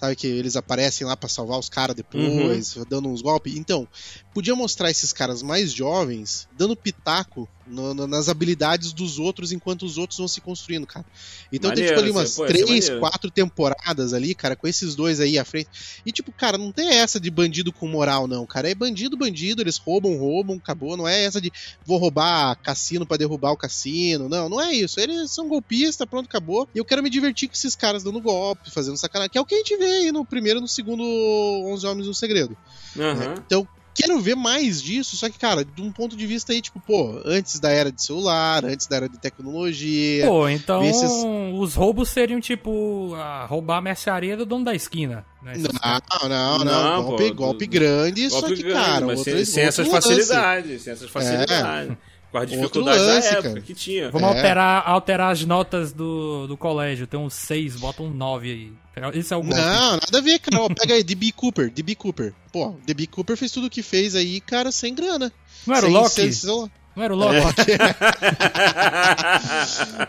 Sabe 0.00 0.16
que 0.16 0.26
eles 0.26 0.56
aparecem 0.56 1.06
lá 1.06 1.14
pra 1.14 1.28
salvar 1.28 1.58
os 1.58 1.68
caras 1.68 1.94
depois, 1.94 2.74
dando 2.88 3.06
uns 3.10 3.20
golpes. 3.20 3.54
Então, 3.54 3.86
podia 4.32 4.54
mostrar 4.54 4.90
esses 4.90 5.12
caras 5.12 5.42
mais 5.42 5.72
jovens 5.72 6.48
dando 6.56 6.76
pitaco 6.76 7.48
no- 7.66 7.94
no- 7.94 8.06
nas 8.06 8.28
habilidades 8.28 8.92
dos 8.92 9.18
outros 9.18 9.52
enquanto 9.52 9.84
os 9.84 9.96
outros 9.96 10.18
vão 10.18 10.26
se 10.26 10.40
construindo, 10.40 10.86
cara. 10.86 11.06
Então 11.52 11.70
tem 11.72 11.84
tipo 11.86 11.98
ali 11.98 12.08
Maneiro, 12.12 12.18
umas 12.18 12.36
pô, 12.36 12.44
é 12.44 12.48
três, 12.48 12.68
maneiro. 12.68 13.00
quatro 13.00 13.30
temporadas 13.30 14.12
ali, 14.12 14.34
cara, 14.34 14.56
com 14.56 14.66
esses 14.66 14.94
dois 14.94 15.20
aí 15.20 15.38
à 15.38 15.44
frente. 15.44 15.68
E 16.04 16.10
tipo, 16.12 16.32
cara, 16.32 16.58
não 16.58 16.72
tem 16.72 16.88
essa 16.90 17.20
de 17.20 17.30
bandido 17.30 17.72
com 17.72 17.86
moral, 17.86 18.26
não, 18.26 18.44
cara. 18.46 18.68
É 18.70 18.74
bandido, 18.74 19.16
bandido, 19.16 19.62
eles 19.62 19.76
roubam, 19.78 20.16
roubam, 20.16 20.56
acabou. 20.56 20.96
Não 20.96 21.06
é 21.06 21.24
essa 21.24 21.40
de 21.40 21.52
vou 21.84 21.98
roubar 21.98 22.56
cassino 22.62 23.06
pra 23.06 23.16
derrubar 23.16 23.52
o 23.52 23.56
cassino. 23.56 24.28
Não, 24.28 24.48
não 24.48 24.60
é 24.60 24.72
isso. 24.72 24.98
Eles 24.98 25.30
são 25.32 25.48
golpistas, 25.48 26.08
pronto, 26.08 26.26
acabou. 26.26 26.68
E 26.74 26.78
eu 26.78 26.84
quero 26.84 27.02
me 27.02 27.10
divertir 27.10 27.48
com 27.48 27.54
esses 27.54 27.76
caras 27.76 28.02
dando 28.02 28.20
golpe, 28.20 28.70
fazendo 28.70 28.96
sacanagem. 28.96 29.30
Que 29.30 29.38
é 29.38 29.40
o 29.40 29.46
que 29.46 29.54
a 29.54 29.58
gente 29.58 29.76
vê 29.76 29.84
aí 29.84 30.12
no 30.12 30.24
primeiro 30.24 30.58
e 30.58 30.62
no 30.62 30.68
segundo 30.68 31.02
11 31.04 31.86
Homens 31.86 32.06
no 32.08 32.14
Segredo. 32.14 32.56
Né? 32.96 33.34
Então, 33.46 33.66
quero 33.94 34.18
ver 34.20 34.34
mais 34.36 34.82
disso, 34.82 35.16
só 35.16 35.28
que, 35.28 35.38
cara, 35.38 35.64
de 35.64 35.82
um 35.82 35.90
ponto 35.92 36.16
de 36.16 36.26
vista 36.26 36.52
aí, 36.52 36.60
tipo, 36.60 36.80
pô, 36.80 37.20
antes 37.24 37.58
da 37.60 37.70
era 37.70 37.90
de 37.92 38.02
celular, 38.02 38.64
antes 38.64 38.86
da 38.86 38.96
era 38.96 39.08
de 39.08 39.18
tecnologia. 39.18 40.26
Pô, 40.26 40.48
então 40.48 40.82
Esses- 40.84 41.24
os 41.58 41.74
roubos 41.74 42.08
seriam 42.08 42.40
tipo 42.40 43.14
a 43.16 43.44
roubar 43.46 43.78
a 43.78 43.80
mercearia 43.82 44.36
do 44.36 44.46
dono 44.46 44.64
da 44.64 44.74
esquina. 44.74 45.24
Né? 45.42 45.54
Não, 45.56 46.28
não, 46.28 46.58
não, 46.58 46.64
Não, 46.64 47.02
golpe, 47.04 47.28
pô, 47.28 47.34
golpe 47.34 47.66
do- 47.66 47.70
grande, 47.70 48.28
só 48.30 48.40
Golpe 48.40 48.56
que, 48.56 48.62
grande, 48.62 48.84
cara, 48.84 49.06
mas 49.06 49.20
sem, 49.20 49.44
sem 49.44 49.64
essas 49.64 49.88
facilidades. 49.88 50.82
Sem 50.82 50.92
essas 50.92 51.10
facilidades. 51.10 51.96
Com 52.30 52.38
as 52.38 52.48
dificuldades 52.48 53.02
lance, 53.02 53.28
da 53.28 53.32
época 53.34 53.48
cara. 53.48 53.60
que 53.60 53.74
tinha. 53.74 54.10
Vamos 54.10 54.28
É. 54.30 54.36
alterar, 54.36 54.82
alterar 54.88 55.32
as 55.32 55.44
notas 55.44 55.92
do, 55.92 56.46
do 56.46 56.56
colégio. 56.56 57.06
Tem 57.06 57.18
um 57.18 57.28
6, 57.28 57.76
bota 57.76 58.02
um 58.02 58.10
9 58.10 58.50
aí. 58.50 58.72
Esse 59.18 59.32
é 59.32 59.36
o 59.36 59.42
golpe. 59.42 59.56
Não, 59.56 59.92
nada 59.92 60.18
a 60.18 60.20
ver, 60.20 60.38
cara. 60.38 60.74
Pega 60.74 60.94
aí, 60.94 61.02
DB 61.02 61.32
Cooper, 61.32 61.70
DB 61.70 61.94
Cooper. 61.94 62.32
Pô, 62.52 62.74
DB 62.86 63.06
Cooper 63.06 63.36
fez 63.36 63.50
tudo 63.50 63.66
o 63.66 63.70
que 63.70 63.82
fez 63.82 64.14
aí, 64.14 64.40
cara, 64.40 64.70
sem 64.70 64.94
grana. 64.94 65.32
Não 65.66 65.74
era 65.74 65.86
o 65.86 65.88
sem, 65.88 65.96
Loki? 65.98 66.10
sem 66.10 66.32
celular. 66.32 66.70
Não 66.96 67.04
era 67.04 67.14
o 67.14 67.16
Loki? 67.16 67.36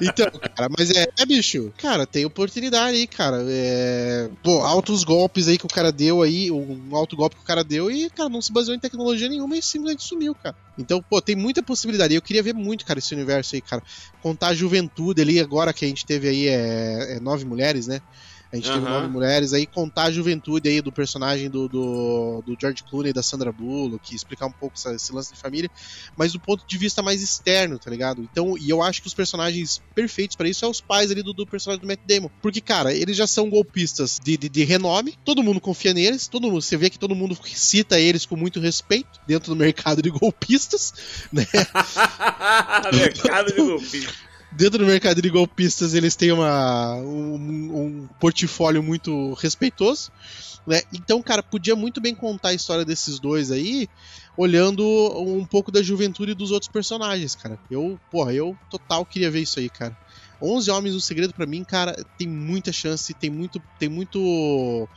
Então, 0.01 0.27
cara, 0.55 0.69
mas 0.77 0.89
é, 0.91 1.05
é, 1.19 1.25
bicho, 1.25 1.71
cara, 1.77 2.07
tem 2.07 2.25
oportunidade 2.25 2.97
aí, 2.97 3.05
cara. 3.05 3.43
É, 3.47 4.29
pô, 4.41 4.61
altos 4.61 5.03
golpes 5.03 5.47
aí 5.47 5.57
que 5.57 5.65
o 5.65 5.69
cara 5.69 5.91
deu 5.91 6.21
aí, 6.21 6.49
um 6.51 6.95
alto 6.95 7.15
golpe 7.15 7.35
que 7.35 7.43
o 7.43 7.45
cara 7.45 7.63
deu 7.63 7.91
e, 7.91 8.09
cara, 8.09 8.29
não 8.29 8.41
se 8.41 8.51
baseou 8.51 8.75
em 8.75 8.79
tecnologia 8.79 9.29
nenhuma 9.29 9.55
e 9.55 9.61
simplesmente 9.61 10.03
sumiu, 10.03 10.33
cara. 10.33 10.55
Então, 10.77 11.03
pô, 11.07 11.21
tem 11.21 11.35
muita 11.35 11.61
possibilidade. 11.61 12.15
Eu 12.15 12.21
queria 12.21 12.41
ver 12.41 12.53
muito, 12.53 12.85
cara, 12.85 12.99
esse 12.99 13.13
universo 13.13 13.55
aí, 13.55 13.61
cara. 13.61 13.83
Contar 14.21 14.47
a 14.47 14.55
juventude 14.55 15.21
ali, 15.21 15.39
agora 15.39 15.73
que 15.73 15.85
a 15.85 15.87
gente 15.87 16.05
teve 16.05 16.27
aí 16.27 16.47
é, 16.47 17.17
é 17.17 17.19
nove 17.19 17.45
mulheres, 17.45 17.87
né? 17.87 18.01
A 18.51 18.55
gente 18.57 18.65
teve 18.69 18.85
Aham. 18.85 18.89
nove 19.01 19.07
mulheres 19.07 19.53
aí, 19.53 19.65
contar 19.65 20.03
a 20.03 20.11
juventude 20.11 20.67
aí 20.67 20.81
do 20.81 20.91
personagem 20.91 21.49
do, 21.49 21.69
do, 21.69 22.43
do 22.45 22.57
George 22.59 22.83
Clooney 22.83 23.11
e 23.11 23.13
da 23.13 23.23
Sandra 23.23 23.51
Bullock, 23.51 24.13
explicar 24.13 24.45
um 24.47 24.51
pouco 24.51 24.75
essa- 24.77 24.93
esse 24.93 25.13
lance 25.13 25.33
de 25.33 25.39
família, 25.39 25.69
mas 26.17 26.33
do 26.33 26.39
ponto 26.39 26.65
de 26.67 26.77
vista 26.77 27.01
mais 27.01 27.21
externo, 27.21 27.79
tá 27.79 27.89
ligado? 27.89 28.21
Então, 28.29 28.57
e 28.57 28.69
eu 28.69 28.81
acho 28.83 29.01
que 29.01 29.07
os 29.07 29.13
personagens 29.13 29.81
perfeitos 29.95 30.35
pra 30.35 30.49
isso 30.49 30.59
são 30.59 30.69
os 30.69 30.81
pais 30.81 31.09
ali 31.11 31.23
do, 31.23 31.31
do 31.33 31.47
personagem 31.47 31.81
do 31.81 31.87
Matt 31.87 31.99
Damon. 32.05 32.29
Porque, 32.41 32.59
cara, 32.59 32.93
eles 32.93 33.15
já 33.15 33.25
são 33.25 33.49
golpistas 33.49 34.19
de, 34.21 34.35
de, 34.35 34.49
de 34.49 34.63
renome, 34.65 35.17
todo 35.23 35.41
mundo 35.43 35.61
confia 35.61 35.93
neles, 35.93 36.27
todo 36.27 36.49
mundo, 36.49 36.61
você 36.61 36.75
vê 36.75 36.89
que 36.89 36.99
todo 36.99 37.15
mundo 37.15 37.37
cita 37.45 37.99
eles 37.99 38.25
com 38.25 38.35
muito 38.35 38.59
respeito 38.59 39.19
dentro 39.25 39.53
do 39.53 39.55
mercado 39.61 40.01
de 40.01 40.09
golpistas, 40.09 40.93
né? 41.31 41.45
Mercado 42.93 43.53
de 43.53 43.61
golpista. 43.61 44.30
Dentro 44.51 44.79
do 44.79 44.85
mercado 44.85 45.21
de 45.21 45.29
golpistas 45.29 45.93
eles 45.93 46.15
têm 46.15 46.31
uma, 46.31 46.95
um, 46.95 47.35
um 47.35 48.09
portfólio 48.19 48.83
muito 48.83 49.33
respeitoso, 49.33 50.11
né? 50.65 50.81
Então, 50.93 51.21
cara, 51.21 51.41
podia 51.41 51.75
muito 51.75 52.01
bem 52.01 52.13
contar 52.13 52.49
a 52.49 52.53
história 52.53 52.85
desses 52.85 53.19
dois 53.19 53.51
aí, 53.51 53.87
olhando 54.37 54.83
um 55.17 55.45
pouco 55.45 55.71
da 55.71 55.81
juventude 55.81 56.33
dos 56.33 56.51
outros 56.51 56.71
personagens, 56.71 57.35
cara. 57.35 57.59
Eu, 57.69 57.99
porra, 58.11 58.33
eu 58.33 58.57
total 58.69 59.05
queria 59.05 59.31
ver 59.31 59.41
isso 59.41 59.59
aí, 59.59 59.69
cara. 59.69 59.97
11 60.41 60.71
Homens 60.71 60.95
no 60.95 61.01
Segredo 61.01 61.33
pra 61.33 61.45
mim, 61.45 61.63
cara, 61.63 61.95
tem 62.17 62.27
muita 62.27 62.71
chance, 62.71 63.13
tem 63.13 63.29
muito 63.29 63.61
tem 63.77 63.87
muito 63.87 64.89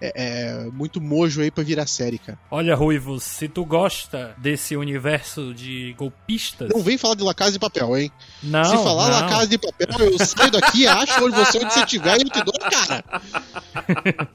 é, 0.00 0.12
é, 0.14 0.64
muito 0.70 1.00
mojo 1.00 1.40
aí 1.40 1.50
pra 1.50 1.64
virar 1.64 1.86
série, 1.86 2.18
cara. 2.18 2.38
Olha, 2.50 2.74
Ruivo, 2.74 3.18
se 3.20 3.48
tu 3.48 3.64
gosta 3.64 4.34
desse 4.38 4.76
universo 4.76 5.54
de 5.54 5.94
golpistas. 5.98 6.70
Não 6.74 6.82
vem 6.82 6.98
falar 6.98 7.14
de 7.14 7.22
La 7.22 7.34
Casa 7.34 7.52
de 7.52 7.58
Papel, 7.58 7.96
hein? 7.96 8.12
Não, 8.42 8.64
Se 8.64 8.76
falar 8.76 9.10
não. 9.10 9.20
La 9.20 9.28
Casa 9.28 9.46
de 9.46 9.58
Papel, 9.58 9.88
eu 9.98 10.18
saio 10.18 10.50
daqui, 10.50 10.86
acho 10.86 11.24
onde 11.24 11.36
você 11.36 11.58
onde 11.58 11.72
você 11.72 11.80
estiver 11.80 12.18
e 12.18 12.22
eu 12.22 12.30
te 12.30 12.42
dou 12.42 12.54
cara. 12.70 13.04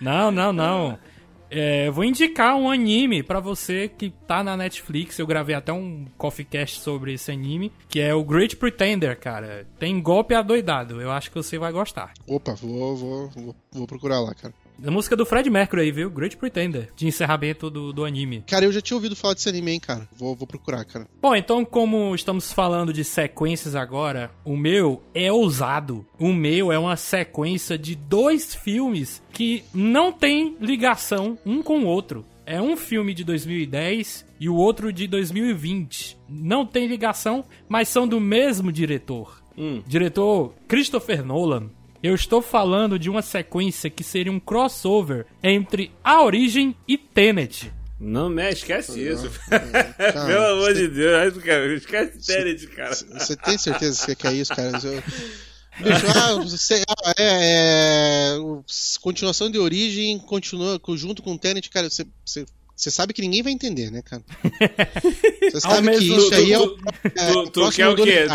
Não, 0.00 0.30
não, 0.30 0.52
não. 0.52 0.96
É, 1.50 1.90
vou 1.90 2.04
indicar 2.04 2.56
um 2.56 2.70
anime 2.70 3.22
pra 3.22 3.40
você 3.40 3.88
que 3.88 4.10
tá 4.26 4.44
na 4.44 4.56
Netflix. 4.56 5.18
Eu 5.18 5.26
gravei 5.26 5.54
até 5.54 5.72
um 5.72 6.06
coffee 6.16 6.44
cast 6.44 6.80
sobre 6.80 7.14
esse 7.14 7.30
anime, 7.30 7.72
que 7.88 8.00
é 8.00 8.14
o 8.14 8.22
Great 8.22 8.56
Pretender, 8.56 9.18
cara. 9.18 9.66
Tem 9.78 10.00
golpe 10.00 10.34
adoidado. 10.34 11.00
Eu 11.00 11.10
acho 11.10 11.30
que 11.30 11.36
você 11.36 11.58
vai 11.58 11.72
gostar. 11.72 12.12
Opa, 12.26 12.54
vou, 12.54 12.96
vou, 12.96 13.28
vou, 13.30 13.56
vou 13.72 13.86
procurar 13.86 14.20
lá, 14.20 14.34
cara. 14.34 14.54
A 14.84 14.90
música 14.92 15.16
do 15.16 15.26
Fred 15.26 15.50
Mercury 15.50 15.82
aí, 15.82 15.90
viu? 15.90 16.08
Great 16.08 16.36
Pretender, 16.36 16.90
de 16.94 17.06
encerramento 17.06 17.68
do, 17.68 17.92
do 17.92 18.04
anime. 18.04 18.44
Cara, 18.46 18.64
eu 18.64 18.70
já 18.70 18.80
tinha 18.80 18.96
ouvido 18.96 19.16
falar 19.16 19.34
desse 19.34 19.48
anime, 19.48 19.72
hein, 19.72 19.80
cara. 19.80 20.08
Vou, 20.16 20.36
vou 20.36 20.46
procurar, 20.46 20.84
cara. 20.84 21.08
Bom, 21.20 21.34
então, 21.34 21.64
como 21.64 22.14
estamos 22.14 22.52
falando 22.52 22.92
de 22.92 23.02
sequências 23.02 23.74
agora, 23.74 24.30
o 24.44 24.56
meu 24.56 25.02
é 25.12 25.32
ousado. 25.32 26.06
O 26.18 26.32
meu 26.32 26.70
é 26.70 26.78
uma 26.78 26.96
sequência 26.96 27.76
de 27.76 27.96
dois 27.96 28.54
filmes 28.54 29.20
que 29.32 29.64
não 29.74 30.12
tem 30.12 30.56
ligação 30.60 31.36
um 31.44 31.60
com 31.60 31.80
o 31.80 31.86
outro. 31.86 32.24
É 32.46 32.62
um 32.62 32.76
filme 32.76 33.12
de 33.12 33.24
2010 33.24 34.24
e 34.38 34.48
o 34.48 34.54
outro 34.54 34.92
de 34.92 35.08
2020. 35.08 36.16
Não 36.28 36.64
tem 36.64 36.86
ligação, 36.86 37.44
mas 37.68 37.88
são 37.88 38.06
do 38.06 38.20
mesmo 38.20 38.70
diretor. 38.70 39.42
Diretor 39.86 40.54
Christopher 40.68 41.24
Nolan. 41.24 41.70
Eu 42.02 42.14
estou 42.14 42.40
falando 42.40 42.98
de 42.98 43.10
uma 43.10 43.22
sequência 43.22 43.90
que 43.90 44.04
seria 44.04 44.30
um 44.32 44.38
crossover 44.40 45.26
entre 45.42 45.90
A 46.02 46.22
Origem 46.22 46.74
e 46.86 46.96
Tenet. 46.96 47.72
Não, 48.00 48.30
né? 48.30 48.50
Esquece 48.50 49.00
isso. 49.00 49.28
Cara, 49.50 50.26
Pelo 50.26 50.44
amor 50.52 50.72
de 50.74 50.86
Deus, 50.86 51.36
cara, 51.42 51.74
esquece 51.74 52.24
Tenet, 52.24 52.66
cara. 52.68 52.94
Você 52.94 53.36
tem 53.36 53.58
certeza 53.58 53.98
que 53.98 54.04
você 54.04 54.14
quer 54.14 54.32
isso, 54.34 54.54
cara? 54.54 54.70
Eu- 54.84 55.02
Bicho, 55.82 56.06
ah, 56.16 56.34
você, 56.42 56.82
ah, 56.88 57.12
é, 57.18 58.32
é, 58.34 58.38
o- 58.38 58.64
continuação 59.00 59.48
de 59.50 59.58
origem, 59.58 60.18
continua 60.18 60.76
co- 60.80 60.96
junto 60.96 61.22
com 61.22 61.34
o 61.34 61.38
Tenet, 61.38 61.70
cara, 61.70 61.88
você, 61.88 62.04
você, 62.24 62.44
você 62.78 62.92
sabe 62.92 63.12
que 63.12 63.20
ninguém 63.20 63.42
vai 63.42 63.52
entender, 63.52 63.90
né, 63.90 64.02
cara? 64.02 64.22
Você 65.50 65.60
sabe 65.60 65.98
que 65.98 66.04
isso 66.04 66.32
aí 66.32 66.52
é 66.52 66.58
o, 66.60 66.76
Tu, 67.50 67.64
é, 67.64 67.72
quer 67.72 67.88
o 67.88 67.96
quê? 67.96 68.26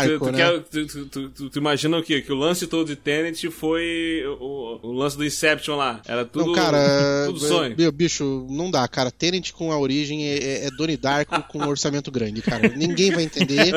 Tu, 1.50 1.58
imagina 1.58 1.96
o 1.96 2.02
quê? 2.02 2.20
Que 2.20 2.30
o 2.30 2.36
lance 2.36 2.66
todo 2.66 2.86
de 2.86 2.94
Tenet 2.94 3.48
foi 3.50 4.22
o, 4.38 4.92
lance 4.92 5.16
do 5.16 5.24
Inception 5.24 5.76
lá. 5.76 6.02
Era 6.06 6.26
tudo, 6.26 6.48
Não, 6.48 6.52
cara, 6.52 7.24
tudo 7.24 7.42
é, 7.42 7.48
sonho. 7.48 7.74
meu, 7.78 7.90
bicho, 7.90 8.46
não 8.50 8.70
dá, 8.70 8.86
cara. 8.86 9.10
Tenet 9.10 9.50
com 9.54 9.72
a 9.72 9.78
origem 9.78 10.28
é, 10.28 10.66
é, 10.66 10.70
Donnie 10.72 10.98
Darko 10.98 11.42
com 11.44 11.60
um 11.60 11.68
orçamento 11.68 12.10
grande, 12.10 12.42
cara. 12.42 12.68
Ninguém 12.68 13.12
vai 13.12 13.22
entender. 13.22 13.72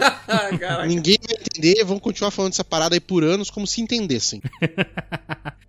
Ninguém 0.88 1.18
vai 1.22 1.36
entender. 1.36 1.84
Vão 1.84 1.98
continuar 1.98 2.30
falando 2.30 2.52
essa 2.52 2.64
parada 2.64 2.96
aí 2.96 3.00
por 3.00 3.22
anos 3.22 3.50
como 3.50 3.66
se 3.66 3.82
entendessem. 3.82 4.40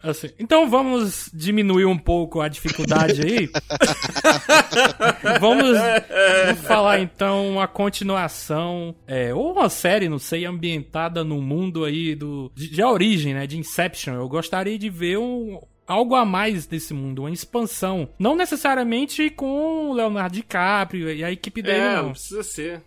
Assim, 0.03 0.29
então 0.39 0.69
vamos 0.69 1.29
diminuir 1.33 1.85
um 1.85 1.97
pouco 1.97 2.41
a 2.41 2.47
dificuldade 2.47 3.21
aí. 3.21 3.49
vamos, 5.39 5.77
vamos 5.77 6.61
falar 6.65 6.99
então 6.99 7.49
uma 7.51 7.67
continuação, 7.67 8.95
é, 9.07 9.33
ou 9.33 9.51
uma 9.51 9.69
série, 9.69 10.09
não 10.09 10.19
sei, 10.19 10.45
ambientada 10.45 11.23
no 11.23 11.41
mundo 11.41 11.85
aí 11.85 12.15
do 12.15 12.51
de, 12.55 12.69
de 12.69 12.83
origem, 12.83 13.33
né, 13.33 13.45
de 13.45 13.57
Inception. 13.57 14.15
Eu 14.15 14.27
gostaria 14.27 14.77
de 14.77 14.89
ver 14.89 15.17
um 15.17 15.59
algo 15.87 16.15
a 16.15 16.23
mais 16.23 16.65
desse 16.65 16.93
mundo, 16.93 17.23
uma 17.23 17.31
expansão, 17.31 18.07
não 18.17 18.35
necessariamente 18.35 19.29
com 19.29 19.89
o 19.89 19.93
Leonardo 19.93 20.35
DiCaprio 20.35 21.11
e 21.11 21.23
a 21.23 21.31
equipe 21.31 21.61
dele 21.61 21.79
É, 21.79 21.95
não. 21.97 22.03
não 22.03 22.11
precisa 22.11 22.43
ser. 22.43 22.81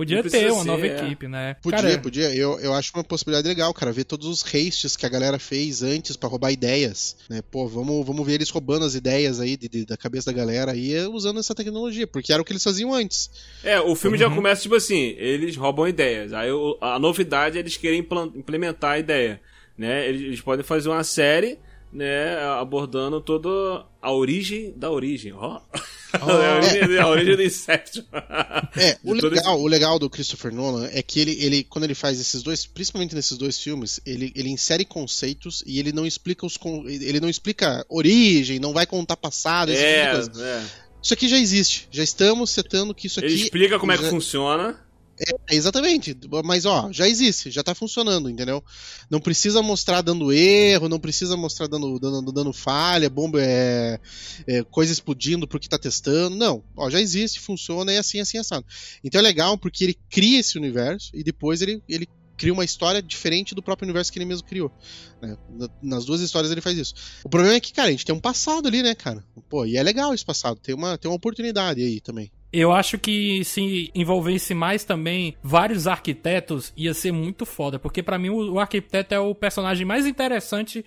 Podia 0.00 0.22
ter 0.22 0.50
uma 0.50 0.62
ser, 0.62 0.66
nova 0.66 0.86
é. 0.86 0.96
equipe, 0.96 1.28
né? 1.28 1.56
Podia, 1.62 1.78
Cara, 1.82 1.98
podia. 1.98 2.34
Eu, 2.34 2.58
eu 2.60 2.72
acho 2.72 2.90
uma 2.94 3.04
possibilidade 3.04 3.46
legal, 3.46 3.74
cara. 3.74 3.92
Ver 3.92 4.04
todos 4.04 4.26
os 4.26 4.42
hastes 4.42 4.96
que 4.96 5.04
a 5.04 5.10
galera 5.10 5.38
fez 5.38 5.82
antes 5.82 6.16
pra 6.16 6.26
roubar 6.26 6.50
ideias. 6.50 7.16
Né? 7.28 7.42
Pô, 7.50 7.68
vamos, 7.68 8.06
vamos 8.06 8.24
ver 8.26 8.32
eles 8.36 8.48
roubando 8.48 8.86
as 8.86 8.94
ideias 8.94 9.38
aí 9.40 9.58
de- 9.58 9.68
de- 9.68 9.84
da 9.84 9.98
cabeça 9.98 10.32
da 10.32 10.38
galera 10.38 10.72
aí 10.72 10.94
eh, 10.94 11.06
usando 11.06 11.38
essa 11.38 11.54
tecnologia, 11.54 12.06
porque 12.06 12.32
era 12.32 12.40
o 12.40 12.44
que 12.46 12.52
eles 12.52 12.64
faziam 12.64 12.94
antes. 12.94 13.30
É, 13.62 13.78
o 13.78 13.94
filme 13.94 14.16
já 14.16 14.30
começa 14.30 14.62
tipo 14.62 14.74
assim, 14.74 15.14
eles 15.18 15.54
roubam 15.54 15.86
ideias. 15.86 16.32
Aí 16.32 16.48
a 16.80 16.98
novidade 16.98 17.58
é 17.58 17.60
eles 17.60 17.76
querem 17.76 18.00
implementar 18.34 18.92
a 18.92 18.98
ideia, 18.98 19.38
né? 19.76 20.08
Eles, 20.08 20.22
eles 20.22 20.40
podem 20.40 20.64
fazer 20.64 20.88
uma 20.88 21.04
série, 21.04 21.58
né, 21.92 22.38
abordando 22.60 23.20
toda 23.20 23.84
a 24.00 24.12
origem 24.12 24.72
da 24.76 24.90
origem, 24.90 25.32
ó. 25.32 25.60
a, 26.12 26.24
origem, 26.56 26.98
a 26.98 27.06
origem 27.08 27.36
do 27.36 27.42
Inception. 27.42 28.04
É, 28.76 28.96
o 29.04 29.14
todo 29.16 29.34
esse- 29.34 29.44
legal, 29.44 29.60
o 29.60 29.66
legal 29.66 29.98
do 29.98 30.08
Christopher 30.08 30.52
Nolan 30.54 30.88
é 30.92 31.02
que 31.02 31.18
ele, 31.20 31.32
ele, 31.44 31.64
quando 31.64 31.84
ele 31.84 31.94
faz 31.94 32.20
esses 32.20 32.42
dois, 32.42 32.64
principalmente 32.66 33.14
nesses 33.14 33.36
dois 33.36 33.58
filmes, 33.58 34.00
ele, 34.06 34.32
ele 34.36 34.48
insere 34.50 34.84
conceitos 34.84 35.62
e 35.66 35.78
ele 35.78 35.92
não 35.92 36.06
explica 36.06 36.46
os 36.46 36.56
con- 36.56 36.84
ele 36.88 37.20
não 37.20 37.28
explica 37.28 37.84
origem, 37.88 38.58
não 38.58 38.72
vai 38.72 38.86
contar 38.86 39.16
passado, 39.16 39.70
esse 39.72 39.82
tipo 39.82 40.22
de 40.22 40.30
coisa. 40.30 40.46
É, 40.46 40.58
é. 40.58 40.64
Isso 41.02 41.14
aqui 41.14 41.28
já 41.28 41.38
existe. 41.38 41.88
Já 41.90 42.02
estamos 42.04 42.50
setando 42.50 42.94
que 42.94 43.06
isso 43.06 43.18
aqui. 43.20 43.28
Ele 43.32 43.42
explica 43.42 43.78
como 43.78 43.90
é 43.92 43.96
que 43.96 44.04
já- 44.04 44.10
funciona. 44.10 44.78
É, 45.50 45.54
exatamente. 45.54 46.16
Mas 46.44 46.64
ó, 46.64 46.90
já 46.92 47.06
existe, 47.06 47.50
já 47.50 47.62
tá 47.62 47.74
funcionando, 47.74 48.30
entendeu? 48.30 48.64
Não 49.10 49.20
precisa 49.20 49.60
mostrar 49.60 50.00
dando 50.00 50.32
erro, 50.32 50.88
não 50.88 50.98
precisa 50.98 51.36
mostrar 51.36 51.66
dando, 51.66 51.98
dando, 51.98 52.32
dando 52.32 52.52
falha, 52.54 53.10
bomba, 53.10 53.38
é, 53.42 54.00
é, 54.46 54.62
coisa 54.64 54.92
explodindo 54.92 55.46
porque 55.46 55.68
tá 55.68 55.78
testando. 55.78 56.36
Não, 56.36 56.64
ó, 56.76 56.88
já 56.88 57.00
existe, 57.00 57.38
funciona 57.40 57.92
e 57.92 57.98
assim, 57.98 58.18
assim, 58.20 58.38
assado. 58.38 58.64
Então 59.04 59.18
é 59.18 59.22
legal 59.22 59.58
porque 59.58 59.84
ele 59.84 59.98
cria 60.08 60.40
esse 60.40 60.56
universo 60.56 61.10
e 61.12 61.22
depois 61.22 61.60
ele, 61.60 61.82
ele 61.88 62.08
cria 62.36 62.52
uma 62.54 62.64
história 62.64 63.02
diferente 63.02 63.54
do 63.54 63.62
próprio 63.62 63.84
universo 63.86 64.10
que 64.10 64.18
ele 64.18 64.24
mesmo 64.24 64.46
criou. 64.46 64.72
né? 65.20 65.36
Na- 65.50 65.68
Nas 65.82 66.06
duas 66.06 66.22
histórias 66.22 66.50
ele 66.50 66.62
faz 66.62 66.78
isso. 66.78 66.94
O 67.22 67.28
problema 67.28 67.54
é 67.56 67.60
que, 67.60 67.72
cara, 67.74 67.88
a 67.88 67.90
gente 67.90 68.06
tem 68.06 68.14
um 68.14 68.20
passado 68.20 68.66
ali, 68.68 68.82
né, 68.82 68.94
cara? 68.94 69.22
Pô, 69.50 69.66
e 69.66 69.76
é 69.76 69.82
legal 69.82 70.14
esse 70.14 70.24
passado, 70.24 70.58
tem 70.58 70.74
uma, 70.74 70.96
tem 70.96 71.10
uma 71.10 71.16
oportunidade 71.16 71.82
aí 71.82 72.00
também. 72.00 72.32
Eu 72.52 72.72
acho 72.72 72.98
que 72.98 73.44
se 73.44 73.90
envolvesse 73.94 74.54
mais 74.54 74.82
também 74.84 75.36
vários 75.42 75.86
arquitetos, 75.86 76.72
ia 76.76 76.92
ser 76.92 77.12
muito 77.12 77.46
foda. 77.46 77.78
Porque 77.78 78.02
pra 78.02 78.18
mim 78.18 78.28
o, 78.30 78.54
o 78.54 78.58
arquiteto 78.58 79.14
é 79.14 79.20
o 79.20 79.34
personagem 79.34 79.86
mais 79.86 80.04
interessante 80.06 80.84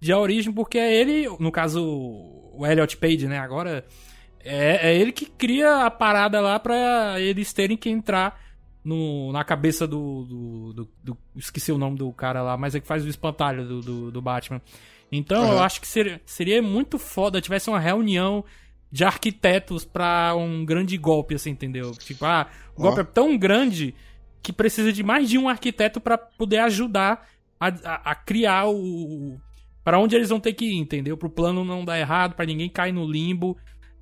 de 0.00 0.12
A 0.12 0.18
Origem, 0.18 0.52
porque 0.52 0.76
é 0.76 0.92
ele, 0.92 1.28
no 1.38 1.52
caso 1.52 1.82
o 1.84 2.66
Elliot 2.66 2.96
Page, 2.96 3.26
né? 3.28 3.38
Agora 3.38 3.84
é, 4.44 4.90
é 4.90 4.96
ele 4.96 5.12
que 5.12 5.26
cria 5.26 5.86
a 5.86 5.90
parada 5.90 6.40
lá 6.40 6.58
pra 6.58 7.20
eles 7.20 7.52
terem 7.52 7.76
que 7.76 7.88
entrar 7.88 8.42
no, 8.84 9.32
na 9.32 9.42
cabeça 9.44 9.86
do, 9.86 10.24
do, 10.24 10.72
do- 10.74 10.90
do- 11.02 11.18
Esqueci 11.36 11.70
o 11.72 11.78
nome 11.78 11.96
do 11.96 12.12
cara 12.12 12.42
lá, 12.42 12.56
mas 12.56 12.74
é 12.74 12.80
que 12.80 12.86
faz 12.86 13.04
o 13.04 13.08
espantalho 13.08 13.64
do, 13.66 13.80
do, 13.80 14.10
do 14.10 14.20
Batman. 14.20 14.60
Então 15.12 15.42
eu 15.44 15.52
Aham. 15.54 15.62
acho 15.64 15.80
que 15.80 15.86
seria, 15.86 16.20
seria 16.26 16.60
muito 16.60 16.98
foda 16.98 17.40
tivesse 17.40 17.70
uma 17.70 17.78
reunião 17.80 18.44
de 18.94 19.02
arquitetos 19.04 19.84
pra 19.84 20.36
um 20.36 20.64
grande 20.64 20.96
golpe, 20.96 21.34
assim, 21.34 21.50
entendeu? 21.50 21.90
Tipo, 21.98 22.24
ah, 22.26 22.46
o 22.76 22.82
golpe 22.82 22.98
Ó. 22.98 23.02
é 23.02 23.04
tão 23.04 23.36
grande 23.36 23.92
que 24.40 24.52
precisa 24.52 24.92
de 24.92 25.02
mais 25.02 25.28
de 25.28 25.36
um 25.36 25.48
arquiteto 25.48 26.00
pra 26.00 26.16
poder 26.16 26.58
ajudar 26.58 27.26
a, 27.58 27.66
a, 27.66 28.10
a 28.12 28.14
criar 28.14 28.68
o. 28.68 29.36
Pra 29.82 29.98
onde 29.98 30.14
eles 30.14 30.28
vão 30.28 30.38
ter 30.38 30.52
que 30.52 30.64
ir, 30.66 30.76
entendeu? 30.78 31.16
Pro 31.16 31.28
plano 31.28 31.64
não 31.64 31.84
dar 31.84 31.98
errado, 31.98 32.36
pra 32.36 32.46
ninguém 32.46 32.68
cair 32.68 32.92
no 32.92 33.04
limbo. 33.04 33.56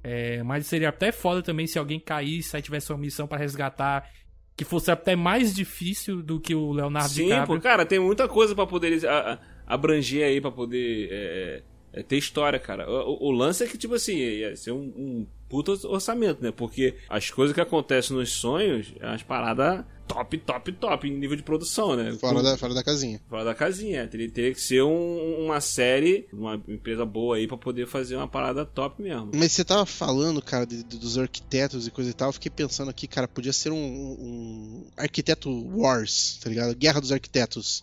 É, 0.05 0.43
mas 0.43 0.67
seria 0.67 0.91
até 0.91 1.11
foda 1.11 1.41
também 1.43 1.67
se 1.67 1.79
alguém 1.79 1.99
caísse, 1.99 2.55
aí 2.55 2.61
tivesse 2.61 2.93
uma 2.93 2.99
missão 2.99 3.27
pra 3.27 3.39
resgatar, 3.39 4.11
que 4.55 4.63
fosse 4.65 4.91
até 4.91 5.17
mais 5.17 5.55
difícil 5.55 6.23
do 6.23 6.39
que 6.39 6.55
o 6.55 6.71
Leonardo 6.71 7.09
Sim, 7.09 7.25
DiCaprio. 7.29 7.57
pô, 7.57 7.63
cara, 7.63 7.87
tem 7.87 7.99
muita 7.99 8.29
coisa 8.29 8.55
pra 8.55 8.67
poder 8.67 9.07
a- 9.07 9.33
a- 9.33 9.39
abranger 9.75 10.27
aí, 10.27 10.39
pra 10.39 10.51
poder 10.51 11.09
é, 11.11 11.63
é, 11.93 12.03
ter 12.03 12.17
história, 12.17 12.59
cara. 12.59 12.89
O, 12.91 13.13
o- 13.15 13.29
o 13.29 13.31
lance 13.31 13.63
é 13.65 13.67
que, 13.67 13.77
tipo 13.79 13.95
assim, 13.95 14.17
ia 14.17 14.57
ser 14.57 14.73
um, 14.73 14.93
um 14.97 15.27
puta 15.49 15.73
orçamento, 15.87 16.43
né? 16.43 16.51
Porque 16.51 16.95
as 17.09 17.31
coisas 17.31 17.55
que 17.55 17.61
acontecem 17.61 18.17
nos 18.17 18.31
sonhos, 18.33 18.93
é 19.01 19.07
umas 19.07 19.23
paradas 19.23 19.85
top, 20.09 20.37
top, 20.39 20.73
top 20.73 21.09
em 21.09 21.13
nível 21.19 21.37
de 21.37 21.43
produção, 21.43 21.95
né? 21.97 22.13
Fora 22.19 22.35
Com- 22.37 22.43
da, 22.43 22.57
fora 22.59 22.75
da 22.75 22.83
casinha. 22.83 23.21
Fora 23.29 23.45
da 23.45 23.55
casinha. 23.55 24.01
é. 24.03 24.07
Teria, 24.07 24.31
teria 24.31 24.53
que 24.55 24.61
ser 24.61 24.83
um- 24.83 25.45
uma 25.45 25.61
série, 25.61 26.27
uma 26.33 26.55
empresa 26.69 27.05
boa 27.05 27.37
aí 27.37 27.47
pra 27.47 27.57
poder 27.59 27.87
fazer 27.87 28.17
uma 28.17 28.29
parada 28.29 28.65
top 28.65 29.01
mesmo. 29.03 29.31
Mas 29.35 29.53
você 29.53 29.65
tava 29.65 29.85
falando, 29.87 30.41
cara, 30.43 30.67
de- 30.67 30.83
de- 30.83 30.99
dos 30.99 31.17
arquitetos 31.19 31.87
e 31.87 31.91
coisa 31.91 32.11
e 32.11 32.15
tal. 32.15 32.29
Eu 32.31 32.33
fiquei 32.35 32.51
pensando 32.51 32.91
aqui, 32.91 33.07
cara, 33.07 33.29
podia 33.29 33.53
ser 33.53 33.71
um, 33.71 33.77
um 33.77 34.87
arquiteto 34.97 35.51
Wars, 35.79 36.39
tá 36.43 36.49
ligado? 36.51 36.75
Guerra 36.75 37.01
dos 37.01 37.13
Arquitetos. 37.13 37.83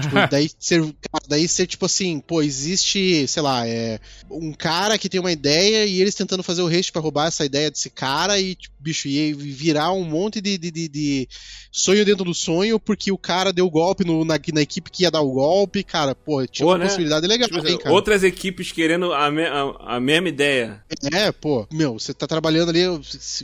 Tipo, 0.00 0.14
daí 0.30 0.50
ser, 0.58 0.80
cara, 0.82 1.24
daí 1.28 1.48
ser 1.48 1.66
tipo 1.66 1.86
assim, 1.86 2.20
pô, 2.20 2.42
existe, 2.42 3.26
sei 3.26 3.42
lá, 3.42 3.66
é 3.66 3.98
um 4.30 4.52
cara 4.52 4.96
que 4.98 5.08
tem 5.08 5.20
uma 5.20 5.32
ideia 5.32 5.84
e 5.86 6.00
eles 6.00 6.14
tentando 6.14 6.42
fazer 6.42 6.62
o 6.62 6.66
haste 6.68 6.92
pra 6.92 7.00
roubar 7.00 7.26
essa 7.28 7.44
ideia 7.44 7.70
desse 7.70 7.90
cara 7.90 8.38
e, 8.38 8.54
tipo, 8.54 8.74
bicho, 8.78 9.08
e 9.08 9.32
virar 9.34 9.92
um 9.92 10.04
monte 10.04 10.40
de, 10.40 10.56
de, 10.56 10.70
de- 10.70 10.88
de 10.88 11.28
sonho 11.72 12.04
dentro 12.04 12.24
do 12.24 12.34
sonho 12.34 12.78
porque 12.80 13.12
o 13.12 13.18
cara 13.18 13.52
deu 13.52 13.68
golpe 13.70 14.04
no- 14.04 14.24
na, 14.24 14.38
na 14.52 14.60
equipe 14.60 14.90
que 14.90 15.02
ia 15.02 15.10
dar 15.10 15.20
o 15.20 15.32
golpe, 15.32 15.82
cara, 15.84 16.14
pô, 16.14 16.46
tinha 16.46 16.64
Pô, 16.66 16.72
uma 16.72 16.78
né? 16.78 16.84
possibilidade 16.86 17.26
legal, 17.26 17.48
Tipo, 17.48 17.66
hein, 17.66 17.78
cara. 17.78 17.94
outras 17.94 18.22
equipes 18.22 18.72
querendo 18.72 19.12
a, 19.12 19.30
me- 19.30 19.46
a- 19.46 19.96
a 19.96 20.00
mesma 20.00 20.28
ideia. 20.28 20.82
É, 21.12 21.30
pô, 21.32 21.66
meu, 21.72 21.94
você 21.98 22.12
tá 22.14 22.26
trabalhando 22.26 22.70
ali, 22.70 22.80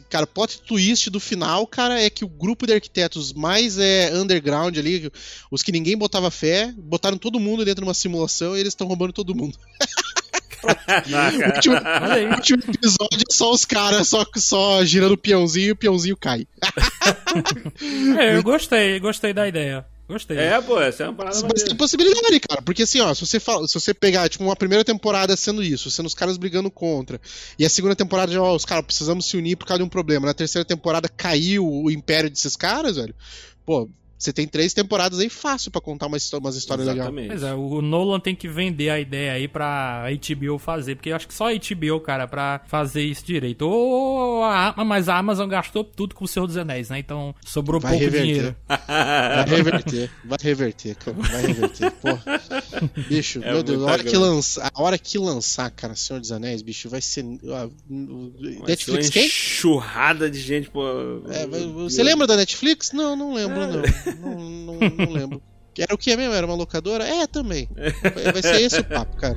cara, 0.09 0.26
plot 0.26 0.61
twist 0.62 1.11
do 1.11 1.20
final, 1.20 1.66
cara, 1.66 2.01
é 2.01 2.09
que 2.11 2.24
o 2.24 2.28
grupo 2.28 2.66
de 2.66 2.72
arquitetos 2.72 3.32
mais 3.32 3.78
é 3.78 4.12
underground 4.14 4.76
ali, 4.78 5.11
os 5.51 5.62
que 5.62 5.72
ninguém 5.72 5.97
botava 5.97 6.30
fé, 6.37 6.72
botaram 6.76 7.16
todo 7.16 7.41
mundo 7.41 7.64
dentro 7.64 7.82
de 7.82 7.89
uma 7.89 7.95
simulação 7.95 8.57
e 8.57 8.61
eles 8.61 8.72
estão 8.72 8.87
roubando 8.87 9.12
todo 9.12 9.34
mundo. 9.34 9.59
O 10.66 11.55
último, 11.55 11.76
o 11.76 12.34
último 12.34 12.62
episódio 12.74 13.24
é 13.30 13.32
só 13.32 13.53
os 13.53 13.64
caras 13.64 14.09
só, 14.09 14.26
só 14.37 14.84
girando 14.84 15.12
o 15.12 15.18
peãozinho 15.18 15.68
e 15.68 15.72
o 15.72 15.76
peãozinho 15.76 16.16
cai. 16.16 16.47
É, 18.18 18.37
eu 18.37 18.43
gostei, 18.43 18.99
gostei 18.99 19.32
da 19.32 19.47
ideia. 19.47 19.87
Gostei. 20.09 20.39
É, 20.39 20.61
pô, 20.61 20.80
essa 20.80 21.05
é 21.05 21.09
uma 21.09 21.14
parada 21.14 21.34
Mas 21.34 21.43
maneira. 21.43 21.68
tem 21.68 21.76
possibilidade, 21.76 22.41
cara. 22.41 22.62
Porque 22.62 22.82
assim, 22.82 23.01
ó, 23.01 23.12
se 23.12 23.26
você, 23.26 23.41
fala, 23.41 23.66
se 23.66 23.74
você 23.74 23.93
pegar, 23.93 24.28
tipo, 24.28 24.45
uma 24.45 24.57
primeira 24.57 24.84
temporada 24.84 25.37
sendo 25.37 25.62
isso, 25.62 25.91
sendo 25.91 26.07
os 26.07 26.14
caras 26.14 26.37
brigando 26.37 26.70
contra, 26.70 27.20
e 27.59 27.64
a 27.64 27.68
segunda 27.68 27.95
temporada 27.95 28.32
já, 28.32 28.41
ó, 28.41 28.55
os 28.55 28.64
caras 28.64 28.84
precisamos 28.84 29.26
se 29.26 29.37
unir 29.37 29.57
por 29.57 29.66
causa 29.66 29.80
de 29.80 29.84
um 29.84 29.89
problema. 29.89 30.26
Na 30.26 30.34
terceira 30.34 30.64
temporada 30.64 31.09
caiu 31.09 31.66
o 31.66 31.91
império 31.91 32.30
desses 32.30 32.57
caras, 32.57 32.97
velho. 32.97 33.14
Pô, 33.64 33.89
você 34.18 34.32
tem 34.32 34.46
três 34.46 34.72
temporadas 34.72 35.18
aí 35.18 35.28
fácil 35.28 35.70
pra 35.70 35.80
contar 35.80 36.06
umas, 36.06 36.32
umas 36.32 36.56
histórias 36.56 36.86
legais. 36.86 37.06
Exatamente. 37.08 37.28
Pois 37.28 37.42
é, 37.42 37.54
o 37.54 37.82
Nolan 37.82 38.18
tem 38.20 38.34
que 38.34 38.48
vender 38.48 38.88
a 38.90 38.98
ideia 38.98 39.32
aí 39.32 39.46
pra 39.48 40.04
HBO 40.10 40.58
fazer, 40.58 40.94
porque 40.96 41.10
eu 41.10 41.16
acho 41.16 41.28
que 41.28 41.34
só 41.34 41.48
a 41.50 41.52
HBO, 41.54 42.00
cara, 42.00 42.26
pra 42.26 42.62
fazer 42.66 43.02
isso 43.02 43.24
direito. 43.24 43.62
Ou 43.68 44.42
a, 44.44 44.74
mas 44.84 45.08
a 45.08 45.16
Amazon 45.18 45.48
gastou 45.48 45.84
tudo 45.84 46.14
com 46.14 46.24
o 46.24 46.28
Senhor 46.28 46.46
dos 46.46 46.56
Anéis, 46.56 46.88
né? 46.90 46.98
Então 46.98 47.34
sobrou 47.44 47.80
Vai 47.80 47.92
pouco 47.92 48.04
reverter. 48.04 48.26
dinheiro. 48.26 48.56
Vai 48.68 49.44
reverter, 49.48 50.10
vai 50.24 50.38
reverter, 50.42 50.94
cara. 50.96 51.16
Vai 51.18 51.42
reverter. 51.46 51.90
Porra. 51.92 52.40
Bicho, 53.08 53.40
É 53.42 53.52
meu 53.52 53.62
Deus, 53.62 53.82
a 53.82 53.86
hora, 53.86 54.04
que 54.04 54.16
lançar, 54.16 54.70
a 54.74 54.82
hora 54.82 54.98
que 54.98 55.18
lançar, 55.18 55.70
cara, 55.70 55.94
Senhor 55.94 56.20
dos 56.20 56.32
Anéis, 56.32 56.62
bicho, 56.62 56.88
vai 56.88 57.00
ser. 57.00 57.22
Vai 57.42 57.68
Netflix 58.66 59.06
ser 59.06 59.12
quem? 59.12 59.22
uma 59.22 59.26
enchurrada 59.26 60.30
de 60.30 60.40
gente, 60.40 60.70
pô. 60.70 60.82
É, 61.28 61.46
você 61.46 62.02
lembra 62.02 62.26
da 62.26 62.36
Netflix? 62.36 62.92
Não, 62.92 63.14
não 63.16 63.34
lembro, 63.34 63.60
É. 63.60 63.66
não. 63.66 63.82
Não, 64.20 64.34
não. 64.38 64.74
não 64.74 65.12
lembro. 65.12 65.42
Era 65.78 65.94
o 65.94 65.98
que 65.98 66.16
mesmo? 66.16 66.32
Era 66.32 66.46
uma 66.46 66.54
locadora? 66.54 67.04
É, 67.04 67.26
também. 67.26 67.68
Vai, 68.32 68.42
ser 68.42 68.62
esse 68.62 68.80
o 68.80 68.84
papo, 68.84 69.16
cara. 69.16 69.36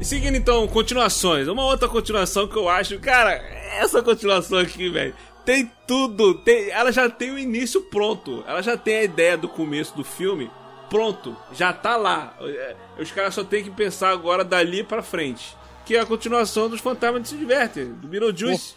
E 0.00 0.04
seguindo 0.04 0.36
então, 0.36 0.66
continuações. 0.68 1.48
Uma 1.48 1.64
outra 1.64 1.88
continuação 1.88 2.48
que 2.48 2.56
eu 2.56 2.68
acho, 2.68 2.98
cara, 2.98 3.32
essa 3.78 4.02
continuação 4.02 4.58
aqui, 4.58 4.88
velho, 4.88 5.14
tem 5.44 5.70
tudo. 5.86 6.34
Tem, 6.34 6.70
ela 6.70 6.90
já 6.90 7.08
tem 7.10 7.30
o 7.30 7.38
início 7.38 7.82
pronto. 7.82 8.42
Ela 8.46 8.62
já 8.62 8.76
tem 8.76 8.96
a 8.96 9.02
ideia 9.04 9.36
do 9.36 9.48
começo 9.48 9.94
do 9.94 10.04
filme 10.04 10.50
pronto. 10.88 11.36
Já 11.52 11.72
tá 11.72 11.96
lá. 11.96 12.34
É, 12.40 12.76
Os 12.98 13.10
caras 13.10 13.34
só 13.34 13.44
tem 13.44 13.62
que 13.62 13.70
pensar 13.70 14.10
agora 14.10 14.44
dali 14.44 14.82
pra 14.82 15.02
frente. 15.02 15.56
Que 15.84 15.96
é 15.96 16.00
a 16.00 16.06
continuação 16.06 16.68
dos 16.68 16.80
Fantasmas 16.80 17.28
Se 17.28 17.36
Diverte, 17.36 17.84
do 17.84 18.08
Beetlejuice. 18.08 18.74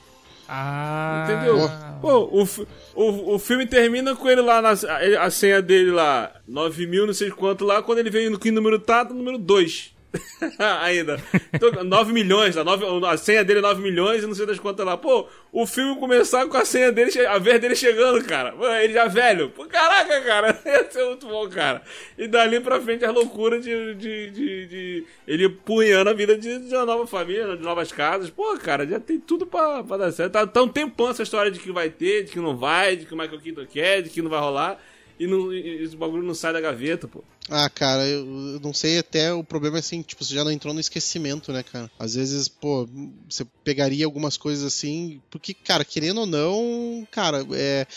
Ah. 0.48 1.26
Entendeu? 1.28 1.70
Pô, 2.02 2.24
o, 2.26 2.44
o, 2.96 3.36
o 3.36 3.40
filme 3.40 3.66
termina 3.66 4.16
com 4.16 4.30
ele 4.30 4.42
lá, 4.42 4.62
na, 4.62 4.70
a, 4.70 5.26
a 5.26 5.32
senha 5.32 5.62
dele 5.62 5.92
lá, 5.92 6.32
9 6.48 6.88
mil, 6.88 7.06
não 7.06 7.14
sei 7.14 7.30
quanto 7.30 7.66
lá, 7.66 7.82
quando 7.82 8.00
ele 8.00 8.10
vem 8.10 8.30
no 8.30 8.40
que 8.40 8.52
número 8.52 8.80
tá, 8.80 9.04
no 9.04 9.16
número 9.16 9.38
2. 9.38 9.97
Ainda. 10.82 11.22
Então, 11.54 11.84
9 11.84 12.14
milhões, 12.14 12.58
a, 12.58 12.64
9, 12.64 13.06
a 13.06 13.18
senha 13.18 13.44
dele 13.44 13.60
é 13.60 13.62
9 13.62 13.82
milhões 13.82 14.24
e 14.24 14.28
não 14.28 14.34
sei 14.34 14.46
das 14.46 14.60
quantas 14.60 14.86
lá. 14.86 14.98
Pô, 14.98 15.28
o 15.52 15.66
filme 15.66 16.00
começar 16.00 16.48
com 16.48 16.58
a 16.58 16.66
senha 16.66 16.92
dele, 16.92 17.12
a 17.26 17.38
vez 17.38 17.60
dele 17.60 17.76
chegando, 17.76 18.24
cara. 18.24 18.54
Ele 18.84 18.94
já 18.94 19.08
velho. 19.08 19.50
Pô, 19.50 19.66
caraca, 19.66 20.22
cara. 20.22 20.60
Ia 20.66 20.90
ser 20.90 21.06
muito 21.06 21.28
bom, 21.28 21.50
cara. 21.50 21.82
E 22.18 22.28
dali 22.28 22.60
pra 22.60 22.80
frente 22.80 23.06
as 23.06 23.14
loucuras 23.14 23.64
de, 23.64 23.96
de, 23.96 24.32
de, 24.32 24.68
de 24.68 25.06
ele 25.28 25.50
punhando 25.50 26.10
a 26.10 26.14
vida 26.14 26.38
de, 26.38 26.60
de 26.60 26.76
uma 26.76 26.86
nova 26.86 27.06
família, 27.06 27.58
de 27.58 27.64
novas 27.64 27.92
casas. 27.92 28.30
Pô, 28.30 28.58
cara, 28.58 28.86
já 28.86 29.00
tem 29.00 29.20
tudo 29.20 29.46
pra, 29.46 29.84
pra 29.84 29.98
dar 29.98 30.12
certo. 30.12 30.34
Tá, 30.34 30.48
tá 30.48 30.62
um 30.62 30.68
tempão 30.68 31.10
essa 31.10 31.24
história 31.24 31.52
de 31.52 31.60
que 31.60 31.72
vai 31.72 31.90
ter, 31.90 32.24
de 32.24 32.32
que 32.32 32.40
não 32.40 32.56
vai, 32.56 32.96
de 32.96 33.06
que 33.06 33.14
o 33.14 33.18
Michael 33.18 33.40
Keaton 33.40 33.66
quer, 33.66 34.02
de 34.02 34.10
que 34.10 34.22
não 34.22 34.30
vai 34.30 34.40
rolar. 34.40 34.80
E, 35.20 35.26
não, 35.26 35.52
e 35.54 35.84
esse 35.84 35.96
bagulho 35.96 36.24
não 36.24 36.34
sai 36.34 36.54
da 36.54 36.62
gaveta, 36.62 37.08
pô. 37.08 37.24
Ah, 37.50 37.70
cara, 37.70 38.06
eu, 38.08 38.26
eu 38.54 38.60
não 38.60 38.74
sei 38.74 39.00
até 39.00 39.34
o 39.34 39.44
problema 39.44 39.78
é 39.78 39.80
assim, 39.80 40.02
tipo, 40.02 40.24
você 40.24 40.34
já 40.34 40.44
não 40.44 40.52
entrou 40.52 40.74
no 40.74 40.80
esquecimento, 40.80 41.52
né, 41.52 41.64
cara? 41.64 41.90
Às 41.98 42.16
vezes, 42.16 42.48
pô, 42.48 42.88
você 43.30 43.46
pegaria 43.64 44.06
algumas 44.06 44.38
coisas 44.38 44.66
assim, 44.66 45.22
porque, 45.32 45.54
cara, 45.54 45.86
querendo 45.86 46.22
ou 46.22 46.26
não, 46.26 47.08
cara, 47.10 47.46
é. 47.54 47.88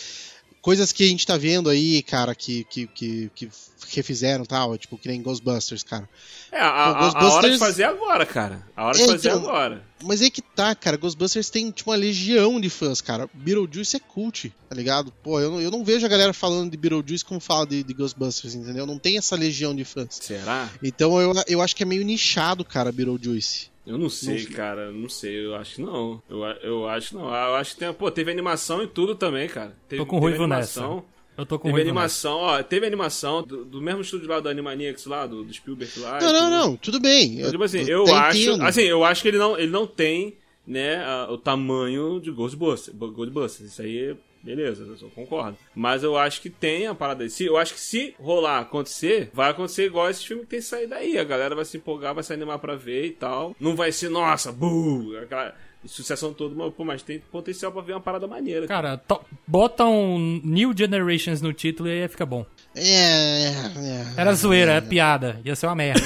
Coisas 0.62 0.92
que 0.92 1.04
a 1.04 1.08
gente 1.08 1.26
tá 1.26 1.38
vendo 1.38 1.70
aí, 1.70 2.02
cara, 2.02 2.34
que, 2.34 2.64
que, 2.64 2.86
que, 2.88 3.30
que 3.34 3.48
refizeram 3.94 4.44
tal, 4.44 4.76
tipo, 4.76 4.98
que 4.98 5.08
nem 5.08 5.22
Ghostbusters, 5.22 5.82
cara. 5.82 6.06
É, 6.52 6.60
a, 6.60 6.62
Pô, 6.62 6.68
a 6.68 7.00
hora 7.00 7.08
de 7.08 7.18
Ghostbusters- 7.18 7.58
fazer 7.58 7.84
agora, 7.84 8.26
cara. 8.26 8.66
A 8.76 8.84
hora 8.84 8.96
de 8.98 9.02
É, 9.02 9.06
fazer 9.06 9.28
então- 9.30 9.40
agora. 9.40 9.82
Mas 10.02 10.20
aí 10.20 10.30
que 10.30 10.42
tá, 10.42 10.74
cara, 10.74 10.98
Ghostbusters 10.98 11.48
tem, 11.48 11.70
tipo, 11.70 11.90
uma 11.90 11.96
legião 11.96 12.60
de 12.60 12.68
fãs, 12.68 13.00
cara. 13.00 13.28
Beetlejuice 13.32 13.96
é 13.96 14.00
cult, 14.00 14.52
tá 14.68 14.74
ligado? 14.74 15.10
Pô, 15.22 15.40
eu 15.40 15.50
não, 15.50 15.60
eu 15.62 15.70
não 15.70 15.82
vejo 15.82 16.04
a 16.04 16.08
galera 16.10 16.32
falando 16.34 16.70
de 16.70 16.76
Beetlejuice 16.76 17.24
como 17.24 17.40
fala 17.40 17.66
de, 17.66 17.82
de 17.82 17.94
Ghostbusters, 17.94 18.54
entendeu? 18.54 18.84
Não 18.84 18.98
tem 18.98 19.16
essa 19.16 19.36
legião 19.36 19.74
de 19.74 19.84
fãs. 19.84 20.18
Será? 20.20 20.68
Então 20.82 21.18
eu, 21.20 21.32
eu 21.48 21.62
acho 21.62 21.74
que 21.74 21.82
é 21.82 21.86
meio 21.86 22.04
nichado, 22.04 22.64
cara, 22.66 22.92
Beetlejuice. 22.92 23.69
Eu 23.86 23.96
não 23.98 24.10
sei, 24.10 24.44
Não- 24.44 24.52
cara. 24.52 24.90
Não 24.92 25.08
sei. 25.08 25.46
Eu 25.46 25.54
acho 25.54 25.76
que 25.76 25.82
não. 25.82 26.22
Eu, 26.28 26.38
eu 26.62 26.88
acho 26.88 27.08
que 27.10 27.14
não. 27.16 27.24
Eu 27.26 27.54
acho 27.56 27.72
que 27.74 27.80
tem. 27.80 27.92
Pô, 27.92 28.10
teve 28.10 28.30
animação 28.30 28.82
e 28.82 28.86
tudo 28.86 29.14
também, 29.14 29.48
cara. 29.48 29.74
Teve, 29.88 30.02
Tô 30.02 30.06
com 30.06 30.16
teve 30.16 30.26
ruivo 30.28 30.44
animação. 30.44 30.96
nessa. 30.96 31.20
Eu 31.38 31.46
tô 31.46 31.58
com 31.58 31.68
Teve 31.70 31.80
animação, 31.80 32.36
ó, 32.36 32.62
teve 32.62 32.86
animação 32.86 33.42
do, 33.42 33.64
do 33.64 33.80
mesmo 33.80 34.02
estúdio 34.02 34.28
lá 34.28 34.40
do 34.40 34.48
Animaniacs 34.50 35.06
lá, 35.06 35.26
do, 35.26 35.42
do 35.42 35.50
Spielberg 35.54 35.98
lá. 36.00 36.20
Não, 36.20 36.32
não, 36.34 36.50
não, 36.50 36.76
tudo 36.76 37.00
bem. 37.00 37.38
Então, 37.38 37.50
tipo 37.50 37.64
assim, 37.64 37.80
eu 37.88 38.02
até 38.02 38.12
acho. 38.12 38.38
entendo. 38.40 38.62
Assim, 38.64 38.82
eu 38.82 39.02
acho 39.04 39.22
que 39.22 39.28
ele 39.28 39.38
não, 39.38 39.58
ele 39.58 39.70
não 39.70 39.86
tem, 39.86 40.36
né, 40.66 40.96
a- 41.02 41.28
o 41.30 41.38
tamanho 41.38 42.20
de 42.20 42.30
Ghostbusters. 42.30 42.94
Ghostbusters. 42.94 43.70
Isso 43.72 43.80
aí, 43.80 44.14
beleza, 44.42 44.86
eu 45.00 45.10
concordo. 45.10 45.56
Mas 45.74 46.02
eu 46.02 46.16
acho 46.16 46.40
que 46.40 46.50
tem 46.50 46.86
a 46.86 46.94
parada 46.94 47.24
aí. 47.24 47.30
Eu 47.40 47.56
acho 47.56 47.74
que 47.74 47.80
se 47.80 48.14
rolar 48.18 48.60
acontecer, 48.60 49.30
vai 49.32 49.50
acontecer 49.50 49.86
igual 49.86 50.08
esses 50.10 50.24
filmes 50.24 50.44
que 50.44 50.50
tem 50.50 50.60
saído 50.60 50.94
aí. 50.94 51.18
A 51.18 51.24
galera 51.24 51.54
vai 51.54 51.64
se 51.64 51.76
empolgar, 51.76 52.14
vai 52.14 52.22
se 52.24 52.32
animar 52.32 52.58
pra 52.58 52.74
ver 52.76 53.06
e 53.06 53.10
tal. 53.10 53.54
Não 53.60 53.74
vai 53.76 53.92
ser, 53.92 54.08
nossa, 54.08 54.50
buh, 54.52 55.16
aquela 55.22 55.54
sucessão 55.86 56.32
toda, 56.34 56.54
mas, 56.54 56.74
pô, 56.74 56.84
mas 56.84 57.02
tem 57.02 57.18
potencial 57.32 57.72
pra 57.72 57.80
ver 57.80 57.92
uma 57.94 58.00
parada 58.00 58.26
maneira. 58.26 58.66
Cara, 58.66 58.98
to- 58.98 59.20
bota 59.46 59.84
um 59.86 60.40
New 60.44 60.76
Generations 60.76 61.40
no 61.40 61.52
título 61.54 61.88
e 61.88 62.02
aí 62.02 62.08
fica 62.08 62.26
bom. 62.26 62.44
É, 62.74 62.82
é, 62.82 63.48
é. 63.48 64.06
Era 64.16 64.32
zoeira, 64.34 64.72
é 64.74 64.80
piada. 64.80 65.40
Ia 65.44 65.56
ser 65.56 65.66
uma 65.66 65.74
merda. 65.74 66.00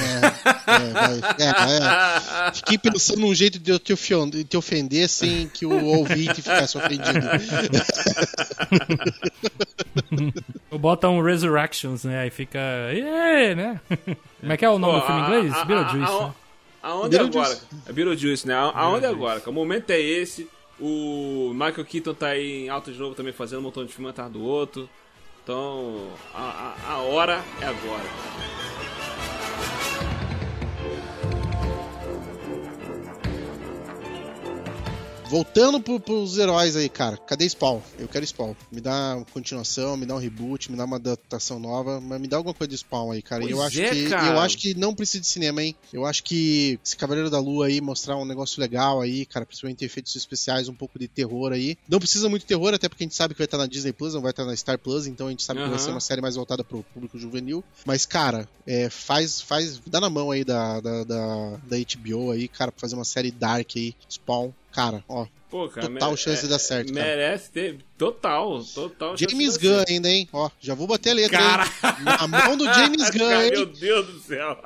É, 1.37 1.43
é, 1.43 2.47
é. 2.47 2.51
Fiquei 2.53 2.77
pensando 2.77 3.19
num 3.21 3.35
jeito 3.35 3.59
de 3.59 3.69
eu 3.71 3.77
te 3.79 3.93
ofen- 3.93 4.29
de 4.29 4.43
te 4.43 4.57
ofender 4.57 5.07
sem 5.07 5.47
que 5.47 5.63
o 5.65 5.85
ouvinte 5.85 6.41
ficasse 6.41 6.75
ofendido. 6.77 7.19
Bota 10.71 11.09
um 11.09 11.21
Resurrections, 11.21 12.03
né? 12.03 12.19
Aí 12.21 12.29
fica. 12.29 12.59
"Ê", 12.91 13.55
né? 13.55 13.79
Como 14.39 14.51
é 14.51 14.57
que 14.57 14.65
é 14.65 14.69
o 14.69 14.77
nome 14.79 14.93
Pô, 14.93 14.99
do 14.99 15.05
filme 15.05 15.21
em 15.21 15.25
inglês? 15.25 15.65
Beetlejuice. 15.65 16.13
né? 16.13 16.33
Aonde 16.83 17.15
é 17.15 17.19
agora? 17.19 17.57
É 17.87 17.93
Beetlejuice, 17.93 18.47
né? 18.47 18.53
A- 18.55 18.71
Aonde 18.75 19.05
agora? 19.05 19.41
O 19.45 19.51
momento 19.51 19.89
é 19.91 19.99
esse. 19.99 20.47
O 20.79 21.51
Michael 21.53 21.85
Keaton 21.85 22.13
tá 22.13 22.27
aí 22.29 22.65
em 22.65 22.69
alto 22.69 22.91
de 22.91 22.99
novo 22.99 23.15
também 23.15 23.31
fazendo 23.31 23.59
um 23.59 23.63
montão 23.63 23.85
de 23.85 23.93
filme 23.93 24.09
atrás 24.09 24.31
do 24.31 24.41
outro. 24.43 24.89
Então, 25.45 25.93
a, 26.33 26.73
a, 26.89 26.93
a 26.93 26.97
hora 27.01 27.39
é 27.61 27.65
agora. 27.65 28.09
Voltando 35.27 35.81
pro, 35.81 35.99
pros 35.99 36.37
heróis 36.37 36.75
aí, 36.75 36.87
cara. 36.87 37.17
Cadê 37.17 37.49
Spawn? 37.49 37.81
Eu 37.97 38.07
quero 38.07 38.25
Spawn. 38.25 38.53
Me 38.71 38.79
dá 38.79 39.15
uma 39.15 39.25
continuação, 39.25 39.97
me 39.97 40.05
dá 40.05 40.15
um 40.15 40.19
reboot, 40.19 40.71
me 40.71 40.77
dá 40.77 40.85
uma 40.85 40.97
adaptação 40.97 41.59
nova, 41.59 41.99
mas 41.99 42.21
me 42.21 42.27
dá 42.27 42.37
alguma 42.37 42.53
coisa 42.53 42.69
de 42.69 42.77
Spawn 42.77 43.11
aí, 43.11 43.21
cara. 43.21 43.43
E 43.43 43.49
eu 43.51 43.57
Pois 43.57 43.67
acho 43.67 43.81
é, 43.81 43.89
que 43.89 44.09
cara. 44.09 44.27
eu 44.27 44.39
acho 44.39 44.57
que 44.57 44.75
não 44.75 44.93
precisa 44.93 45.21
de 45.21 45.27
cinema, 45.27 45.63
hein? 45.63 45.75
Eu 45.91 46.05
acho 46.05 46.23
que 46.23 46.79
esse 46.85 46.95
Cavaleiro 46.95 47.29
da 47.29 47.39
Lua 47.39 47.67
aí 47.67 47.81
mostrar 47.81 48.15
um 48.17 48.25
negócio 48.25 48.61
legal 48.61 49.01
aí, 49.01 49.25
cara, 49.25 49.45
principalmente 49.45 49.83
efeitos 49.83 50.15
especiais, 50.15 50.69
um 50.69 50.75
pouco 50.75 50.99
de 50.99 51.07
terror 51.07 51.51
aí. 51.51 51.77
Não 51.89 51.99
precisa 51.99 52.29
muito 52.29 52.45
terror, 52.45 52.73
até 52.73 52.87
porque 52.87 53.03
a 53.03 53.07
gente 53.07 53.15
sabe 53.15 53.33
que 53.33 53.39
vai 53.39 53.45
estar 53.45 53.57
na 53.57 53.65
Disney 53.65 53.93
Plus, 53.93 54.13
não 54.13 54.21
vai 54.21 54.31
estar 54.31 54.45
na 54.45 54.55
Star 54.55 54.77
Plus, 54.77 55.07
então 55.07 55.27
a 55.27 55.29
gente 55.31 55.43
sabe 55.43 55.63
que 55.63 55.69
vai 55.69 55.79
ser 55.79 55.91
uma 55.91 55.99
série 55.99 56.21
mais 56.21 56.35
voltada 56.35 56.63
pro 56.63 56.83
público 56.93 57.17
juvenil. 57.17 57.63
Mas, 57.83 58.05
cara, 58.05 58.47
é, 58.67 58.89
faz, 58.89 59.41
faz, 59.41 59.81
dá 59.87 59.99
na 59.99 60.09
mão 60.09 60.29
aí 60.31 60.43
da, 60.43 60.79
da, 60.79 61.03
da, 61.03 61.49
da 61.63 61.77
HBO 61.77 62.31
aí, 62.31 62.47
cara, 62.47 62.71
pra 62.71 62.81
fazer 62.81 62.95
uma 62.95 63.05
série 63.05 63.31
dark 63.31 63.71
aí, 63.75 63.95
Spawn. 64.09 64.51
Cara, 64.75 65.03
ó, 65.07 65.25
Pô, 65.49 65.69
cara, 65.69 65.87
Total 65.87 66.09
mere- 66.09 66.21
chance 66.21 66.41
de 66.41 66.49
dar 66.49 66.59
certo, 66.59 66.91
cara. 66.93 67.05
Merece 67.05 67.49
ter. 67.51 67.77
Total, 67.97 68.61
total. 68.73 69.15
James 69.15 69.55
Gunn 69.55 69.75
certo. 69.77 69.89
ainda, 69.89 70.09
hein? 70.09 70.27
Ó, 70.33 70.49
já 70.59 70.73
vou 70.75 70.85
bater 70.85 71.11
a 71.11 71.13
letra, 71.13 71.37
Cara. 71.37 71.63
hein? 71.63 72.03
Na 72.03 72.27
mão 72.27 72.57
do 72.57 72.65
James 72.65 73.07
Gunn, 73.09 73.19
Cara, 73.29 73.49
Meu 73.51 73.59
hein? 73.63 73.73
Deus 73.79 74.05
do 74.07 74.19
céu. 74.19 74.57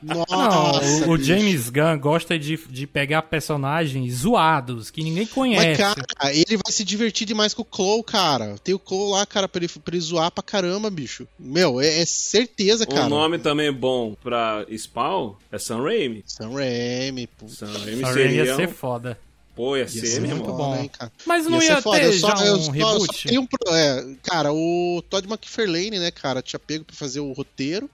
Não, 0.00 0.24
Nossa, 0.30 1.04
o, 1.08 1.12
o 1.14 1.16
bicho. 1.16 1.24
James 1.24 1.68
Gunn 1.70 1.98
gosta 1.98 2.38
de, 2.38 2.56
de 2.56 2.86
pegar 2.86 3.22
personagens 3.22 4.14
zoados, 4.14 4.88
que 4.90 5.02
ninguém 5.02 5.24
Mas, 5.24 5.32
conhece. 5.34 5.80
cara, 5.82 6.00
ele 6.32 6.56
vai 6.64 6.72
se 6.72 6.84
divertir 6.84 7.26
demais 7.26 7.52
com 7.52 7.62
o 7.62 7.66
Chloe, 7.74 8.04
cara. 8.04 8.56
Tem 8.62 8.74
o 8.74 8.80
Chloe 8.86 9.10
lá, 9.10 9.26
cara, 9.26 9.48
pra 9.48 9.64
ele, 9.64 9.68
pra 9.68 9.94
ele 9.96 10.00
zoar 10.00 10.30
pra 10.30 10.44
caramba, 10.44 10.88
bicho. 10.90 11.26
Meu, 11.36 11.80
é, 11.80 12.02
é 12.02 12.06
certeza, 12.06 12.86
cara. 12.86 13.06
O 13.06 13.08
nome 13.08 13.38
também 13.38 13.72
bom 13.72 14.14
pra 14.22 14.64
Spawn 14.78 15.34
é 15.50 15.58
Sam 15.58 15.82
Raimi. 15.82 16.22
Sam 16.26 16.52
Raimi, 16.52 17.26
pô. 17.26 17.48
Sam 17.48 17.66
Raimi 17.66 18.00
Sam 18.02 18.06
Raimi 18.06 18.14
seria. 18.14 18.44
ia 18.44 18.54
ser 18.56 18.68
um- 18.68 18.72
foda. 18.72 19.18
Pô, 19.60 19.76
ia 19.76 19.82
Ia 19.82 19.88
ser, 19.88 20.20
muito 20.20 20.42
bom. 20.44 20.88
cara. 20.88 21.12
Mas 21.26 21.44
não 21.44 21.58
Ia 21.62 21.68
ia, 21.68 21.76
ser 21.76 21.82
foda. 21.82 21.98
ter 22.00 22.06
Eu 22.06 22.12
só, 22.14 22.34
já 22.36 22.46
eu 22.46 22.56
um 22.56 22.62
só- 22.62 22.70
reboot? 22.72 23.06
só 23.22 23.28
tenho 23.28 23.42
um 23.42 23.48
é, 23.74 24.14
cara, 24.22 24.52
o 24.54 25.02
Todd 25.10 25.26
McFarlane, 25.28 25.98
né, 25.98 26.10
cara, 26.10 26.40
tinha 26.40 26.58
pego 26.58 26.84
pra 26.84 26.96
fazer 26.96 27.20
o 27.20 27.30
roteiro 27.32 27.90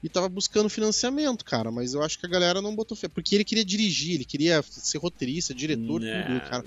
e 0.00 0.08
tava 0.08 0.28
buscando 0.28 0.68
financiamento, 0.68 1.44
cara, 1.44 1.72
mas 1.72 1.92
eu 1.92 2.02
acho 2.04 2.20
que 2.20 2.24
a 2.26 2.28
galera 2.28 2.62
não 2.62 2.72
botou 2.76 2.96
fé, 2.96 3.08
porque 3.08 3.34
ele 3.34 3.42
queria 3.44 3.64
dirigir, 3.64 4.14
ele 4.14 4.24
queria 4.24 4.62
ser 4.70 4.98
roteirista, 4.98 5.52
diretor, 5.52 6.00
Né. 6.00 6.22
tudo, 6.22 6.40
cara. 6.48 6.64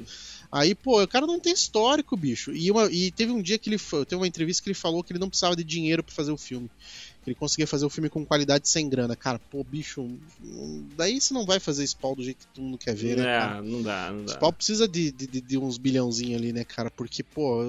Aí, 0.52 0.76
pô, 0.76 1.02
o 1.02 1.08
cara 1.08 1.26
não 1.26 1.40
tem 1.40 1.54
histórico, 1.54 2.18
bicho. 2.18 2.52
E, 2.52 2.70
uma- 2.70 2.92
e 2.92 3.10
teve 3.12 3.32
um 3.32 3.42
dia 3.42 3.58
que 3.58 3.70
ele 3.70 3.78
foi, 3.78 4.06
teve 4.06 4.20
uma 4.20 4.28
entrevista 4.28 4.62
que 4.62 4.68
ele 4.68 4.74
falou 4.78 5.02
que 5.02 5.14
ele 5.14 5.20
não 5.20 5.30
precisava 5.30 5.56
de 5.56 5.64
dinheiro 5.64 6.04
pra 6.04 6.14
fazer 6.14 6.34
o 6.34 6.38
filme. 6.38 6.70
Que 7.24 7.30
ele 7.30 7.36
conseguia 7.36 7.68
fazer 7.68 7.86
o 7.86 7.90
filme 7.90 8.10
com 8.10 8.26
qualidade 8.26 8.68
sem 8.68 8.90
grana. 8.90 9.16
Cara, 9.16 9.40
pô, 9.52 9.64
bicho, 9.64 10.02
hum, 10.44 10.86
daí 10.98 11.22
você 11.22 11.34
não 11.34 11.46
vai 11.46 11.60
fazer 11.60 11.86
Spawn 11.86 12.16
do 12.16 12.24
jeito 12.24 12.40
que 12.40 12.48
todo 12.56 12.64
mundo 12.64 12.78
quer 12.78 12.96
ver, 12.96 13.18
né, 13.18 13.24
cara? 13.24 13.58
É, 13.58 13.62
não 13.62 13.82
dá, 13.84 14.12
não 14.12 14.26
dá. 14.26 14.34
Spawn 14.34 14.54
precisa 14.54 14.88
de, 14.88 15.12
de, 15.12 15.28
de- 15.42 15.58
uns 15.58 15.78
bilhãozinhos 15.78 16.42
ali, 16.42 16.52
né, 16.52 16.64
cara? 16.64 16.90
Porque, 16.90 17.22
pô, 17.24 17.62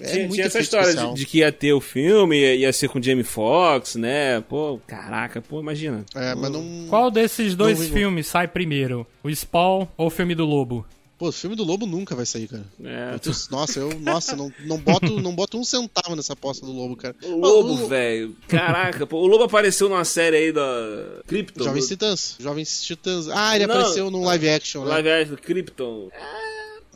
é 0.00 0.06
tinha, 0.12 0.28
tinha 0.28 0.46
essa 0.46 0.60
história 0.60 0.94
de, 0.94 1.14
de 1.14 1.26
que 1.26 1.38
ia 1.38 1.50
ter 1.50 1.72
o 1.72 1.80
filme, 1.80 2.38
ia, 2.38 2.54
ia 2.54 2.72
ser 2.72 2.88
com 2.88 3.02
Jamie 3.02 3.24
Foxx, 3.24 3.96
né? 3.96 4.40
Pô, 4.42 4.78
caraca, 4.86 5.42
pô, 5.42 5.58
imagina. 5.60 6.04
É, 6.14 6.34
mas 6.36 6.50
não. 6.52 6.86
Qual 6.88 7.10
desses 7.10 7.56
dois 7.56 7.78
filmes 7.88 8.28
sai 8.28 8.46
primeiro? 8.46 9.04
O 9.24 9.34
Spawn 9.34 9.88
ou 9.96 10.06
o 10.06 10.10
filme 10.10 10.34
do 10.36 10.44
Lobo? 10.44 10.86
Pô, 11.18 11.28
o 11.28 11.32
filme 11.32 11.56
do 11.56 11.64
Lobo 11.64 11.84
nunca 11.84 12.14
vai 12.14 12.24
sair, 12.24 12.46
cara. 12.46 12.64
É, 12.84 13.14
Eu 13.16 13.32
Nossa, 13.50 13.80
eu 13.80 13.98
nossa, 13.98 14.36
não, 14.36 14.52
não, 14.64 14.78
boto, 14.78 15.20
não 15.20 15.34
boto 15.34 15.58
um 15.58 15.64
centavo 15.64 16.14
nessa 16.14 16.32
aposta 16.34 16.64
do 16.64 16.70
Lobo, 16.72 16.94
cara. 16.96 17.16
O 17.24 17.36
Lobo, 17.36 17.88
velho. 17.88 18.36
Caraca, 18.46 19.04
pô. 19.04 19.16
O 19.18 19.26
Lobo 19.26 19.42
apareceu 19.44 19.88
numa 19.88 20.04
série 20.04 20.36
aí 20.36 20.52
da 20.52 21.20
Krypton. 21.26 21.64
Jovens 21.64 21.84
do- 21.84 21.88
Titãs. 21.88 22.36
Jovens 22.38 22.82
Titãs. 22.84 23.28
Ah, 23.28 23.56
ele 23.56 23.66
Não, 23.66 23.74
apareceu 23.74 24.10
num 24.12 24.22
live 24.24 24.48
action, 24.48 24.84
né? 24.84 24.90
Live 24.90 25.10
action 25.10 25.34
do 25.34 25.42
Krypton. 25.42 26.08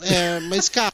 É, 0.02 0.40
mas, 0.40 0.68
cara. 0.68 0.90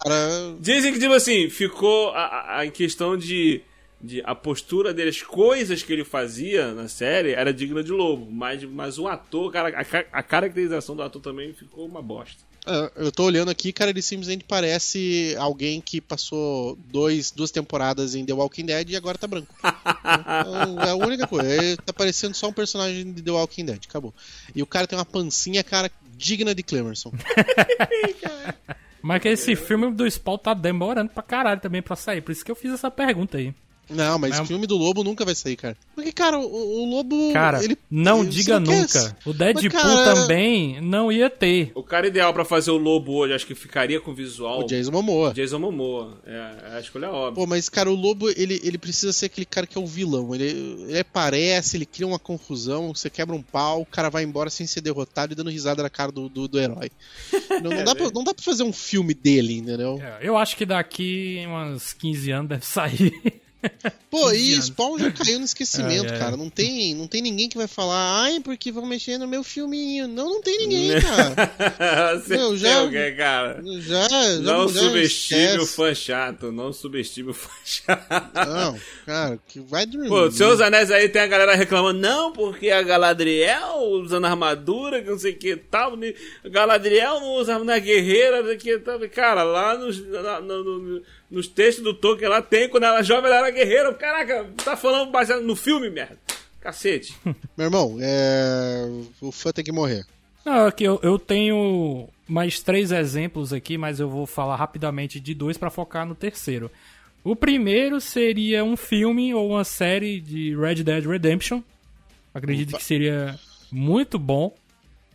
Dizem 0.60 0.92
que, 0.92 0.98
tipo 0.98 1.12
assim, 1.12 1.50
ficou 1.50 2.10
a, 2.10 2.58
a- 2.60 2.66
em 2.66 2.70
questão 2.70 3.14
de, 3.16 3.60
de. 4.00 4.22
A 4.24 4.34
postura 4.34 4.94
dele, 4.94 5.10
as 5.10 5.22
coisas 5.22 5.82
que 5.82 5.92
ele 5.92 6.04
fazia 6.04 6.72
na 6.72 6.88
série 6.88 7.32
era 7.32 7.52
digna 7.52 7.82
de 7.82 7.92
Lobo. 7.92 8.26
Mas, 8.30 8.64
mas 8.64 8.98
o 8.98 9.06
ator, 9.06 9.52
cara, 9.52 9.68
a, 9.78 10.18
a 10.18 10.22
caracterização 10.22 10.96
do 10.96 11.02
ator 11.02 11.20
também 11.20 11.52
ficou 11.52 11.86
uma 11.86 12.00
bosta. 12.02 12.47
É, 12.68 12.92
Eu 12.96 13.12
tô 13.12 13.24
olhando 13.24 13.50
aqui, 13.50 13.72
cara, 13.72 13.90
ele 13.90 14.02
simplesmente 14.02 14.44
parece 14.44 15.34
alguém 15.38 15.80
que 15.80 16.00
passou 16.00 16.78
dois, 16.90 17.30
duas 17.30 17.50
temporadas 17.50 18.14
em 18.14 18.24
The 18.24 18.32
Walking 18.32 18.66
Dead 18.66 18.90
e 18.90 18.96
agora 18.96 19.18
tá 19.18 19.26
branco. 19.26 19.54
Então, 20.08 20.80
é 20.80 20.90
a 20.90 20.94
única 20.94 21.26
coisa. 21.26 21.48
Ele 21.48 21.76
tá 21.76 21.92
parecendo 21.92 22.34
só 22.34 22.48
um 22.48 22.52
personagem 22.52 23.12
de 23.12 23.22
The 23.22 23.30
Walking 23.30 23.64
Dead, 23.66 23.84
acabou. 23.88 24.14
E 24.54 24.62
o 24.62 24.66
cara 24.66 24.86
tem 24.86 24.98
uma 24.98 25.04
pancinha, 25.04 25.62
cara, 25.62 25.90
digna 26.16 26.54
de 26.54 26.62
Clemerson. 26.62 27.12
Mas 29.02 29.22
que 29.22 29.28
esse 29.28 29.54
filme 29.54 29.92
do 29.92 30.10
Spawn 30.10 30.38
tá 30.38 30.54
demorando 30.54 31.10
pra 31.10 31.22
caralho 31.22 31.60
também 31.60 31.82
pra 31.82 31.94
sair. 31.94 32.20
Por 32.20 32.32
isso 32.32 32.44
que 32.44 32.50
eu 32.50 32.56
fiz 32.56 32.72
essa 32.72 32.90
pergunta 32.90 33.38
aí. 33.38 33.54
Não, 33.90 34.18
mas 34.18 34.36
É 34.36 34.40
o 34.40 34.42
um- 34.42 34.46
filme 34.46 34.66
do 34.66 34.76
Lobo 34.76 35.02
nunca 35.02 35.24
vai 35.24 35.34
sair, 35.34 35.56
cara. 35.56 35.76
Porque, 35.94 36.12
cara, 36.12 36.38
o, 36.38 36.44
o 36.82 36.90
Lobo. 36.90 37.32
Cara, 37.32 37.62
ele, 37.64 37.76
não 37.90 38.20
ele- 38.20 38.28
diga 38.30 38.60
nunca. 38.60 39.16
O 39.24 39.32
Deadpool 39.32 39.70
Mas, 39.72 39.82
cara, 39.82 40.14
também 40.14 40.80
não 40.80 41.10
ia 41.10 41.30
ter. 41.30 41.72
O 41.74 41.82
cara 41.82 42.06
ideal 42.06 42.32
pra 42.32 42.44
fazer 42.44 42.70
o 42.70 42.76
lobo 42.76 43.12
hoje, 43.14 43.32
acho 43.34 43.46
que 43.46 43.54
ficaria 43.54 44.00
com 44.00 44.10
o 44.10 44.14
visual. 44.14 44.60
O 44.60 44.66
Jason 44.66 44.90
Momoa. 44.90 45.32
Jason 45.32 45.58
Momoa. 45.58 46.18
É, 46.26 46.76
a 46.76 46.80
escolha 46.80 47.06
é 47.06 47.10
óbvia. 47.10 47.34
Pô, 47.34 47.46
mas, 47.46 47.68
cara, 47.68 47.90
o 47.90 47.94
Lobo, 47.94 48.28
ele, 48.30 48.60
ele 48.62 48.78
precisa 48.78 49.12
ser 49.12 49.26
aquele 49.26 49.46
cara 49.46 49.66
que 49.66 49.76
é 49.78 49.80
o 49.80 49.86
vilão. 49.86 50.34
Ele, 50.34 50.44
ele 50.88 50.98
aparece, 50.98 51.76
ele 51.76 51.86
cria 51.86 52.06
uma 52.06 52.18
confusão, 52.18 52.94
você 52.94 53.08
quebra 53.10 53.34
um 53.34 53.42
pau, 53.42 53.82
o 53.82 53.86
cara 53.86 54.08
vai 54.10 54.22
embora 54.22 54.50
sem 54.50 54.66
ser 54.66 54.80
derrotado 54.80 55.32
e 55.32 55.36
dando 55.36 55.50
risada 55.50 55.82
na 55.82 55.90
cara 55.90 56.12
do, 56.12 56.28
do, 56.28 56.46
do 56.48 56.58
herói. 56.60 56.90
Não, 57.62 57.70
não 57.72 57.84
dá 57.84 57.94
pra, 57.94 58.10
não 58.14 58.22
dá 58.24 58.32
pra 58.34 58.44
fazer 58.44 58.62
um 58.62 58.72
filme 58.72 59.12
dele, 59.14 59.54
entendeu? 59.58 59.98
É, 60.00 60.18
Eu 60.22 60.36
acho 60.36 60.56
que 60.56 60.64
daqui 60.64 61.42
umas 61.46 61.92
15 61.92 62.30
anos 62.30 62.48
deve 62.50 62.64
sair. 62.66 63.12
Pô, 64.10 64.30
15 64.30 64.36
e. 64.58 64.62
Spawn 64.62 64.98
já 64.98 65.10
caiu 65.10 65.38
no 65.38 65.44
esquecimento, 65.44 66.12
É, 66.12 66.16
é. 66.16 66.18
cara. 66.18 66.36
Não 66.36 66.48
tem, 66.48 66.94
não 66.94 67.06
tem 67.06 67.20
ninguém 67.20 67.48
que 67.48 67.56
vai 67.58 67.66
falar, 67.66 68.22
ai, 68.22 68.40
porque 68.40 68.70
vão 68.72 68.86
mexer 68.86 69.18
no 69.18 69.26
meu 69.26 69.42
filminho. 69.42 70.06
Não, 70.08 70.30
não 70.30 70.40
tem 70.40 70.58
ninguém, 70.58 70.90
cara. 71.00 72.14
Você 72.22 72.36
Meu, 72.36 72.56
já- 72.56 72.78
alguém, 72.80 73.14
cara. 73.16 73.60
Já, 73.80 74.08
já 74.08 74.28
Não 74.40 74.68
já 74.68 74.80
subestime 74.80 75.42
o 75.42 75.62
esquece. 75.62 75.76
fã 75.76 75.94
chato, 75.94 76.52
não 76.52 76.72
subestime 76.72 77.30
o 77.30 77.34
fã 77.34 77.50
chato. 77.64 78.46
Não, 78.46 78.78
cara, 79.04 79.38
que 79.48 79.60
vai 79.60 79.84
dormir. 79.84 80.08
Pô, 80.08 80.30
Seus 80.30 80.60
Anéis 80.60 80.90
aí 80.90 81.08
tem 81.08 81.22
a 81.22 81.26
galera 81.26 81.54
reclamando, 81.56 81.98
não, 82.00 82.32
porque 82.32 82.70
a 82.70 82.82
Galadriel 82.82 83.78
usando 84.02 84.24
armadura, 84.26 85.02
que 85.02 85.10
não 85.10 85.18
sei 85.18 85.32
o 85.32 85.36
que 85.38 85.56
tal, 85.56 85.96
né? 85.96 86.14
Galadriel 86.44 87.20
não 87.20 87.34
usa 87.34 87.58
na 87.58 87.78
guerreira, 87.78 88.38
não 88.40 88.46
sei 88.48 88.56
o 88.56 88.58
que 88.60 88.78
tal. 88.78 88.98
Cara, 89.10 89.42
lá 89.42 89.76
nos, 89.76 89.98
na- 90.08 90.40
no- 90.40 90.62
no- 90.78 91.02
nos 91.30 91.46
textos 91.46 91.84
do 91.84 91.94
Tolkien 91.94 92.28
lá 92.28 92.40
tem, 92.40 92.68
quando 92.68 92.84
ela 92.84 92.96
era 92.96 93.02
jovem, 93.02 93.26
ela 93.26 93.46
era 93.46 93.50
guerreira. 93.50 93.92
Caraca, 93.94 94.46
tá 94.64 94.76
falando 94.76 95.10
baseado 95.10 95.42
no 95.42 95.54
filme, 95.54 95.90
merda. 95.90 96.18
Cacete. 96.60 97.14
Meu 97.56 97.66
irmão, 97.66 97.96
é... 98.00 98.86
o 99.20 99.30
fã 99.30 99.52
tem 99.52 99.64
que 99.64 99.72
morrer. 99.72 100.04
Não, 100.44 100.66
aqui 100.66 100.84
eu, 100.84 100.98
eu 101.02 101.18
tenho 101.18 102.08
mais 102.26 102.60
três 102.60 102.90
exemplos 102.92 103.52
aqui, 103.52 103.76
mas 103.76 104.00
eu 104.00 104.08
vou 104.08 104.26
falar 104.26 104.56
rapidamente 104.56 105.20
de 105.20 105.34
dois 105.34 105.58
pra 105.58 105.70
focar 105.70 106.06
no 106.06 106.14
terceiro. 106.14 106.70
O 107.22 107.36
primeiro 107.36 108.00
seria 108.00 108.64
um 108.64 108.76
filme 108.76 109.34
ou 109.34 109.50
uma 109.50 109.64
série 109.64 110.20
de 110.20 110.56
Red 110.56 110.76
Dead 110.76 111.04
Redemption. 111.04 111.62
Acredito 112.32 112.76
que 112.76 112.84
seria 112.84 113.38
muito 113.70 114.18
bom. 114.18 114.54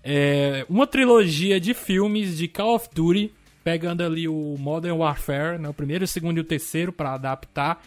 É, 0.03 0.66
uma 0.70 0.86
trilogia 0.86 1.59
de 1.59 1.74
filmes 1.74 2.38
de 2.38 2.47
Call 2.47 2.76
of 2.76 2.89
Duty, 2.93 3.32
pegando 3.64 4.03
ali 4.03 4.28
o 4.28 4.55
Modern 4.59 4.97
Warfare, 4.97 5.57
né, 5.59 5.70
o 5.70 5.74
primeiro, 5.74 6.03
o 6.05 6.07
segundo 6.07 6.38
e 6.38 6.41
o 6.41 6.43
terceiro 6.43 6.91
pra 6.91 7.14
adaptar. 7.14 7.84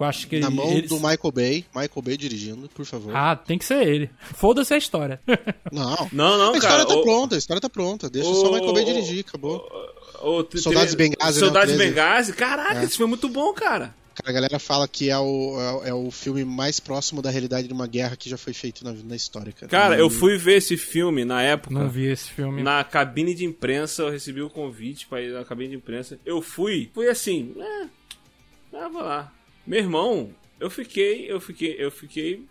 Eu 0.00 0.06
acho 0.06 0.26
que 0.26 0.40
Na 0.40 0.50
mão 0.50 0.68
eles- 0.72 0.88
do 0.88 0.96
Michael 0.96 1.30
Bay. 1.32 1.64
Michael 1.72 2.02
Bay 2.02 2.16
dirigindo, 2.16 2.68
por 2.70 2.84
favor. 2.84 3.14
Ah, 3.14 3.36
tem 3.36 3.56
que 3.56 3.64
ser 3.64 3.86
ele. 3.86 4.10
Foda-se 4.34 4.74
a 4.74 4.76
história. 4.76 5.20
Não. 5.70 6.08
Não, 6.12 6.36
não, 6.38 6.52
a 6.54 6.56
história 6.56 6.60
cara. 6.78 6.86
tá 6.86 6.94
o- 6.96 7.02
pronta, 7.02 7.34
a 7.36 7.38
história 7.38 7.60
tá 7.60 7.68
pronta. 7.68 8.10
Deixa 8.10 8.28
o- 8.28 8.34
só 8.34 8.50
o 8.50 8.52
Michael 8.54 8.72
Bay 8.72 8.84
dirigir, 8.84 9.24
acabou. 9.28 9.64
o- 10.20 10.58
Soldados 10.58 10.94
Benghazi, 10.96 11.40
né, 11.40 11.46
Soldados 11.46 11.72
o 11.74 11.76
13. 11.76 11.90
Benghazi. 11.94 12.32
Caraca, 12.32 12.82
esse 12.82 12.96
filme 12.96 13.10
é 13.12 13.14
muito 13.14 13.28
bom, 13.28 13.52
cara. 13.52 13.94
A 14.24 14.30
galera 14.32 14.58
fala 14.58 14.86
que 14.86 15.10
é 15.10 15.18
o, 15.18 15.60
é 15.60 15.72
o- 15.72 15.84
é 15.86 15.94
o 15.94 16.10
filme 16.10 16.44
mais 16.44 16.78
próximo 16.78 17.20
da 17.20 17.28
realidade 17.30 17.66
de 17.66 17.74
uma 17.74 17.86
guerra 17.88 18.14
que 18.16 18.28
já 18.30 18.36
foi 18.36 18.52
feito 18.52 18.84
na, 18.84 18.92
na 18.92 19.16
história, 19.16 19.52
cara. 19.52 19.68
Cara, 19.68 19.98
eu 19.98 20.08
fui 20.08 20.36
ver 20.36 20.58
esse 20.58 20.76
filme 20.76 21.24
na 21.24 21.42
época. 21.42 21.74
Não 21.74 21.88
vi 21.88 22.06
esse 22.06 22.30
filme. 22.30 22.62
Na 22.62 22.84
cabine 22.84 23.34
de 23.34 23.44
imprensa, 23.44 24.02
eu 24.02 24.10
recebi 24.10 24.40
o 24.40 24.48
convite 24.48 25.06
pra 25.08 25.20
ir 25.20 25.32
na 25.32 25.44
cabine 25.44 25.70
de 25.70 25.76
imprensa. 25.76 26.18
Eu 26.24 26.40
fui, 26.40 26.90
fui 26.94 27.08
assim, 27.08 27.52
é, 27.58 27.86
ah, 28.76 28.88
vou 28.88 29.02
lá. 29.02 29.32
Meu 29.66 29.80
irmão, 29.80 30.30
eu 30.60 30.70
fiquei, 30.70 31.30
eu 31.30 31.40
fiquei, 31.40 31.74
eu 31.78 31.90
fiquei, 31.90 32.44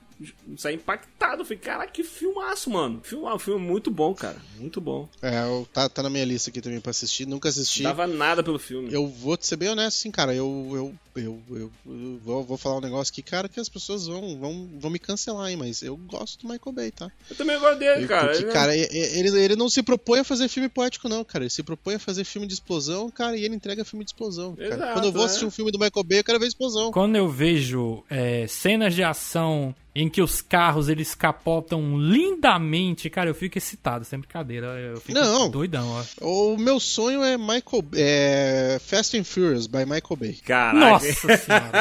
saí 0.58 0.76
impactado. 0.76 1.42
Eu 1.42 1.46
Falei, 1.46 1.58
cara, 1.60 1.88
que 1.88 2.04
filmaço, 2.04 2.70
mano. 2.70 3.02
Filme, 3.04 3.26
um 3.26 3.40
filme 3.40 3.66
muito 3.66 3.90
bom, 3.92 4.14
cara. 4.14 4.38
Muito 4.58 4.80
bom. 4.82 5.08
É, 5.22 5.44
eu- 5.44 5.68
tá, 5.74 5.88
tá 5.90 6.04
na 6.04 6.10
minha 6.10 6.26
lista 6.26 6.50
aqui 6.50 6.62
também 6.62 6.80
pra 6.80 6.92
assistir. 6.92 7.26
Nunca 7.28 7.50
assisti. 7.50 7.84
Dava 7.84 8.06
nada 8.08 8.44
pelo 8.44 8.60
filme. 8.60 8.92
Eu 8.94 9.08
vou 9.08 9.38
te 9.38 9.46
ser 9.48 9.56
bem 9.56 9.70
honesto, 9.70 9.98
assim, 9.98 10.12
cara. 10.12 10.34
Eu, 10.36 10.70
eu, 11.16 11.22
eu, 11.24 11.40
eu, 11.50 11.72
eu 11.86 12.20
vou, 12.24 12.44
vou 12.44 12.58
falar 12.58 12.78
um 12.78 12.82
negócio 12.82 13.12
aqui, 13.12 13.22
cara, 13.22 13.50
que 13.50 13.60
as 13.60 13.70
pessoas 13.70 14.08
vão, 14.08 14.38
vão, 14.40 14.70
vão 14.80 14.92
me 14.92 15.00
cancelar, 15.00 15.50
hein, 15.50 15.58
mas 15.58 15.82
eu 15.82 15.98
gosto 15.98 16.40
do 16.42 16.52
Michael 16.52 16.72
Bay, 16.74 16.92
tá? 16.92 17.12
Eu 17.30 17.36
também 17.36 17.60
gosto 17.60 17.80
dele, 17.80 18.08
cara. 18.08 18.28
Porque, 18.30 18.44
Ele- 18.44 18.52
cara, 18.54 18.76
e- 18.76 18.88
e- 18.92 19.20
ele, 19.20 19.40
ele 19.40 19.56
não 19.56 19.70
se 19.70 19.82
propõe 19.84 20.20
a 20.20 20.24
fazer 20.24 20.48
filme 20.48 20.70
poético, 20.70 21.10
não, 21.10 21.24
cara. 21.24 21.44
Ele 21.44 21.50
se 21.50 21.64
propõe 21.64 21.96
a 21.96 22.00
fazer 22.00 22.24
filme 22.24 22.48
de 22.48 22.54
explosão, 22.54 23.10
cara, 23.10 23.36
e 23.38 23.44
ele 23.44 23.56
entrega 23.56 23.84
filme 23.86 24.06
de 24.06 24.10
explosão. 24.12 24.56
Cara. 24.56 24.76
Exato, 24.76 24.94
Quando 24.94 25.06
eu 25.06 25.12
vou 25.12 25.24
é. 25.24 25.26
assistir 25.26 25.46
um 25.46 25.52
filme 25.52 25.72
do 25.72 25.80
Michael 25.80 26.04
Bay, 26.04 26.20
eu 26.20 26.24
quero 26.24 26.40
ver 26.40 26.48
explosão. 26.48 26.92
Quando 26.92 27.16
eu 27.16 27.28
vejo 27.30 28.04
é, 28.10 28.46
cenas 28.48 28.94
de 28.96 29.04
ação 29.04 29.74
em 29.94 30.08
que 30.10 30.22
os 30.22 30.42
carros 30.42 30.88
eles 30.88 31.14
capotam 31.14 31.98
lindamente, 32.00 33.10
cara, 33.10 33.30
eu 33.30 33.36
fico 33.36 33.58
excitado, 33.58 34.06
sem 34.06 34.20
brincadeira. 34.20 34.68
Eu 34.68 35.02
fico 35.02 35.20
Não. 35.20 35.50
doidão, 35.50 35.90
ó. 35.90 36.04
O 36.26 36.58
meu 36.58 36.80
sonho 36.80 37.22
é 37.24 37.38
Michael 37.38 37.84
é 37.96 38.80
Fast 38.86 39.18
and 39.18 39.24
Furious 39.26 39.68
by 39.68 39.80
Michael 39.80 40.16
Bay. 40.18 40.34
Caraca. 40.46 40.80
Nossa 40.80 41.06
senhora. 41.38 41.72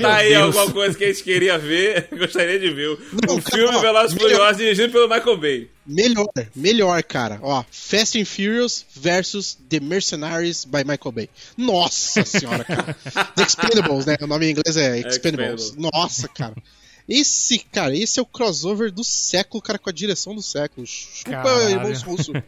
tá 0.00 0.14
aí 0.16 0.28
Deus. 0.28 0.56
alguma 0.56 0.72
coisa 0.72 0.96
que 0.96 1.04
a 1.04 1.08
gente 1.08 1.24
queria 1.24 1.58
ver, 1.58 2.08
gostaria 2.16 2.58
de 2.60 2.70
ver. 2.70 2.98
Não, 3.26 3.36
um 3.36 3.40
cara, 3.40 3.56
filme 3.56 3.80
Velozes 3.80 4.16
e 4.16 4.20
Furiosos 4.20 4.56
dirigido 4.56 4.92
pelo 4.92 5.08
Michael 5.08 5.36
Bay. 5.38 5.70
Melhor, 5.86 6.26
melhor, 6.54 7.02
cara. 7.02 7.38
Ó, 7.42 7.62
Fast 7.70 8.20
and 8.20 8.24
Furious 8.24 8.86
versus 8.94 9.58
The 9.68 9.80
Mercenaries 9.80 10.64
by 10.64 10.78
Michael 10.78 11.12
Bay. 11.12 11.30
Nossa 11.56 12.24
senhora, 12.24 12.64
cara. 12.64 12.96
The 13.36 13.42
Expendables, 13.42 14.06
né? 14.06 14.16
O 14.22 14.26
nome 14.26 14.46
em 14.46 14.50
inglês 14.50 14.76
é 14.76 14.98
Expendables. 15.00 15.64
Expendables. 15.64 15.92
Nossa, 15.92 16.28
cara. 16.28 16.54
Esse, 17.08 17.58
cara, 17.58 17.94
esse 17.94 18.18
é 18.18 18.22
o 18.22 18.26
crossover 18.26 18.90
do 18.90 19.04
século, 19.04 19.62
cara, 19.62 19.78
com 19.78 19.90
a 19.90 19.92
direção 19.92 20.34
do 20.34 20.42
século. 20.42 20.86
Chupa, 20.86 21.70
irmãos 21.70 22.02
russos. 22.02 22.34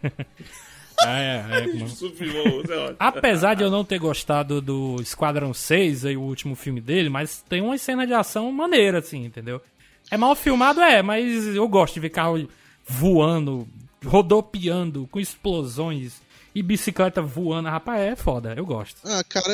É, 1.05 1.45
é, 1.51 1.67
isso 1.85 2.07
é 2.07 2.77
ótimo. 2.77 2.97
Apesar 2.99 3.53
de 3.53 3.63
eu 3.63 3.71
não 3.71 3.85
ter 3.85 3.99
gostado 3.99 4.63
do 4.63 4.97
Esquadrão 5.03 5.53
6, 5.53 6.07
aí, 6.07 6.17
o 6.17 6.23
último 6.23 6.55
filme 6.55 6.81
dele, 6.81 7.11
mas 7.11 7.45
tem 7.47 7.61
uma 7.61 7.77
cena 7.77 8.07
de 8.07 8.15
ação 8.15 8.51
maneira, 8.51 9.01
assim, 9.01 9.27
entendeu? 9.27 9.61
É 10.11 10.17
mal 10.17 10.35
filmado, 10.35 10.81
é, 10.81 11.03
mas 11.03 11.55
eu 11.55 11.69
gosto 11.69 11.95
de 11.95 12.01
ver 12.01 12.09
carro 12.09 12.49
voando, 12.87 13.67
rodopiando, 14.05 15.09
com 15.11 15.19
explosões 15.21 16.25
e 16.55 16.63
bicicleta 16.63 17.21
voando. 17.21 17.69
Rapaz, 17.69 18.01
é 18.01 18.17
foda, 18.17 18.55
eu 18.57 18.65
gosto. 18.65 18.97
Ah, 19.05 19.23
cara, 19.29 19.53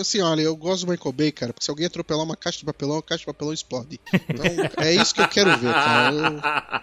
assim, 0.00 0.20
olha, 0.20 0.42
eu 0.42 0.54
gosto 0.54 0.86
do 0.86 0.92
Michael 0.92 1.12
Bay, 1.12 1.32
cara, 1.32 1.52
porque 1.52 1.64
se 1.64 1.70
alguém 1.70 1.86
atropelar 1.86 2.24
uma 2.24 2.36
caixa 2.36 2.58
de 2.60 2.64
papelão, 2.64 2.98
a 2.98 3.02
caixa 3.02 3.20
de 3.22 3.26
papelão 3.26 3.52
explode. 3.52 3.98
Então, 4.12 4.84
é 4.84 4.94
isso 4.94 5.12
que 5.14 5.20
eu 5.20 5.28
quero 5.28 5.50
ver, 5.58 5.72
cara. 5.72 6.82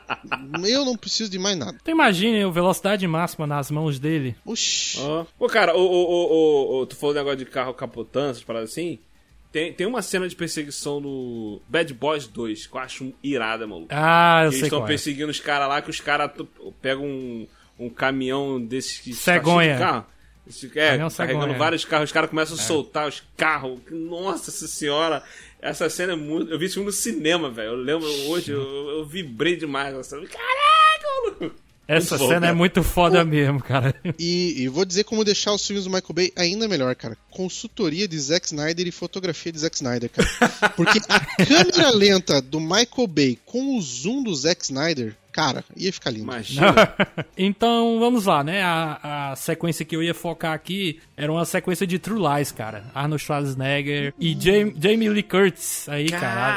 Eu, 0.61 0.65
eu 0.65 0.85
não 0.85 0.97
preciso 0.97 1.29
de 1.29 1.39
mais 1.39 1.55
nada. 1.57 1.77
Então 1.81 1.93
imagine 1.93 2.43
o 2.43 2.51
velocidade 2.51 3.07
máxima 3.07 3.47
nas 3.47 3.71
mãos 3.71 3.97
dele. 3.97 4.35
Oxi. 4.45 4.99
Ó. 4.99 5.25
Pô, 5.39 5.47
cara, 5.47 5.73
o, 5.75 5.79
o, 5.79 5.85
o, 5.85 6.79
o- 6.79 6.81
o- 6.81 6.85
tu 6.85 6.95
falou 6.97 7.15
um 7.15 7.17
negócio 7.17 7.37
de 7.39 7.45
carro 7.45 7.73
capotando, 7.73 8.31
essas 8.31 8.43
paradas 8.43 8.71
assim. 8.71 8.99
Tem, 9.55 9.71
tem 9.71 9.87
uma 9.87 10.01
cena 10.01 10.27
de 10.27 10.35
perseguição 10.35 10.99
no 10.99 11.61
Bad 11.69 11.93
Boys 11.93 12.27
2 12.27 12.67
que 12.67 12.75
eu 12.75 12.81
acho 12.81 13.13
irada, 13.23 13.65
maluco. 13.65 13.87
Ah, 13.89 14.41
eu 14.41 14.47
eles 14.47 14.55
sei 14.55 14.63
estão 14.65 14.79
qual 14.79 14.85
é. 14.85 14.89
perseguindo 14.89 15.31
os 15.31 15.39
caras 15.39 15.69
lá, 15.69 15.81
que 15.81 15.89
os 15.89 16.01
caras 16.01 16.29
pegam 16.81 17.05
um, 17.05 17.47
um 17.79 17.89
caminhão 17.89 18.59
desses 18.59 18.97
que 18.99 19.13
Cegonha. 19.13 19.77
tá 19.79 20.05
É, 20.75 20.97
carregando 20.97 21.09
cegonha. 21.09 21.53
vários 21.57 21.85
carros, 21.85 22.09
os 22.09 22.11
caras 22.11 22.27
É. 22.27 22.31
começam 22.31 22.57
a 22.57 22.59
soltar 22.59 23.07
os 23.07 23.23
carros. 23.37 23.79
Nossa 23.89 24.51
senhora, 24.51 25.23
essa 25.61 25.89
cena 25.89 26.11
é 26.11 26.15
muito. 26.17 26.51
Eu 26.51 26.59
vi 26.59 26.65
esse 26.65 26.73
filme 26.73 26.87
no 26.87 26.91
cinema, 26.91 27.49
velho. 27.49 27.69
Eu 27.69 27.75
lembro 27.77 28.09
hoje, 28.27 28.51
eu, 28.51 28.59
eu 28.61 29.05
vibrei 29.05 29.55
demais. 29.55 29.93
Caraca, 30.09 31.07
maluco! 31.39 31.55
Essa 31.87 32.17
Muito 32.17 32.23
bom, 32.23 32.33
cena 32.33 32.45
é 32.45 32.49
cara. 32.49 32.55
muito 32.55 32.83
foda 32.83 33.23
mesmo, 33.23 33.61
cara. 33.61 33.93
E, 34.17 34.63
e 34.63 34.67
vou 34.67 34.85
dizer 34.85 35.03
como 35.03 35.23
deixar 35.23 35.51
os 35.53 35.65
filmes 35.65 35.83
do 35.83 35.89
Michael 35.89 36.13
Bay 36.13 36.31
ainda 36.35 36.67
melhor, 36.67 36.95
cara. 36.95 37.17
Consultoria 37.29 38.07
de 38.07 38.17
Zack 38.19 38.47
Snyder 38.47 38.87
e 38.87 38.91
fotografia 38.91 39.51
de 39.51 39.59
Zack 39.59 39.75
Snyder, 39.75 40.09
cara. 40.09 40.49
Porque 40.75 40.99
a 41.09 41.19
câmera 41.45 41.89
lenta 41.91 42.41
do 42.41 42.59
Michael 42.59 43.07
Bay 43.07 43.37
com 43.45 43.77
o 43.77 43.81
zoom 43.81 44.23
do 44.23 44.33
Zack 44.33 44.63
Snyder, 44.63 45.15
cara, 45.35 45.65
ia 45.75 45.91
ficar 45.91 46.11
lindo. 46.11 46.23
Imagina. 46.23 46.73
então, 47.37 47.99
vamos 47.99 48.25
lá, 48.25 48.41
né? 48.41 48.63
A, 48.63 49.31
a 49.31 49.35
sequência 49.35 49.83
que 49.83 49.93
eu 49.95 50.01
ia 50.01 50.13
focar 50.13 50.53
aqui 50.53 50.99
era 51.17 51.29
uma 51.31 51.43
sequência 51.43 51.85
de 51.85 51.99
True 51.99 52.21
Lies, 52.37 52.51
cara. 52.53 52.85
Arnold 52.95 53.21
Schwarzenegger 53.21 54.13
e 54.17 54.33
Jamie, 54.39 54.73
Jamie 54.81 55.09
Lee 55.09 55.23
Curtis 55.23 55.89
aí, 55.89 56.09
caralho. 56.09 56.55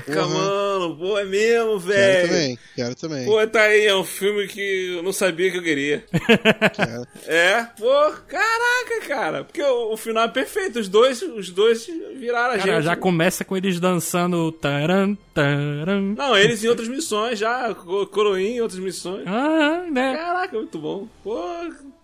Caraca, 0.00 0.24
Uhum. 0.26 0.34
mano. 0.34 0.96
Pô, 0.96 1.18
é 1.18 1.24
mesmo, 1.24 1.80
Quero 1.80 1.80
velho. 1.80 2.28
também, 2.28 2.58
quero 2.76 2.94
também. 2.94 3.24
Pô, 3.26 3.46
tá 3.46 3.62
aí, 3.62 3.86
é 3.86 3.94
um 3.96 4.04
filme 4.04 4.46
que 4.46 4.94
eu 4.96 5.02
não 5.02 5.12
sabia 5.12 5.50
que 5.50 5.56
eu 5.58 5.62
queria. 5.62 6.04
Quero. 6.74 7.06
É, 7.26 7.62
pô, 7.78 8.12
caraca, 8.28 9.06
cara. 9.08 9.44
Porque 9.44 9.62
o, 9.62 9.92
o 9.92 9.96
final 9.96 10.24
é 10.24 10.28
perfeito. 10.28 10.78
Os 10.78 10.88
dois, 10.88 11.22
os 11.22 11.50
dois 11.50 11.86
viraram 12.16 12.54
a 12.54 12.58
Cara, 12.58 12.72
gente. 12.76 12.84
já 12.84 12.96
começa 12.96 13.44
com 13.44 13.56
eles 13.56 13.78
dançando 13.80 14.50
taran, 14.52 15.14
taran. 15.32 16.14
Não, 16.16 16.36
eles 16.36 16.62
em 16.64 16.68
outras 16.68 16.88
missões 16.88 17.38
já. 17.38 17.74
Co- 18.06 18.24
Coroinha 18.24 18.56
em 18.56 18.60
outras 18.60 18.80
missões. 18.80 19.24
Ah, 19.26 19.84
né? 19.90 20.16
Caraca, 20.16 20.56
muito 20.56 20.78
bom. 20.78 21.06
Pô, 21.22 21.38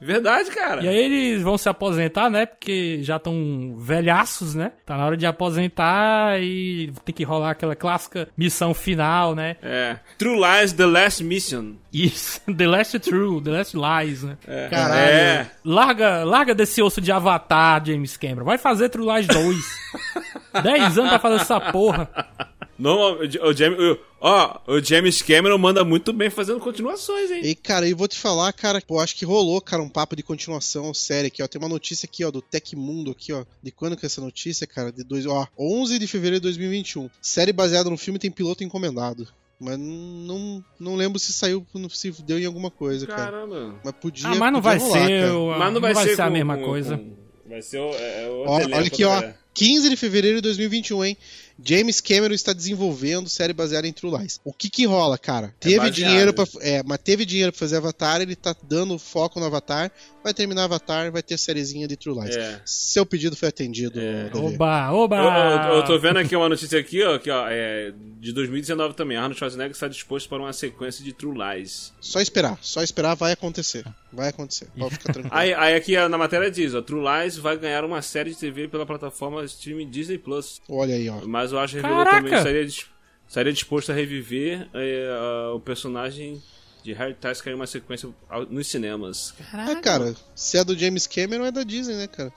Verdade, 0.02 0.50
cara. 0.50 0.82
E 0.82 0.88
aí 0.88 0.96
eles 0.96 1.42
vão 1.42 1.58
se 1.58 1.68
aposentar, 1.68 2.30
né? 2.30 2.46
Porque 2.46 3.00
já 3.02 3.16
estão 3.16 3.74
velhaços, 3.78 4.54
né? 4.54 4.72
Tá 4.86 4.96
na 4.96 5.04
hora 5.04 5.16
de 5.16 5.26
aposentar 5.26 6.40
e 6.42 6.90
tem 7.04 7.14
que 7.14 7.22
rolar 7.22 7.50
aquela 7.50 7.76
clássica 7.76 8.28
missão 8.36 8.72
final, 8.72 9.34
né? 9.34 9.56
É. 9.62 9.96
True 10.16 10.38
Lies 10.40 10.72
The 10.72 10.86
Last 10.86 11.22
Mission. 11.24 11.74
Isso, 11.92 12.40
The 12.56 12.66
Last 12.66 12.98
True, 13.00 13.42
The 13.42 13.50
Last 13.50 13.76
Lies, 13.76 14.22
né? 14.22 14.38
É. 14.46 14.68
Caralho. 14.68 15.00
É. 15.00 15.50
Larga, 15.64 16.24
larga 16.24 16.54
desse 16.54 16.80
osso 16.82 17.00
de 17.00 17.12
avatar, 17.12 17.84
James 17.84 18.16
Cameron. 18.16 18.44
Vai 18.44 18.56
fazer 18.56 18.88
True 18.88 19.06
Lies 19.14 19.26
2. 19.26 19.56
10 20.62 20.96
anos 20.98 21.10
pra 21.10 21.18
fazer 21.18 21.36
essa 21.42 21.60
porra. 21.60 22.08
Normal, 22.80 23.18
o, 23.20 23.48
o, 23.50 23.52
James, 23.54 23.78
o- 23.78 23.98
ó, 24.20 24.58
o 24.66 24.80
James 24.80 25.20
Cameron 25.22 25.58
manda 25.58 25.84
muito 25.84 26.12
bem 26.12 26.30
fazendo 26.30 26.58
continuações, 26.60 27.30
hein? 27.30 27.42
E, 27.44 27.54
cara, 27.54 27.88
eu 27.88 27.96
vou 27.96 28.08
te 28.08 28.18
falar, 28.18 28.52
cara, 28.52 28.82
eu 28.88 28.98
acho 28.98 29.14
que 29.16 29.24
rolou, 29.24 29.60
cara, 29.60 29.82
um 29.82 29.88
papo 29.88 30.16
de 30.16 30.22
continuação 30.22 30.92
série 30.94 31.28
aqui, 31.28 31.42
ó. 31.42 31.46
Tem 31.46 31.60
uma 31.60 31.68
notícia 31.68 32.06
aqui, 32.06 32.24
ó, 32.24 32.30
do 32.30 32.40
Tecmundo 32.40 33.10
aqui, 33.10 33.32
ó. 33.32 33.44
De 33.62 33.70
quando 33.70 33.96
que 33.96 34.04
é 34.04 34.08
essa 34.08 34.20
notícia, 34.20 34.66
cara? 34.66 34.90
De 34.90 35.04
dois, 35.04 35.26
ó, 35.26 35.46
11 35.58 35.98
de 35.98 36.06
fevereiro 36.06 36.36
de 36.40 36.42
2021. 36.44 37.10
Série 37.20 37.52
baseada 37.52 37.90
no 37.90 37.96
filme 37.98 38.18
tem 38.18 38.30
piloto 38.30 38.64
encomendado. 38.64 39.28
Mas 39.62 39.76
não, 39.78 40.64
não 40.78 40.96
lembro 40.96 41.18
se 41.18 41.34
saiu, 41.34 41.66
se 41.90 42.10
deu 42.22 42.38
em 42.38 42.46
alguma 42.46 42.70
coisa, 42.70 43.06
cara. 43.06 43.24
Caramba. 43.30 43.74
Mas 43.84 43.94
podia. 44.00 44.26
Ah, 44.28 44.34
mas 44.36 44.52
não 44.54 44.62
podia 44.62 44.78
vai 44.78 44.78
rolar, 44.78 45.06
ser, 45.06 45.20
cara. 45.20 45.36
o- 45.38 45.58
Mas 45.58 45.72
não 45.74 45.80
vai, 45.82 45.94
ser, 45.94 46.20
a 46.20 46.24
com- 46.26 46.32
mesma 46.32 46.56
com- 46.56 46.64
coisa. 46.64 46.96
com- 46.96 47.16
vai 47.46 47.60
ser 47.60 47.78
o, 47.78 47.90
é, 47.92 48.28
o 48.30 48.44
Ó, 48.46 48.54
olha 48.54 48.78
aqui, 48.86 49.04
ó. 49.04 49.20
né? 49.20 49.34
15 49.52 49.90
de 49.90 49.96
fevereiro 49.96 50.36
de 50.36 50.42
2021, 50.42 51.04
hein? 51.04 51.16
James 51.62 52.00
Cameron 52.00 52.34
está 52.34 52.52
desenvolvendo 52.52 53.28
série 53.28 53.52
baseada 53.52 53.86
em 53.86 53.92
True 53.92 54.18
Lies. 54.18 54.40
O 54.44 54.52
que 54.52 54.70
que 54.70 54.86
rola, 54.86 55.18
cara? 55.18 55.54
Teve 55.60 55.76
baseado. 55.76 55.94
dinheiro 55.94 56.34
para 56.34 56.46
é, 56.60 56.82
mas 56.82 56.98
teve 56.98 57.24
dinheiro 57.24 57.52
pra 57.52 57.58
fazer 57.58 57.76
Avatar, 57.76 58.20
ele 58.20 58.36
tá 58.36 58.54
dando 58.62 58.98
foco 58.98 59.38
no 59.38 59.46
Avatar, 59.46 59.90
vai 60.22 60.34
terminar 60.34 60.64
Avatar, 60.64 61.10
vai 61.10 61.22
ter 61.22 61.38
sériezinha 61.38 61.86
de 61.88 61.96
True 61.96 62.18
Lies. 62.20 62.36
É. 62.36 62.60
Seu 62.64 63.04
pedido 63.06 63.34
foi 63.36 63.48
atendido, 63.48 63.98
É. 64.00 64.30
Oba, 64.34 64.90
oba! 64.92 65.16
Eu, 65.16 65.70
eu- 65.72 65.76
eu 65.78 65.84
tô 65.84 65.98
vendo 65.98 66.18
aqui 66.18 66.34
uma 66.36 66.48
notícia 66.48 66.78
aqui, 66.78 67.02
ó, 67.02 67.18
que, 67.18 67.30
ó 67.30 67.46
é, 67.48 67.92
de 68.18 68.32
2019 68.32 68.94
também. 68.94 69.16
Arnold 69.16 69.36
Schwarzenegger 69.38 69.72
está 69.72 69.88
disposto 69.88 70.28
para 70.28 70.38
uma 70.38 70.52
sequência 70.52 71.04
de 71.04 71.12
True 71.12 71.36
Lies. 71.38 71.92
Só 72.00 72.20
esperar, 72.20 72.58
só 72.60 72.82
esperar 72.82 73.14
vai 73.14 73.32
acontecer. 73.32 73.84
Vai 74.12 74.28
acontecer. 74.28 74.68
Pode 74.78 74.94
ficar 74.94 75.12
tranquilo. 75.14 75.34
Aí, 75.34 75.54
aí 75.54 75.74
aqui 75.74 75.96
na 76.08 76.18
matéria 76.18 76.50
diz, 76.50 76.74
ó, 76.74 76.82
True 76.82 77.02
Lies 77.02 77.36
vai 77.36 77.56
ganhar 77.56 77.84
uma 77.84 78.02
série 78.02 78.30
de 78.30 78.36
TV 78.36 78.68
pela 78.68 78.84
plataforma 78.86 79.44
streaming 79.44 79.88
Disney 79.88 80.18
Plus. 80.18 80.60
Olha 80.68 80.94
aí, 80.94 81.08
ó. 81.08 81.20
Mas 81.26 81.52
eu 81.52 81.58
acho 81.58 81.74
que 81.76 81.80
revelou 81.80 82.04
Caraca! 82.04 82.16
também 82.18 82.32
que 82.32 82.38
estaria, 82.38 82.66
estaria 83.28 83.52
disposto 83.52 83.90
a 83.90 83.94
reviver 83.94 84.68
é, 84.74 85.08
a- 85.10 85.54
o 85.54 85.60
personagem 85.60 86.42
de 86.82 86.92
Harry 86.92 87.14
Tasker 87.14 87.52
em 87.52 87.56
uma 87.56 87.66
sequência 87.66 88.08
nos 88.48 88.66
cinemas. 88.66 89.34
É, 89.68 89.74
cara, 89.76 90.14
se 90.34 90.58
é 90.58 90.64
do 90.64 90.76
James 90.76 91.06
Cameron 91.06 91.44
é 91.44 91.50
da 91.50 91.62
Disney, 91.62 91.96
né, 91.96 92.06
cara? 92.06 92.32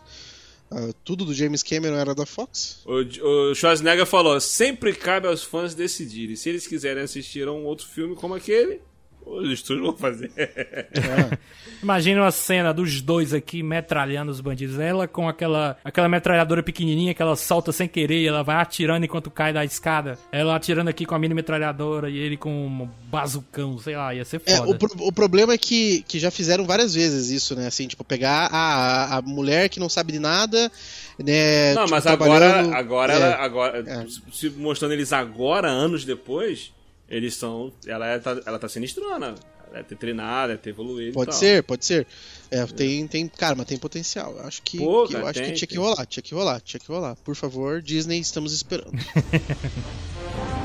Ah, 0.71 0.91
tudo 1.03 1.23
do 1.23 1.33
James 1.33 1.61
Cameron 1.61 1.95
era 1.95 2.15
da 2.15 2.25
Fox. 2.25 2.81
O, 2.85 3.49
o 3.49 3.55
Schwarzenegger 3.55 4.05
falou: 4.05 4.39
sempre 4.39 4.93
cabe 4.93 5.27
aos 5.27 5.43
fãs 5.43 5.75
decidirem. 5.75 6.35
Se 6.35 6.49
eles 6.49 6.65
quiserem 6.65 7.03
assistir 7.03 7.47
a 7.47 7.51
um 7.51 7.65
outro 7.65 7.85
filme 7.85 8.15
como 8.15 8.33
aquele, 8.33 8.81
os 9.25 9.49
estúdios 9.51 9.85
vão 9.87 9.95
fazer. 9.97 10.31
Imagina 11.81 12.21
uma 12.21 12.31
cena 12.31 12.73
dos 12.73 13.01
dois 13.01 13.33
aqui 13.33 13.61
metralhando 13.61 14.31
os 14.31 14.39
bandidos. 14.39 14.79
Ela 14.79 15.07
com 15.07 15.27
aquela, 15.27 15.77
aquela 15.83 16.07
metralhadora 16.07 16.63
pequenininha 16.63 17.13
que 17.13 17.21
ela 17.21 17.35
solta 17.35 17.71
sem 17.71 17.87
querer 17.87 18.21
e 18.21 18.27
ela 18.27 18.41
vai 18.43 18.55
atirando 18.57 19.03
enquanto 19.05 19.29
cai 19.29 19.51
da 19.51 19.65
escada. 19.65 20.17
Ela 20.31 20.55
atirando 20.55 20.87
aqui 20.89 21.05
com 21.05 21.13
a 21.15 21.19
mini 21.19 21.33
metralhadora 21.33 22.09
e 22.09 22.17
ele 22.17 22.37
com 22.37 22.49
um 22.67 22.89
bazucão, 23.09 23.77
sei 23.79 23.95
lá, 23.95 24.13
ia 24.13 24.23
ser 24.23 24.41
É, 24.45 24.57
foda. 24.57 24.71
o, 24.71 24.77
pro- 24.77 25.07
o 25.07 25.11
problema 25.11 25.53
é 25.53 25.57
que, 25.57 26.03
que 26.07 26.19
já 26.19 26.31
fizeram 26.31 26.65
várias 26.65 26.93
vezes 26.93 27.29
isso, 27.29 27.55
né? 27.55 27.67
Assim, 27.67 27.87
tipo, 27.87 28.03
pegar 28.03 28.47
a, 28.51 29.17
a 29.17 29.21
mulher 29.21 29.67
que 29.69 29.79
não 29.79 29.89
sabe 29.89 30.13
de 30.13 30.19
nada, 30.19 30.71
né? 31.19 31.73
Não, 31.73 31.83
tipo, 31.83 31.95
mas 31.95 32.07
agora, 32.07 32.75
agora, 32.77 33.13
é, 33.13 33.15
ela, 33.17 33.35
agora 33.35 33.83
é. 33.85 34.05
se 34.31 34.49
mostrando 34.51 34.93
eles 34.93 35.11
agora, 35.11 35.67
anos 35.69 36.05
depois, 36.05 36.71
eles 37.15 37.35
são. 37.35 37.71
Ela, 37.85 38.07
é, 38.07 38.19
tá, 38.19 38.41
ela 38.45 38.57
tá 38.59 38.67
sinistrona. 38.67 39.27
Ela 39.65 39.71
deve 39.73 39.83
ter 39.89 39.95
treinado, 39.97 40.49
deve 40.49 40.61
ter 40.61 40.69
evoluído. 40.71 41.11
e 41.11 41.13
Pode 41.13 41.31
tal. 41.31 41.39
ser, 41.39 41.63
pode 41.63 41.85
ser. 41.85 42.05
É, 42.51 42.65
tem, 42.65 43.07
tem, 43.07 43.27
cara, 43.27 43.55
mas 43.55 43.65
tem 43.65 43.77
potencial. 43.77 44.35
Eu 44.37 44.45
acho 44.45 44.61
que, 44.61 44.77
Pô, 44.77 45.07
que- 45.07 45.13
eu 45.15 45.19
cara, 45.19 45.29
acho 45.31 45.39
tem, 45.39 45.49
que 45.51 45.55
tinha 45.57 45.67
que 45.67 45.75
tem. 45.75 45.83
rolar, 45.83 46.05
tinha 46.05 46.21
que 46.23 46.33
rolar, 46.35 46.61
tinha 46.61 46.79
que 46.79 46.87
rolar. 46.87 47.15
Por 47.17 47.35
favor, 47.35 47.81
Disney, 47.81 48.19
estamos 48.19 48.53
esperando. 48.53 48.91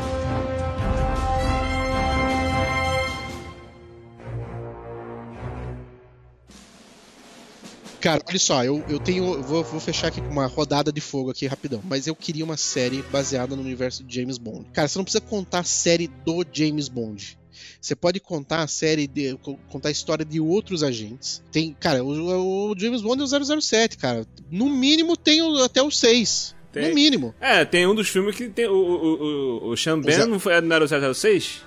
Cara, 8.01 8.23
olha 8.29 8.39
só, 8.39 8.65
eu, 8.65 8.85
eu 8.89 8.99
tenho. 8.99 9.25
eu 9.35 9.43
Vou, 9.43 9.65
vou 9.65 9.81
fechar 9.81 10.09
aqui 10.09 10.21
com 10.21 10.29
uma 10.29 10.47
rodada 10.47 10.93
de 10.93 11.01
fogo 11.01 11.31
aqui 11.31 11.47
rapidão. 11.47 11.83
Mas 11.85 12.07
eu 12.07 12.15
queria 12.15 12.45
uma 12.45 12.57
série 12.57 13.03
baseada 13.11 13.57
no 13.57 13.63
universo 13.63 14.05
de 14.05 14.15
James 14.15 14.39
Bond. 14.39 14.67
Cara, 14.73 14.87
você 14.89 14.99
não 14.99 15.05
precisa 15.05 15.21
contar 15.21 15.61
a 15.61 15.65
série 15.65 16.09
do 16.25 16.45
James 16.53 16.89
Bond. 16.89 17.39
Você 17.81 17.95
pode 17.97 18.21
contar 18.21 18.63
a 18.63 18.67
série 18.69 19.07
de. 19.07 19.37
co- 19.43 19.59
contar 19.69 19.89
a 19.89 19.93
história 19.93 20.25
de 20.25 20.41
outros 20.41 20.83
agentes. 20.83 21.43
Tem. 21.51 21.77
Cara, 21.79 22.03
o, 22.05 22.71
o 22.71 22.75
James 22.79 23.03
Bond 23.03 23.21
é 23.21 23.25
o 23.25 23.61
007, 23.61 23.97
cara. 23.97 24.27
No 24.51 24.69
mínimo 24.69 25.17
tem 25.17 25.43
o- 25.43 25.63
até 25.63 25.83
o 25.83 25.91
6. 25.91 26.55
Tem. 26.73 26.89
No 26.89 26.95
mínimo. 26.95 27.35
É, 27.41 27.65
tem 27.65 27.87
um 27.87 27.95
dos 27.95 28.09
filmes 28.09 28.37
que 28.37 28.49
tem. 28.49 28.67
O, 28.67 28.73
o, 28.75 29.69
o, 29.69 29.71
o 29.71 29.77
Sean 29.77 30.01
Ben 30.01 30.27
não, 30.27 30.39
foi, 30.39 30.61
não 30.61 30.77
era 30.77 30.85
o 30.85 31.15
006? 31.15 31.63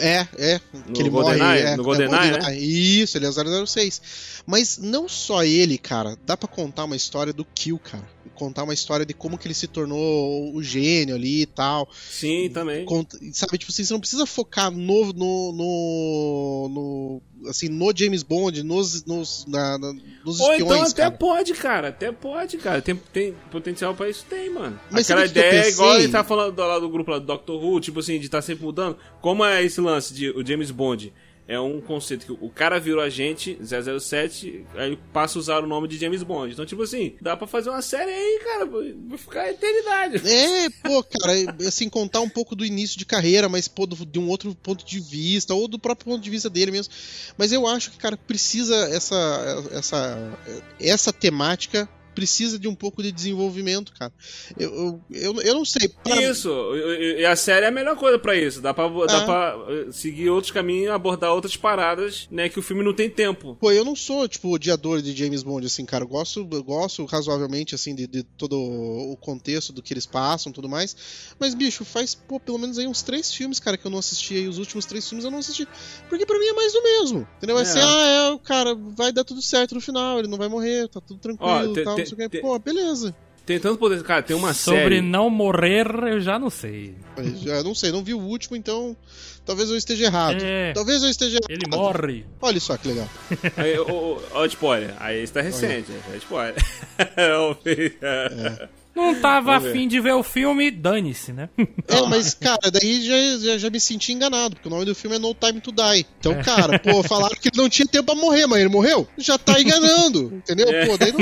É, 0.00 0.26
é. 0.38 0.60
No 0.72 0.92
que 0.94 1.02
ele 1.02 1.10
GoldenEye? 1.10 1.38
morre. 1.42 1.60
É, 1.60 1.76
No 1.76 1.82
é, 1.82 1.84
GoldenEye, 1.84 2.30
né? 2.32 2.58
Isso, 2.58 3.18
ele 3.18 3.26
é 3.26 3.28
o 3.28 3.66
006. 3.66 4.00
Mas 4.46 4.78
não 4.78 5.08
só 5.08 5.44
ele, 5.44 5.76
cara. 5.76 6.16
Dá 6.24 6.36
pra 6.36 6.48
contar 6.48 6.84
uma 6.84 6.96
história 6.96 7.32
do 7.32 7.44
Kill, 7.44 7.78
cara. 7.78 8.16
Contar 8.34 8.64
uma 8.64 8.74
história 8.74 9.06
de 9.06 9.14
como 9.14 9.38
que 9.38 9.46
ele 9.46 9.54
se 9.54 9.66
tornou 9.66 10.54
o 10.54 10.62
gênio 10.62 11.14
ali 11.14 11.42
e 11.42 11.46
tal. 11.46 11.88
Sim, 12.10 12.50
também. 12.50 12.84
Conta- 12.84 13.18
sabe, 13.32 13.56
tipo 13.56 13.72
assim, 13.72 13.82
você 13.84 13.92
não 13.94 14.00
precisa 14.00 14.26
focar 14.26 14.70
no, 14.70 15.12
no, 15.12 15.52
no, 15.52 16.68
no- 16.68 17.22
assim, 17.48 17.68
no 17.68 17.92
James 17.96 18.22
Bond, 18.22 18.62
nos, 18.62 19.04
nos, 19.04 19.44
na- 19.46 19.78
na- 19.78 19.92
nos 20.24 20.40
Ou 20.40 20.52
espiões, 20.52 20.60
então 20.62 20.82
até 20.82 21.02
cara. 21.02 21.10
pode, 21.16 21.52
cara. 21.54 21.88
Até 21.88 22.12
pode, 22.12 22.56
cara. 22.58 22.80
Tem, 22.82 22.94
tem 23.12 23.34
potencial 23.50 23.94
pra 23.94 24.08
isso? 24.08 24.24
Tem, 24.28 24.48
mano. 24.50 24.78
Mas 24.90 25.10
Aquela 25.10 25.26
ideia 25.26 25.64
é 25.64 25.68
igual 25.70 25.96
ele 25.96 26.08
tá 26.08 26.24
falando 26.24 26.54
do- 26.54 26.62
lá 26.66 26.78
do 26.78 26.88
grupo 26.88 27.10
lá 27.10 27.18
do 27.18 27.26
Doctor 27.26 27.62
Who, 27.62 27.80
tipo 27.80 28.00
assim, 28.00 28.18
de 28.18 28.26
estar 28.26 28.42
sempre 28.42 28.64
mudando. 28.64 28.96
Como 29.20 29.44
é 29.44 29.62
esse 29.62 29.80
lance 29.80 30.14
de 30.14 30.30
o 30.30 30.44
James 30.46 30.70
Bond? 30.70 31.12
É 31.48 31.60
um 31.60 31.80
conceito 31.80 32.26
que 32.26 32.32
o 32.32 32.50
cara 32.50 32.80
virou 32.80 33.00
agente 33.00 33.56
007, 33.62 34.66
aí 34.74 34.98
passa 35.12 35.38
a 35.38 35.40
usar 35.40 35.62
o 35.62 35.66
nome 35.66 35.86
de 35.86 35.96
James 35.96 36.22
Bond. 36.24 36.52
Então, 36.52 36.66
tipo 36.66 36.82
assim, 36.82 37.14
dá 37.20 37.36
pra 37.36 37.46
fazer 37.46 37.70
uma 37.70 37.80
série 37.82 38.10
aí, 38.10 38.40
cara. 38.44 38.66
Vai 38.66 39.16
ficar 39.18 39.42
a 39.42 39.50
eternidade. 39.52 40.28
É, 40.28 40.68
pô, 40.82 41.04
cara, 41.04 41.32
assim, 41.66 41.88
contar 41.88 42.20
um 42.20 42.28
pouco 42.28 42.56
do 42.56 42.64
início 42.64 42.98
de 42.98 43.06
carreira, 43.06 43.48
mas 43.48 43.68
pô, 43.68 43.86
do- 43.86 44.04
de 44.04 44.18
um 44.18 44.28
outro 44.28 44.54
ponto 44.56 44.84
de 44.84 44.98
vista, 44.98 45.54
ou 45.54 45.68
do 45.68 45.78
próprio 45.78 46.06
ponto 46.12 46.22
de 46.22 46.30
vista 46.30 46.50
dele 46.50 46.72
mesmo. 46.72 46.92
Mas 47.38 47.52
eu 47.52 47.64
acho 47.66 47.92
que, 47.92 47.96
cara, 47.98 48.16
precisa 48.16 48.74
essa, 48.88 49.68
essa, 49.70 50.38
essa 50.80 51.12
temática 51.12 51.88
precisa 52.16 52.58
de 52.58 52.66
um 52.66 52.74
pouco 52.74 53.02
de 53.02 53.12
desenvolvimento, 53.12 53.92
cara. 53.92 54.12
Eu, 54.58 54.70
eu, 54.74 55.00
eu, 55.10 55.40
eu 55.42 55.54
não 55.54 55.64
sei. 55.64 55.88
pra- 56.02 56.20
Isso, 56.20 56.48
e 56.74 57.20
e 57.20 57.24
a 57.26 57.36
série 57.36 57.66
é 57.66 57.68
a 57.68 57.72
melhor 57.72 57.94
coisa 57.96 58.18
pra 58.18 58.34
isso. 58.34 58.60
Dá 58.60 58.72
pra, 58.74 58.88
dá 58.88 59.18
É. 59.18 59.24
pra 59.24 59.56
eh, 59.68 59.92
seguir 59.92 60.30
outros 60.30 60.50
caminhos, 60.50 60.90
abordar 60.90 61.32
outras 61.32 61.56
paradas, 61.56 62.26
né? 62.30 62.48
Que 62.48 62.58
o 62.58 62.62
filme 62.62 62.82
não 62.82 62.94
tem 62.94 63.08
tempo. 63.10 63.56
Pô, 63.60 63.70
eu 63.70 63.84
não 63.84 63.94
sou, 63.94 64.26
tipo, 64.26 64.48
odiador 64.52 65.00
de 65.02 65.14
James 65.14 65.42
Bond, 65.42 65.66
assim, 65.66 65.84
cara. 65.84 66.04
Eu 66.04 66.08
gosto, 66.08 66.48
eu 66.50 66.64
gosto 66.64 67.04
razoavelmente, 67.04 67.74
assim, 67.74 67.94
de, 67.94 68.06
de 68.06 68.22
todo 68.22 68.58
o 68.58 69.16
contexto 69.20 69.72
do 69.72 69.82
que 69.82 69.92
eles 69.92 70.06
passam 70.06 70.50
e 70.50 70.54
tudo 70.54 70.68
mais. 70.68 70.96
Mas, 71.38 71.54
bicho, 71.54 71.84
faz, 71.84 72.14
pô, 72.14 72.40
pelo 72.40 72.58
menos 72.58 72.78
aí 72.78 72.86
uns 72.86 73.02
três 73.02 73.32
filmes, 73.32 73.60
cara, 73.60 73.76
que 73.76 73.86
eu 73.86 73.90
não 73.90 73.98
assisti 73.98 74.34
aí. 74.34 74.48
Os 74.48 74.58
últimos 74.58 74.86
três 74.86 75.06
filmes 75.06 75.24
eu 75.24 75.30
não 75.30 75.38
assisti. 75.38 75.68
Porque 76.08 76.24
pra 76.24 76.38
mim 76.38 76.46
é 76.46 76.52
mais 76.54 76.72
do 76.72 76.82
mesmo. 76.82 77.28
Entendeu? 77.36 77.56
Vai 77.56 77.64
É. 77.64 77.66
ser, 77.66 77.80
ah, 77.82 78.06
é, 78.06 78.30
o 78.32 78.38
cara 78.38 78.74
vai 78.74 79.12
dar 79.12 79.24
tudo 79.24 79.42
certo 79.42 79.74
no 79.74 79.80
final, 79.80 80.18
ele 80.18 80.28
não 80.28 80.38
vai 80.38 80.48
morrer, 80.48 80.88
tá 80.88 81.00
tudo 81.00 81.18
tranquilo 81.20 81.50
Ó, 81.50 81.64
e 81.64 81.72
te- 81.74 81.84
tal, 81.84 81.96
não 82.10 82.16
sei 82.16 82.26
o 82.26 82.30
que. 82.30 82.36
te- 82.38 82.42
Pô, 82.42 82.58
beleza. 82.58 83.14
Tem 83.44 83.60
tanto 83.60 83.78
poder. 83.78 84.02
Cara, 84.02 84.22
tem 84.22 84.34
uma 84.34 84.52
Sobre 84.52 84.80
série. 84.96 85.00
não 85.00 85.30
morrer, 85.30 85.86
eu 86.08 86.20
já 86.20 86.36
não 86.36 86.50
sei. 86.50 86.96
Mas, 87.16 87.40
já 87.40 87.62
não 87.62 87.76
sei, 87.76 87.92
não 87.92 88.02
vi 88.02 88.12
o 88.12 88.18
último, 88.18 88.56
então 88.56 88.96
talvez 89.44 89.70
eu 89.70 89.76
esteja 89.76 90.06
errado. 90.06 90.42
É. 90.42 90.72
Talvez 90.72 91.00
eu 91.04 91.08
esteja 91.08 91.36
errado. 91.38 91.50
Ele 91.50 91.70
morre. 91.70 92.24
Olha 92.42 92.58
só 92.58 92.76
que 92.76 92.88
legal. 92.88 93.08
Aí, 93.56 93.78
ó, 93.78 94.40
o 94.40 94.44
spoiler. 94.46 94.94
Aí 94.98 95.22
esse 95.22 95.32
tá 95.32 95.40
recente. 95.42 95.92
É 96.12 96.16
spoiler. 96.16 96.56
É. 97.16 98.68
Não 98.96 99.14
tava 99.20 99.56
afim 99.56 99.86
de 99.86 100.00
ver 100.00 100.14
o 100.14 100.22
filme, 100.22 100.70
dane-se, 100.70 101.32
né? 101.32 101.48
É, 101.88 102.00
mas, 102.08 102.34
cara, 102.34 102.70
daí 102.72 103.02
já, 103.06 103.38
já, 103.52 103.58
já 103.58 103.70
me 103.70 103.78
senti 103.78 104.12
enganado, 104.12 104.56
porque 104.56 104.66
o 104.66 104.70
nome 104.70 104.84
do 104.84 104.94
filme 104.94 105.16
é 105.16 105.18
No 105.18 105.32
Time 105.34 105.60
to 105.60 105.70
Die. 105.70 106.06
Então, 106.18 106.34
cara, 106.42 106.78
pô, 106.80 107.02
falaram 107.06 107.36
que 107.36 107.48
ele 107.48 107.62
não 107.62 107.68
tinha 107.68 107.86
tempo 107.86 108.06
pra 108.06 108.14
morrer, 108.14 108.46
mas 108.46 108.58
ele 108.60 108.68
morreu? 108.70 109.06
Já 109.16 109.38
tá 109.38 109.60
enganando, 109.60 110.32
entendeu? 110.42 110.66
Pô, 110.86 110.96
daí 110.96 111.12
não. 111.12 111.18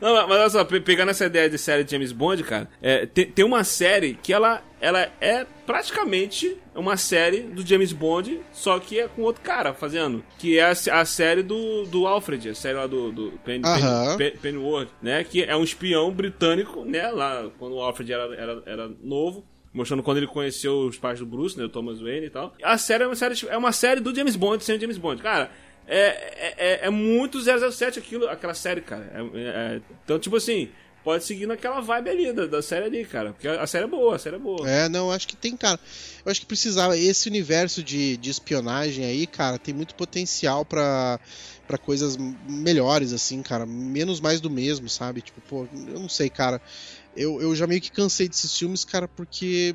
Não, 0.00 0.14
mas 0.28 0.38
olha 0.38 0.50
só, 0.50 0.64
pe- 0.64 0.80
pegando 0.80 1.10
essa 1.10 1.26
ideia 1.26 1.48
de 1.48 1.58
série 1.58 1.84
de 1.84 1.90
James 1.92 2.12
Bond, 2.12 2.42
cara, 2.44 2.68
é, 2.82 3.06
tem, 3.06 3.26
tem 3.30 3.44
uma 3.44 3.64
série 3.64 4.18
que 4.22 4.32
ela 4.32 4.62
ela 4.80 5.10
é 5.20 5.44
praticamente 5.66 6.56
uma 6.74 6.96
série 6.96 7.40
do 7.42 7.66
James 7.66 7.92
Bond, 7.92 8.40
só 8.52 8.78
que 8.78 8.98
é 9.00 9.08
com 9.08 9.22
outro 9.22 9.42
cara 9.42 9.74
fazendo. 9.74 10.24
Que 10.38 10.58
é 10.58 10.62
a, 10.64 10.70
a 11.00 11.04
série 11.04 11.42
do, 11.42 11.84
do 11.84 12.06
Alfred, 12.06 12.48
a 12.48 12.54
série 12.54 12.76
lá 12.76 12.86
do, 12.86 13.10
do 13.12 13.32
Pen, 13.44 13.60
Aham. 13.64 14.16
Pen- 14.16 14.30
Pen- 14.30 14.40
Pennyworth, 14.40 14.88
né? 15.02 15.24
Que 15.24 15.42
é 15.44 15.56
um 15.56 15.62
espião 15.64 16.10
britânico, 16.10 16.84
né? 16.84 17.08
Lá 17.10 17.50
quando 17.58 17.74
o 17.76 17.80
Alfred 17.82 18.12
era, 18.12 18.34
era, 18.34 18.62
era 18.66 18.90
novo. 19.02 19.44
Mostrando 19.72 20.02
quando 20.02 20.16
ele 20.16 20.26
conheceu 20.26 20.80
os 20.80 20.98
pais 20.98 21.18
do 21.20 21.26
Bruce, 21.26 21.56
né? 21.56 21.64
O 21.64 21.68
Thomas 21.68 22.00
Wayne 22.00 22.26
e 22.26 22.30
tal. 22.30 22.54
A 22.62 22.76
série 22.76 23.04
é 23.04 23.06
uma 23.06 23.14
série, 23.14 23.34
é 23.48 23.56
uma 23.56 23.72
série 23.72 24.00
do 24.00 24.14
James 24.14 24.34
Bond 24.34 24.64
sem 24.64 24.76
o 24.76 24.80
James 24.80 24.98
Bond. 24.98 25.22
Cara, 25.22 25.50
é, 25.86 25.98
é, 26.06 26.54
é- 26.58 26.80
é 26.86 26.90
muito 26.90 27.38
007 27.40 27.98
aquilo, 27.98 28.28
aquela 28.28 28.54
série, 28.54 28.80
cara. 28.80 29.10
É- 29.14 29.38
é- 29.38 29.76
é- 29.76 29.80
então, 30.04 30.18
tipo 30.18 30.34
assim, 30.36 30.70
pode 31.04 31.24
seguir 31.24 31.46
naquela 31.46 31.80
vibe 31.80 32.10
ali 32.10 32.32
da, 32.32 32.46
da 32.46 32.62
série 32.62 32.86
ali, 32.86 33.04
cara. 33.04 33.32
Porque 33.32 33.48
a, 33.48 33.66
série 33.66 33.84
é 33.84 33.88
boa, 33.88 34.16
a 34.16 34.18
série 34.18 34.36
é 34.36 34.38
boa. 34.38 34.68
É, 34.68 34.88
não, 34.88 35.10
acho 35.10 35.26
que 35.26 35.36
tem, 35.36 35.56
cara. 35.56 35.78
Eu 36.24 36.30
acho 36.30 36.40
que 36.40 36.46
precisava. 36.46 36.96
Esse 36.96 37.28
universo 37.28 37.82
de, 37.82 38.16
de 38.16 38.30
espionagem 38.30 39.04
aí, 39.04 39.26
cara, 39.26 39.58
tem 39.58 39.74
muito 39.74 39.94
potencial 39.94 40.64
pra, 40.64 41.18
pra 41.66 41.78
coisas 41.78 42.16
melhores, 42.48 43.12
assim, 43.12 43.42
cara. 43.42 43.66
Menos 43.66 44.20
mais 44.20 44.40
do 44.40 44.50
mesmo, 44.50 44.88
sabe? 44.88 45.22
Tipo, 45.22 45.40
pô, 45.42 45.68
eu 45.88 45.98
não 45.98 46.08
sei, 46.08 46.28
cara. 46.28 46.60
Eu, 47.16 47.40
eu 47.40 47.54
já 47.56 47.66
meio 47.66 47.80
que 47.80 47.90
cansei 47.90 48.28
desses 48.28 48.56
filmes, 48.56 48.84
cara, 48.84 49.08
porque. 49.08 49.74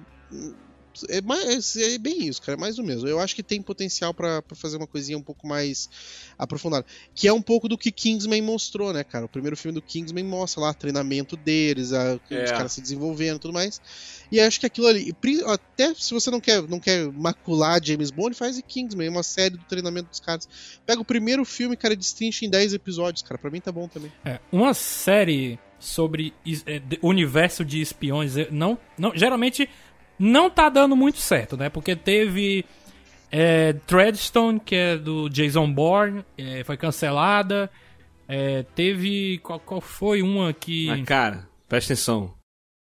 É, 1.09 1.21
mais, 1.21 1.75
é 1.75 1.97
bem 1.97 2.27
isso, 2.27 2.41
cara, 2.41 2.57
é 2.57 2.59
mais 2.59 2.75
do 2.75 2.83
mesmo. 2.83 3.07
Eu 3.07 3.19
acho 3.19 3.35
que 3.35 3.43
tem 3.43 3.61
potencial 3.61 4.13
pra 4.13 4.41
pra 4.41 4.55
fazer 4.55 4.77
uma 4.77 4.87
coisinha 4.87 5.17
um 5.17 5.21
pouco 5.21 5.47
mais 5.47 5.89
aprofundada. 6.37 6.85
Que 7.13 7.27
é 7.27 7.33
um 7.33 7.41
pouco 7.41 7.67
do 7.67 7.77
que 7.77 7.91
Kingsman 7.91 8.41
mostrou, 8.41 8.93
né, 8.93 9.03
cara? 9.03 9.25
O 9.25 9.29
primeiro 9.29 9.55
filme 9.57 9.73
do 9.75 9.81
Kingsman 9.81 10.23
mostra 10.23 10.61
lá 10.61 10.69
o 10.71 10.73
treinamento 10.73 11.35
deles, 11.37 11.93
a, 11.93 12.19
É. 12.29 12.43
os 12.45 12.51
caras 12.51 12.71
se 12.73 12.81
desenvolvendo 12.81 13.37
e 13.37 13.39
tudo 13.39 13.53
mais. 13.53 13.81
E 14.31 14.39
acho 14.39 14.59
que 14.59 14.65
aquilo 14.65 14.87
ali, 14.87 15.13
até 15.45 15.93
se 15.93 16.13
você 16.13 16.31
não 16.31 16.39
quer, 16.41 16.61
não 16.63 16.79
quer 16.79 17.11
macular 17.11 17.83
James 17.83 18.11
Bond, 18.11 18.35
faz 18.35 18.55
de 18.55 18.61
Kingsman, 18.61 19.09
uma 19.09 19.23
série 19.23 19.51
do 19.57 19.63
treinamento 19.65 20.09
dos 20.09 20.19
caras. 20.19 20.47
Pega 20.85 20.99
o 21.01 21.05
primeiro 21.05 21.45
filme, 21.45 21.75
cara, 21.77 21.93
e 21.93 21.97
destrincha 21.97 22.45
em 22.45 22.49
10 22.49 22.73
episódios, 22.73 23.21
cara. 23.21 23.37
Pra 23.37 23.49
mim 23.51 23.61
tá 23.61 23.71
bom 23.71 23.87
também. 23.87 24.11
É, 24.23 24.39
uma 24.51 24.73
série 24.73 25.59
sobre 25.79 26.33
é, 26.65 26.81
universo 27.01 27.63
de 27.63 27.79
espiões, 27.81 28.35
é, 28.37 28.47
não, 28.49 28.77
não, 28.97 29.11
geralmente 29.15 29.69
não 30.17 30.49
tá 30.49 30.69
dando 30.69 30.95
muito 30.95 31.19
certo, 31.19 31.57
né? 31.57 31.69
Porque 31.69 31.95
teve 31.95 32.65
é, 33.31 33.73
Treadstone, 33.73 34.59
que 34.59 34.75
é 34.75 34.97
do 34.97 35.29
Jason 35.29 35.71
Bourne, 35.71 36.23
é, 36.37 36.63
foi 36.63 36.77
cancelada. 36.77 37.69
É, 38.27 38.63
teve. 38.75 39.39
Qual, 39.39 39.59
qual 39.59 39.81
foi 39.81 40.21
uma 40.21 40.53
que. 40.53 40.87
Mas, 40.87 41.03
cara, 41.03 41.47
presta 41.67 41.93
atenção. 41.93 42.33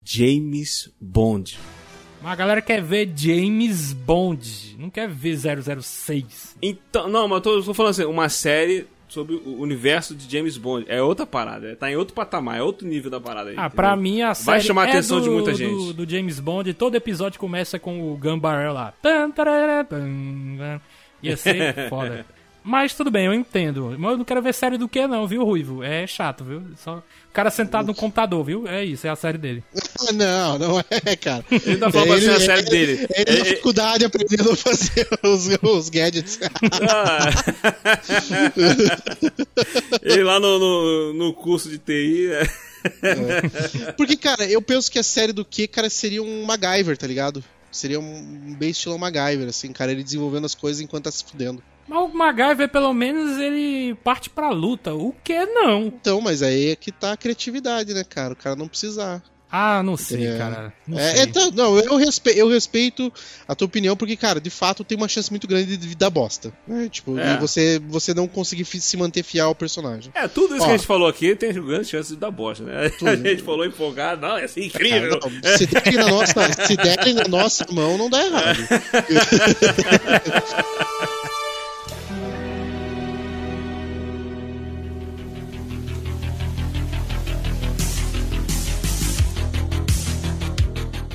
James 0.04 0.94
Bond. 1.00 1.58
A 2.24 2.36
galera 2.36 2.62
quer 2.62 2.82
ver 2.82 3.12
James 3.16 3.92
Bond, 3.92 4.78
não 4.80 4.90
quer 4.90 5.10
ver 5.10 5.38
006. 5.38 6.56
Então, 6.62 7.10
não, 7.10 7.28
mas 7.28 7.38
eu 7.38 7.42
tô, 7.42 7.58
eu 7.58 7.64
tô 7.64 7.74
falando 7.74 7.92
assim, 7.92 8.06
uma 8.06 8.30
série 8.30 8.88
sobre 9.14 9.36
o 9.36 9.62
universo 9.62 10.16
de 10.16 10.30
James 10.32 10.58
Bond. 10.58 10.86
É 10.90 11.02
outra 11.02 11.26
parada, 11.26 11.76
tá 11.76 11.90
em 11.92 11.96
outro 11.96 12.14
patamar, 12.14 12.58
é 12.58 12.62
outro 12.64 12.88
nível 12.88 13.12
da 13.12 13.20
parada 13.22 13.50
aí. 13.52 13.56
Ah, 13.56 13.62
entendeu? 13.68 13.76
pra 13.76 13.96
mim 13.96 14.22
a 14.22 14.34
série 14.34 14.46
Vai 14.58 14.62
chamar 14.62 14.82
a 14.84 14.88
é 14.88 14.90
atenção 14.90 15.18
do, 15.20 15.24
de 15.24 15.30
muita 15.30 15.52
do- 15.52 15.58
gente. 15.58 15.94
Do, 15.94 16.10
James 16.10 16.40
Bond, 16.40 16.74
todo 16.74 16.96
episódio 16.96 17.40
começa 17.40 17.78
com 17.78 18.12
o 18.12 18.18
Gun 18.18 18.40
Barrel 18.40 18.74
lá. 18.74 18.94
Ia 21.22 21.38
ser 21.38 21.74
foda. 21.90 22.26
Mas 22.64 22.94
tudo 22.94 23.12
bem, 23.12 23.26
eu 23.26 23.34
entendo. 23.34 23.94
Mas 24.00 24.12
eu 24.12 24.18
não 24.18 24.24
quero 24.26 24.42
ver 24.42 24.54
série 24.54 24.78
do 24.78 24.88
que 24.88 25.06
não, 25.06 25.28
viu, 25.28 25.44
Ruivo? 25.44 25.84
É 25.84 26.08
chato, 26.08 26.44
viu? 26.46 26.64
Só 26.78 26.98
o 26.98 27.04
cara 27.34 27.52
sentado 27.52 27.88
no 27.88 27.94
computador, 27.96 28.44
viu? 28.44 28.66
É 28.68 28.86
isso, 28.86 29.06
é 29.06 29.10
a 29.10 29.16
série 29.18 29.38
dele. 29.38 29.64
Ah, 30.08 30.14
não, 30.14 30.58
não 30.60 30.80
é, 30.80 31.16
cara. 31.18 31.44
Ele 31.52 31.78
tá 31.78 31.92
falando 31.92 32.08
pra 32.08 32.20
ser 32.22 32.30
a 32.32 32.40
série 32.40 32.62
dele. 32.64 32.92
Ele, 32.94 33.08
ele 33.16 33.32
É- 33.32 33.40
na 33.40 33.46
faculdade 33.58 34.06
aprendendo 34.06 34.52
a 34.52 34.56
fazer 34.56 35.08
os, 35.24 35.48
os 35.62 35.90
gadgets. 35.90 36.40
Ah. 36.90 37.30
Ele 40.02 40.24
lá 40.24 40.40
no, 40.40 40.60
no, 40.60 41.14
no 41.14 41.34
curso 41.34 41.70
de 41.70 41.78
TI. 41.78 42.30
é. 42.32 43.92
Porque, 43.98 44.16
cara, 44.18 44.46
eu 44.46 44.62
penso 44.62 44.92
que 44.92 45.00
a 45.00 45.04
série 45.04 45.32
do 45.34 45.44
que, 45.46 45.68
cara, 45.68 45.90
seria 45.90 46.22
um 46.22 46.46
MacGyver, 46.46 46.98
tá 46.98 47.08
ligado? 47.08 47.44
Seria 47.72 48.00
um 48.00 48.56
bem 48.58 48.70
estilo 48.70 48.98
MacGyver, 49.00 49.48
assim, 49.50 49.72
cara, 49.74 49.92
ele 49.92 50.04
desenvolvendo 50.04 50.46
as 50.46 50.54
coisas 50.56 50.82
enquanto 50.82 51.06
tá 51.06 51.12
se 51.12 51.24
fudendo. 51.24 51.64
Mas 51.88 52.00
o 52.00 52.08
MacGyver, 52.10 52.70
pelo 52.70 52.94
menos, 52.94 53.38
ele 53.40 53.96
parte 54.04 54.30
pra 54.30 54.50
luta. 54.50 54.94
O 54.94 55.14
que 55.24 55.46
não? 55.46 55.84
Então, 55.88 56.22
mas 56.22 56.42
aí 56.42 56.72
é 56.72 56.76
que 56.76 56.92
tá 56.92 57.14
a 57.14 57.18
criatividade, 57.18 57.94
né, 57.94 58.04
cara? 58.04 58.34
O 58.34 58.38
cara 58.38 58.56
não 58.56 58.68
precisar. 58.68 59.22
Ah, 59.56 59.84
não 59.84 59.96
sei, 59.96 60.26
É. 60.26 60.36
cara. 60.36 60.74
Não 60.88 60.98
É, 60.98 61.14
sei. 61.16 61.26
então, 61.26 61.52
não, 61.52 61.78
eu 61.78 61.96
respeito, 61.96 62.40
eu 62.40 62.50
respeito 62.50 63.14
a 63.48 63.54
tua 63.54 63.68
opinião, 63.68 63.96
porque, 63.96 64.18
cara, 64.18 64.42
de 64.42 64.50
fato 64.50 64.84
tem 64.84 64.98
uma 64.98 65.08
chance 65.08 65.30
muito 65.30 65.48
grande 65.48 65.78
de 65.78 65.96
dar 65.96 66.10
bosta. 66.10 66.52
Né? 66.68 66.90
Tipo, 66.90 67.20
É. 67.20 67.36
e 67.36 67.38
você, 67.38 67.80
você 67.88 68.16
não 68.16 68.28
conseguir 68.28 68.66
se 68.66 68.98
manter 68.98 69.22
fiel 69.22 69.50
ao 69.50 69.54
personagem. 69.54 70.12
É, 70.16 70.28
tudo 70.28 70.56
isso 70.56 70.64
Ó. 70.64 70.66
que 70.66 70.72
a 70.74 70.78
gente 70.78 70.88
falou 70.88 71.08
aqui 71.08 71.36
tem 71.36 71.54
grandes 71.54 71.88
chances 71.88 72.14
de 72.14 72.18
dar 72.18 72.32
bosta, 72.32 72.64
né? 72.64 72.92
A 73.06 73.16
gente 73.16 73.44
falou 73.44 73.64
empolgado, 73.64 74.22
não, 74.22 74.36
é 74.38 74.46
assim, 74.46 74.62
incrível. 74.64 75.20
Cara, 75.20 75.32
não, 75.44 75.58
se, 75.58 75.68
derem 75.68 75.98
na 76.00 76.08
nossa, 76.08 76.52
se 76.66 76.76
derem 76.76 77.14
na 77.14 77.28
nossa 77.28 77.64
mão, 77.72 77.96
não 77.96 78.10
dá 78.10 78.26
errado. 78.26 78.58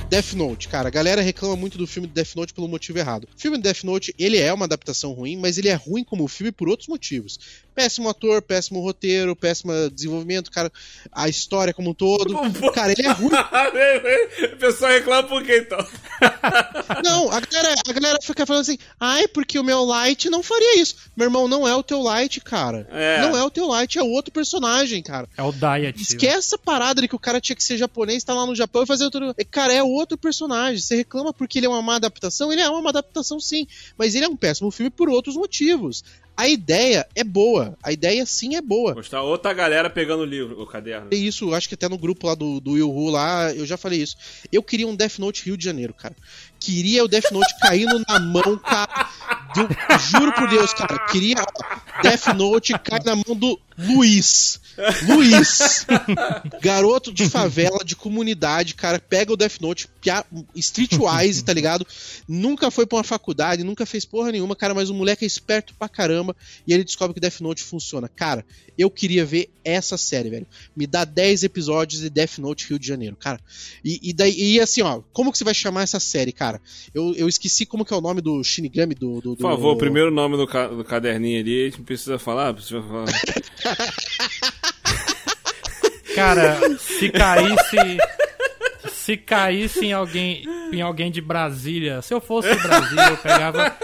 Death 0.08 0.32
Note, 0.32 0.68
cara, 0.68 0.88
a 0.88 0.90
galera 0.90 1.20
reclama 1.20 1.54
muito 1.54 1.76
do 1.76 1.86
filme 1.86 2.08
de 2.08 2.14
Death 2.14 2.34
Note 2.34 2.54
pelo 2.54 2.66
motivo 2.66 2.98
errado. 2.98 3.28
O 3.36 3.38
filme 3.38 3.58
de 3.58 3.64
Death 3.64 3.84
Note, 3.84 4.14
ele 4.18 4.38
é 4.38 4.50
uma 4.50 4.64
adaptação 4.64 5.12
ruim, 5.12 5.36
mas 5.36 5.58
ele 5.58 5.68
é 5.68 5.74
ruim 5.74 6.02
como 6.02 6.26
filme 6.26 6.50
por 6.50 6.66
outros 6.66 6.88
motivos. 6.88 7.38
Péssimo 7.78 8.08
ator, 8.08 8.42
péssimo 8.42 8.80
roteiro, 8.80 9.36
péssimo 9.36 9.72
desenvolvimento, 9.88 10.50
cara, 10.50 10.68
a 11.12 11.28
história 11.28 11.72
como 11.72 11.90
um 11.90 11.94
todo. 11.94 12.34
Cara, 12.74 12.90
ele 12.90 13.06
é 13.06 13.12
ruim 13.12 13.30
o 14.52 14.56
pessoal 14.56 14.90
reclama 14.90 15.28
por 15.28 15.44
quê, 15.44 15.58
então? 15.64 15.78
Não, 17.04 17.30
a 17.30 17.38
galera, 17.38 17.80
a 17.88 17.92
galera 17.92 18.18
fica 18.20 18.44
falando 18.44 18.62
assim, 18.62 18.78
ai, 18.98 19.28
porque 19.28 19.60
o 19.60 19.62
meu 19.62 19.84
Light 19.84 20.28
não 20.28 20.42
faria 20.42 20.80
isso. 20.80 20.96
Meu 21.16 21.26
irmão, 21.26 21.46
não 21.46 21.68
é 21.68 21.76
o 21.76 21.82
teu 21.84 22.02
Light, 22.02 22.40
cara. 22.40 22.84
É. 22.90 23.20
Não 23.20 23.36
é 23.36 23.44
o 23.44 23.50
teu 23.50 23.68
Light, 23.68 23.96
é 23.96 24.02
outro 24.02 24.32
personagem, 24.32 25.00
cara. 25.00 25.28
É 25.36 25.42
o 25.44 25.52
Diet. 25.52 26.00
Esquece 26.00 26.38
essa 26.38 26.58
parada 26.58 27.00
de 27.00 27.06
que 27.06 27.14
o 27.14 27.18
cara 27.18 27.40
tinha 27.40 27.54
que 27.54 27.62
ser 27.62 27.76
japonês, 27.76 28.24
tá 28.24 28.34
lá 28.34 28.44
no 28.44 28.56
Japão 28.56 28.82
e 28.82 28.86
fazer 28.86 29.04
outro. 29.04 29.32
Cara, 29.52 29.72
é 29.72 29.84
outro 29.84 30.18
personagem. 30.18 30.80
Você 30.80 30.96
reclama 30.96 31.32
porque 31.32 31.60
ele 31.60 31.66
é 31.66 31.68
uma 31.68 31.80
má 31.80 31.94
adaptação? 31.94 32.52
Ele 32.52 32.60
é 32.60 32.68
uma 32.68 32.82
má 32.82 32.90
adaptação, 32.90 33.38
sim. 33.38 33.68
Mas 33.96 34.16
ele 34.16 34.24
é 34.24 34.28
um 34.28 34.36
péssimo 34.36 34.72
filme 34.72 34.90
por 34.90 35.08
outros 35.08 35.36
motivos. 35.36 36.02
A 36.38 36.46
ideia 36.46 37.04
é 37.16 37.24
boa. 37.24 37.76
A 37.82 37.90
ideia 37.90 38.24
sim 38.24 38.54
é 38.54 38.60
boa. 38.62 38.94
Mostrar 38.94 39.22
outra 39.22 39.52
galera 39.52 39.90
pegando 39.90 40.22
o 40.22 40.24
livro, 40.24 40.62
o 40.62 40.64
caderno. 40.64 41.08
É 41.10 41.16
isso, 41.16 41.52
acho 41.52 41.68
que 41.68 41.74
até 41.74 41.88
no 41.88 41.98
grupo 41.98 42.28
lá 42.28 42.36
do, 42.36 42.60
do 42.60 42.74
Will 42.74 42.88
Who 42.88 43.10
lá, 43.10 43.52
eu 43.52 43.66
já 43.66 43.76
falei 43.76 44.00
isso. 44.00 44.16
Eu 44.52 44.62
queria 44.62 44.86
um 44.86 44.94
Death 44.94 45.18
Note 45.18 45.44
Rio 45.44 45.56
de 45.56 45.64
Janeiro, 45.64 45.92
cara. 45.92 46.14
Queria 46.60 47.04
o 47.04 47.08
Death 47.08 47.30
Note 47.30 47.54
caindo 47.60 48.02
na 48.08 48.18
mão, 48.18 48.58
cara. 48.58 49.08
juro 50.10 50.32
por 50.32 50.48
Deus, 50.48 50.72
cara. 50.74 50.98
Queria 51.06 51.36
Death 52.02 52.34
Note 52.36 52.72
cair 52.78 53.04
na 53.04 53.16
mão 53.16 53.36
do 53.36 53.58
Luiz. 53.78 54.60
Luiz. 55.06 55.86
Garoto 56.60 57.12
de 57.12 57.28
favela, 57.28 57.84
de 57.84 57.96
comunidade, 57.96 58.74
cara. 58.74 58.98
Pega 58.98 59.32
o 59.32 59.36
Death 59.36 59.60
Note, 59.60 59.88
streetwise, 60.54 61.44
tá 61.44 61.52
ligado? 61.52 61.86
Nunca 62.26 62.70
foi 62.70 62.86
pra 62.86 62.98
uma 62.98 63.04
faculdade, 63.04 63.64
nunca 63.64 63.84
fez 63.84 64.04
porra 64.04 64.32
nenhuma, 64.32 64.56
cara, 64.56 64.74
mas 64.74 64.90
o 64.90 64.94
moleque 64.94 65.24
é 65.24 65.26
esperto 65.26 65.74
pra 65.78 65.88
caramba 65.88 66.34
e 66.66 66.72
ele 66.72 66.84
descobre 66.84 67.14
que 67.14 67.20
Death 67.20 67.40
Note 67.40 67.62
funciona. 67.62 68.08
Cara, 68.08 68.44
eu 68.76 68.90
queria 68.90 69.24
ver 69.24 69.50
essa 69.64 69.96
série, 69.98 70.30
velho. 70.30 70.46
Me 70.76 70.86
dá 70.86 71.04
10 71.04 71.42
episódios 71.42 72.00
de 72.00 72.08
Death 72.08 72.38
Note 72.38 72.68
Rio 72.68 72.78
de 72.78 72.86
Janeiro, 72.86 73.16
cara. 73.16 73.40
E, 73.84 74.10
e 74.10 74.12
daí, 74.12 74.34
e 74.38 74.60
assim, 74.60 74.82
ó, 74.82 75.02
como 75.12 75.32
que 75.32 75.38
você 75.38 75.44
vai 75.44 75.54
chamar 75.54 75.82
essa 75.82 75.98
série, 75.98 76.32
cara? 76.32 76.47
Eu, 76.94 77.14
eu 77.16 77.28
esqueci 77.28 77.64
como 77.66 77.84
que 77.84 77.92
é 77.92 77.96
o 77.96 78.00
nome 78.00 78.20
do 78.20 78.42
Shinigami 78.42 78.94
do. 78.94 79.20
do, 79.20 79.30
do 79.30 79.36
Por 79.36 79.50
favor, 79.50 79.72
o 79.74 79.78
primeiro 79.78 80.10
nome 80.10 80.36
do, 80.36 80.46
ca- 80.46 80.68
do 80.68 80.84
caderninho 80.84 81.40
ali, 81.40 81.62
a 81.62 81.64
gente 81.66 81.82
precisa 81.82 82.18
falar? 82.18 82.52
Precisa 82.54 82.82
falar. 82.82 83.06
Cara, 86.14 86.58
se 86.78 87.10
caísse. 87.10 87.98
Se 89.08 89.16
caísse 89.16 89.86
em 89.86 89.92
alguém, 89.94 90.44
em 90.70 90.82
alguém 90.82 91.10
de 91.10 91.22
Brasília, 91.22 92.02
se 92.02 92.12
eu 92.12 92.20
fosse 92.20 92.54
de 92.54 92.62
Brasília, 92.62 93.08
eu 93.08 93.16
pegava 93.16 93.74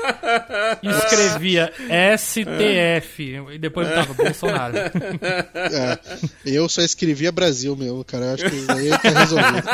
e 0.82 0.88
escrevia 0.90 1.72
STF 2.18 3.22
e 3.54 3.58
depois 3.58 3.88
botava 3.88 4.12
Bolsonaro. 4.12 4.74
É, 4.76 5.98
eu 6.44 6.68
só 6.68 6.82
escrevia 6.82 7.32
Brasil 7.32 7.74
mesmo, 7.74 8.04
cara. 8.04 8.26
Eu 8.26 8.34
acho 8.34 8.50
que 8.50 8.54
isso 8.54 8.66
daí 8.66 8.98
que 8.98 9.08
resolver. 9.08 9.64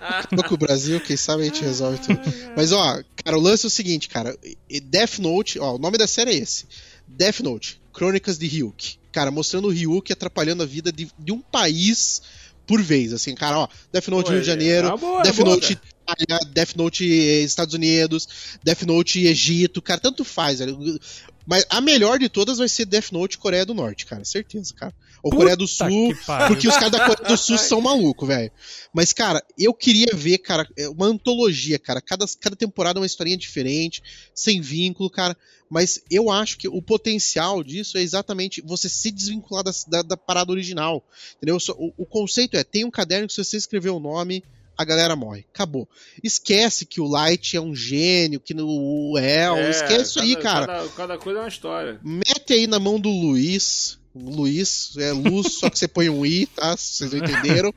Acabou 0.00 0.44
com 0.44 0.54
o 0.54 0.58
Brasil, 0.58 1.00
quem 1.00 1.16
sabe 1.16 1.42
a 1.42 1.46
gente 1.46 1.64
resolve 1.64 1.98
tudo. 1.98 2.20
Mas, 2.56 2.70
ó, 2.70 3.02
cara, 3.24 3.36
o 3.36 3.40
lance 3.40 3.66
é 3.66 3.68
o 3.68 3.70
seguinte, 3.70 4.08
cara. 4.08 4.38
Death 4.84 5.18
Note, 5.18 5.58
ó, 5.58 5.74
o 5.74 5.78
nome 5.78 5.98
da 5.98 6.06
série 6.06 6.30
é 6.30 6.34
esse. 6.34 6.66
Death 7.04 7.40
Note, 7.40 7.80
Crônicas 7.92 8.38
de 8.38 8.46
Ryuk. 8.46 8.96
Cara, 9.10 9.32
mostrando 9.32 9.66
o 9.66 9.72
Ryuk 9.72 10.12
atrapalhando 10.12 10.62
a 10.62 10.66
vida 10.66 10.92
de, 10.92 11.08
de 11.18 11.32
um 11.32 11.40
país 11.40 12.22
por 12.68 12.82
vez, 12.82 13.14
assim, 13.14 13.34
cara, 13.34 13.60
ó, 13.60 13.68
Death 13.90 14.08
Note 14.08 14.26
Pô, 14.26 14.32
Rio 14.32 14.40
de 14.42 14.46
Janeiro, 14.46 14.88
é 14.88 14.96
boa, 14.96 15.20
é 15.20 15.22
Death 15.24 15.36
boa, 15.36 15.48
Note 15.54 15.80
Austrália, 16.06 16.52
Death 16.52 16.76
Note 16.76 17.04
eh, 17.04 17.40
Estados 17.40 17.74
Unidos, 17.74 18.28
Death 18.62 18.82
Note 18.82 19.26
Egito, 19.26 19.80
cara, 19.80 19.98
tanto 19.98 20.22
faz, 20.22 20.58
velho. 20.58 21.00
Mas 21.46 21.64
a 21.70 21.80
melhor 21.80 22.18
de 22.18 22.28
todas 22.28 22.58
vai 22.58 22.68
ser 22.68 22.84
Death 22.84 23.10
Note 23.10 23.38
Coreia 23.38 23.64
do 23.64 23.72
Norte, 23.72 24.04
cara, 24.04 24.22
certeza, 24.22 24.74
cara. 24.74 24.94
Ou 25.22 25.30
Coreia 25.30 25.56
do 25.56 25.66
Puta 25.66 25.88
Sul, 25.90 26.14
porque 26.46 26.68
os 26.68 26.74
caras 26.74 26.92
da 26.92 27.06
Coreia 27.06 27.28
do 27.28 27.36
Sul 27.36 27.58
são 27.58 27.80
malucos, 27.80 28.28
velho. 28.28 28.50
Mas, 28.92 29.12
cara, 29.12 29.42
eu 29.58 29.74
queria 29.74 30.14
ver, 30.14 30.38
cara, 30.38 30.68
é 30.76 30.88
uma 30.88 31.06
antologia, 31.06 31.78
cara. 31.78 32.00
Cada, 32.00 32.24
cada 32.40 32.56
temporada 32.56 32.98
é 32.98 33.00
uma 33.00 33.06
historinha 33.06 33.36
diferente, 33.36 34.02
sem 34.34 34.60
vínculo, 34.60 35.10
cara. 35.10 35.36
Mas 35.70 36.00
eu 36.10 36.30
acho 36.30 36.56
que 36.56 36.68
o 36.68 36.80
potencial 36.80 37.62
disso 37.62 37.98
é 37.98 38.00
exatamente 38.00 38.62
você 38.62 38.88
se 38.88 39.10
desvincular 39.10 39.62
da, 39.62 39.72
da, 39.86 40.02
da 40.02 40.16
parada 40.16 40.50
original. 40.50 41.04
Entendeu? 41.36 41.58
O, 41.76 41.92
o 42.02 42.06
conceito 42.06 42.56
é: 42.56 42.64
tem 42.64 42.84
um 42.84 42.90
caderno 42.90 43.26
que 43.26 43.34
se 43.34 43.44
você 43.44 43.56
escrever 43.56 43.90
o 43.90 44.00
nome, 44.00 44.42
a 44.78 44.84
galera 44.84 45.16
morre. 45.16 45.44
Acabou. 45.52 45.88
Esquece 46.22 46.86
que 46.86 47.00
o 47.00 47.06
Light 47.08 47.56
é 47.56 47.60
um 47.60 47.74
gênio, 47.74 48.38
que 48.40 48.54
no, 48.54 48.66
o 48.66 49.18
El. 49.18 49.56
É, 49.56 49.70
esquece 49.70 50.10
isso 50.10 50.20
aí, 50.20 50.36
cada- 50.36 50.66
cara. 50.66 50.66
Cada, 50.66 50.88
cada 50.90 51.18
coisa 51.18 51.40
é 51.40 51.42
uma 51.42 51.48
história. 51.48 52.00
Mete 52.02 52.52
aí 52.52 52.66
na 52.68 52.78
mão 52.78 52.98
do 53.00 53.10
Luiz. 53.10 53.98
Luiz, 54.24 54.92
é 54.96 55.12
luz, 55.12 55.54
só 55.54 55.70
que 55.70 55.78
você 55.78 55.86
põe 55.86 56.08
um 56.08 56.24
I, 56.24 56.46
tá? 56.46 56.76
Vocês 56.76 57.12
não 57.12 57.18
entenderam. 57.18 57.72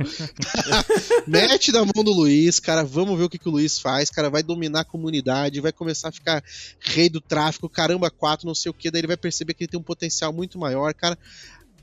Mete 1.28 1.72
na 1.72 1.86
mão 1.86 2.04
do 2.04 2.12
Luiz, 2.12 2.60
cara. 2.60 2.84
Vamos 2.84 3.18
ver 3.18 3.26
o 3.26 3.30
que, 3.30 3.38
que 3.38 3.48
o 3.48 3.52
Luiz 3.52 3.80
faz. 3.80 4.10
Cara, 4.10 4.30
vai 4.30 4.44
dominar 4.44 4.82
a 4.82 4.86
comunidade, 4.86 5.62
vai 5.62 5.72
começar 5.72 6.10
a 6.10 6.12
ficar 6.12 6.44
rei 6.80 7.10
do 7.10 7.22
tráfico, 7.22 7.70
caramba, 7.70 8.10
quatro, 8.10 8.48
não 8.48 8.56
sei 8.56 8.70
o 8.70 8.74
que. 8.74 8.90
Daí 8.90 9.02
ele 9.02 9.08
vai 9.08 9.18
perceber 9.18 9.54
que 9.54 9.64
ele 9.64 9.72
tem 9.72 9.80
um 9.80 9.84
potencial 9.84 10.34
muito 10.34 10.58
maior, 10.58 10.94
cara. 10.94 11.18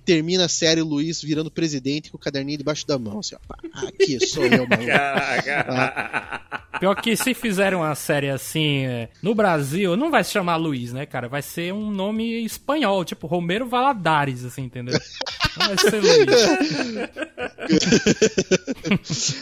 Termina 0.08 0.46
a 0.46 0.48
série 0.48 0.80
o 0.80 0.86
Luiz 0.86 1.20
virando 1.20 1.50
presidente 1.50 2.10
com 2.10 2.16
o 2.16 2.18
caderninho 2.18 2.56
debaixo 2.56 2.86
da 2.86 2.98
mão. 2.98 3.18
Assim, 3.18 3.34
ó, 3.34 3.38
pá, 3.46 3.58
aqui 3.86 4.26
sou 4.26 4.46
eu, 4.46 4.66
mano. 4.66 4.86
Caraca. 4.86 6.40
Pior 6.80 6.94
que 6.94 7.14
se 7.14 7.34
fizerem 7.34 7.78
uma 7.78 7.94
série 7.94 8.30
assim 8.30 8.86
é, 8.86 9.10
no 9.22 9.34
Brasil, 9.34 9.98
não 9.98 10.10
vai 10.10 10.24
se 10.24 10.30
chamar 10.30 10.56
Luiz, 10.56 10.94
né, 10.94 11.04
cara? 11.04 11.28
Vai 11.28 11.42
ser 11.42 11.74
um 11.74 11.90
nome 11.90 12.42
espanhol, 12.42 13.04
tipo 13.04 13.26
Romero 13.26 13.68
Valadares, 13.68 14.46
assim, 14.46 14.62
entendeu? 14.62 14.98
Não 15.58 15.66
vai 15.66 15.76
ser 15.76 16.00
Luiz. 16.00 16.26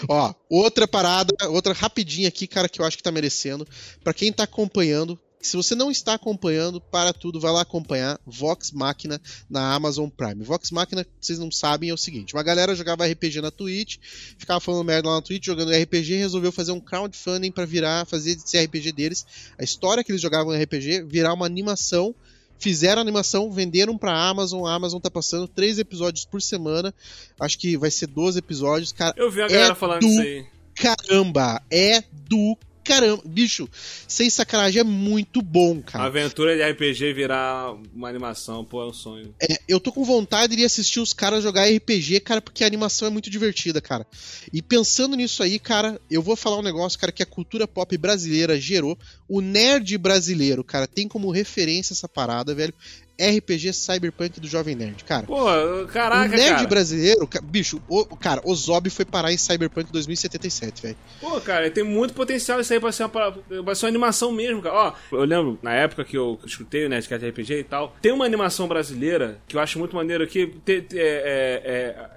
Ó, 0.09 0.35
outra 0.51 0.89
parada, 0.89 1.33
outra 1.49 1.73
rapidinha 1.73 2.27
aqui, 2.27 2.49
cara, 2.49 2.69
que 2.69 2.81
eu 2.81 2.85
acho 2.85 2.97
que 2.97 3.05
tá 3.05 3.13
merecendo. 3.13 3.65
Pra 4.03 4.13
quem 4.13 4.33
tá 4.33 4.43
acompanhando, 4.43 5.17
se 5.47 5.57
você 5.57 5.75
não 5.75 5.91
está 5.91 6.15
acompanhando, 6.15 6.81
para 6.81 7.13
tudo, 7.13 7.39
vai 7.41 7.53
lá 7.53 7.63
acompanhar 7.63 8.19
Vox 8.27 8.71
Machina 8.73 9.21
na 9.49 9.73
Amazon 9.75 10.09
Prime. 10.09 10.43
Vox 10.45 10.71
Machina, 10.71 11.07
vocês 11.21 11.39
não 11.39 11.51
sabem, 11.51 11.91
é 11.91 11.95
o 11.95 11.97
seguinte: 11.99 12.35
uma 12.35 12.43
galera 12.43 12.75
jogava 12.75 13.07
RPG 13.07 13.41
na 13.41 13.51
Twitch, 13.51 13.97
ficava 14.39 14.61
falando 14.61 14.85
merda 14.85 15.09
lá 15.09 15.17
na 15.17 15.23
Twitch, 15.23 15.47
jogando 15.47 15.73
RPG, 15.73 16.17
resolveu 16.17 16.51
fazer 16.53 16.73
um 16.73 16.81
crowdfunding 16.81 17.51
pra 17.51 17.65
virar, 17.65 18.07
fazer 18.07 18.33
esse 18.33 18.59
RPG 18.59 18.93
deles, 18.93 19.25
a 19.59 19.65
história 19.65 20.03
que 20.05 20.11
eles 20.13 20.21
jogavam 20.23 20.53
no 20.55 20.63
RPG, 20.63 21.03
virar 21.05 21.33
uma 21.33 21.47
animação. 21.47 22.15
Fizeram 22.59 23.01
a 23.01 23.03
animação, 23.03 23.53
venderam 23.53 23.99
pra 23.99 24.19
Amazon. 24.19 24.65
A 24.65 24.73
Amazon 24.73 24.99
tá 24.99 25.11
passando 25.11 25.47
três 25.47 25.79
episódios 25.79 26.25
por 26.25 26.41
semana. 26.41 26.95
Acho 27.39 27.59
que 27.59 27.77
vai 27.77 27.91
ser 27.91 28.07
12 28.07 28.39
episódios. 28.39 28.93
Cara, 28.93 29.13
Eu 29.19 29.31
vi 29.31 29.43
a 29.43 29.47
galera 29.47 29.73
É 29.73 29.75
falando 29.75 30.01
do- 30.01 30.07
isso 30.09 30.21
aí. 30.23 30.47
caramba, 30.75 31.61
é 31.71 32.03
do 32.27 32.57
caramba. 32.87 33.23
Bicho, 33.25 33.69
sem 34.07 34.31
sacanagem, 34.31 34.81
é 34.81 34.85
muito 34.85 35.43
bom, 35.43 35.79
A 35.87 35.91
cara. 35.91 36.05
aventura 36.05 36.57
de 36.57 36.63
RPG 36.63 37.13
virar 37.13 37.75
uma 37.95 38.09
animação, 38.09 38.65
pô, 38.65 38.83
é 38.83 38.87
um 38.87 38.93
sonho. 38.93 39.35
É, 39.41 39.59
eu 39.69 39.81
tô 39.81 39.93
com 39.93 40.05
vontade 40.05 40.57
de 40.57 40.65
assistir 40.65 41.01
os 41.01 41.13
caras 41.13 41.43
jogar 41.43 41.69
RPG, 41.69 42.21
cara, 42.21 42.41
porque 42.41 42.65
a 42.65 42.67
animação 42.67 43.09
é 43.09 43.11
muito 43.11 43.29
divertida, 43.31 43.81
cara. 43.81 44.07
E 44.53 44.63
pensando 44.63 45.17
nisso 45.17 45.43
aí, 45.43 45.59
cara, 45.59 46.01
eu 46.11 46.23
vou 46.23 46.37
falar 46.37 46.59
um 46.59 46.63
negócio, 46.63 46.99
cara, 46.99 47.13
que 47.13 47.23
a 47.23 47.27
cultura 47.27 47.67
pop 47.67 47.97
brasileira 47.97 48.59
gerou. 48.61 48.99
O 49.29 49.41
nerd 49.41 49.99
brasileiro, 49.99 50.63
cara, 50.63 50.87
tem 50.87 51.09
como 51.09 51.31
referência 51.31 51.93
essa 51.93 52.09
parada, 52.09 52.55
velho. 52.55 52.73
RPG 53.21 53.73
Cyberpunk 53.73 54.41
do 54.41 54.47
Jovem 54.47 54.75
Nerd, 54.75 55.05
cara. 55.05 55.27
Pô, 55.27 55.45
caraca, 55.93 56.35
o 56.35 56.39
nerd 56.39 56.55
cara. 56.57 56.67
brasileiro, 56.69 57.29
bicho, 57.45 57.81
o, 57.89 58.05
cara, 58.17 58.41
o 58.45 58.55
Zob 58.55 58.91
foi 58.91 59.05
parar 59.05 59.33
em 59.33 59.39
Cyberpunk 59.39 59.91
2077, 59.93 60.83
velho. 60.83 60.97
Pô, 61.21 61.41
cara, 61.41 61.71
tem 61.71 61.83
muito 61.85 62.13
potencial 62.15 62.61
isso 62.61 62.73
aí 62.73 62.81
pra 62.81 62.93
ser 62.93 63.05
uma, 63.05 63.09
pra 63.11 63.75
ser 63.75 63.87
uma 63.87 63.91
animação 63.91 64.33
mesmo, 64.33 64.61
cara. 64.63 64.75
Ó, 64.77 64.93
eu 65.17 65.25
lembro, 65.25 65.59
na 65.63 65.73
época 65.75 66.05
que 66.05 66.17
eu 66.17 66.39
escutei 66.45 66.87
o 66.87 66.89
Nerdcast 66.89 67.27
RPG 67.29 67.55
e 67.61 67.65
tal, 67.65 67.95
tem 68.03 68.13
uma 68.13 68.25
animação 68.25 68.69
brasileira 68.69 69.39
que 69.49 69.57
eu 69.57 69.61
acho 69.61 69.79
muito 69.79 69.97
maneiro 69.97 70.23
aqui. 70.25 70.47
Te- 70.65 70.83
te- 70.83 70.99
é, 70.99 71.63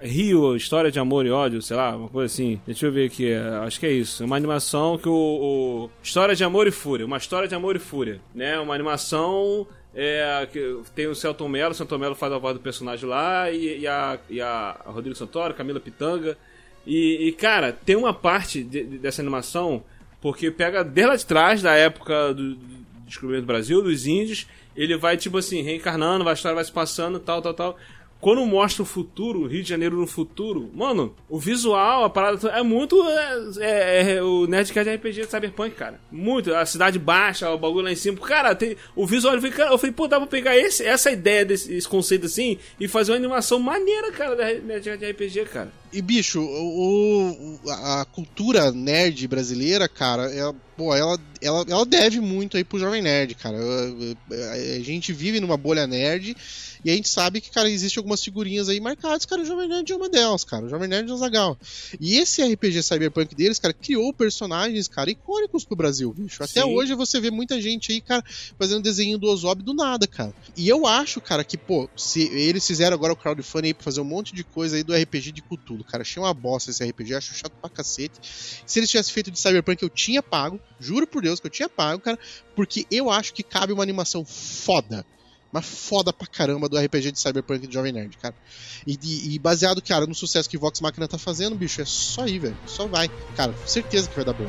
é, 0.00 0.04
é, 0.04 0.06
Rio, 0.06 0.54
História 0.56 0.90
de 0.90 0.98
Amor 0.98 1.24
e 1.26 1.30
Ódio, 1.30 1.62
sei 1.62 1.76
lá, 1.76 1.96
uma 1.96 2.08
coisa 2.08 2.32
assim. 2.32 2.60
Deixa 2.66 2.86
eu 2.86 2.92
ver 2.92 3.06
aqui, 3.06 3.30
é, 3.30 3.38
acho 3.64 3.80
que 3.80 3.86
é 3.86 3.92
isso. 3.92 4.22
É 4.22 4.26
uma 4.26 4.36
animação 4.36 4.98
que 4.98 5.08
o, 5.08 5.12
o- 5.14 5.90
História 6.02 6.34
de 6.34 6.44
Amor 6.44 6.66
e 6.66 6.70
Fúria. 6.70 7.06
Uma 7.06 7.16
história 7.16 7.48
de 7.48 7.54
amor 7.54 7.76
e 7.76 7.78
fúria, 7.78 8.20
né? 8.34 8.58
Uma 8.58 8.74
animação 8.74 9.66
é, 9.94 10.46
tem 10.94 11.06
o 11.06 11.14
Celton 11.14 11.48
Mello, 11.48 11.72
o 11.72 11.74
Celton 11.74 11.98
Mello 11.98 12.14
faz 12.14 12.32
a 12.32 12.38
voz 12.38 12.54
do 12.54 12.60
personagem 12.60 13.08
lá, 13.08 13.50
e, 13.50 13.80
e 13.80 13.86
a, 13.86 14.18
e 14.28 14.40
a 14.40 14.80
Rodrigo 14.86 15.16
Santoro, 15.16 15.54
Camila 15.54 15.80
Pitanga. 15.80 16.36
E, 16.86 17.28
e, 17.28 17.32
cara, 17.32 17.72
tem 17.72 17.96
uma 17.96 18.14
parte 18.14 18.62
de- 18.62 18.84
de- 18.84 18.98
dessa 18.98 19.20
animação, 19.20 19.82
porque 20.20 20.50
pega 20.50 20.82
desde 20.84 21.10
lá 21.10 21.16
de 21.16 21.26
trás, 21.26 21.60
da 21.62 21.74
época 21.74 22.32
do, 22.32 22.54
do 22.54 22.66
descobrimento 23.06 23.44
do 23.44 23.46
Brasil, 23.48 23.82
dos 23.82 24.06
índios, 24.06 24.46
ele 24.76 24.96
vai, 24.96 25.16
tipo 25.16 25.36
assim, 25.38 25.62
reencarnando, 25.62 26.26
a 26.28 26.32
história 26.32 26.54
vai 26.54 26.64
se 26.64 26.72
passando, 26.72 27.18
tal, 27.18 27.42
tal, 27.42 27.52
tal. 27.54 27.76
Quando 28.20 28.44
mostra 28.44 28.82
o 28.82 28.86
futuro, 28.86 29.46
Rio 29.46 29.62
de 29.62 29.68
Janeiro 29.68 29.96
no 29.98 30.06
futuro, 30.06 30.70
mano, 30.74 31.14
o 31.28 31.38
visual, 31.38 32.04
a 32.04 32.10
parada 32.10 32.48
é 32.50 32.62
muito. 32.62 33.02
É, 33.08 33.38
é- 33.60 34.12
é 34.16 34.22
o 34.22 34.46
Nerdcast 34.46 34.90
RPG 34.94 35.22
de 35.22 35.30
Cyberpunk, 35.30 35.74
cara. 35.74 35.98
Muito. 36.12 36.54
A 36.54 36.66
cidade 36.66 36.98
baixa, 36.98 37.48
o 37.50 37.56
bagulho 37.58 37.84
lá 37.84 37.92
em 37.92 37.96
cima. 37.96 38.18
Cara, 38.18 38.54
tem, 38.54 38.76
o 38.94 39.06
visual, 39.06 39.34
eu 39.34 39.40
falei, 39.40 39.56
cara, 39.56 39.70
eu 39.72 39.78
falei, 39.78 39.92
pô, 39.92 40.06
dá 40.06 40.18
pra 40.18 40.26
pegar 40.26 40.56
esse, 40.56 40.84
essa 40.84 41.10
ideia 41.10 41.44
desse 41.44 41.72
esse 41.72 41.88
conceito 41.88 42.26
assim 42.26 42.58
e 42.78 42.86
fazer 42.86 43.12
uma 43.12 43.16
animação 43.18 43.58
maneira, 43.58 44.12
cara, 44.12 44.36
da 44.36 44.44
Nerdcast 44.52 45.04
RPG, 45.04 45.44
cara. 45.46 45.72
E, 45.92 46.00
bicho, 46.02 46.40
o, 46.40 47.58
a 47.68 48.06
cultura 48.12 48.70
nerd 48.70 49.26
brasileira, 49.26 49.88
cara, 49.88 50.30
é, 50.32 50.52
pô, 50.80 50.96
ela, 50.96 51.20
ela, 51.42 51.62
ela 51.68 51.84
deve 51.84 52.20
muito 52.20 52.56
aí 52.56 52.64
pro 52.64 52.78
Jovem 52.78 53.02
Nerd, 53.02 53.34
cara. 53.34 53.58
A, 53.58 54.80
gente 54.80 55.12
vive 55.12 55.38
numa 55.38 55.58
bolha 55.58 55.86
nerd 55.86 56.34
e 56.82 56.90
a 56.90 56.94
gente 56.94 57.06
sabe 57.06 57.42
que, 57.42 57.50
cara, 57.50 57.68
existe 57.68 57.98
algumas 57.98 58.24
figurinhas 58.24 58.66
aí 58.66 58.80
marcadas, 58.80 59.26
cara, 59.26 59.42
o 59.42 59.44
Jovem 59.44 59.68
Nerd 59.68 59.92
é 59.92 59.94
uma 59.94 60.08
delas, 60.08 60.42
cara. 60.42 60.64
O 60.64 60.68
Jovem 60.70 60.88
Nerd 60.88 61.10
é 61.10 61.12
o 61.12 61.18
Zagal. 61.18 61.58
E 62.00 62.16
esse 62.16 62.42
RPG 62.42 62.82
Cyberpunk 62.82 63.34
deles, 63.34 63.58
cara, 63.58 63.74
criou 63.74 64.10
personagens, 64.14 64.88
cara, 64.88 65.10
icônicos 65.10 65.66
pro 65.66 65.76
Brasil, 65.76 66.10
bicho. 66.14 66.42
Até 66.42 66.62
Sim. 66.62 66.74
hoje 66.74 66.94
você 66.94 67.20
vê 67.20 67.30
muita 67.30 67.60
gente 67.60 67.92
aí, 67.92 68.00
cara, 68.00 68.24
fazendo 68.58 68.82
desenho 68.82 69.18
do 69.18 69.28
Ozob 69.28 69.62
do 69.62 69.74
nada, 69.74 70.06
cara. 70.06 70.32
E 70.56 70.66
eu 70.66 70.86
acho, 70.86 71.20
cara, 71.20 71.44
que, 71.44 71.58
pô, 71.58 71.90
se 71.94 72.22
eles 72.22 72.66
fizeram 72.66 72.94
agora 72.94 73.12
o 73.12 73.16
crowdfunding 73.16 73.66
aí 73.68 73.74
pra 73.74 73.84
fazer 73.84 74.00
um 74.00 74.04
monte 74.04 74.34
de 74.34 74.44
coisa 74.44 74.76
aí 74.76 74.82
do 74.82 74.94
RPG 74.94 75.32
de 75.32 75.42
Cthulhu, 75.42 75.84
cara, 75.84 76.00
achei 76.00 76.22
uma 76.22 76.32
bosta 76.32 76.70
esse 76.70 76.82
RPG, 76.82 77.14
acho 77.16 77.34
chato 77.34 77.52
pra 77.60 77.68
cacete. 77.68 78.14
Se 78.64 78.78
eles 78.78 78.88
tivessem 78.88 79.12
feito 79.12 79.30
de 79.30 79.38
Cyberpunk, 79.38 79.82
eu 79.82 79.90
tinha 79.90 80.22
pago, 80.22 80.58
juro 80.78 81.06
por 81.06 81.22
Deus 81.22 81.40
que 81.40 81.46
eu 81.46 81.50
tinha 81.50 81.68
pago, 81.68 82.00
cara, 82.00 82.18
porque 82.54 82.86
eu 82.90 83.10
acho 83.10 83.32
que 83.34 83.42
cabe 83.42 83.72
uma 83.72 83.82
animação 83.82 84.24
foda. 84.24 85.04
Mas 85.52 85.66
foda 85.66 86.12
pra 86.12 86.28
caramba 86.28 86.68
do 86.68 86.78
RPG 86.78 87.10
de 87.10 87.18
Cyberpunk 87.18 87.66
de 87.66 87.74
Jovem 87.74 87.90
Nerd, 87.92 88.16
cara. 88.18 88.34
E, 88.86 88.96
e- 89.02 89.34
e 89.34 89.38
baseado, 89.40 89.82
cara, 89.82 90.06
no 90.06 90.14
sucesso 90.14 90.48
que 90.48 90.56
Vox 90.56 90.80
Machina 90.80 91.08
tá 91.08 91.18
fazendo, 91.18 91.56
bicho, 91.56 91.80
é 91.80 91.84
só 91.84 92.24
ir, 92.26 92.38
velho. 92.38 92.56
Só 92.66 92.86
vai. 92.86 93.10
Cara, 93.36 93.52
certeza 93.66 94.08
que 94.08 94.14
vai 94.14 94.24
dar 94.24 94.32
boa. 94.32 94.48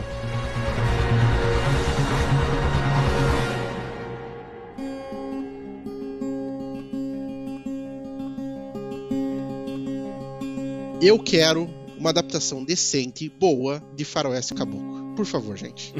Eu 11.02 11.18
quero 11.20 11.68
uma 11.98 12.10
adaptação 12.12 12.64
decente, 12.64 13.28
boa, 13.30 13.82
de 13.96 14.06
Faroeste 14.06 14.54
Caboclo. 14.54 15.11
Por 15.16 15.26
favor, 15.26 15.56
gente. 15.58 15.94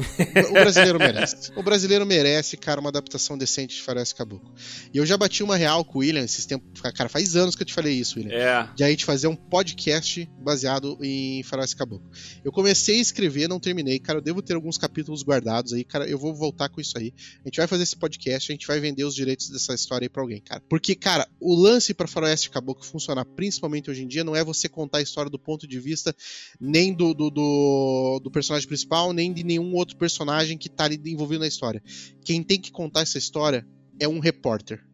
O 0.50 0.52
brasileiro 0.54 0.98
merece. 0.98 1.52
O 1.54 1.62
brasileiro 1.62 2.04
merece, 2.06 2.56
cara, 2.56 2.80
uma 2.80 2.88
adaptação 2.88 3.38
decente 3.38 3.76
de 3.76 3.82
Faroeste 3.82 4.14
Caboclo. 4.14 4.52
E 4.92 4.96
eu 4.98 5.06
já 5.06 5.16
bati 5.16 5.42
uma 5.44 5.54
real 5.56 5.84
com 5.84 5.98
o 5.98 6.00
William 6.00 6.24
esses 6.24 6.44
tempos. 6.46 6.80
Cara, 6.80 7.08
faz 7.08 7.36
anos 7.36 7.54
que 7.54 7.62
eu 7.62 7.66
te 7.66 7.72
falei 7.74 7.92
isso, 7.94 8.18
William 8.18 8.34
É. 8.34 8.68
de 8.74 8.82
a 8.82 8.90
gente 8.90 9.04
fazer 9.04 9.28
um 9.28 9.36
podcast 9.36 10.28
baseado 10.40 10.98
em 11.02 11.42
Faroeste 11.44 11.76
Caboclo. 11.76 12.10
Eu 12.42 12.50
comecei 12.50 12.98
a 12.98 13.00
escrever, 13.00 13.48
não 13.48 13.60
terminei, 13.60 13.98
cara, 14.00 14.18
eu 14.18 14.22
devo 14.22 14.42
ter 14.42 14.54
alguns 14.54 14.76
capítulos 14.78 15.22
guardados 15.22 15.72
aí, 15.72 15.84
cara, 15.84 16.08
eu 16.08 16.18
vou 16.18 16.34
voltar 16.34 16.68
com 16.68 16.80
isso 16.80 16.96
aí. 16.98 17.12
A 17.44 17.48
gente 17.48 17.58
vai 17.58 17.66
fazer 17.68 17.82
esse 17.84 17.96
podcast, 17.96 18.50
a 18.50 18.54
gente 18.54 18.66
vai 18.66 18.80
vender 18.80 19.04
os 19.04 19.14
direitos 19.14 19.50
dessa 19.50 19.74
história 19.74 20.06
aí 20.06 20.08
pra 20.08 20.22
alguém, 20.22 20.40
cara. 20.40 20.62
Porque, 20.68 20.94
cara, 20.96 21.28
o 21.38 21.54
lance 21.54 21.94
pra 21.94 22.08
Faroeste 22.08 22.50
Caboclo 22.50 22.84
funcionar, 22.84 23.24
principalmente 23.24 23.90
hoje 23.90 24.02
em 24.02 24.08
dia, 24.08 24.24
não 24.24 24.34
é 24.34 24.42
você 24.42 24.68
contar 24.68 24.98
a 24.98 25.02
história 25.02 25.30
do 25.30 25.38
ponto 25.38 25.66
de 25.68 25.78
vista 25.78 26.16
nem 26.58 26.92
do, 26.92 27.14
do, 27.14 27.30
do, 27.30 28.20
do 28.24 28.30
personagem 28.30 28.66
principal, 28.66 29.01
nem 29.10 29.32
de 29.32 29.42
nenhum 29.42 29.74
outro 29.74 29.96
personagem 29.96 30.58
que 30.58 30.68
tá 30.68 30.84
ali 30.84 31.00
envolvido 31.06 31.40
na 31.40 31.46
história. 31.46 31.82
Quem 32.22 32.42
tem 32.42 32.60
que 32.60 32.70
contar 32.70 33.00
essa 33.00 33.16
história 33.16 33.66
é 33.98 34.06
um 34.06 34.18
repórter. 34.18 34.84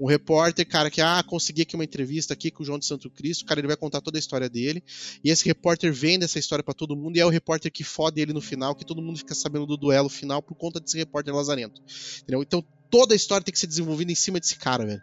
Um 0.00 0.06
repórter, 0.06 0.66
cara, 0.66 0.90
que, 0.90 1.00
ah, 1.00 1.22
consegui 1.26 1.62
aqui 1.62 1.74
uma 1.74 1.84
entrevista 1.84 2.34
aqui 2.34 2.52
com 2.52 2.62
o 2.62 2.66
João 2.66 2.78
de 2.78 2.86
Santo 2.86 3.10
Cristo, 3.10 3.44
cara, 3.44 3.58
ele 3.60 3.66
vai 3.66 3.76
contar 3.76 4.00
toda 4.00 4.16
a 4.18 4.20
história 4.20 4.48
dele. 4.48 4.82
E 5.24 5.30
esse 5.30 5.44
repórter 5.44 5.92
vende 5.92 6.24
essa 6.24 6.38
história 6.38 6.62
pra 6.62 6.72
todo 6.74 6.96
mundo 6.96 7.16
e 7.16 7.20
é 7.20 7.26
o 7.26 7.28
repórter 7.28 7.70
que 7.70 7.82
fode 7.82 8.20
ele 8.20 8.32
no 8.32 8.40
final, 8.40 8.74
que 8.74 8.84
todo 8.86 9.02
mundo 9.02 9.18
fica 9.18 9.34
sabendo 9.34 9.66
do 9.66 9.76
duelo 9.76 10.08
final 10.08 10.40
por 10.42 10.54
conta 10.54 10.78
desse 10.78 10.96
repórter 10.96 11.34
lazarento. 11.34 11.82
Entendeu? 12.22 12.42
Então 12.42 12.64
toda 12.90 13.14
a 13.14 13.16
história 13.16 13.44
tem 13.44 13.52
que 13.52 13.58
ser 13.58 13.66
desenvolvida 13.66 14.12
em 14.12 14.14
cima 14.14 14.38
desse 14.38 14.56
cara, 14.56 14.84
velho. 14.84 15.02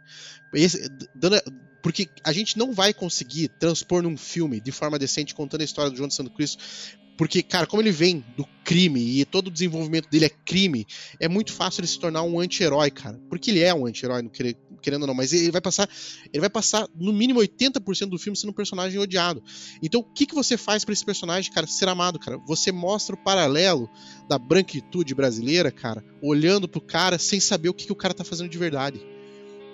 Esse- 0.53 0.89
dando- 1.15 1.41
porque 1.81 2.09
a 2.25 2.33
gente 2.33 2.57
não 2.57 2.73
vai 2.73 2.93
conseguir 2.93 3.47
transpor 3.57 4.03
num 4.03 4.17
filme 4.17 4.59
de 4.59 4.71
forma 4.71 4.99
decente 4.99 5.33
contando 5.33 5.61
a 5.61 5.63
história 5.63 5.89
do 5.89 5.95
João 5.95 6.09
de 6.09 6.13
Santo 6.13 6.29
Cristo. 6.29 6.61
Porque, 7.19 7.43
cara, 7.43 7.67
como 7.67 7.81
ele 7.81 7.91
vem 7.91 8.23
do 8.37 8.47
crime 8.63 9.19
e 9.19 9.25
todo 9.25 9.47
o 9.47 9.51
desenvolvimento 9.51 10.09
dele 10.09 10.23
é 10.23 10.29
crime, 10.29 10.87
é 11.19 11.27
muito 11.27 11.51
fácil 11.51 11.81
ele 11.81 11.87
se 11.87 11.99
tornar 11.99 12.23
um 12.23 12.39
anti-herói, 12.39 12.89
cara. 12.89 13.19
Porque 13.29 13.51
ele 13.51 13.59
é 13.59 13.73
um 13.73 13.85
anti-herói, 13.85 14.23
querendo 14.81 15.01
ou 15.01 15.07
não, 15.07 15.13
mas 15.13 15.33
ele 15.33 15.51
vai 15.51 15.59
passar, 15.59 15.89
ele 16.31 16.39
vai 16.39 16.49
passar 16.49 16.87
no 16.95 17.11
mínimo 17.11 17.41
80% 17.41 18.05
do 18.05 18.17
filme 18.17 18.37
sendo 18.37 18.51
um 18.51 18.53
personagem 18.53 18.97
odiado. 18.97 19.43
Então, 19.83 19.99
o 19.99 20.03
que, 20.05 20.25
que 20.25 20.33
você 20.33 20.55
faz 20.55 20.85
pra 20.85 20.93
esse 20.93 21.03
personagem, 21.03 21.51
cara, 21.51 21.67
ser 21.67 21.89
amado, 21.89 22.17
cara? 22.17 22.37
Você 22.47 22.71
mostra 22.71 23.15
o 23.15 23.21
paralelo 23.21 23.89
da 24.29 24.39
branquitude 24.39 25.13
brasileira, 25.13 25.73
cara, 25.73 26.01
olhando 26.21 26.69
pro 26.69 26.79
cara 26.79 27.19
sem 27.19 27.41
saber 27.41 27.67
o 27.67 27.73
que, 27.73 27.85
que 27.85 27.91
o 27.91 27.97
cara 27.97 28.13
tá 28.13 28.23
fazendo 28.23 28.47
de 28.47 28.57
verdade. 28.57 29.05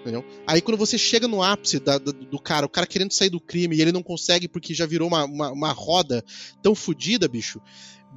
Entendeu? 0.06 0.24
Aí 0.46 0.62
quando 0.62 0.78
você 0.78 1.00
chega 1.00 1.28
no 1.28 1.42
ápice 1.42 1.80
da- 1.80 1.98
da- 1.98 2.12
do 2.12 2.40
cara, 2.40 2.64
o 2.64 2.70
cara 2.70 2.86
querendo 2.86 3.12
sair 3.12 3.32
do 3.32 3.40
crime 3.42 3.76
e 3.76 3.82
ele 3.82 3.92
não 3.92 4.04
consegue 4.04 4.48
porque 4.48 4.72
já 4.72 4.86
virou 4.86 5.08
uma, 5.08 5.26
uma, 5.26 5.52
uma 5.52 5.72
roda 5.72 6.24
tão 6.62 6.76
fodida, 6.76 7.28
bicho. 7.28 7.60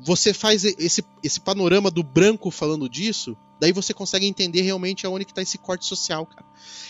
Você 0.04 0.34
faz 0.34 0.64
esse, 0.64 1.02
esse 1.24 1.40
panorama 1.40 1.90
do 1.90 2.02
branco 2.02 2.50
falando 2.50 2.90
disso, 2.90 3.34
daí 3.58 3.72
você 3.72 3.94
consegue 3.94 4.26
entender 4.26 4.60
realmente 4.60 5.06
aonde 5.06 5.24
que 5.24 5.32
tá 5.32 5.40
esse 5.40 5.56
corte 5.56 5.86
social, 5.86 6.26
cara. 6.26 6.44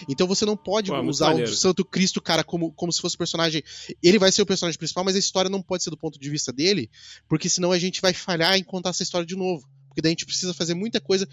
Então 0.08 0.26
você 0.26 0.44
não 0.44 0.56
pode 0.56 0.90
Pô, 0.90 0.96
muito 0.96 1.10
usar 1.10 1.32
o. 1.32 1.46
Santo 1.46 1.84
Cristo, 1.84 2.20
cara, 2.20 2.42
como, 2.42 2.72
como 2.72 2.92
se 2.92 3.00
fosse 3.00 3.14
o 3.14 3.18
personagem. 3.18 3.62
Ele 4.02 4.18
vai 4.18 4.32
ser 4.32 4.42
o 4.42 4.46
personagem 4.46 4.76
principal, 4.76 5.04
mas 5.04 5.14
a 5.14 5.20
história 5.20 5.48
não 5.48 5.62
pode 5.62 5.84
ser 5.84 5.90
do 5.90 5.96
ponto 5.96 6.18
de 6.18 6.28
vista 6.28 6.52
dele, 6.52 6.90
porque 7.28 7.48
senão 7.48 7.70
a 7.70 7.78
gente 7.78 8.00
vai 8.02 8.12
falhar 8.12 8.56
em 8.56 8.64
contar 8.64 8.90
essa 8.90 9.04
história 9.04 9.26
de 9.26 9.36
novo. 9.36 9.64
Porque 9.86 10.02
daí 10.02 10.10
a 10.10 10.12
gente 10.12 10.26
precisa 10.26 10.52
fazer 10.52 10.74
muita 10.74 11.00
coisa. 11.00 11.26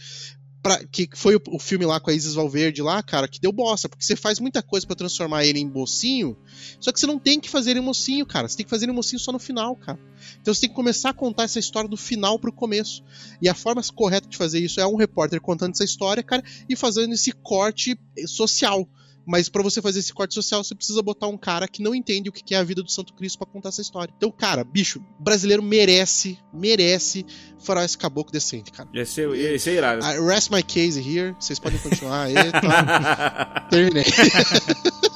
Pra, 0.65 0.83
que 0.83 1.07
foi 1.13 1.35
o, 1.35 1.41
o 1.51 1.59
filme 1.59 1.85
lá 1.85 1.99
com 1.99 2.09
a 2.09 2.13
Isis 2.15 2.33
Valverde 2.33 2.81
lá, 2.81 3.03
cara, 3.03 3.27
que 3.27 3.39
deu 3.39 3.51
bosta, 3.51 3.87
porque 3.87 4.03
você 4.03 4.15
faz 4.15 4.39
muita 4.39 4.63
coisa 4.63 4.83
pra 4.87 4.95
transformar 4.95 5.45
ele 5.45 5.59
em 5.59 5.69
mocinho, 5.69 6.35
só 6.79 6.91
que 6.91 6.99
você 6.99 7.05
não 7.05 7.19
tem 7.19 7.39
que 7.39 7.47
fazer 7.47 7.69
ele 7.69 7.81
mocinho, 7.81 8.25
cara. 8.25 8.47
Você 8.47 8.57
tem 8.57 8.63
que 8.65 8.69
fazer 8.71 8.85
ele 8.85 8.91
mocinho 8.91 9.19
só 9.19 9.31
no 9.31 9.37
final, 9.37 9.75
cara. 9.75 9.99
Então 10.41 10.51
você 10.51 10.61
tem 10.61 10.69
que 10.71 10.75
começar 10.75 11.11
a 11.11 11.13
contar 11.13 11.43
essa 11.43 11.59
história 11.59 11.87
do 11.87 11.95
final 11.95 12.39
pro 12.39 12.51
começo. 12.51 13.03
E 13.39 13.47
a 13.47 13.53
forma 13.53 13.79
correta 13.93 14.27
de 14.27 14.35
fazer 14.35 14.57
isso 14.59 14.81
é 14.81 14.87
um 14.87 14.95
repórter 14.95 15.39
contando 15.39 15.73
essa 15.73 15.83
história, 15.83 16.23
cara, 16.23 16.43
e 16.67 16.75
fazendo 16.75 17.13
esse 17.13 17.31
corte 17.31 17.95
eh, 18.17 18.25
social. 18.25 18.89
Mas 19.25 19.49
pra 19.49 19.63
você 19.63 19.81
fazer 19.81 19.99
esse 19.99 20.13
corte 20.13 20.33
social, 20.33 20.63
você 20.63 20.75
precisa 20.75 21.01
botar 21.01 21.27
um 21.27 21.37
cara 21.37 21.67
que 21.67 21.81
não 21.81 21.95
entende 21.95 22.29
o 22.29 22.31
que 22.31 22.53
é 22.53 22.57
a 22.57 22.63
vida 22.63 22.83
do 22.83 22.91
Santo 22.91 23.13
Cristo 23.13 23.37
pra 23.37 23.47
contar 23.47 23.69
essa 23.69 23.81
história. 23.81 24.13
Então, 24.15 24.31
cara, 24.31 24.63
bicho, 24.63 25.03
brasileiro 25.19 25.63
merece, 25.63 26.37
merece 26.53 27.25
faroeste 27.59 27.97
caboclo 27.97 28.31
decente, 28.31 28.71
cara. 28.71 28.89
Ia 28.93 29.05
ser, 29.05 29.29
ia 29.35 29.57
ser 29.57 29.73
irado. 29.73 30.05
I 30.05 30.19
rest 30.19 30.51
my 30.51 30.61
case 30.61 30.99
here. 30.99 31.35
Vocês 31.39 31.59
podem 31.59 31.79
continuar 31.79 32.23
aí. 32.23 32.35
Tá? 32.35 33.67
Terminei. 33.71 34.05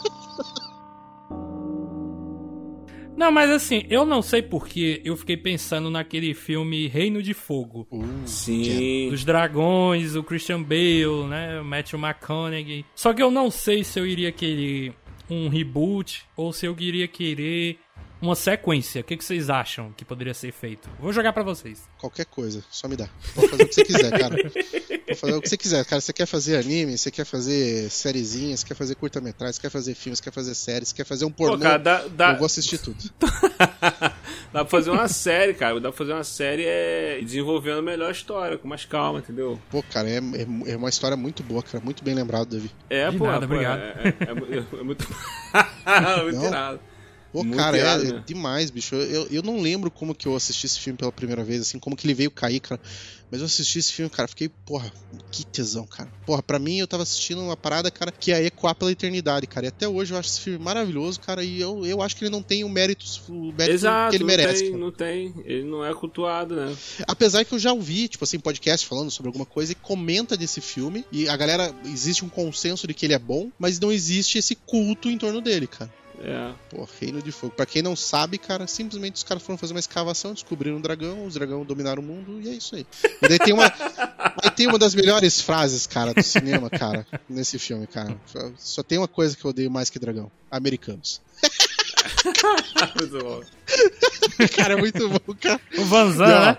Não, 3.20 3.34
mas 3.34 3.50
assim, 3.50 3.84
eu 3.90 4.06
não 4.06 4.22
sei 4.22 4.41
porque 4.41 5.02
eu 5.04 5.18
fiquei 5.18 5.36
pensando 5.36 5.91
naquele 5.91 6.34
filme 6.34 6.88
Reino 6.88 7.22
de 7.22 7.34
Fogo. 7.34 7.86
Sim. 8.26 9.10
Dos 9.10 9.26
dragões, 9.26 10.16
o 10.16 10.24
Christian 10.24 10.64
Bale, 10.64 11.28
né? 11.28 11.60
O 11.60 11.66
Matthew 11.66 12.00
McConaughey. 12.00 12.86
Só 12.96 13.14
que 13.14 13.22
eu 13.22 13.30
não 13.30 13.52
sei 13.52 13.84
se 13.84 14.00
eu 14.00 14.08
iria 14.08 14.32
querer 14.32 14.94
um 15.30 15.50
reboot 15.50 16.24
ou 16.34 16.54
se 16.54 16.66
eu 16.66 16.74
iria 16.80 17.10
querer 17.10 17.78
uma 18.22 18.36
sequência. 18.36 19.02
O 19.02 19.04
que, 19.04 19.16
que 19.18 19.24
vocês 19.24 19.50
acham 19.50 19.91
que 19.96 20.04
poderia 20.04 20.34
ser 20.34 20.52
feito? 20.52 20.90
Vou 21.00 21.14
jogar 21.14 21.34
pra 21.34 21.44
vocês. 21.44 21.88
Qualquer 21.98 22.26
coisa, 22.26 22.64
só 22.70 22.88
me 22.88 22.96
dá. 22.96 23.08
Pode 23.34 23.48
fazer 23.50 23.64
o 23.64 23.68
que 23.68 23.74
você 23.76 23.84
quiser, 23.86 24.12
cara. 24.20 24.36
Pode 25.08 25.20
fazer 25.20 25.34
o 25.36 25.41
que 25.41 25.50
você 25.50 25.58
quiser, 25.58 25.86
cara. 25.86 26.02
Você 26.02 26.14
quer 26.14 26.26
fazer 26.26 26.58
anime, 26.58 26.98
você 26.98 27.10
quer 27.12 27.26
fazer 27.26 27.90
sériezinhas, 27.90 28.60
você 28.60 28.68
quer 28.68 28.76
fazer 28.76 28.96
curta-metragem, 28.96 29.54
você 29.54 29.62
quer 29.62 29.70
fazer 29.70 29.96
filmes, 29.96 30.20
você 30.20 30.24
quer 30.26 30.34
fazer 30.34 30.56
séries, 30.56 30.90
você 30.90 30.96
quer 30.96 31.06
fazer 31.06 31.26
um 31.26 31.32
pornô. 31.32 31.58
Pô, 31.58 31.64
cara, 31.64 31.78
dá, 31.78 32.08
dá, 32.08 32.32
Eu 32.34 32.38
vou 32.38 32.46
assistir 32.46 32.78
tudo. 32.78 32.98
dá 33.20 34.12
pra 34.52 34.66
fazer 34.66 34.90
uma 34.91 35.08
série, 35.08 35.54
cara. 35.54 35.76
Dá 35.80 35.90
pra 35.90 35.98
fazer 35.98 36.14
uma 36.14 36.24
série 36.24 36.64
é, 36.66 37.20
desenvolvendo 37.22 37.82
melhor 37.82 38.10
a 38.10 38.12
história, 38.12 38.58
com 38.58 38.68
mais 38.68 38.86
calma, 38.86 39.20
entendeu? 39.20 39.60
Pô, 39.70 39.82
cara, 39.84 40.10
é, 40.10 40.18
é, 40.18 40.72
é 40.74 40.78
uma 40.78 40.90
história 40.90 41.16
muito 41.18 41.41
boa, 41.44 41.64
cara. 41.64 41.84
Muito 41.84 42.04
bem 42.04 42.14
lembrado, 42.14 42.50
Davi. 42.50 42.70
É, 42.90 43.10
De 43.10 43.18
pô, 43.18 43.26
nada, 43.28 43.48
pô, 43.48 43.54
obrigado. 43.54 43.80
É, 43.80 43.94
é- 44.04 44.26
é 44.28 44.32
é 44.32 44.34
muito. 44.84 45.08
muito 46.24 46.36
Não. 46.36 46.48
irado. 46.48 46.80
Pô, 47.31 47.43
Muito 47.43 47.57
cara, 47.57 47.77
é, 47.77 48.07
é 48.07 48.19
demais, 48.26 48.72
bicho. 48.72 48.95
Eu, 48.95 49.01
eu, 49.01 49.27
eu 49.31 49.43
não 49.43 49.61
lembro 49.61 49.91
como 49.91 50.15
que 50.15 50.27
eu 50.27 50.35
assisti 50.35 50.65
esse 50.65 50.80
filme 50.80 50.97
pela 50.97 51.11
primeira 51.11 51.43
vez, 51.43 51.61
assim, 51.61 51.77
como 51.77 51.95
que 51.95 52.07
ele 52.07 52.15
veio 52.15 52.31
cair, 52.31 52.60
cara. 52.60 52.81
Mas 53.31 53.41
eu 53.41 53.45
assisti 53.45 53.77
esse 53.77 53.93
filme, 53.93 54.10
cara, 54.10 54.27
fiquei, 54.27 54.49
porra, 54.65 54.91
que 55.31 55.45
tesão, 55.45 55.85
cara. 55.85 56.11
Porra, 56.26 56.41
pra 56.41 56.57
mim 56.57 56.80
eu 56.80 56.88
tava 56.88 57.03
assistindo 57.03 57.41
uma 57.41 57.56
parada, 57.56 57.91
cara, 57.91 58.11
que 58.11 58.31
é 58.31 58.43
ecoar 58.43 58.73
pela 58.73 58.91
eternidade, 58.91 59.45
cara. 59.45 59.68
E 59.68 59.69
até 59.69 59.88
hoje 59.88 60.14
eu 60.14 60.18
acho 60.18 60.30
esse 60.30 60.41
filme 60.41 60.57
maravilhoso, 60.57 61.19
cara, 61.19 61.43
e 61.43 61.61
eu, 61.61 61.85
eu 61.85 62.01
acho 62.01 62.15
que 62.15 62.23
ele 62.23 62.31
não 62.31 62.41
tem 62.41 62.64
o 62.64 62.69
mérito, 62.69 63.06
o 63.30 63.53
mérito 63.53 63.72
Exato, 63.72 64.10
que 64.10 64.15
ele 64.18 64.23
não, 64.23 64.27
merece. 64.27 64.64
tem, 64.64 64.77
não 64.77 64.91
tem. 64.91 65.34
Ele 65.45 65.64
não 65.64 65.85
é 65.85 65.93
cultuado, 65.93 66.56
né? 66.56 66.76
Apesar 67.07 67.45
que 67.45 67.53
eu 67.53 67.60
já 67.60 67.72
ouvi, 67.72 68.07
tipo 68.07 68.23
assim, 68.23 68.39
podcast 68.39 68.88
falando 68.88 69.11
sobre 69.11 69.30
alguma 69.30 69.45
coisa 69.45 69.73
e 69.73 69.76
comenta 69.76 70.35
desse 70.35 70.60
filme. 70.60 71.06
E 71.11 71.30
a 71.30 71.38
galera, 71.38 71.72
existe 71.85 72.26
um 72.26 72.30
consenso 72.30 72.88
de 72.88 72.95
que 72.95 73.06
ele 73.06 73.14
é 73.14 73.19
bom, 73.19 73.51
mas 73.60 73.80
não 73.80 73.91
existe 73.91 74.39
esse 74.39 74.56
culto 74.56 75.07
em 75.07 75.19
torno 75.19 75.39
dele, 75.39 75.68
cara. 75.68 75.98
É. 76.22 76.54
Pô, 76.70 76.88
Reino 77.00 77.22
de 77.22 77.32
Fogo. 77.32 77.54
Pra 77.56 77.66
quem 77.66 77.82
não 77.82 77.96
sabe, 77.96 78.38
cara, 78.38 78.68
simplesmente 78.68 79.16
os 79.16 79.24
caras 79.24 79.41
foram 79.41 79.58
fazer 79.58 79.74
uma 79.74 79.80
escavação, 79.80 80.34
descobriram 80.34 80.76
um 80.78 80.82
dragão, 80.82 81.26
os 81.26 81.34
dragões 81.36 81.66
dominaram 81.66 82.02
o 82.02 82.06
mundo 82.06 82.41
e 82.41 82.50
é 82.50 82.54
isso 82.54 82.76
aí. 82.76 82.86
E 83.22 83.28
daí 83.28 83.40
tem 83.40 83.54
uma, 83.54 83.66
aí 84.44 84.52
tem 84.52 84.68
uma 84.68 84.78
das 84.78 84.94
melhores 84.94 85.40
frases, 85.41 85.88
cara, 85.88 86.14
do 86.14 86.22
cinema, 86.24 86.70
cara, 86.70 87.08
nesse 87.30 87.58
filme, 87.58 87.88
cara. 87.88 88.18
Só- 88.26 88.52
Só 88.58 88.84
tem 88.84 88.98
uma 88.98 89.08
coisa 89.08 89.36
que 89.38 89.46
eu 89.46 89.50
odeio 89.52 89.72
mais 89.72 89.90
que 89.90 89.98
dragão: 89.98 90.30
americanos. 90.52 91.22
Muito 93.00 93.20
bom. 93.24 93.41
Cara, 94.56 94.74
é 94.74 94.78
muito 94.78 95.08
bom, 95.10 95.34
cara. 95.40 95.60
O 95.78 95.86
Vanzan, 95.86 96.28
né? 96.28 96.58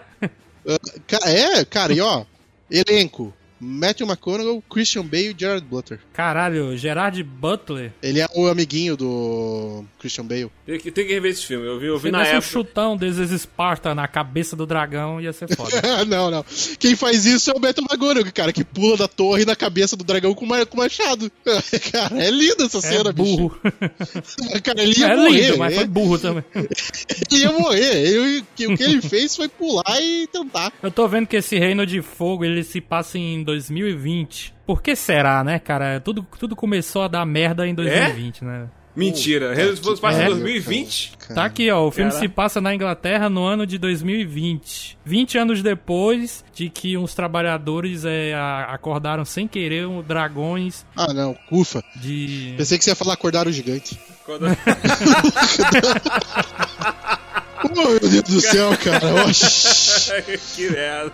Ca- 1.07 1.29
É, 1.29 1.65
cara, 1.65 1.93
e 1.93 2.01
ó, 2.01 2.25
elenco. 2.71 3.33
Matthew 3.61 4.07
McConaughey, 4.07 4.63
Christian 4.71 5.05
Bale 5.05 5.31
e 5.31 5.37
Gerard 5.39 5.65
Butler. 5.67 6.01
Caralho, 6.13 6.77
Gerard 6.79 7.23
Butler. 7.23 7.93
Ele 8.03 8.21
é 8.21 8.27
o 8.35 8.47
amiguinho 8.47 8.97
do 8.97 9.85
Christian 9.99 10.25
Bale. 10.25 10.51
Tem 10.65 10.79
que, 10.79 10.91
tem 10.91 11.07
que 11.07 11.13
rever 11.13 11.31
esse 11.33 11.45
filme. 11.47 11.67
Eu 11.67 11.79
vi, 11.79 11.87
eu 11.87 11.99
vi 11.99 12.09
Se 12.09 12.11
na 12.13 12.19
desse 12.21 12.31
um 12.33 12.37
época. 12.39 12.51
chutão 12.51 12.97
desses 12.97 13.31
Esparta 13.31 13.95
na 13.95 14.09
cabeça 14.09 14.57
do 14.57 14.65
dragão, 14.67 15.21
ia 15.21 15.33
ser 15.33 15.55
foda. 15.55 15.71
não, 16.07 16.31
não. 16.31 16.45
Quem 16.79 16.97
faz 16.97 17.27
isso 17.27 17.51
é 17.51 17.55
o 17.55 17.61
Matthew 17.61 17.85
McConaughey, 17.91 18.33
cara, 18.33 18.53
que 18.53 18.65
pula 18.65 18.97
da 18.97 19.09
torre 19.09 19.45
na 19.45 19.55
cabeça 19.57 19.97
do 19.97 20.05
dragão 20.05 20.35
com, 20.35 20.47
ma- 20.47 20.65
com 20.67 20.77
machado. 20.79 21.31
cara, 21.93 22.23
é 22.23 22.31
linda 22.31 22.65
essa 22.65 22.79
É 22.79 22.81
cena, 22.81 23.13
burro. 23.13 23.55
bicho. 23.63 24.61
Cara, 24.65 24.83
ele 24.83 24.99
ia 24.99 25.07
É 25.07 25.17
morrer. 25.17 25.47
lindo, 25.47 25.59
mas 25.59 25.71
né? 25.73 25.77
foi 25.79 25.87
burro 25.87 26.19
também. 26.19 26.45
Ele 26.55 27.41
ia 27.43 27.53
morrer. 27.53 28.07
Ele- 28.07 28.41
o 28.41 28.77
que 28.77 28.83
ele 28.83 29.01
fez 29.03 29.35
foi 29.37 29.49
pular 29.49 30.01
e 30.01 30.27
tentar. 30.27 30.73
Eu 30.83 30.91
tô 30.91 31.07
vendo 31.09 31.27
que 31.27 31.37
esse 31.37 31.59
Reino 31.59 31.85
de 31.87 32.01
Fogo, 32.03 32.45
ele 32.45 32.63
se 32.65 32.81
passa 32.81 33.19
em 33.19 33.43
2020. 33.51 34.55
Por 34.67 34.83
que 34.83 34.97
será, 34.97 35.45
né, 35.45 35.59
cara? 35.59 36.01
Tudo, 36.01 36.27
tudo 36.39 36.57
começou 36.57 37.03
a 37.03 37.09
dar 37.09 37.27
merda 37.27 37.67
em 37.67 37.75
2020, 37.75 38.45
né? 38.45 38.67
Mentira. 38.95 39.55
Reino 39.55 39.75
de 39.75 39.81
Fogo 39.81 39.95
que 39.95 40.01
passa 40.03 40.19
em 40.19 40.23
pariu, 40.23 40.35
2020. 40.37 41.13
Cara, 41.17 41.35
Tá 41.35 41.45
aqui, 41.45 41.71
ó. 41.71 41.87
O 41.87 41.91
filme 41.93 42.11
Caraca. 42.11 42.27
se 42.27 42.33
passa 42.33 42.61
na 42.61 42.75
Inglaterra 42.75 43.31
no 43.31 43.45
ano 43.45 43.65
de 43.65 43.79
2020. 43.79 44.99
20 45.05 45.39
anos 45.39 45.63
depois 45.63 46.45
de 46.53 46.69
que 46.69 46.97
uns 46.97 47.15
trabalhadores 47.15 48.05
é, 48.05 48.35
acordaram 48.69 49.25
sem 49.25 49.47
querer 49.47 49.87
um 49.87 50.03
dragões 50.03 50.85
Ah, 50.97 51.13
não. 51.15 51.37
Ufa. 51.53 51.85
de. 51.97 52.55
Pensei 52.57 52.79
que 52.79 52.85
você 52.85 52.91
ia 52.91 52.97
falar 52.97 53.15
acordar 53.15 53.47
o 53.47 53.53
gigante. 53.53 53.97
Oh, 54.27 54.39
meu 57.69 58.01
Deus 58.01 58.23
do 58.23 58.41
céu, 58.41 58.71
cara. 58.79 59.27
Oxi. 59.27 60.13
que 60.57 60.71
merda. 60.71 61.13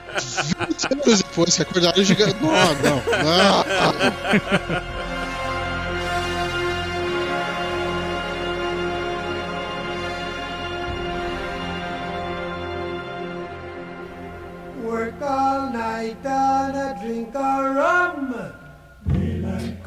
20 0.69 0.93
anos 0.93 1.23
depois 1.23 1.57
que 1.57 1.63
acordaram 1.63 2.01
o 2.01 2.05
gigante. 2.05 2.37
Não, 2.41 2.51
não. 2.51 3.03
não. 3.25 3.67
Work 14.85 15.23
all 15.23 15.71
night 15.73 16.17
and 16.25 16.77
a 16.77 16.93
drink 17.03 17.37
a 17.37 17.57
rum. 17.73 18.67
É 19.09 19.86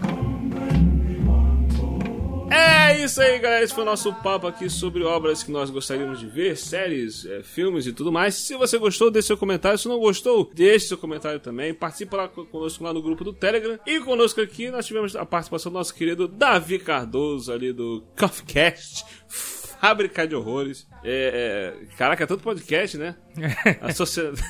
é 2.60 3.04
isso 3.04 3.22
aí, 3.22 3.40
galera. 3.40 3.64
Esse 3.64 3.74
foi 3.74 3.84
o 3.84 3.86
nosso 3.86 4.14
papo 4.14 4.48
aqui 4.48 4.70
sobre 4.70 5.04
obras 5.04 5.44
que 5.44 5.52
nós 5.52 5.70
gostaríamos 5.70 6.20
de 6.20 6.28
ver, 6.28 6.58
séries, 6.58 7.26
é, 7.26 7.42
filmes 7.44 7.88
e 7.88 7.94
tudo 7.94 8.12
mais. 8.12 8.36
Se 8.36 8.56
você 8.56 8.78
gostou, 8.78 9.10
deixe 9.10 9.28
seu 9.28 9.38
comentário. 9.38 9.78
Se 9.78 9.88
não 9.88 10.00
gostou, 10.00 10.50
deixe 10.54 10.88
seu 10.88 10.98
comentário 10.98 11.40
também. 11.40 11.74
Participe 11.74 12.16
lá 12.16 12.28
conosco 12.28 12.84
lá 12.84 12.94
no 12.94 13.02
grupo 13.02 13.24
do 13.24 13.34
Telegram. 13.34 13.80
E 13.86 14.00
conosco 14.00 14.42
aqui 14.42 14.70
nós 14.70 14.86
tivemos 14.86 15.16
a 15.16 15.26
participação 15.26 15.72
do 15.72 15.78
nosso 15.78 15.94
querido 15.94 16.28
Davi 16.28 16.80
Cardoso 16.80 17.52
ali 17.52 17.72
do 17.72 18.04
CoffeeCast 18.18 19.59
fábrica 19.80 20.28
de 20.28 20.36
horrores. 20.36 20.86
É, 21.04 21.74
é... 21.82 21.96
Caraca, 21.98 22.24
é 22.24 22.28
tanto 22.28 22.44
podcast, 22.44 22.98
né? 22.98 23.16
A 23.82 23.94
sociedade. 23.94 24.42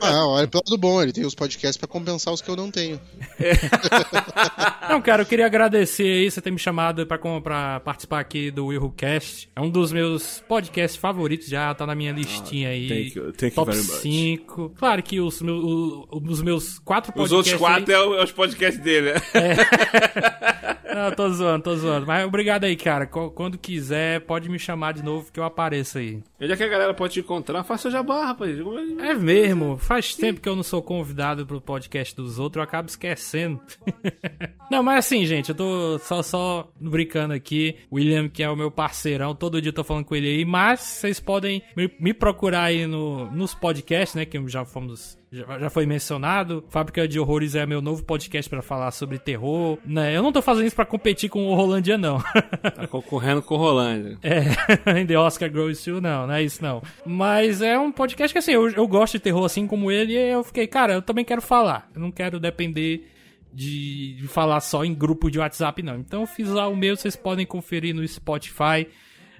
ah, 0.00 0.26
olha 0.28 0.46
pelo 0.46 0.62
lado 0.66 0.78
bom, 0.78 1.02
ele 1.02 1.12
tem 1.12 1.26
os 1.26 1.34
podcasts 1.34 1.76
pra 1.76 1.88
compensar 1.88 2.32
os 2.32 2.40
que 2.40 2.48
eu 2.48 2.56
não 2.56 2.70
tenho. 2.70 3.00
É. 3.40 3.52
não, 4.88 5.02
cara, 5.02 5.22
eu 5.22 5.26
queria 5.26 5.46
agradecer 5.46 6.04
aí 6.04 6.30
você 6.30 6.40
ter 6.40 6.50
me 6.50 6.58
chamado 6.58 7.06
pra, 7.06 7.18
pra 7.18 7.80
participar 7.80 8.20
aqui 8.20 8.50
do 8.50 8.66
Willcast. 8.66 9.48
É 9.56 9.60
um 9.60 9.70
dos 9.70 9.92
meus 9.92 10.40
podcasts 10.48 10.98
favoritos, 10.98 11.48
já 11.48 11.74
tá 11.74 11.86
na 11.86 11.94
minha 11.94 12.12
listinha 12.12 12.68
aí. 12.68 12.86
Ah, 12.86 12.94
thank 12.94 13.18
you, 13.18 13.32
thank 13.32 13.54
top 13.54 13.74
5. 13.74 14.74
Claro 14.76 15.02
que 15.02 15.20
os, 15.20 15.42
meus, 15.42 16.06
os 16.10 16.42
meus 16.42 16.78
quatro 16.78 17.12
podcasts. 17.12 17.32
Os 17.32 17.36
outros 17.36 17.54
quatro 17.54 17.94
aí... 17.94 18.18
é 18.20 18.22
os 18.22 18.32
podcasts 18.32 18.82
dele, 18.82 19.14
né? 19.14 19.22
É. 19.34 20.75
não, 20.94 21.10
tô 21.12 21.28
zoando, 21.30 21.64
tô 21.64 21.76
zoando. 21.76 22.06
Mas 22.06 22.26
obrigado 22.26 22.64
aí, 22.64 22.76
cara. 22.76 23.06
Quando 23.06 23.58
quiser, 23.58 24.20
pode 24.20 24.48
me 24.48 24.58
chamar 24.58 24.92
de 24.92 25.02
novo 25.02 25.30
que 25.32 25.40
eu 25.40 25.44
apareço 25.44 25.98
aí. 25.98 26.22
Onde 26.40 26.52
é 26.52 26.56
que 26.56 26.64
a 26.64 26.68
galera 26.68 26.94
pode 26.94 27.14
te 27.14 27.20
encontrar? 27.20 27.64
Faça 27.64 27.90
jabá, 27.90 28.26
rapaz. 28.26 28.56
É 29.00 29.14
mesmo. 29.14 29.76
Faz 29.76 30.14
tempo 30.14 30.40
que 30.40 30.48
eu 30.48 30.56
não 30.56 30.62
sou 30.62 30.82
convidado 30.82 31.46
pro 31.46 31.60
podcast 31.60 32.14
dos 32.14 32.38
outros, 32.38 32.60
eu 32.60 32.64
acabo 32.64 32.88
esquecendo. 32.88 33.60
não, 34.70 34.82
mas 34.82 35.06
assim, 35.06 35.24
gente, 35.26 35.50
eu 35.50 35.54
tô 35.54 35.98
só, 35.98 36.22
só 36.22 36.70
brincando 36.80 37.34
aqui. 37.34 37.76
William, 37.92 38.28
que 38.28 38.42
é 38.42 38.48
o 38.48 38.56
meu 38.56 38.70
parceirão, 38.70 39.34
todo 39.34 39.60
dia 39.60 39.70
eu 39.70 39.74
tô 39.74 39.84
falando 39.84 40.04
com 40.04 40.14
ele 40.14 40.28
aí, 40.28 40.44
mas 40.44 40.80
vocês 40.80 41.20
podem 41.20 41.62
me, 41.98 42.14
procurar 42.14 42.64
aí 42.64 42.86
no, 42.86 43.30
nos 43.30 43.54
podcasts, 43.54 44.14
né, 44.14 44.24
que 44.24 44.36
já 44.48 44.64
fomos 44.64 45.18
já, 45.30 45.58
já 45.58 45.70
foi 45.70 45.86
mencionado. 45.86 46.64
Fábrica 46.68 47.06
de 47.06 47.18
Horrores 47.18 47.54
é 47.54 47.66
meu 47.66 47.82
novo 47.82 48.02
podcast 48.04 48.48
para 48.48 48.62
falar 48.62 48.90
sobre 48.90 49.18
terror. 49.18 49.78
Né? 49.84 50.16
Eu 50.16 50.22
não 50.22 50.32
tô 50.32 50.40
fazendo 50.40 50.66
isso 50.66 50.75
para 50.76 50.84
competir 50.84 51.30
com 51.30 51.46
o 51.46 51.54
Rolândia, 51.54 51.96
não. 51.96 52.20
tá 52.20 52.86
concorrendo 52.86 53.42
com 53.42 53.54
o 53.54 53.58
Rolândia. 53.58 54.18
É, 54.22 55.04
The 55.06 55.18
Oscar 55.18 55.50
Grows 55.50 55.82
Too, 55.82 56.00
não, 56.00 56.26
não 56.26 56.34
é 56.34 56.42
isso 56.42 56.62
não. 56.62 56.82
Mas 57.04 57.62
é 57.62 57.78
um 57.78 57.90
podcast 57.90 58.32
que 58.32 58.38
assim, 58.38 58.52
eu, 58.52 58.68
eu 58.70 58.86
gosto 58.86 59.14
de 59.14 59.20
terror 59.20 59.44
assim 59.44 59.66
como 59.66 59.90
ele 59.90 60.12
e 60.12 60.16
eu 60.16 60.44
fiquei, 60.44 60.66
cara, 60.66 60.94
eu 60.94 61.02
também 61.02 61.24
quero 61.24 61.40
falar. 61.40 61.88
Eu 61.94 62.00
não 62.00 62.10
quero 62.10 62.38
depender 62.38 63.08
de, 63.52 64.14
de 64.14 64.28
falar 64.28 64.60
só 64.60 64.84
em 64.84 64.94
grupo 64.94 65.30
de 65.30 65.38
WhatsApp, 65.38 65.82
não. 65.82 65.96
Então 65.96 66.20
eu 66.22 66.26
fiz 66.26 66.48
lá 66.48 66.68
o 66.68 66.76
meu, 66.76 66.96
vocês 66.96 67.16
podem 67.16 67.46
conferir 67.46 67.94
no 67.94 68.06
Spotify. 68.06 68.86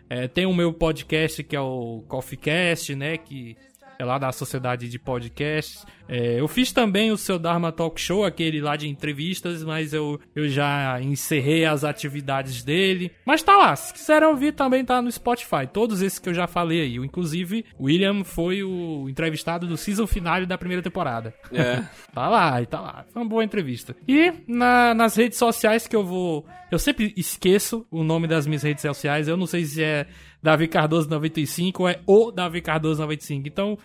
É, 0.09 0.27
tem 0.27 0.47
o 0.47 0.55
meu 0.55 0.73
podcast 0.73 1.43
que 1.43 1.55
é 1.55 1.61
o 1.61 2.03
CoffeeCast, 2.09 2.95
né? 2.95 3.19
Que 3.19 3.57
é 3.98 4.05
lá 4.05 4.18
da 4.18 4.32
Sociedade 4.32 4.89
de 4.89 4.98
Podcasts. 4.98 5.85
É, 6.09 6.39
eu 6.40 6.47
fiz 6.47 6.73
também 6.73 7.10
o 7.10 7.16
seu 7.16 7.39
Dharma 7.39 7.73
Talk 7.73 8.01
Show, 8.01 8.24
aquele 8.24 8.60
lá 8.60 8.77
de 8.77 8.89
entrevistas, 8.89 9.64
mas 9.64 9.93
eu, 9.93 10.20
eu 10.35 10.48
já 10.48 11.01
encerrei 11.01 11.64
as 11.64 11.82
atividades 11.82 12.62
dele. 12.62 13.10
Mas 13.24 13.43
tá 13.43 13.56
lá, 13.56 13.74
se 13.74 13.93
quiserem 13.93 14.28
ouvir 14.28 14.52
também 14.52 14.85
tá 14.85 15.02
no 15.02 15.10
Spotify. 15.10 15.66
Todos 15.73 16.02
esses 16.02 16.18
que 16.18 16.28
eu 16.28 16.35
já 16.35 16.47
falei 16.47 16.82
aí. 16.82 16.97
Inclusive, 16.97 17.64
William 17.81 18.23
foi 18.23 18.62
o 18.62 19.09
entrevistado 19.09 19.66
do 19.66 19.77
season 19.77 20.06
final 20.06 20.44
da 20.47 20.59
primeira 20.59 20.82
temporada. 20.82 21.35
É. 21.52 21.82
tá 22.14 22.28
lá, 22.28 22.64
tá 22.66 22.81
lá. 22.81 23.05
Foi 23.12 23.23
uma 23.23 23.28
boa 23.28 23.44
entrevista. 23.44 23.97
E 24.06 24.32
na, 24.47 24.94
nas 24.94 25.16
redes 25.16 25.39
sociais 25.39 25.86
que 25.86 25.97
eu 25.97 26.05
vou. 26.05 26.47
Eu 26.70 26.78
sempre 26.78 27.14
esqueço 27.16 27.86
o 27.90 28.02
nome 28.02 28.26
das 28.26 28.47
minhas 28.47 28.62
redes 28.62 28.82
sociais. 28.82 29.28
Eu 29.28 29.36
não 29.36 29.47
sei 29.47 29.64
se 29.64 29.82
é 29.82 30.06
Davi 30.43 30.66
Cardoso 30.66 31.09
95 31.09 31.82
ou 31.82 31.88
é 31.88 32.01
o 32.06 32.30
Davi 32.30 32.60
Cardoso 32.60 33.01
95. 33.01 33.47
Então, 33.47 33.78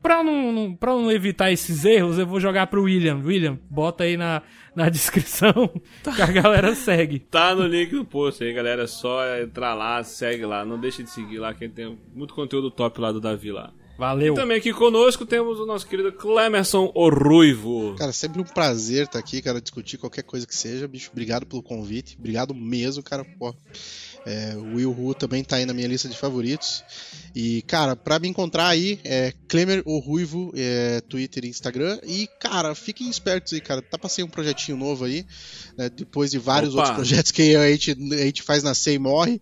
Pra 0.00 0.22
não, 0.22 0.52
não, 0.52 0.74
pra 0.76 0.92
não 0.92 1.10
evitar 1.10 1.50
esses 1.50 1.84
erros, 1.84 2.18
eu 2.18 2.26
vou 2.26 2.38
jogar 2.38 2.68
pro 2.68 2.84
William. 2.84 3.16
William, 3.16 3.58
bota 3.68 4.04
aí 4.04 4.16
na, 4.16 4.42
na 4.74 4.88
descrição 4.90 5.52
tá. 6.04 6.14
que 6.14 6.22
a 6.22 6.26
galera 6.26 6.74
segue. 6.74 7.18
Tá 7.18 7.52
no 7.54 7.66
link 7.66 7.90
do 7.90 8.04
post 8.04 8.42
aí, 8.44 8.52
galera. 8.52 8.84
É 8.84 8.86
só 8.86 9.38
entrar 9.38 9.74
lá, 9.74 10.02
segue 10.04 10.46
lá. 10.46 10.64
Não 10.64 10.78
deixe 10.78 11.02
de 11.02 11.10
seguir 11.10 11.38
lá, 11.38 11.52
que 11.52 11.68
tem 11.68 11.98
muito 12.14 12.32
conteúdo 12.32 12.70
top 12.70 13.00
lá 13.00 13.10
do 13.10 13.20
Davi 13.20 13.50
lá. 13.50 13.72
Valeu. 13.98 14.34
E 14.34 14.36
também 14.36 14.56
aqui 14.56 14.72
conosco 14.72 15.26
temos 15.26 15.58
o 15.58 15.66
nosso 15.66 15.84
querido 15.84 16.12
Clemerson 16.12 16.92
o 16.94 17.08
Ruivo. 17.08 17.96
Cara, 17.98 18.12
sempre 18.12 18.40
um 18.40 18.44
prazer 18.44 19.06
estar 19.06 19.18
aqui, 19.18 19.42
cara, 19.42 19.60
discutir 19.60 19.98
qualquer 19.98 20.22
coisa 20.22 20.46
que 20.46 20.54
seja, 20.54 20.86
bicho. 20.86 21.10
Obrigado 21.10 21.44
pelo 21.44 21.64
convite. 21.64 22.16
Obrigado 22.16 22.54
mesmo, 22.54 23.02
cara. 23.02 23.24
Pô. 23.24 23.52
É, 24.26 24.54
o 24.56 24.76
Will 24.76 24.92
Hu 24.92 25.14
também 25.14 25.42
tá 25.42 25.56
aí 25.56 25.66
na 25.66 25.72
minha 25.72 25.88
lista 25.88 26.08
de 26.08 26.16
favoritos. 26.16 26.84
E, 27.34 27.62
cara, 27.62 27.94
pra 27.94 28.18
me 28.18 28.28
encontrar 28.28 28.68
aí, 28.68 28.98
é 29.04 29.32
Klemer 29.48 29.82
o 29.84 29.98
Ruivo, 29.98 30.52
é, 30.56 31.00
Twitter 31.02 31.44
e 31.44 31.48
Instagram. 31.48 31.98
E, 32.02 32.28
cara, 32.40 32.74
fiquem 32.74 33.08
espertos 33.08 33.52
aí, 33.52 33.60
cara. 33.60 33.80
Tá 33.80 33.98
pra 33.98 34.08
sair 34.08 34.24
um 34.24 34.28
projetinho 34.28 34.76
novo 34.76 35.04
aí, 35.04 35.24
né, 35.76 35.88
depois 35.88 36.30
de 36.30 36.38
vários 36.38 36.74
Opa. 36.74 36.80
outros 36.80 36.96
projetos 36.96 37.30
que 37.30 37.54
a 37.54 37.70
gente, 37.70 37.92
a 37.92 38.24
gente 38.24 38.42
faz 38.42 38.62
nascer 38.62 38.94
e 38.94 38.98
morre. 38.98 39.40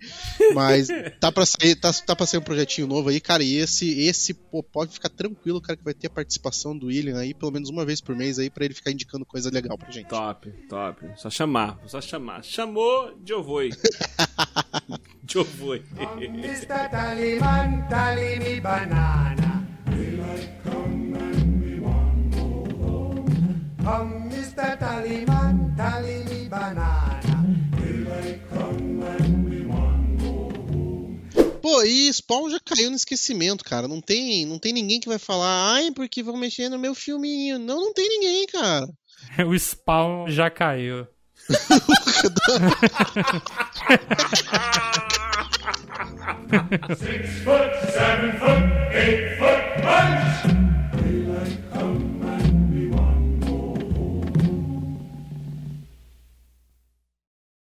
Mas 0.54 0.88
tá 1.20 1.32
pra, 1.32 1.46
sair, 1.46 1.74
tá, 1.76 1.92
tá 1.92 2.14
pra 2.14 2.26
sair 2.26 2.40
um 2.40 2.44
projetinho 2.44 2.86
novo 2.86 3.08
aí, 3.08 3.20
cara. 3.20 3.42
E 3.42 3.56
esse, 3.56 4.00
esse 4.00 4.34
pô, 4.34 4.62
pode 4.62 4.92
ficar 4.92 5.08
tranquilo, 5.08 5.60
cara, 5.60 5.76
que 5.76 5.84
vai 5.84 5.94
ter 5.94 6.08
a 6.08 6.10
participação 6.10 6.76
do 6.76 6.86
William 6.86 7.18
aí, 7.18 7.32
pelo 7.32 7.52
menos 7.52 7.70
uma 7.70 7.84
vez 7.84 8.00
por 8.00 8.14
mês 8.14 8.38
aí, 8.38 8.50
pra 8.50 8.64
ele 8.64 8.74
ficar 8.74 8.90
indicando 8.90 9.24
coisa 9.24 9.50
legal 9.50 9.78
pra 9.78 9.90
gente. 9.90 10.08
Top, 10.08 10.50
top. 10.68 11.06
Só 11.16 11.30
chamar, 11.30 11.80
só 11.86 12.00
chamar. 12.00 12.44
Chamou, 12.44 13.16
eu 13.26 13.42
vou. 13.42 13.62
banana. 18.66 19.68
Go 21.80 22.64
home. 22.82 23.26
Come, 23.84 24.30
Mr. 24.30 24.76
Tallyman, 24.78 25.76
tally 25.76 26.24
me 26.24 26.48
banana. 26.48 27.36
Daylight 27.78 28.40
come 28.50 29.02
and 29.02 29.48
we 29.48 29.66
want 29.66 30.18
go 30.20 30.50
home. 30.66 31.60
Pô, 31.62 31.82
e 31.82 32.12
Spawn 32.12 32.50
já 32.50 32.58
caiu 32.60 32.90
no 32.90 32.96
esquecimento, 32.96 33.64
cara. 33.64 33.86
Não 33.86 34.00
tem, 34.00 34.44
não 34.46 34.58
tem 34.58 34.72
ninguém 34.72 35.00
que 35.00 35.08
vai 35.08 35.18
falar, 35.18 35.74
ai, 35.74 35.90
porque 35.92 36.22
vão 36.22 36.36
mexer 36.36 36.68
no 36.68 36.78
meu 36.78 36.94
filminho. 36.94 37.58
Não, 37.58 37.80
não 37.80 37.92
tem 37.92 38.08
ninguém, 38.08 38.46
cara. 38.46 38.86
o 39.46 39.58
Spawn 39.58 40.28
já 40.28 40.50
caiu. 40.50 41.06
Six 41.48 41.62
foot, 47.44 47.72
seven 47.92 48.32
foot, 48.40 48.62
eight 48.92 49.38
foot 49.38 49.82
punch. 49.84 50.55